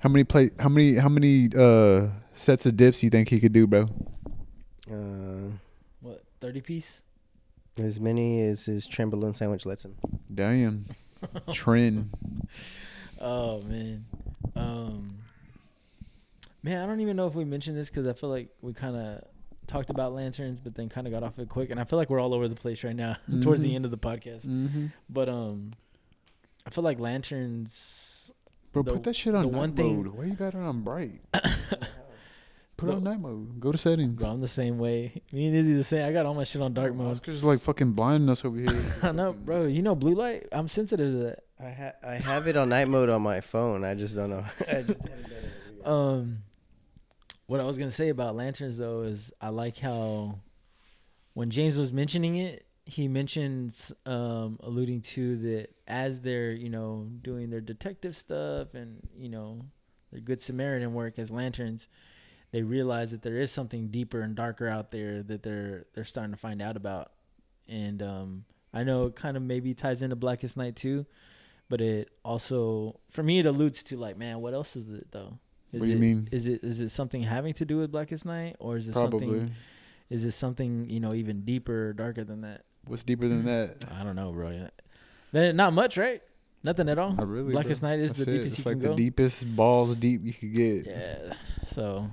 How 0.00 0.08
many 0.08 0.24
play 0.24 0.50
how 0.58 0.70
many 0.70 0.94
how 0.96 1.08
many 1.10 1.48
uh 1.54 2.08
sets 2.34 2.64
of 2.66 2.76
dips 2.76 3.02
you 3.02 3.10
think 3.10 3.28
he 3.28 3.38
could 3.38 3.52
do, 3.52 3.66
bro? 3.66 3.86
Uh, 4.90 5.52
what 6.00 6.22
thirty 6.40 6.60
piece? 6.62 7.02
As 7.78 7.98
many 8.00 8.42
as 8.42 8.64
his 8.64 8.86
trenbolone 8.86 9.34
sandwich 9.34 9.64
lets 9.64 9.84
him. 9.84 9.94
Damn. 10.34 10.84
Trend. 11.52 12.10
Oh 13.20 13.60
man, 13.62 14.04
um, 14.56 15.18
man, 16.62 16.82
I 16.82 16.86
don't 16.86 17.00
even 17.00 17.16
know 17.16 17.28
if 17.28 17.34
we 17.34 17.44
mentioned 17.44 17.76
this 17.76 17.88
because 17.88 18.06
I 18.08 18.12
feel 18.12 18.28
like 18.30 18.48
we 18.60 18.72
kind 18.72 18.96
of 18.96 19.22
talked 19.68 19.90
about 19.90 20.12
lanterns, 20.12 20.58
but 20.60 20.74
then 20.74 20.88
kind 20.88 21.06
of 21.06 21.12
got 21.12 21.22
off 21.22 21.38
it 21.38 21.48
quick, 21.48 21.70
and 21.70 21.78
I 21.78 21.84
feel 21.84 21.98
like 21.98 22.10
we're 22.10 22.18
all 22.20 22.34
over 22.34 22.48
the 22.48 22.56
place 22.56 22.82
right 22.82 22.96
now 22.96 23.16
towards 23.40 23.60
the 23.60 23.70
Mhm. 23.70 23.74
end 23.76 23.84
of 23.84 23.90
the 23.92 23.98
podcast. 23.98 24.44
Mm-hmm. 24.44 24.86
But 25.08 25.28
um, 25.28 25.70
I 26.66 26.70
feel 26.70 26.82
like 26.84 26.98
lanterns. 26.98 28.32
Bro, 28.72 28.82
The- 28.82 28.92
put 28.94 29.04
that 29.04 29.14
shit 29.16 29.34
on 29.34 29.44
the 29.46 29.50
night 29.52 29.58
one 29.58 29.72
thing- 29.74 29.96
mode. 29.98 30.06
Why 30.08 30.24
you 30.24 30.34
got 30.34 30.54
it 30.54 30.60
on 30.60 30.82
bright? 30.82 31.20
Put 32.82 32.90
it 32.90 32.96
on 32.96 33.04
night 33.04 33.20
mode. 33.20 33.60
Go 33.60 33.72
to 33.72 33.78
settings. 33.78 34.14
Bro, 34.20 34.28
I'm 34.30 34.40
the 34.40 34.48
same 34.48 34.78
way. 34.78 35.22
Me 35.32 35.46
and 35.46 35.56
Izzy 35.56 35.74
the 35.74 35.84
same. 35.84 36.04
I 36.06 36.12
got 36.12 36.26
all 36.26 36.34
my 36.34 36.44
shit 36.44 36.60
on 36.60 36.74
dark 36.74 36.94
mode. 36.94 37.12
Oscar's 37.12 37.42
like 37.44 37.60
fucking 37.60 37.92
blinding 37.92 38.28
us 38.28 38.44
over 38.44 38.58
here. 38.58 38.68
I 39.02 39.12
know, 39.12 39.32
bro. 39.32 39.66
You 39.66 39.82
know 39.82 39.94
blue 39.94 40.14
light. 40.14 40.48
I'm 40.52 40.68
sensitive 40.68 41.12
to 41.12 41.18
that. 41.24 41.38
I 41.64 41.70
ha- 41.70 41.92
I 42.06 42.14
have 42.16 42.46
it 42.48 42.56
on 42.56 42.68
night 42.70 42.88
mode 42.88 43.08
on 43.08 43.22
my 43.22 43.40
phone. 43.40 43.84
I 43.84 43.94
just 43.94 44.16
don't 44.16 44.30
know. 44.30 44.44
I 44.68 44.82
just- 44.82 45.00
Um, 45.84 46.38
what 47.46 47.60
I 47.60 47.64
was 47.64 47.78
gonna 47.78 47.90
say 47.90 48.08
about 48.08 48.34
lanterns 48.36 48.78
though 48.78 49.02
is 49.02 49.32
I 49.40 49.48
like 49.50 49.78
how 49.78 50.38
when 51.34 51.50
James 51.50 51.76
was 51.78 51.92
mentioning 51.92 52.36
it, 52.36 52.66
he 52.84 53.06
mentions 53.08 53.92
um 54.06 54.58
alluding 54.60 55.02
to 55.02 55.36
that 55.38 55.74
as 55.86 56.20
they're 56.20 56.52
you 56.52 56.68
know 56.68 57.08
doing 57.22 57.50
their 57.50 57.60
detective 57.60 58.16
stuff 58.16 58.74
and 58.74 59.06
you 59.16 59.28
know 59.28 59.60
their 60.10 60.20
good 60.20 60.42
Samaritan 60.42 60.94
work 60.94 61.18
as 61.18 61.30
lanterns, 61.30 61.88
they 62.52 62.62
realize 62.62 63.10
that 63.10 63.22
there 63.22 63.38
is 63.40 63.50
something 63.50 63.88
deeper 63.88 64.20
and 64.20 64.34
darker 64.36 64.68
out 64.68 64.90
there 64.92 65.22
that 65.24 65.42
they're 65.42 65.86
they're 65.94 66.04
starting 66.04 66.32
to 66.32 66.38
find 66.38 66.62
out 66.62 66.76
about, 66.76 67.12
and 67.68 68.02
um 68.02 68.44
I 68.74 68.84
know 68.84 69.02
it 69.02 69.16
kind 69.16 69.36
of 69.36 69.42
maybe 69.42 69.74
ties 69.74 70.00
into 70.02 70.16
Blackest 70.16 70.56
Night 70.56 70.76
too, 70.76 71.04
but 71.68 71.80
it 71.80 72.08
also 72.24 73.00
for 73.10 73.22
me 73.22 73.38
it 73.40 73.46
alludes 73.46 73.82
to 73.84 73.96
like 73.96 74.16
man 74.16 74.40
what 74.40 74.54
else 74.54 74.76
is 74.76 74.88
it 74.90 75.08
though 75.10 75.38
is 75.72 75.80
What 75.80 75.86
do 75.86 75.92
you 75.92 75.96
it- 75.96 76.00
mean? 76.00 76.28
Is 76.30 76.46
it 76.46 76.62
is 76.62 76.80
it 76.80 76.90
something 76.90 77.22
having 77.22 77.54
to 77.54 77.64
do 77.64 77.78
with 77.78 77.90
Blackest 77.90 78.24
Night, 78.26 78.56
or 78.60 78.76
is 78.76 78.88
it 78.88 78.92
Probably. 78.92 79.20
something? 79.26 79.52
Is 80.10 80.24
it 80.24 80.32
something 80.32 80.90
you 80.90 81.00
know 81.00 81.14
even 81.14 81.42
deeper, 81.46 81.94
darker 81.94 82.24
than 82.24 82.42
that? 82.42 82.64
What's 82.86 83.04
deeper 83.04 83.26
than 83.28 83.46
that? 83.46 83.86
I 83.98 84.04
don't 84.04 84.16
know, 84.16 84.30
bro. 84.32 84.68
Then 85.32 85.56
not 85.56 85.72
much, 85.72 85.96
right? 85.96 86.20
Nothing 86.64 86.88
at 86.90 86.98
all. 86.98 87.14
Not 87.14 87.26
really. 87.28 87.52
Blackest 87.52 87.80
bro. 87.80 87.90
Night 87.90 88.00
is 88.00 88.12
That's 88.12 88.24
the 88.26 88.30
it. 88.34 88.36
deepest 88.38 88.58
It's 88.58 88.66
you 88.66 88.70
like 88.70 88.74
can 88.74 88.82
the 88.82 88.88
go. 88.88 88.96
deepest 88.96 89.56
balls 89.56 89.96
deep 89.96 90.20
you 90.24 90.34
could 90.34 90.54
get. 90.54 90.86
Yeah. 90.86 91.32
So, 91.64 92.10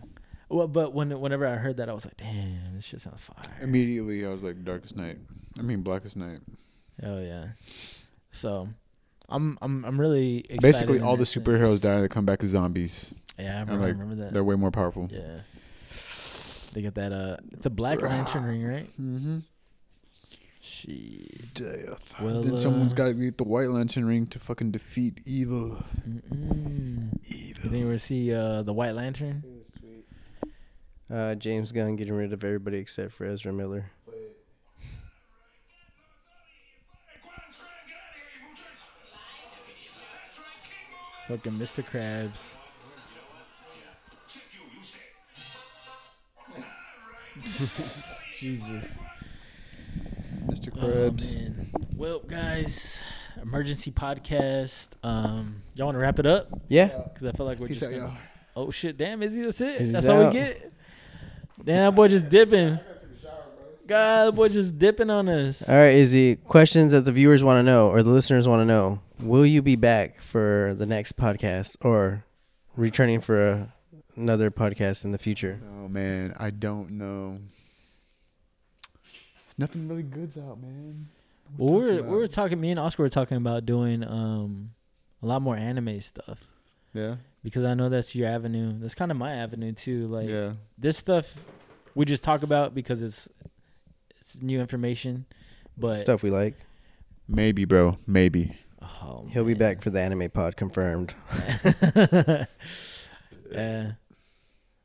well, 0.49 0.67
but 0.67 0.93
when 0.93 1.17
whenever 1.19 1.47
I 1.47 1.55
heard 1.55 1.77
that, 1.77 1.89
I 1.89 1.93
was 1.93 2.05
like, 2.05 2.17
damn, 2.17 2.75
this 2.75 2.85
shit 2.85 3.01
sounds 3.01 3.21
fire. 3.21 3.57
Immediately, 3.61 4.25
I 4.25 4.29
was 4.29 4.43
like, 4.43 4.63
Darkest 4.63 4.95
Night. 4.95 5.17
I 5.57 5.61
mean, 5.61 5.81
Blackest 5.81 6.17
Night. 6.17 6.39
Oh 7.03 7.21
yeah. 7.21 7.49
So, 8.31 8.69
I'm 9.29 9.57
I'm 9.61 9.85
I'm 9.85 9.99
really 9.99 10.39
excited 10.39 10.61
Basically, 10.61 11.01
all 11.01 11.17
the 11.17 11.25
sense. 11.25 11.45
superheroes 11.45 11.81
die. 11.81 12.01
They 12.01 12.07
come 12.07 12.25
back 12.25 12.43
as 12.43 12.49
zombies. 12.49 13.13
Yeah, 13.37 13.57
I 13.57 13.59
remember, 13.61 13.85
I 13.85 13.89
remember 13.89 14.15
that. 14.15 14.33
They're 14.33 14.43
way 14.43 14.55
more 14.55 14.71
powerful. 14.71 15.07
Yeah. 15.11 15.39
They 16.73 16.81
get 16.81 16.95
that. 16.95 17.11
Uh, 17.11 17.37
it's 17.53 17.65
a 17.65 17.69
black 17.71 18.01
lantern 18.01 18.43
ring, 18.43 18.63
right? 18.63 18.89
Mm-hmm. 18.99 19.39
Shit. 20.61 21.53
Death. 21.53 22.13
Well, 22.21 22.43
then 22.43 22.57
someone's 22.57 22.93
got 22.93 23.05
to 23.05 23.13
get 23.13 23.37
the 23.37 23.43
White 23.45 23.69
Lantern 23.69 24.05
ring 24.05 24.27
to 24.27 24.39
fucking 24.39 24.71
defeat 24.71 25.19
evil. 25.25 25.83
Mm-mm. 26.07 27.17
Evil. 27.27 27.63
You 27.63 27.69
think 27.69 27.87
we'll 27.87 27.97
see 27.97 28.33
uh, 28.33 28.61
the 28.63 28.73
White 28.73 28.93
Lantern? 28.93 29.43
Uh, 31.11 31.35
James 31.35 31.71
Gunn 31.71 31.95
getting 31.95 32.13
rid 32.13 32.33
of 32.33 32.43
everybody 32.43 32.77
except 32.77 33.13
for 33.13 33.25
Ezra 33.25 33.51
Miller. 33.53 33.91
Fucking 41.27 41.53
Mr. 41.53 41.83
Krabs. 41.85 42.55
Jesus. 48.39 48.97
Mr. 50.47 50.69
Oh, 50.75 50.79
Krabs. 51.11 51.35
man. 51.35 51.71
Well, 51.95 52.19
guys, 52.19 52.99
emergency 53.41 53.91
podcast. 53.91 54.89
Um, 55.03 55.61
y'all 55.75 55.87
want 55.87 55.95
to 55.95 55.99
wrap 55.99 56.19
it 56.19 56.25
up? 56.25 56.47
Yeah. 56.67 56.87
Because 57.13 57.27
I 57.27 57.31
feel 57.33 57.45
like 57.45 57.59
we're 57.59 57.67
Peace 57.67 57.79
just. 57.81 57.91
out, 57.91 57.97
Gonna, 57.99 58.11
y'all. 58.13 58.17
oh 58.55 58.71
shit! 58.71 58.97
Damn, 58.97 59.21
Izzy, 59.23 59.41
that's 59.43 59.61
it. 59.61 59.81
Izzy's 59.81 59.93
that's 59.93 60.07
all 60.07 60.25
we 60.27 60.33
get. 60.33 60.71
Damn, 61.63 61.91
that 61.91 61.95
boy 61.95 62.07
just 62.07 62.29
dipping. 62.29 62.79
God, 63.87 64.25
that 64.27 64.35
boy 64.35 64.49
just 64.49 64.77
dipping 64.77 65.09
on 65.09 65.27
us. 65.29 65.67
All 65.67 65.75
right, 65.75 65.93
Izzy. 65.95 66.35
Questions 66.35 66.91
that 66.91 67.05
the 67.05 67.11
viewers 67.11 67.43
want 67.43 67.57
to 67.59 67.63
know 67.63 67.89
or 67.89 68.03
the 68.03 68.09
listeners 68.11 68.47
want 68.47 68.61
to 68.61 68.65
know. 68.65 68.99
Will 69.19 69.45
you 69.45 69.61
be 69.61 69.75
back 69.75 70.21
for 70.21 70.75
the 70.77 70.85
next 70.85 71.17
podcast 71.17 71.75
or 71.81 72.23
returning 72.77 73.19
for 73.19 73.47
a, 73.49 73.73
another 74.15 74.51
podcast 74.51 75.03
in 75.05 75.11
the 75.11 75.17
future? 75.17 75.59
Oh 75.83 75.87
man, 75.87 76.33
I 76.39 76.51
don't 76.51 76.91
know. 76.91 77.39
There's 79.45 79.57
nothing 79.57 79.87
really 79.87 80.03
good's 80.03 80.37
out, 80.37 80.61
man. 80.61 81.07
What 81.57 81.71
Well, 81.71 81.81
we 81.81 81.85
we 81.85 81.91
were 81.91 81.97
talking 81.97 82.09
we 82.11 82.17
were 82.17 82.27
talking. 82.27 82.61
Me 82.61 82.71
and 82.71 82.79
Oscar 82.79 83.03
were 83.03 83.09
talking 83.09 83.37
about 83.37 83.65
doing 83.65 84.03
um 84.03 84.71
a 85.21 85.25
lot 85.25 85.41
more 85.41 85.57
anime 85.57 85.99
stuff 85.99 86.39
Yeah, 86.93 87.15
because 87.43 87.63
I 87.63 87.73
know 87.73 87.89
that's 87.89 88.15
your 88.15 88.27
avenue. 88.27 88.73
That's 88.79 88.95
kind 88.95 89.11
of 89.11 89.17
my 89.17 89.33
avenue 89.33 89.71
too. 89.73 90.07
Like 90.07 90.29
yeah. 90.29 90.53
this 90.77 90.97
stuff, 90.97 91.33
we 91.95 92.05
just 92.05 92.23
talk 92.23 92.43
about 92.43 92.73
because 92.73 93.01
it's 93.01 93.27
it's 94.19 94.41
new 94.41 94.59
information. 94.59 95.25
But 95.77 95.95
Stuff 95.95 96.23
we 96.23 96.29
like. 96.29 96.55
Maybe, 97.27 97.63
bro. 97.65 97.97
Maybe. 98.05 98.57
oh, 98.81 99.25
He'll 99.31 99.45
be 99.45 99.53
back 99.53 99.81
for 99.81 99.89
the 99.91 100.01
anime 100.01 100.29
pod 100.29 100.55
confirmed. 100.57 101.13
yeah. 101.33 102.45
Uh, 103.49 103.93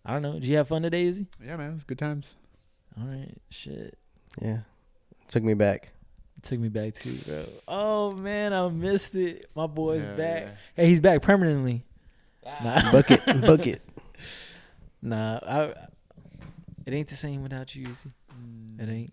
I 0.06 0.12
don't 0.14 0.22
know. 0.22 0.32
Did 0.34 0.46
you 0.46 0.56
have 0.56 0.68
fun 0.68 0.80
today, 0.80 1.02
Izzy? 1.02 1.26
Yeah, 1.44 1.58
man. 1.58 1.74
It's 1.74 1.84
good 1.84 1.98
times. 1.98 2.36
All 2.98 3.06
right. 3.06 3.34
Shit. 3.50 3.98
Yeah. 4.40 4.60
Took 5.28 5.42
me 5.42 5.52
back. 5.52 5.92
It 6.38 6.44
took 6.44 6.58
me 6.58 6.68
back 6.70 6.94
too, 6.94 7.14
bro. 7.26 7.44
Oh 7.68 8.12
man, 8.12 8.52
I 8.54 8.66
missed 8.68 9.14
it. 9.16 9.50
My 9.54 9.66
boy's 9.66 10.04
Yeah, 10.04 10.14
back. 10.14 10.42
yeah. 10.44 10.50
Hey, 10.76 10.86
he's 10.88 11.00
back 11.00 11.20
permanently. 11.22 11.84
Nah. 12.62 12.92
Bucket. 12.92 13.20
bucket. 13.42 13.82
Nah, 15.06 15.38
I, 15.46 15.62
it 16.86 16.94
ain't 16.94 17.08
the 17.08 17.14
same 17.14 17.42
without 17.42 17.74
you, 17.76 17.86
Izzy. 17.90 18.10
It 18.78 18.88
ain't. 18.88 19.12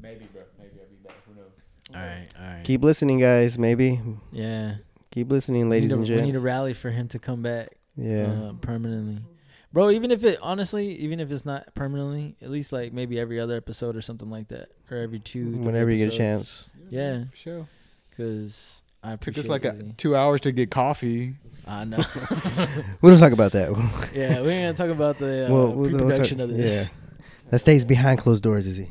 Maybe, 0.00 0.24
bro. 0.32 0.40
Maybe 0.58 0.70
I'll 0.80 0.86
be 0.88 0.96
back. 1.06 1.16
Who 1.28 1.34
knows? 1.34 1.50
All 1.94 2.00
right, 2.00 2.26
all 2.40 2.54
right. 2.56 2.64
Keep 2.64 2.82
listening, 2.82 3.20
guys. 3.20 3.58
Maybe. 3.58 4.00
yeah, 4.32 4.76
Keep 5.10 5.30
listening, 5.30 5.68
ladies 5.68 5.90
need, 5.90 6.06
to, 6.06 6.12
and 6.14 6.22
we 6.22 6.26
need 6.32 6.36
a 6.36 6.40
rally 6.40 6.72
for 6.72 6.88
him 6.90 7.08
to 7.08 7.18
come 7.18 7.42
back. 7.42 7.68
yeah. 7.94 8.22
uh, 8.24 8.52
permanently, 8.54 9.22
bro. 9.70 9.90
Even 9.90 10.10
if 10.10 10.24
it 10.24 10.38
honestly, 10.40 10.94
even 10.96 11.20
if 11.20 11.30
it's 11.30 11.44
not 11.44 11.74
permanently, 11.74 12.36
at 12.40 12.48
least 12.50 12.72
like 12.72 12.94
maybe 12.94 13.20
every 13.20 13.38
other 13.38 13.54
episode 13.54 13.96
or 13.96 14.00
something 14.00 14.30
like 14.30 14.48
that, 14.48 14.70
or 14.90 14.96
every 14.96 15.18
two. 15.18 15.52
three 15.52 15.60
Whenever 15.60 15.90
you 15.90 15.98
get 16.06 16.14
a 16.14 16.16
chance. 16.16 16.70
Yeah, 16.88 17.24
For 17.32 17.36
sure. 17.36 17.68
because 18.08 18.82
I 19.02 19.10
Took 19.10 19.20
appreciate 19.20 19.44
us 19.44 19.48
like 19.50 19.64
a, 19.66 19.82
two 19.98 20.16
hours 20.16 20.40
to 20.42 20.52
get 20.52 20.70
coffee. 20.70 21.34
I 21.66 21.84
know. 21.84 21.98
We'll 23.00 23.12
just 23.12 23.22
talk 23.22 23.32
about 23.32 23.52
that. 23.52 23.70
yeah, 24.14 24.40
we 24.40 24.48
ain't 24.50 24.76
gonna 24.78 24.88
talk 24.88 24.94
about 24.96 25.18
the 25.18 25.46
uh, 25.46 25.50
Well, 25.52 25.66
we'll- 25.74 25.74
we'll 25.76 25.90
pre-production 25.90 26.38
talk- 26.38 26.48
of 26.50 26.56
this. 26.56 26.90
yeah. 26.90 27.10
that 27.50 27.58
stays 27.58 27.84
behind 27.84 28.18
closed 28.20 28.42
doors, 28.42 28.66
Izzy. 28.66 28.90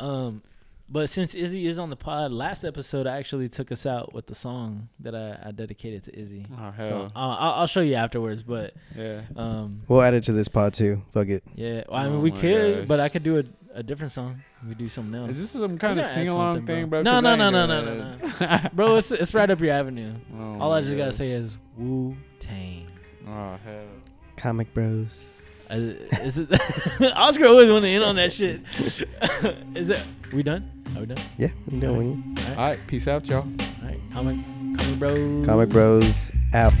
Um, 0.00 0.42
but 0.88 1.08
since 1.08 1.34
Izzy 1.34 1.66
is 1.68 1.78
on 1.78 1.88
the 1.90 1.96
pod, 1.96 2.32
last 2.32 2.64
episode 2.64 3.06
I 3.06 3.16
actually 3.18 3.48
took 3.48 3.70
us 3.72 3.86
out 3.86 4.12
with 4.12 4.26
the 4.26 4.34
song 4.34 4.88
that 5.00 5.14
I, 5.14 5.38
I 5.48 5.50
dedicated 5.52 6.02
to 6.04 6.18
Izzy. 6.18 6.44
Oh, 6.52 6.72
So 6.78 6.84
hell. 6.88 7.12
uh, 7.14 7.18
I'll, 7.18 7.52
I'll 7.60 7.66
show 7.66 7.80
you 7.80 7.94
afterwards. 7.94 8.42
But 8.42 8.74
Yeah. 8.96 9.22
um, 9.36 9.82
We'll 9.88 10.02
add 10.02 10.14
it 10.14 10.24
to 10.24 10.32
this 10.32 10.48
pod 10.48 10.74
too. 10.74 11.02
Fuck 11.12 11.28
it. 11.28 11.44
yeah, 11.54 11.84
well, 11.88 11.98
I 12.00 12.08
mean 12.08 12.16
Oh 12.16 12.20
we 12.20 12.30
could, 12.30 12.78
gosh. 12.80 12.88
but 12.88 13.00
I 13.00 13.08
could 13.08 13.22
do 13.22 13.38
a, 13.38 13.44
a 13.74 13.82
different 13.82 14.12
song. 14.12 14.42
We 14.68 14.74
do 14.74 14.88
something 14.88 15.14
else. 15.14 15.30
Is 15.30 15.40
this 15.40 15.50
some 15.60 15.76
kind 15.76 15.98
of 15.98 16.04
sing 16.06 16.28
along 16.28 16.66
thing, 16.66 16.86
bro? 16.88 17.02
No, 17.02 17.18
no, 17.20 17.34
no, 17.34 17.50
no, 17.50 17.66
no, 17.66 17.84
no, 17.84 18.16
no, 18.16 18.58
bro, 18.72 18.96
it's 18.96 19.10
it's 19.10 19.34
right 19.34 19.50
up 19.50 19.60
your 19.60 19.72
avenue. 19.72 20.14
Oh, 20.38 20.60
All 20.60 20.72
I 20.72 20.80
just 20.80 20.92
God. 20.92 20.98
gotta 20.98 21.12
say 21.12 21.30
is 21.32 21.58
Wu 21.76 22.16
Tang. 22.38 22.86
Oh 23.26 23.58
hell. 23.64 23.84
Comic 24.36 24.72
Bros. 24.72 25.42
Uh, 25.70 25.74
is 25.74 26.38
it 26.38 26.48
Oscar 27.16 27.46
always 27.46 27.70
want 27.70 27.84
to 27.84 27.90
end 27.90 28.04
on 28.04 28.16
that 28.16 28.32
shit? 28.32 28.60
is 29.74 29.90
it? 29.90 30.00
We 30.32 30.42
done? 30.42 30.70
Are 30.94 31.00
we 31.00 31.06
done? 31.06 31.18
Yeah, 31.38 31.48
we 31.68 31.80
done. 31.80 31.94
All 32.38 32.44
right. 32.44 32.58
All 32.58 32.64
right, 32.70 32.78
Peace 32.86 33.08
out, 33.08 33.26
y'all. 33.28 33.38
All 33.40 33.88
right. 33.88 33.98
Comic 34.12 34.36
Comic 34.78 34.98
Bros. 34.98 35.46
Comic 35.46 35.68
Bros 35.70 36.32
out. 36.54 36.72